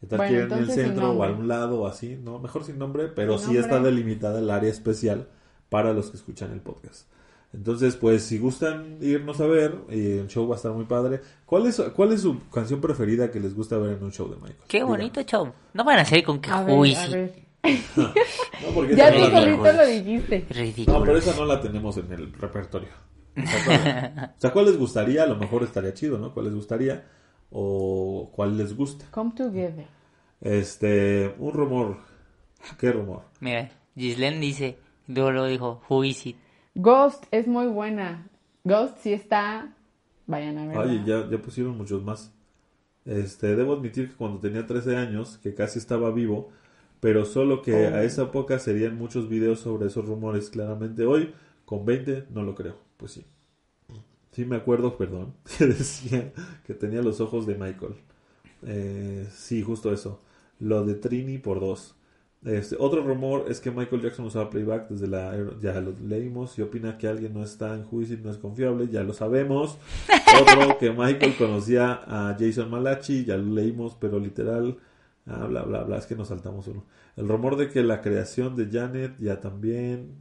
¿Qué 0.00 0.06
tal 0.06 0.16
Bueno, 0.18 0.32
quieren 0.32 0.52
en 0.52 0.58
el 0.64 0.70
centro 0.70 1.12
o 1.12 1.22
a 1.22 1.30
un 1.30 1.46
lado 1.46 1.82
o 1.82 1.86
así? 1.86 2.18
No, 2.20 2.38
mejor 2.40 2.64
sin 2.64 2.78
nombre, 2.78 3.06
pero 3.08 3.38
Sin 3.38 3.50
sí 3.50 3.56
está 3.58 3.78
delimitada 3.80 4.38
el 4.40 4.50
área 4.50 4.70
especial 4.70 5.28
para 5.68 5.92
los 5.92 6.10
que 6.10 6.16
escuchan 6.16 6.50
el 6.52 6.60
podcast. 6.60 7.06
Entonces, 7.52 7.96
pues, 7.96 8.22
si 8.22 8.38
gustan 8.38 8.98
irnos 9.00 9.40
a 9.40 9.46
ver, 9.46 9.76
y 9.90 10.18
el 10.18 10.26
show 10.28 10.48
va 10.48 10.54
a 10.54 10.56
estar 10.56 10.72
muy 10.72 10.86
padre. 10.86 11.20
¿Cuál 11.46 11.66
es, 11.66 11.80
cuál 11.94 12.12
es 12.12 12.22
su 12.22 12.40
canción 12.48 12.80
preferida 12.80 13.30
que 13.30 13.38
les 13.40 13.54
gusta 13.54 13.76
ver 13.78 13.98
en 13.98 14.02
un 14.04 14.10
show 14.12 14.28
de 14.28 14.36
Michael? 14.36 14.56
Qué 14.68 14.78
Díganos. 14.78 14.96
bonito 14.96 15.22
show. 15.22 15.52
No 15.74 15.84
van 15.84 15.98
a 15.98 16.04
salir 16.04 16.24
con 16.24 16.40
que 16.40 16.50
a 16.50 16.62
ver, 16.62 16.76
uy, 16.78 16.94
a 16.94 17.06
sí. 17.06 17.12
ver. 17.12 17.49
No, 17.62 18.74
porque 18.74 18.94
Ya 18.96 19.12
tú 19.12 19.18
la 19.18 19.26
dijo, 19.26 19.40
tenemos. 19.40 19.66
solito 19.66 19.72
lo 19.72 19.86
dijiste. 19.86 20.46
Ridículo. 20.50 20.98
No, 20.98 21.04
pero 21.04 21.18
esa 21.18 21.36
no 21.36 21.44
la 21.44 21.60
tenemos 21.60 21.96
en 21.98 22.12
el 22.12 22.32
repertorio. 22.32 22.88
O 23.36 23.46
sea, 23.46 23.64
¿cuál, 23.64 24.32
o 24.36 24.40
sea, 24.40 24.52
¿cuál 24.52 24.64
les 24.66 24.76
gustaría? 24.78 25.22
A 25.22 25.26
lo 25.26 25.36
mejor 25.36 25.62
estaría 25.62 25.94
chido, 25.94 26.18
¿no? 26.18 26.32
¿Cuál 26.34 26.46
les 26.46 26.54
gustaría? 26.54 27.06
O 27.50 28.30
cuál 28.34 28.56
les 28.56 28.76
gusta. 28.76 29.06
Come 29.10 29.32
together. 29.36 29.86
Este, 30.40 31.34
un 31.38 31.52
rumor. 31.52 31.98
¿Qué 32.78 32.92
rumor? 32.92 33.22
Mira, 33.40 33.70
Gislen 33.96 34.40
dice, 34.40 34.78
luego 35.06 35.30
lo 35.32 35.46
dijo, 35.46 35.82
who 35.88 36.04
is 36.04 36.26
it? 36.26 36.36
Ghost 36.74 37.24
es 37.30 37.46
muy 37.46 37.66
buena. 37.66 38.26
Ghost 38.64 38.98
sí 39.02 39.12
está. 39.12 39.74
Vayan 40.26 40.58
a 40.58 40.66
verla. 40.66 40.82
Oye, 40.82 41.02
ya, 41.06 41.28
ya 41.28 41.38
pusieron 41.38 41.76
muchos 41.76 42.02
más. 42.02 42.32
Este, 43.04 43.56
debo 43.56 43.74
admitir 43.74 44.10
que 44.10 44.14
cuando 44.16 44.38
tenía 44.40 44.66
13 44.66 44.96
años, 44.96 45.38
que 45.38 45.54
casi 45.54 45.78
estaba 45.78 46.10
vivo, 46.10 46.50
pero 47.00 47.24
solo 47.24 47.62
que 47.62 47.88
Oh. 47.88 47.94
a 47.94 48.04
esa 48.04 48.22
época 48.24 48.58
serían 48.58 48.96
muchos 48.96 49.28
videos 49.28 49.60
sobre 49.60 49.86
esos 49.88 50.04
rumores. 50.06 50.50
Claramente 50.50 51.04
hoy, 51.06 51.32
con 51.64 51.84
20, 51.84 52.26
no 52.30 52.42
lo 52.42 52.54
creo. 52.54 52.76
Pues 52.96 53.12
sí. 53.12 53.24
Sí 54.32 54.44
me 54.44 54.56
acuerdo, 54.56 54.96
perdón, 54.98 55.34
que 55.58 55.66
decía 55.66 56.32
que 56.66 56.74
tenía 56.74 57.02
los 57.02 57.20
ojos 57.20 57.46
de 57.46 57.54
Michael. 57.54 57.94
Eh, 58.66 59.26
sí, 59.32 59.62
justo 59.62 59.92
eso. 59.92 60.20
Lo 60.58 60.84
de 60.84 60.94
Trini 60.94 61.38
por 61.38 61.60
dos. 61.60 61.94
Este, 62.44 62.74
otro 62.78 63.02
rumor 63.02 63.46
es 63.50 63.60
que 63.60 63.70
Michael 63.70 64.00
Jackson 64.00 64.24
usaba 64.26 64.48
playback 64.48 64.88
desde 64.88 65.06
la... 65.08 65.36
Ya 65.60 65.78
lo 65.80 65.92
leímos. 66.06 66.52
Si 66.52 66.62
opina 66.62 66.96
que 66.96 67.06
alguien 67.06 67.34
no 67.34 67.42
está 67.42 67.74
en 67.74 67.84
juicio 67.84 68.16
y 68.16 68.20
no 68.20 68.30
es 68.30 68.38
confiable, 68.38 68.88
ya 68.88 69.02
lo 69.02 69.12
sabemos. 69.12 69.78
Otro 70.40 70.78
que 70.78 70.90
Michael 70.90 71.36
conocía 71.36 72.00
a 72.06 72.36
Jason 72.38 72.70
Malachi, 72.70 73.24
ya 73.24 73.36
lo 73.36 73.54
leímos, 73.54 73.96
pero 73.98 74.18
literal... 74.18 74.76
Ah, 75.30 75.46
bla, 75.46 75.62
bla, 75.62 75.84
bla, 75.84 75.98
es 75.98 76.06
que 76.06 76.16
nos 76.16 76.28
saltamos 76.28 76.66
uno. 76.68 76.84
El 77.16 77.28
rumor 77.28 77.56
de 77.56 77.68
que 77.70 77.82
la 77.82 78.00
creación 78.02 78.56
de 78.56 78.68
Janet 78.70 79.16
ya 79.20 79.40
también... 79.40 80.16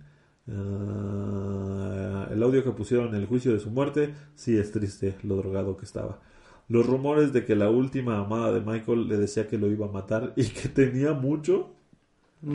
ah, 0.48 2.28
el 2.32 2.44
audio 2.44 2.64
que 2.64 2.72
pusieron 2.72 3.10
en 3.10 3.16
el 3.16 3.26
juicio 3.28 3.52
de 3.54 3.60
su 3.60 3.72
muerte, 3.72 4.14
sí 4.36 4.58
es 4.58 4.72
triste 4.72 5.18
lo 5.24 5.36
drogado 5.38 5.78
que 5.78 5.86
estaba. 5.86 6.20
Los 6.68 6.86
rumores 6.86 7.34
de 7.34 7.46
que 7.46 7.56
la 7.56 7.70
última 7.70 8.20
amada 8.20 8.52
de 8.52 8.62
Michael 8.62 9.08
le 9.08 9.18
decía 9.18 9.48
que 9.48 9.58
lo 9.58 9.68
iba 9.68 9.88
a 9.88 9.92
matar 9.92 10.34
y 10.36 10.48
que 10.50 10.70
tenía 10.70 11.14
mucho. 11.14 11.72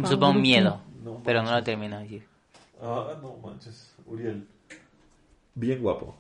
Supongo 0.05 0.31
un 0.33 0.43
miedo, 0.43 0.81
No 1.03 1.23
pero 1.25 1.43
no 1.43 1.51
lo 1.53 1.63
termino 1.63 1.97
de 1.97 2.03
decir. 2.05 2.25
Ah, 2.81 3.19
no 3.23 3.37
manches, 3.39 3.95
Uriel. 4.07 4.47
Bien 5.55 5.81
guapo. 5.83 6.17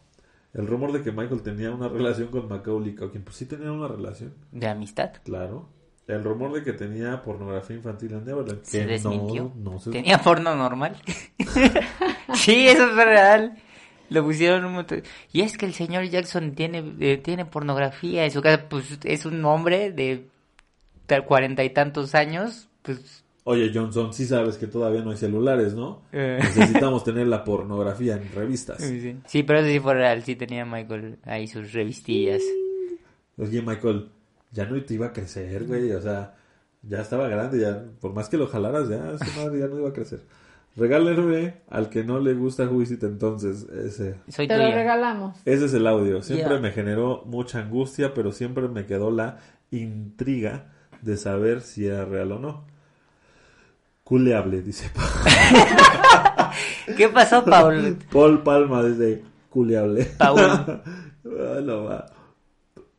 El 0.52 0.66
rumor 0.66 0.92
de 0.92 1.02
que 1.02 1.12
Michael 1.12 1.42
tenía 1.42 1.70
una 1.72 1.88
relación 1.88 2.28
con 2.28 2.48
Macaulay 2.48 2.94
Culkin. 2.94 3.22
Pues 3.22 3.36
sí 3.36 3.46
tenía 3.46 3.72
una 3.72 3.88
relación, 3.88 4.34
¿De 4.52 4.66
amistad? 4.68 5.12
claro. 5.22 5.68
El 6.06 6.22
rumor 6.22 6.52
de 6.52 6.62
que 6.62 6.74
tenía 6.74 7.22
pornografía 7.22 7.76
infantil 7.76 8.12
en 8.12 8.24
Neverland. 8.24 8.62
Se 8.62 8.80
que 8.80 8.86
desmintió. 8.86 9.52
No, 9.56 9.72
no 9.72 9.78
se... 9.78 9.90
¿Tenía 9.90 10.18
porno 10.18 10.54
normal? 10.54 10.96
sí, 12.34 12.66
eso 12.66 12.84
es 12.90 12.94
real. 12.94 13.56
Lo 14.10 14.22
pusieron 14.22 14.66
un 14.66 14.74
montón. 14.74 15.02
Y 15.32 15.40
es 15.40 15.56
que 15.56 15.64
el 15.64 15.72
señor 15.72 16.04
Jackson 16.04 16.52
tiene, 16.52 16.84
eh, 17.00 17.16
tiene 17.16 17.46
pornografía 17.46 18.24
en 18.24 18.30
su 18.30 18.42
casa. 18.42 18.68
Pues 18.68 18.98
es 19.02 19.24
un 19.24 19.42
hombre 19.46 19.92
de 19.92 20.28
cuarenta 21.26 21.64
y 21.64 21.70
tantos 21.70 22.14
años. 22.14 22.68
Pues 22.82 23.24
Oye, 23.46 23.70
Johnson, 23.74 24.12
sí 24.14 24.24
sabes 24.24 24.56
que 24.56 24.66
todavía 24.66 25.02
no 25.02 25.10
hay 25.10 25.18
celulares, 25.18 25.74
¿no? 25.74 26.02
Eh. 26.12 26.38
Necesitamos 26.40 27.04
tener 27.04 27.26
la 27.26 27.44
pornografía 27.44 28.16
en 28.16 28.30
revistas. 28.32 28.82
sí. 28.82 29.16
Sí, 29.26 29.42
pero 29.42 29.60
eso 29.60 29.68
sí 29.68 29.80
fue 29.80 29.94
real. 29.94 30.22
Sí 30.22 30.34
tenía 30.34 30.64
Michael 30.64 31.18
ahí 31.24 31.46
sus 31.46 31.72
revistillas. 31.72 32.42
Oye, 33.36 33.60
Michael, 33.60 34.08
ya 34.54 34.64
no 34.66 34.80
te 34.82 34.94
iba 34.94 35.06
a 35.06 35.12
crecer, 35.12 35.66
güey. 35.66 35.90
O 35.92 36.00
sea, 36.00 36.34
ya 36.82 37.00
estaba 37.00 37.28
grande, 37.28 37.60
ya. 37.60 37.84
Por 38.00 38.14
más 38.14 38.28
que 38.28 38.38
lo 38.38 38.46
jalaras, 38.46 38.88
ya, 38.88 39.12
esa 39.12 39.42
madre 39.42 39.58
ya 39.58 39.66
no 39.66 39.80
iba 39.80 39.88
a 39.88 39.92
crecer. 39.92 40.20
Regálenme 40.76 41.62
al 41.68 41.88
que 41.88 42.02
no 42.02 42.18
le 42.20 42.34
gusta 42.34 42.66
Juicit 42.66 43.02
entonces. 43.02 43.64
Ese, 43.68 44.16
Soy 44.28 44.48
Te 44.48 44.56
lo 44.56 44.70
regalamos. 44.70 45.36
ese 45.44 45.66
es 45.66 45.74
el 45.74 45.86
audio. 45.86 46.22
Siempre 46.22 46.58
me 46.60 46.70
generó 46.70 47.22
mucha 47.26 47.60
angustia, 47.60 48.14
pero 48.14 48.32
siempre 48.32 48.68
me 48.68 48.86
quedó 48.86 49.10
la 49.10 49.38
intriga 49.70 50.72
de 51.02 51.16
saber 51.16 51.60
si 51.60 51.86
era 51.86 52.04
real 52.04 52.32
o 52.32 52.38
no. 52.38 52.64
Culeable, 54.04 54.62
dice 54.62 54.90
¿Qué 56.96 57.08
pasó, 57.08 57.44
Paul? 57.44 57.96
Paul 58.12 58.42
Palma 58.42 58.82
desde 58.82 59.22
Culeable. 59.50 60.04
Paul. 60.18 60.82
Ah, 61.26 61.58
no, 61.62 61.84
va. 61.84 62.04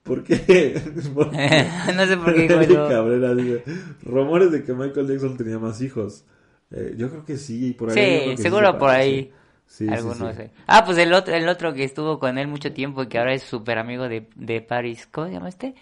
¿Por 0.05 0.23
qué? 0.23 0.37
¿Por 1.15 1.31
qué? 1.31 1.73
no 1.95 2.05
sé 2.05 2.17
por 2.17 2.33
qué. 2.35 2.47
Cabrera 2.87 3.33
dice, 3.35 3.63
rumores 4.03 4.51
de 4.51 4.63
que 4.63 4.73
Michael 4.73 5.07
Jackson 5.07 5.37
tenía 5.37 5.59
más 5.59 5.81
hijos. 5.81 6.25
Eh, 6.71 6.95
yo 6.97 7.09
creo 7.09 7.25
que 7.25 7.37
sí, 7.37 7.73
por 7.73 7.91
ahí. 7.91 8.21
Sí, 8.35 8.37
seguro 8.37 8.67
se 8.67 8.79
por 8.79 8.89
ahí. 8.91 9.31
Sí, 9.67 9.97
sí, 9.97 9.97
Algunos, 9.97 10.35
sí. 10.35 10.39
eh. 10.39 10.51
Ah, 10.67 10.85
pues 10.85 10.97
el 10.99 11.13
otro, 11.13 11.33
el 11.35 11.49
otro 11.49 11.73
que 11.73 11.83
estuvo 11.85 12.19
con 12.19 12.37
él 12.37 12.47
mucho 12.47 12.73
tiempo 12.73 13.03
y 13.03 13.07
que 13.09 13.19
ahora 13.19 13.33
es 13.35 13.43
súper 13.43 13.79
amigo 13.79 14.09
de, 14.09 14.29
de 14.35 14.61
Paris. 14.61 15.07
¿Cómo 15.11 15.27
se 15.27 15.33
llama 15.35 15.49
este? 15.49 15.75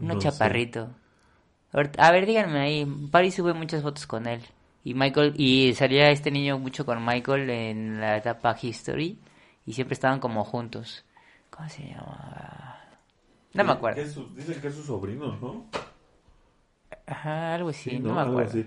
Uno 0.00 0.14
No 0.14 0.22
sé. 0.22 0.24
chaparrito. 0.24 0.88
A 1.98 2.12
ver, 2.12 2.26
díganme 2.26 2.60
ahí. 2.60 2.86
Paris 3.12 3.36
sube 3.36 3.54
muchas 3.54 3.82
fotos 3.82 4.06
con 4.06 4.26
él. 4.28 4.42
Y 4.84 4.94
Michael, 4.94 5.34
y 5.38 5.74
salía 5.76 6.10
este 6.10 6.32
niño 6.32 6.58
mucho 6.58 6.86
con 6.86 7.04
Michael 7.04 7.50
en 7.50 8.00
la 8.00 8.18
etapa 8.18 8.56
History. 8.60 9.20
Y 9.66 9.74
siempre 9.74 9.94
estaban 9.94 10.20
como 10.20 10.44
juntos. 10.44 11.05
¿Cómo 11.56 11.68
se 11.68 11.88
llama? 11.88 12.76
No 13.54 13.64
me 13.64 13.72
acuerdo. 13.72 14.02
dicen 14.34 14.60
que 14.60 14.68
es 14.68 14.74
su 14.74 14.82
sobrino, 14.82 15.36
¿no? 15.36 15.66
Ajá, 17.06 17.54
algo 17.54 17.70
así, 17.70 17.98
no, 17.98 18.14
me 18.14 18.20
acuerdo. 18.20 18.64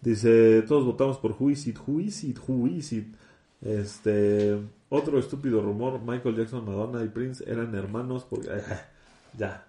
Dice, 0.00 0.62
todos 0.62 0.84
votamos 0.84 1.18
por 1.18 1.32
Juisit, 1.32 1.78
Juisit, 1.78 2.38
Juisit. 2.38 3.14
Este, 3.60 4.58
otro 4.88 5.20
estúpido 5.20 5.62
rumor, 5.62 6.00
Michael 6.00 6.36
Jackson, 6.36 6.64
Madonna 6.64 7.04
y 7.04 7.08
Prince 7.08 7.44
eran 7.48 7.72
hermanos 7.76 8.26
porque... 8.28 8.48
ya. 9.38 9.64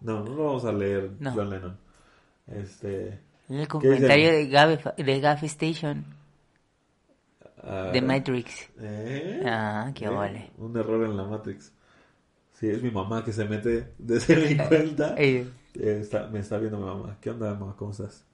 No, 0.00 0.24
no 0.24 0.34
lo 0.34 0.44
vamos 0.46 0.64
a 0.64 0.72
leer, 0.72 1.10
John 1.22 1.50
Lennon. 1.50 1.76
Este... 2.46 3.20
El 3.50 3.68
comentario 3.68 4.30
de 4.30 4.48
Gabe, 4.48 4.78
de 4.96 5.20
Gaff 5.20 5.42
Station. 5.44 6.04
de 7.92 8.00
Matrix. 8.00 8.70
¿Eh? 8.78 9.42
Ah, 9.44 9.90
qué 9.94 10.06
¿Eh? 10.06 10.08
vale. 10.08 10.50
Un 10.56 10.76
error 10.76 11.04
en 11.04 11.16
la 11.16 11.24
Matrix. 11.24 11.72
Sí, 12.58 12.68
es 12.68 12.82
mi 12.82 12.90
mamá 12.90 13.24
que 13.24 13.32
se 13.32 13.44
mete 13.44 13.92
desde 13.98 14.36
mi 14.36 14.56
cuenta. 14.68 15.14
Eh, 15.16 15.46
me 16.32 16.40
está 16.40 16.58
viendo 16.58 16.78
mi 16.78 16.86
mamá. 16.86 17.16
¿Qué 17.20 17.30
onda, 17.30 17.54
mamá? 17.54 17.76
¿Cómo 17.78 17.92
estás? 17.92 18.24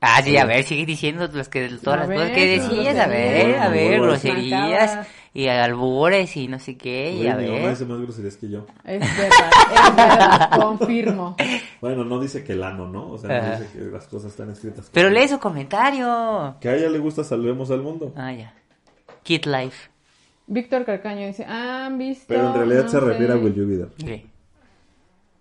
Ah, 0.00 0.20
sí, 0.22 0.36
a 0.36 0.44
ver, 0.44 0.64
sigue 0.64 0.86
diciendo 0.86 1.28
las 1.32 1.48
que, 1.48 1.68
todas 1.82 2.00
las 2.00 2.08
cosas 2.08 2.30
que 2.30 2.46
decías, 2.46 2.96
a 2.98 3.08
ver, 3.08 3.58
a 3.58 3.68
ver, 3.68 4.00
groserías 4.00 5.08
y 5.34 5.48
albures 5.48 6.36
y 6.36 6.46
no 6.46 6.60
sé 6.60 6.76
qué, 6.76 7.12
y 7.12 7.26
a 7.26 7.34
ver. 7.34 7.50
Mi 7.50 7.56
mamá 7.56 7.70
dice 7.70 7.84
más 7.84 8.00
groserías 8.00 8.36
que 8.36 8.48
yo. 8.48 8.64
Es 8.84 9.00
verdad, 9.00 9.50
es 9.74 9.96
verdad, 9.96 10.50
confirmo. 10.60 11.36
Bueno, 11.80 12.04
no 12.04 12.20
dice 12.20 12.44
que 12.44 12.52
el 12.52 12.62
ano, 12.62 12.86
¿no? 12.86 13.10
O 13.10 13.18
sea, 13.18 13.42
no 13.42 13.58
dice 13.58 13.72
que 13.72 13.84
las 13.86 14.06
cosas 14.06 14.30
están 14.30 14.50
escritas. 14.50 14.88
Pero 14.92 15.10
lee 15.10 15.26
su 15.26 15.40
comentario. 15.40 16.56
Que 16.60 16.68
a 16.68 16.76
ella 16.76 16.88
le 16.90 16.98
gusta 17.00 17.24
Salvemos 17.24 17.72
al 17.72 17.82
Mundo. 17.82 18.12
Ah, 18.16 18.32
ya. 18.32 18.54
Kid 19.24 19.46
Life. 19.46 19.90
Víctor 20.48 20.84
Carcaño 20.84 21.26
dice, 21.26 21.44
¿han 21.44 21.98
visto? 21.98 22.24
Pero 22.28 22.48
en 22.48 22.54
realidad 22.54 22.88
se 22.88 22.98
refiere 22.98 23.34
a 23.34 23.36
Will 23.36 23.54
You 23.54 23.68
Be 23.68 23.76
There. 23.76 23.90
Sí. 23.98 24.26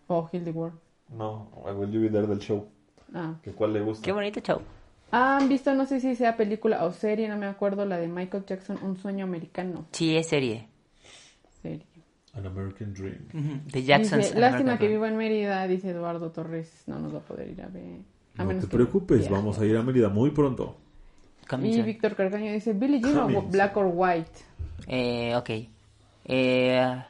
O 0.07 0.29
Hildy 0.31 0.51
World. 0.51 0.77
No, 1.09 1.49
a 1.65 1.71
Will 1.71 1.91
You 1.91 2.01
Be 2.01 2.09
There 2.09 2.27
del 2.27 2.39
show. 2.39 2.67
Ah. 3.13 3.35
¿Que 3.41 3.51
cuál 3.51 3.73
le 3.73 3.81
gusta? 3.81 4.03
Qué 4.03 4.11
bonito 4.11 4.41
show. 4.41 4.61
¿Han 5.11 5.47
visto, 5.47 5.73
no 5.73 5.85
sé 5.85 6.01
si 6.01 6.15
sea 6.15 6.35
película 6.35 6.83
o 6.83 6.91
serie, 6.91 7.29
no 7.29 7.37
me 7.37 7.45
acuerdo, 7.45 7.85
la 7.85 7.97
de 7.97 8.09
Michael 8.09 8.43
Jackson, 8.45 8.77
Un 8.83 8.97
sueño 8.97 9.23
americano? 9.23 9.85
Sí, 9.93 10.17
es 10.17 10.27
serie. 10.27 10.67
Serie. 11.61 11.85
An 12.33 12.45
American 12.45 12.93
Dream. 12.93 13.63
De 13.71 13.83
Jackson. 13.83 14.19
Lástima 14.35 14.77
que 14.77 14.89
viva 14.89 15.07
en 15.07 15.15
Mérida, 15.15 15.65
dice 15.67 15.91
Eduardo 15.91 16.31
Torres. 16.31 16.83
No 16.85 16.99
nos 16.99 17.13
va 17.13 17.19
a 17.19 17.21
poder 17.21 17.49
ir 17.49 17.61
a 17.61 17.67
ver. 17.67 18.01
no 18.37 18.59
te 18.59 18.67
preocupes, 18.67 19.29
vamos 19.29 19.57
a 19.57 19.65
ir 19.65 19.77
a 19.77 19.81
Mérida 19.83 20.09
muy 20.09 20.31
pronto. 20.31 20.75
Y 21.63 21.81
Víctor 21.81 22.15
Carcaño 22.15 22.51
dice, 22.51 22.73
¿Billie 22.73 22.99
Jean 22.99 23.33
o 23.33 23.41
Black 23.43 23.77
or 23.77 23.89
White? 23.93 24.46
Eh, 24.85 25.35
ok. 25.35 25.49
Eh, 26.25 27.03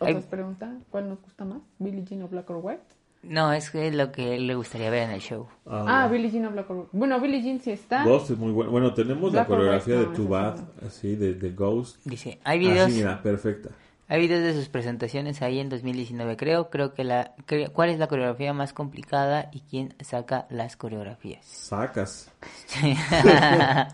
¿Otras 0.00 0.24
preguntas? 0.24 0.70
¿Cuál 0.90 1.08
nos 1.08 1.22
gusta 1.22 1.44
más? 1.44 1.60
¿Billie 1.78 2.04
Jean 2.04 2.22
o 2.22 2.28
Black 2.28 2.50
or 2.50 2.60
White? 2.62 2.82
No, 3.22 3.52
es 3.52 3.70
que 3.70 3.92
lo 3.92 4.10
que 4.12 4.38
le 4.38 4.54
gustaría 4.54 4.88
ver 4.88 5.02
en 5.02 5.10
el 5.10 5.20
show. 5.20 5.46
Ah, 5.66 6.04
ah 6.04 6.08
Billie 6.08 6.30
Jean 6.30 6.46
o 6.46 6.50
Black 6.50 6.70
or 6.70 6.76
White. 6.78 6.90
Bueno, 6.92 7.20
Billie 7.20 7.42
Jean 7.42 7.60
sí 7.60 7.70
está. 7.70 8.04
Ghost 8.04 8.30
es 8.30 8.38
muy 8.38 8.50
bueno. 8.50 8.70
Bueno, 8.70 8.94
tenemos 8.94 9.32
la 9.32 9.44
coreografía 9.44 9.96
de 9.96 10.06
Too 10.06 10.26
Bad, 10.26 10.58
así, 10.86 11.16
de, 11.16 11.34
de 11.34 11.50
Ghost. 11.50 11.98
Dice, 12.04 12.40
hay 12.44 12.58
videos... 12.58 12.86
Así, 12.86 12.96
mira, 12.96 13.22
perfecta. 13.22 13.70
Hay 14.08 14.22
videos 14.22 14.42
de 14.42 14.54
sus 14.54 14.68
presentaciones 14.68 15.40
ahí 15.42 15.60
en 15.60 15.68
2019, 15.68 16.36
creo. 16.36 16.70
Creo 16.70 16.94
que 16.94 17.04
la... 17.04 17.34
¿Cuál 17.72 17.90
es 17.90 17.98
la 17.98 18.08
coreografía 18.08 18.52
más 18.52 18.72
complicada 18.72 19.50
y 19.52 19.60
quién 19.60 19.94
saca 20.00 20.46
las 20.50 20.76
coreografías? 20.76 21.44
Sacas. 21.44 22.32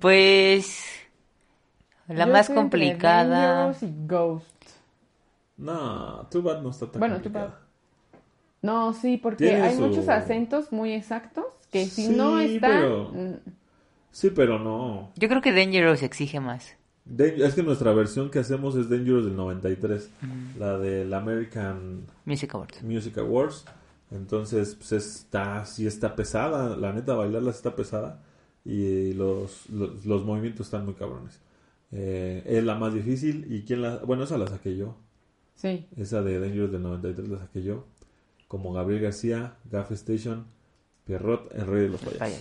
pues... 0.00 0.99
La 2.14 2.26
más 2.26 2.50
complicada. 2.50 3.74
y 3.80 4.06
Ghost. 4.06 4.46
No, 5.56 6.26
Too 6.30 6.42
Bad 6.42 6.62
no 6.62 6.70
está 6.70 6.90
tan 6.90 7.00
bueno, 7.00 7.14
complicada. 7.16 7.60
No, 8.62 8.92
sí, 8.92 9.16
porque 9.16 9.54
hay 9.54 9.76
muchos 9.76 10.08
acentos 10.08 10.72
muy 10.72 10.92
exactos 10.92 11.44
que 11.70 11.86
si 11.86 12.08
no 12.08 12.40
están... 12.40 13.32
Mm. 13.32 13.36
Sí, 14.10 14.30
pero 14.30 14.58
no. 14.58 15.12
Yo 15.16 15.28
creo 15.28 15.40
que 15.40 15.52
Dangerous 15.52 16.02
exige 16.02 16.40
más. 16.40 16.74
es 17.16 17.54
que 17.54 17.62
nuestra 17.62 17.92
versión 17.92 18.30
que 18.30 18.40
hacemos 18.40 18.74
es 18.74 18.90
Dangerous 18.90 19.24
del 19.24 19.36
93, 19.36 20.10
mm. 20.20 20.58
la 20.58 20.78
del 20.78 21.14
American 21.14 22.06
Music 22.24 22.54
Awards. 22.54 22.82
Music 22.82 23.18
Awards. 23.18 23.64
Entonces, 24.10 24.74
pues 24.74 24.92
está, 24.92 25.64
sí 25.64 25.86
está 25.86 26.16
pesada, 26.16 26.76
la 26.76 26.92
neta, 26.92 27.14
bailarla 27.14 27.52
está 27.52 27.76
pesada 27.76 28.20
y 28.64 29.12
los, 29.12 29.70
los 29.70 30.24
movimientos 30.24 30.66
están 30.66 30.84
muy 30.84 30.94
cabrones. 30.94 31.38
Eh, 31.92 32.42
es 32.46 32.64
la 32.64 32.74
más 32.76 32.94
difícil. 32.94 33.46
¿Y 33.50 33.62
quién 33.62 33.82
la.? 33.82 33.98
Bueno, 33.98 34.24
esa 34.24 34.38
la 34.38 34.46
saqué 34.46 34.76
yo. 34.76 34.96
Sí. 35.54 35.86
Esa 35.96 36.22
de 36.22 36.40
Dangerous 36.40 36.72
del 36.72 36.82
93 36.82 37.28
la 37.28 37.38
saqué 37.38 37.62
yo. 37.62 37.86
Como 38.48 38.72
Gabriel 38.72 39.02
García, 39.02 39.58
Gaff 39.70 39.92
Station, 39.92 40.46
Pierrot, 41.04 41.54
el 41.54 41.66
rey 41.66 41.82
de 41.82 41.88
los 41.90 42.00
payasos. 42.00 42.38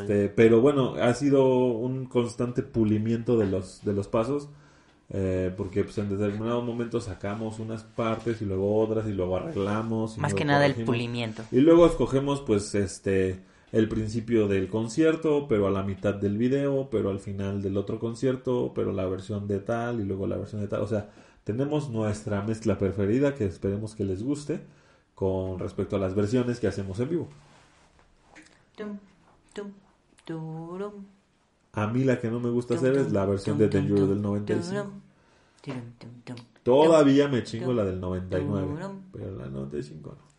Este, 0.00 0.28
pero 0.28 0.60
bueno, 0.60 0.94
ha 0.94 1.12
sido 1.14 1.66
un 1.66 2.06
constante 2.06 2.62
pulimiento 2.62 3.36
de 3.38 3.46
los, 3.46 3.84
de 3.84 3.92
los 3.92 4.08
pasos. 4.08 4.48
Eh, 5.14 5.52
porque 5.56 5.84
pues, 5.84 5.98
en 5.98 6.08
determinados 6.08 6.64
momentos 6.64 7.04
sacamos 7.04 7.58
unas 7.58 7.82
partes 7.82 8.40
y 8.40 8.46
luego 8.46 8.80
otras 8.80 9.06
y 9.06 9.12
luego 9.12 9.36
arreglamos. 9.36 10.16
Más 10.18 10.32
que 10.32 10.44
nada 10.44 10.64
el 10.64 10.84
pulimiento. 10.84 11.42
Y 11.50 11.60
luego 11.60 11.86
escogemos 11.86 12.40
pues 12.40 12.74
este 12.74 13.40
el 13.72 13.88
principio 13.88 14.48
del 14.48 14.68
concierto, 14.68 15.48
pero 15.48 15.66
a 15.66 15.70
la 15.70 15.82
mitad 15.82 16.14
del 16.14 16.36
video, 16.36 16.88
pero 16.90 17.10
al 17.10 17.20
final 17.20 17.62
del 17.62 17.78
otro 17.78 17.98
concierto, 17.98 18.72
pero 18.74 18.92
la 18.92 19.06
versión 19.06 19.48
de 19.48 19.60
tal 19.60 20.00
y 20.00 20.04
luego 20.04 20.26
la 20.26 20.36
versión 20.36 20.60
de 20.60 20.68
tal. 20.68 20.82
O 20.82 20.86
sea, 20.86 21.10
tenemos 21.44 21.88
nuestra 21.88 22.42
mezcla 22.42 22.78
preferida 22.78 23.34
que 23.34 23.46
esperemos 23.46 23.94
que 23.94 24.04
les 24.04 24.22
guste 24.22 24.60
con 25.14 25.58
respecto 25.58 25.96
a 25.96 25.98
las 25.98 26.14
versiones 26.14 26.60
que 26.60 26.68
hacemos 26.68 27.00
en 27.00 27.08
vivo. 27.08 27.28
A 31.72 31.86
mí 31.86 32.04
la 32.04 32.20
que 32.20 32.30
no 32.30 32.40
me 32.40 32.50
gusta 32.50 32.74
hacer 32.74 32.94
es 32.96 33.10
la 33.10 33.24
versión 33.24 33.56
de 33.56 33.68
Dangerous 33.68 34.08
del 34.08 34.20
95. 34.20 34.92
Todavía 36.62 37.28
me 37.28 37.42
chingo 37.42 37.72
la 37.72 37.84
del 37.84 38.00
99, 38.00 38.68
pero 39.12 39.36
la 39.36 39.46
95 39.46 40.10
no. 40.10 40.32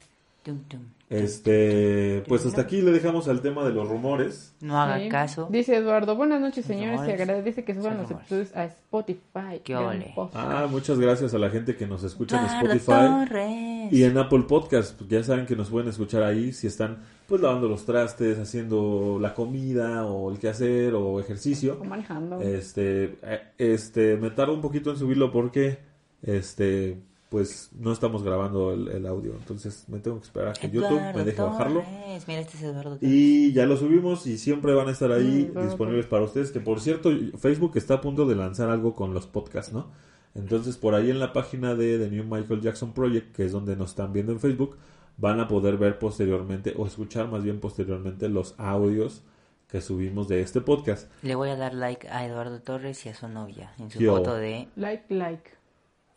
Este, 1.14 2.24
pues 2.28 2.46
hasta 2.46 2.62
aquí 2.62 2.82
le 2.82 2.92
dejamos 2.92 3.28
al 3.28 3.42
tema 3.42 3.64
de 3.64 3.72
los 3.72 3.88
rumores. 3.88 4.56
No 4.62 4.82
haga 4.82 5.08
caso. 5.10 5.48
Dice 5.52 5.76
Eduardo, 5.76 6.16
buenas 6.16 6.42
noches 6.42 6.66
señores, 6.66 7.02
y 7.08 7.12
agradece 7.12 7.64
que 7.64 7.76
suban 7.76 7.98
los 7.98 8.10
episodios 8.10 8.56
a 8.56 8.66
Spotify. 8.66 9.60
Qué 9.64 9.76
ole. 9.76 10.14
Ah, 10.34 10.68
muchas 10.70 11.00
gracias 11.00 11.34
a 11.34 11.38
la 11.38 11.50
gente 11.50 11.76
que 11.76 11.86
nos 11.86 12.04
escucha 12.04 12.40
en 12.40 12.46
Spotify 12.46 13.90
y 13.92 14.04
en 14.04 14.18
Apple 14.18 14.46
Podcast, 14.48 14.98
porque 14.98 15.16
ya 15.16 15.24
saben 15.24 15.46
que 15.46 15.56
nos 15.56 15.70
pueden 15.70 15.90
escuchar 15.90 16.24
ahí 16.24 16.52
si 16.52 16.68
están 16.68 17.04
pues 17.28 17.42
lavando 17.42 17.68
los 17.68 17.86
trastes, 17.86 18.40
haciendo 18.40 19.18
la 19.22 19.34
comida 19.34 20.06
o 20.06 20.32
el 20.32 20.40
quehacer 20.40 20.94
o 20.94 21.20
ejercicio. 21.20 21.78
O 21.80 21.84
manejando. 21.84 22.42
Este, 22.42 23.18
eh, 23.22 23.42
este, 23.58 24.18
me 24.18 24.32
tardo 24.32 24.54
un 24.54 24.62
poquito 24.62 24.92
en 24.92 24.98
subirlo 24.98 25.32
porque 25.32 25.80
este 26.22 27.02
pues 27.34 27.72
no 27.74 27.92
estamos 27.92 28.22
grabando 28.22 28.74
el, 28.74 29.08
audio. 29.08 29.34
Entonces 29.34 29.90
me 29.90 29.98
tengo 29.98 30.20
que 30.20 30.26
esperar 30.28 30.50
a 30.50 30.54
que 30.54 30.70
YouTube 30.70 31.02
me 31.16 31.24
deje 31.24 31.42
bajarlo. 31.42 31.82
Mira, 32.28 32.42
este 32.42 32.58
es 32.58 32.62
Eduardo 32.62 33.00
y 33.02 33.52
ya 33.54 33.66
lo 33.66 33.76
subimos 33.76 34.28
y 34.28 34.38
siempre 34.38 34.76
van 34.76 34.88
a 34.88 34.92
estar 34.92 35.12
ahí 35.12 35.52
mm, 35.52 35.60
disponibles 35.64 36.06
para 36.06 36.26
ustedes. 36.26 36.52
Que 36.52 36.60
por 36.60 36.80
cierto, 36.80 37.10
Facebook 37.40 37.72
está 37.74 37.96
a 37.96 38.02
punto 38.02 38.28
de 38.28 38.36
lanzar 38.36 38.70
algo 38.70 38.94
con 38.94 39.16
los 39.16 39.26
podcasts, 39.26 39.74
¿no? 39.74 39.90
Entonces 40.36 40.78
por 40.78 40.94
ahí 40.94 41.10
en 41.10 41.18
la 41.18 41.34
página 41.34 41.74
de 41.74 41.98
The 41.98 42.12
New 42.12 42.24
Michael 42.26 42.62
Jackson 42.62 42.94
Project, 42.94 43.36
que 43.36 43.46
es 43.46 43.52
donde 43.52 43.76
nos 43.76 43.90
están 43.90 44.14
viendo 44.14 44.32
en 44.32 44.40
Facebook, 44.40 44.78
van 45.18 45.40
a 45.40 45.48
poder 45.48 45.78
ver 45.78 45.98
posteriormente 45.98 46.76
o 46.78 46.86
escuchar 46.86 47.30
más 47.30 47.44
bien 47.44 47.60
posteriormente 47.60 48.30
los 48.30 48.54
audios 48.60 49.24
que 49.70 49.82
subimos 49.82 50.28
de 50.28 50.42
este 50.42 50.62
podcast. 50.62 51.12
Le 51.24 51.34
voy 51.34 51.50
a 51.50 51.56
dar 51.56 51.74
like 51.74 52.08
a 52.10 52.28
Eduardo 52.28 52.62
Torres 52.62 53.04
y 53.08 53.10
a 53.10 53.16
su 53.16 53.28
novia 53.28 53.74
en 53.80 53.90
su 53.90 54.00
foto 54.02 54.36
de... 54.36 54.68
Like, 54.76 55.12
like 55.12 55.63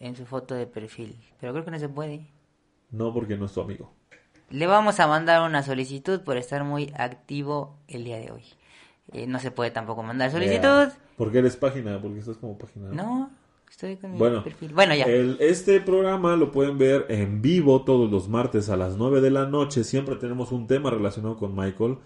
en 0.01 0.16
su 0.16 0.27
foto 0.27 0.55
de 0.55 0.66
perfil. 0.66 1.16
Pero 1.40 1.52
creo 1.52 1.64
que 1.64 1.70
no 1.70 1.78
se 1.78 1.89
puede. 1.89 2.27
No, 2.90 3.12
porque 3.12 3.36
no 3.36 3.47
es 3.47 3.52
tu 3.52 3.60
amigo. 3.60 3.93
Le 4.51 4.66
vamos 4.66 5.01
a 5.01 5.06
mandar 5.06 5.43
una 5.43 5.62
solicitud 5.62 6.20
por 6.20 6.36
estar 6.36 6.62
muy 6.64 6.93
activo 6.97 7.77
el 7.89 8.05
día 8.05 8.18
de 8.18 8.31
hoy. 8.31 8.44
Eh, 9.12 9.27
no 9.27 9.39
se 9.39 9.51
puede 9.51 9.70
tampoco 9.70 10.02
mandar 10.02 10.31
solicitud. 10.31 10.89
Porque 11.16 11.39
eres 11.39 11.56
página, 11.56 12.01
porque 12.01 12.20
estás 12.20 12.36
como 12.36 12.56
página. 12.56 12.90
No, 12.90 13.31
estoy 13.68 13.97
con 13.97 14.12
mi 14.12 14.18
bueno, 14.18 14.44
perfil. 14.44 14.73
Bueno, 14.73 14.94
ya. 14.94 15.06
este 15.06 15.81
programa 15.81 16.36
lo 16.36 16.52
pueden 16.52 16.78
ver 16.78 17.06
en 17.09 17.43
vivo 17.43 17.85
todos 17.85 18.10
los 18.10 18.28
martes 18.28 18.68
a 18.68 18.77
las 18.77 18.97
9 18.97 19.20
de 19.20 19.31
la 19.31 19.47
noche. 19.47 19.82
Siempre 19.82 20.16
tenemos 20.16 20.52
un 20.52 20.66
tema 20.66 20.90
relacionado 20.90 21.36
con 21.36 21.55
Michael. 21.55 21.98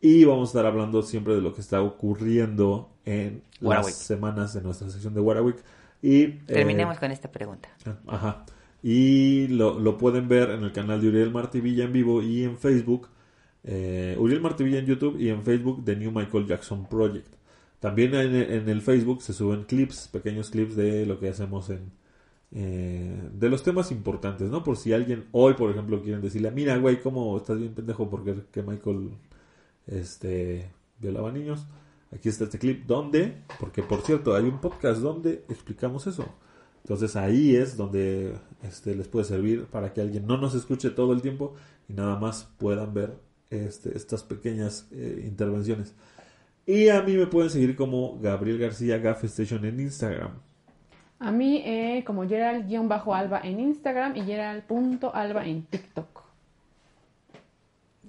Y 0.00 0.24
vamos 0.24 0.48
a 0.48 0.50
estar 0.50 0.66
hablando 0.66 1.02
siempre 1.02 1.34
de 1.34 1.40
lo 1.40 1.54
que 1.54 1.60
está 1.60 1.80
ocurriendo 1.80 2.90
en 3.04 3.42
las 3.60 3.94
semanas 3.94 4.52
de 4.52 4.60
nuestra 4.60 4.90
sección 4.90 5.14
de 5.14 5.20
Warwick. 5.20 5.56
Y, 6.02 6.26
Terminemos 6.46 6.96
eh, 6.96 7.00
con 7.00 7.10
esta 7.10 7.30
pregunta. 7.30 7.68
Ajá. 8.06 8.44
Y 8.82 9.48
lo, 9.48 9.78
lo 9.78 9.98
pueden 9.98 10.28
ver 10.28 10.50
en 10.50 10.62
el 10.62 10.72
canal 10.72 11.00
de 11.00 11.08
Uriel 11.08 11.30
Martivilla 11.30 11.84
en 11.84 11.92
vivo 11.92 12.22
y 12.22 12.44
en 12.44 12.56
Facebook. 12.56 13.08
Eh, 13.64 14.16
Uriel 14.18 14.40
Martivilla 14.40 14.78
en 14.78 14.86
YouTube 14.86 15.18
y 15.18 15.28
en 15.28 15.42
Facebook 15.42 15.84
The 15.84 15.96
New 15.96 16.12
Michael 16.12 16.46
Jackson 16.46 16.86
Project. 16.88 17.34
También 17.80 18.14
en, 18.14 18.34
en 18.34 18.68
el 18.68 18.82
Facebook 18.82 19.22
se 19.22 19.32
suben 19.32 19.64
clips, 19.64 20.08
pequeños 20.08 20.50
clips 20.50 20.76
de 20.76 21.04
lo 21.06 21.18
que 21.18 21.28
hacemos 21.28 21.70
en, 21.70 21.90
eh, 22.52 23.28
de 23.32 23.48
los 23.48 23.62
temas 23.62 23.90
importantes, 23.90 24.50
¿no? 24.50 24.62
Por 24.62 24.76
si 24.76 24.92
alguien 24.92 25.26
hoy, 25.32 25.54
por 25.54 25.70
ejemplo, 25.70 26.00
quieren 26.02 26.22
decirle, 26.22 26.50
mira, 26.50 26.76
güey, 26.78 27.00
¿cómo 27.00 27.36
estás 27.36 27.58
bien 27.58 27.74
pendejo 27.74 28.08
porque 28.08 28.36
que 28.52 28.62
Michael 28.62 29.10
este, 29.86 30.70
violaba 30.98 31.32
niños? 31.32 31.66
Aquí 32.16 32.30
está 32.30 32.44
este 32.44 32.58
clip, 32.58 32.86
¿dónde? 32.86 33.42
Porque, 33.60 33.82
por 33.82 34.00
cierto, 34.00 34.34
hay 34.34 34.44
un 34.44 34.58
podcast 34.58 35.00
donde 35.00 35.44
explicamos 35.50 36.06
eso. 36.06 36.26
Entonces 36.82 37.14
ahí 37.14 37.54
es 37.54 37.76
donde 37.76 38.38
este, 38.62 38.94
les 38.94 39.06
puede 39.06 39.26
servir 39.26 39.66
para 39.66 39.92
que 39.92 40.00
alguien 40.00 40.26
no 40.26 40.38
nos 40.38 40.54
escuche 40.54 40.88
todo 40.90 41.12
el 41.12 41.20
tiempo 41.20 41.54
y 41.88 41.92
nada 41.92 42.16
más 42.16 42.48
puedan 42.56 42.94
ver 42.94 43.18
este, 43.50 43.94
estas 43.94 44.22
pequeñas 44.22 44.88
eh, 44.92 45.24
intervenciones. 45.26 45.94
Y 46.64 46.88
a 46.88 47.02
mí 47.02 47.16
me 47.16 47.26
pueden 47.26 47.50
seguir 47.50 47.76
como 47.76 48.18
Gabriel 48.18 48.58
García 48.58 48.96
Gaff 48.96 49.24
Station 49.24 49.64
en 49.66 49.78
Instagram. 49.80 50.40
A 51.18 51.30
mí 51.30 51.62
eh, 51.66 52.02
como 52.06 52.26
Gerald-alba 52.26 53.40
en 53.42 53.60
Instagram 53.60 54.16
y 54.16 54.22
Gerald.alba 54.22 55.44
en 55.44 55.66
TikTok. 55.66 56.22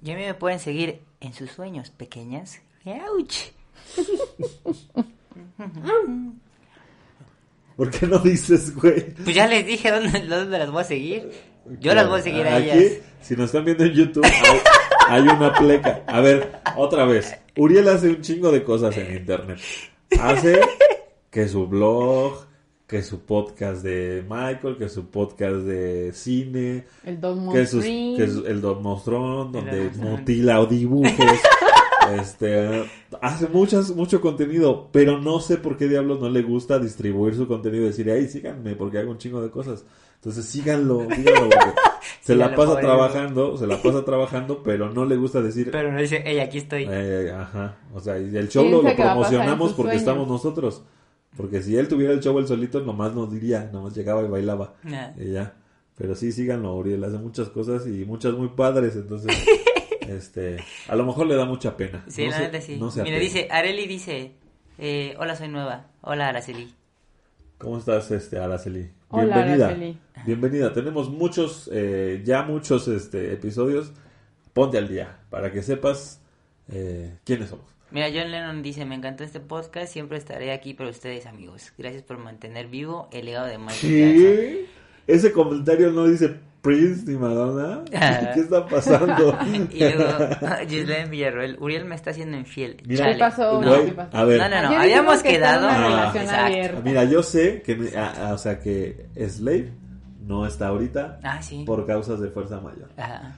Y 0.02 0.10
a 0.12 0.16
mí 0.16 0.22
me 0.22 0.34
pueden 0.34 0.60
seguir 0.60 1.02
en 1.20 1.34
sus 1.34 1.50
sueños 1.50 1.90
pequeñas. 1.90 2.62
¡Auch! 2.86 3.57
¿Por 7.76 7.90
qué 7.90 8.06
no 8.06 8.18
dices, 8.18 8.74
güey? 8.74 9.14
Pues 9.14 9.36
ya 9.36 9.46
les 9.46 9.64
dije 9.66 9.90
dónde, 9.90 10.20
dónde 10.26 10.58
las 10.58 10.70
voy 10.70 10.80
a 10.80 10.84
seguir. 10.84 11.30
Yo 11.80 11.94
las 11.94 12.08
voy 12.08 12.18
a 12.18 12.22
seguir 12.22 12.46
a 12.46 12.56
Aquí, 12.56 12.70
ellas. 12.70 12.92
Si 13.20 13.36
nos 13.36 13.46
están 13.46 13.64
viendo 13.64 13.84
en 13.84 13.92
YouTube, 13.92 14.24
hay, 14.24 14.58
hay 15.08 15.22
una 15.28 15.52
pleca. 15.54 16.02
A 16.06 16.20
ver, 16.20 16.60
otra 16.76 17.04
vez. 17.04 17.32
Uriel 17.56 17.88
hace 17.88 18.08
un 18.08 18.20
chingo 18.20 18.50
de 18.50 18.64
cosas 18.64 18.96
en 18.96 19.16
internet. 19.16 19.58
Hace 20.20 20.60
que 21.30 21.46
su 21.46 21.66
blog, 21.68 22.46
que 22.86 23.02
su 23.02 23.20
podcast 23.20 23.82
de 23.84 24.24
Michael, 24.28 24.76
que 24.78 24.88
su 24.88 25.08
podcast 25.10 25.56
de 25.58 26.10
cine, 26.14 26.86
El 27.04 27.20
Don 27.20 27.52
que, 27.52 27.66
sus, 27.66 27.84
que 27.84 28.26
su- 28.28 28.44
el 28.46 28.60
Don 28.60 28.82
Mostrón, 28.82 29.52
donde 29.52 29.90
mutila 29.96 30.60
o 30.60 30.66
dibujos. 30.66 31.12
Este, 32.14 32.84
hace 33.20 33.48
muchas, 33.48 33.94
mucho 33.94 34.20
contenido, 34.20 34.88
pero 34.92 35.18
no 35.20 35.40
sé 35.40 35.56
por 35.56 35.76
qué 35.76 35.88
diablos 35.88 36.20
no 36.20 36.28
le 36.28 36.42
gusta 36.42 36.78
distribuir 36.78 37.34
su 37.34 37.46
contenido 37.46 37.84
y 37.84 37.88
decir, 37.88 38.10
ahí 38.10 38.28
síganme 38.28 38.74
porque 38.76 38.98
hago 38.98 39.10
un 39.10 39.18
chingo 39.18 39.40
de 39.40 39.50
cosas. 39.50 39.84
Entonces 40.16 40.46
síganlo, 40.46 41.06
síganlo 41.14 41.48
porque 41.48 41.70
se 42.22 42.34
la 42.34 42.54
pasa 42.54 42.70
pobre. 42.72 42.82
trabajando, 42.82 43.56
se 43.56 43.66
la 43.66 43.80
pasa 43.80 44.04
trabajando, 44.04 44.62
pero 44.64 44.90
no 44.92 45.04
le 45.04 45.16
gusta 45.16 45.40
decir, 45.40 45.70
Pero 45.70 45.92
no 45.92 46.00
dice, 46.00 46.22
hey, 46.24 46.40
aquí 46.40 46.58
estoy. 46.58 46.86
eh, 46.90 47.32
ajá, 47.36 47.76
o 47.94 48.00
sea, 48.00 48.18
y 48.18 48.36
el 48.36 48.48
show 48.48 48.68
lo, 48.68 48.82
lo 48.82 48.96
promocionamos 48.96 49.72
porque 49.74 49.92
sueños. 49.92 50.02
estamos 50.02 50.26
nosotros. 50.28 50.82
Porque 51.36 51.62
si 51.62 51.76
él 51.76 51.86
tuviera 51.86 52.12
el 52.12 52.20
show 52.20 52.36
él 52.38 52.48
solito, 52.48 52.80
nomás 52.80 53.14
nos 53.14 53.30
diría, 53.30 53.70
nomás 53.72 53.94
llegaba 53.94 54.22
y 54.24 54.28
bailaba. 54.28 54.74
Nah. 54.82 55.10
Y 55.16 55.32
ya. 55.32 55.54
Pero 55.96 56.14
sí, 56.14 56.32
síganlo, 56.32 56.74
Uriel, 56.74 57.04
hace 57.04 57.18
muchas 57.18 57.48
cosas 57.48 57.86
y 57.86 58.04
muchas 58.04 58.32
muy 58.34 58.48
padres, 58.48 58.96
entonces, 58.96 59.36
este, 60.08 60.56
a 60.88 60.96
lo 60.96 61.04
mejor 61.06 61.26
le 61.26 61.36
da 61.36 61.44
mucha 61.44 61.76
pena. 61.76 62.04
Sí, 62.08 62.24
No 62.24 62.30
la 62.30 62.36
se- 62.36 62.42
neta 62.44 62.60
sí. 62.60 62.76
no 62.78 62.90
se 62.90 63.02
Mira, 63.02 63.18
dice, 63.18 63.48
Areli 63.50 63.86
dice, 63.86 64.32
eh, 64.78 65.14
hola, 65.18 65.36
soy 65.36 65.48
nueva. 65.48 65.86
Hola, 66.00 66.28
Araceli. 66.28 66.74
¿Cómo 67.58 67.78
estás, 67.78 68.10
este, 68.10 68.38
Araceli? 68.38 68.90
Hola, 69.08 69.36
Bienvenida. 69.36 69.66
Araceli. 69.66 69.98
Bienvenida. 70.26 70.72
Tenemos 70.72 71.10
muchos, 71.10 71.68
eh, 71.72 72.22
ya 72.24 72.42
muchos, 72.42 72.88
este, 72.88 73.32
episodios. 73.32 73.92
Ponte 74.52 74.78
al 74.78 74.88
día, 74.88 75.18
para 75.30 75.52
que 75.52 75.62
sepas, 75.62 76.20
eh, 76.70 77.16
quiénes 77.24 77.50
somos. 77.50 77.66
Mira, 77.90 78.08
John 78.12 78.30
Lennon 78.30 78.62
dice, 78.62 78.84
me 78.84 78.94
encantó 78.96 79.24
este 79.24 79.40
podcast, 79.40 79.90
siempre 79.92 80.18
estaré 80.18 80.52
aquí 80.52 80.74
para 80.74 80.90
ustedes, 80.90 81.24
amigos. 81.26 81.72
Gracias 81.78 82.02
por 82.02 82.18
mantener 82.18 82.66
vivo 82.68 83.08
el 83.12 83.24
legado 83.24 83.46
de 83.46 83.56
Michael 83.58 83.80
Jackson. 83.82 84.77
Ese 85.08 85.32
comentario 85.32 85.90
no 85.90 86.06
dice 86.06 86.36
Prince 86.62 87.04
ni 87.10 87.16
Madonna. 87.16 87.82
Ah. 87.94 88.30
¿Qué 88.34 88.40
está 88.40 88.66
pasando? 88.66 89.36
y 89.72 89.78
luego, 89.80 90.28
Gislaine 90.68 91.08
Villarroel, 91.10 91.56
Uriel 91.60 91.84
me 91.86 91.94
está 91.94 92.10
haciendo 92.10 92.36
infiel. 92.36 92.76
Mira. 92.86 93.06
¿Qué 93.12 93.18
pasó? 93.18 93.60
No. 93.60 93.68
Güey, 93.68 93.86
¿Qué 93.86 93.92
pasó? 93.92 94.16
a 94.16 94.24
ver. 94.24 94.38
No, 94.38 94.48
no, 94.48 94.62
no, 94.70 94.76
habíamos 94.78 95.22
que 95.22 95.30
quedado. 95.30 95.66
una 95.66 95.74
Ah, 95.76 96.12
relación 96.12 96.24
Exacto. 96.24 96.82
Mira, 96.84 97.04
yo 97.04 97.22
sé 97.22 97.62
que, 97.62 97.92
ah, 97.96 98.12
ah, 98.18 98.32
o 98.34 98.38
sea, 98.38 98.60
que 98.60 99.06
Slave 99.16 99.72
no 100.26 100.46
está 100.46 100.68
ahorita 100.68 101.20
Ah, 101.22 101.40
sí. 101.40 101.64
por 101.66 101.86
causas 101.86 102.20
de 102.20 102.28
fuerza 102.28 102.60
mayor. 102.60 102.90
Ajá. 102.98 103.34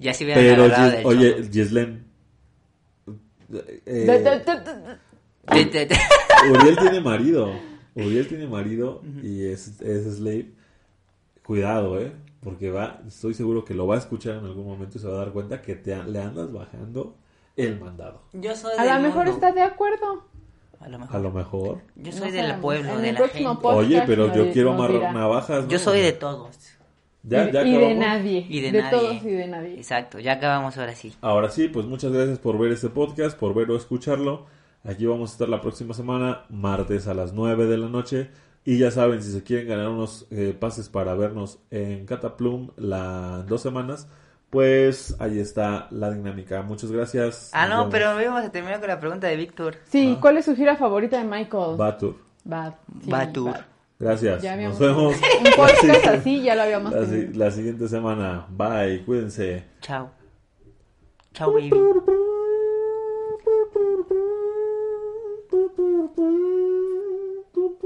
Ya 0.00 0.12
se 0.12 0.24
hubieran 0.24 0.42
Pero, 0.44 0.66
Gis- 0.68 0.90
del 0.96 1.06
oye. 1.06 1.48
Gislen. 1.52 2.04
eh, 3.06 3.62
De- 3.86 4.02
de- 4.04 4.18
de- 4.18 4.38
de- 4.38 4.98
Te- 5.46 5.64
te- 5.66 5.86
te- 5.86 6.50
Uriel 6.50 6.76
tiene 6.78 7.00
marido. 7.00 7.52
Uriel 7.94 8.26
tiene 8.26 8.46
marido 8.48 9.02
y 9.22 9.44
es, 9.44 9.80
es 9.80 10.16
Slave. 10.16 10.50
Cuidado, 11.44 12.00
eh. 12.00 12.12
Porque 12.40 12.70
va, 12.70 13.00
estoy 13.06 13.32
seguro 13.34 13.64
que 13.64 13.72
lo 13.74 13.86
va 13.86 13.94
a 13.94 13.98
escuchar 13.98 14.36
en 14.36 14.44
algún 14.44 14.66
momento 14.66 14.98
y 14.98 15.00
se 15.00 15.08
va 15.08 15.14
a 15.14 15.18
dar 15.18 15.32
cuenta 15.32 15.62
que 15.62 15.74
te, 15.76 15.96
le 16.04 16.20
andas 16.20 16.52
bajando 16.52 17.16
el 17.56 17.80
mandado. 17.80 18.22
Yo 18.32 18.54
soy 18.54 18.72
A 18.78 18.82
del 18.84 18.94
lo 18.94 19.00
mejor 19.00 19.24
mundo. 19.24 19.30
está 19.32 19.52
de 19.52 19.62
acuerdo. 19.62 20.24
A 20.80 20.88
lo 20.88 20.98
mejor. 20.98 21.16
A 21.16 21.18
lo 21.20 21.30
mejor. 21.30 21.80
Yo 21.96 22.12
soy 22.12 22.20
No 22.20 22.26
del 22.26 22.34
sabemos. 22.42 22.60
pueblo, 22.60 22.90
En 22.90 23.02
de 23.02 23.08
el 23.08 23.14
la 23.14 23.28
gente. 23.28 23.44
podcast 23.44 23.78
Oye, 23.78 24.02
pero 24.06 24.34
yo 24.34 24.52
quiero 24.52 24.72
amarrar 24.74 25.14
navajas. 25.14 25.64
¿no? 25.64 25.70
Yo 25.70 25.78
soy 25.78 26.00
de 26.00 26.12
todos. 26.12 26.58
Ya, 27.22 27.48
y, 27.48 27.52
ya 27.52 27.62
y 27.66 27.72
de 27.78 27.94
nadie. 27.94 28.46
Y 28.50 28.60
de 28.60 28.72
de 28.72 28.82
nadie. 28.82 28.98
todos 28.98 29.22
y 29.24 29.30
de 29.30 29.46
nadie. 29.46 29.74
Exacto, 29.76 30.18
ya 30.18 30.32
acabamos 30.32 30.76
ahora 30.76 30.94
sí. 30.94 31.14
Ahora 31.22 31.48
sí, 31.48 31.68
pues 31.68 31.86
muchas 31.86 32.12
gracias 32.12 32.38
por 32.38 32.58
ver 32.58 32.72
este 32.72 32.90
podcast, 32.90 33.38
por 33.38 33.54
ver 33.54 33.70
o 33.70 33.76
escucharlo. 33.76 34.44
Aquí 34.84 35.06
vamos 35.06 35.30
a 35.30 35.32
estar 35.32 35.48
la 35.48 35.62
próxima 35.62 35.94
semana, 35.94 36.42
martes 36.50 37.06
a 37.08 37.14
las 37.14 37.32
9 37.32 37.64
de 37.64 37.78
la 37.78 37.88
noche. 37.88 38.28
Y 38.64 38.78
ya 38.78 38.90
saben, 38.90 39.22
si 39.22 39.32
se 39.32 39.42
quieren 39.42 39.68
ganar 39.68 39.88
unos 39.88 40.26
eh, 40.30 40.56
pases 40.58 40.88
para 40.88 41.14
vernos 41.14 41.58
en 41.70 42.06
Cataplum 42.06 42.70
la 42.76 43.40
en 43.40 43.46
dos 43.46 43.60
semanas, 43.60 44.08
pues 44.50 45.16
ahí 45.18 45.38
está 45.38 45.88
la 45.90 46.10
dinámica. 46.10 46.62
Muchas 46.62 46.90
gracias. 46.90 47.50
Ah, 47.52 47.66
Nos 47.66 47.68
no, 47.68 47.76
vemos. 47.76 47.92
pero 47.92 48.14
vamos 48.30 48.44
a 48.44 48.50
terminar 48.50 48.80
con 48.80 48.88
la 48.88 49.00
pregunta 49.00 49.26
de 49.26 49.36
Víctor. 49.36 49.76
Sí, 49.88 50.16
¿cuál 50.20 50.38
es 50.38 50.46
su 50.46 50.56
gira 50.56 50.76
favorita 50.76 51.18
de 51.18 51.24
Michael? 51.24 51.76
Batur. 51.76 52.16
Bad. 52.44 52.74
Sí, 53.02 53.10
Batur. 53.10 53.54
Gracias. 53.98 54.42
Ya 54.42 54.56
Nos 54.56 54.78
vemos. 54.78 55.14
Un 55.40 55.50
podcast 55.56 56.06
así 56.06 56.42
ya 56.42 56.54
lo 56.54 56.62
habíamos 56.62 56.92
la, 56.92 57.06
si- 57.06 57.32
la 57.34 57.50
siguiente 57.50 57.88
semana. 57.88 58.46
Bye. 58.50 59.02
Cuídense. 59.04 59.64
Chao. 59.80 60.10
Chao, 61.32 61.52
baby. 61.52 61.70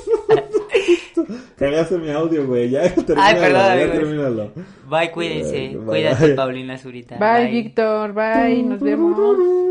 Cagaste 1.58 1.98
mi 1.98 2.10
audio, 2.10 2.46
güey. 2.46 2.70
Ya 2.70 2.94
termínalo. 2.94 3.22
Ay, 3.22 3.34
perdón, 3.34 3.78
ya 3.78 3.92
termínalo. 3.92 4.52
Bye, 4.88 5.10
cuídense. 5.10 5.76
Bye. 5.76 5.84
Cuídate, 5.84 6.34
Paulina 6.34 6.78
Zurita. 6.78 7.16
Bye, 7.18 7.50
Víctor. 7.50 8.12
Bye. 8.12 8.62
Nos 8.62 8.80
vemos. 8.80 9.70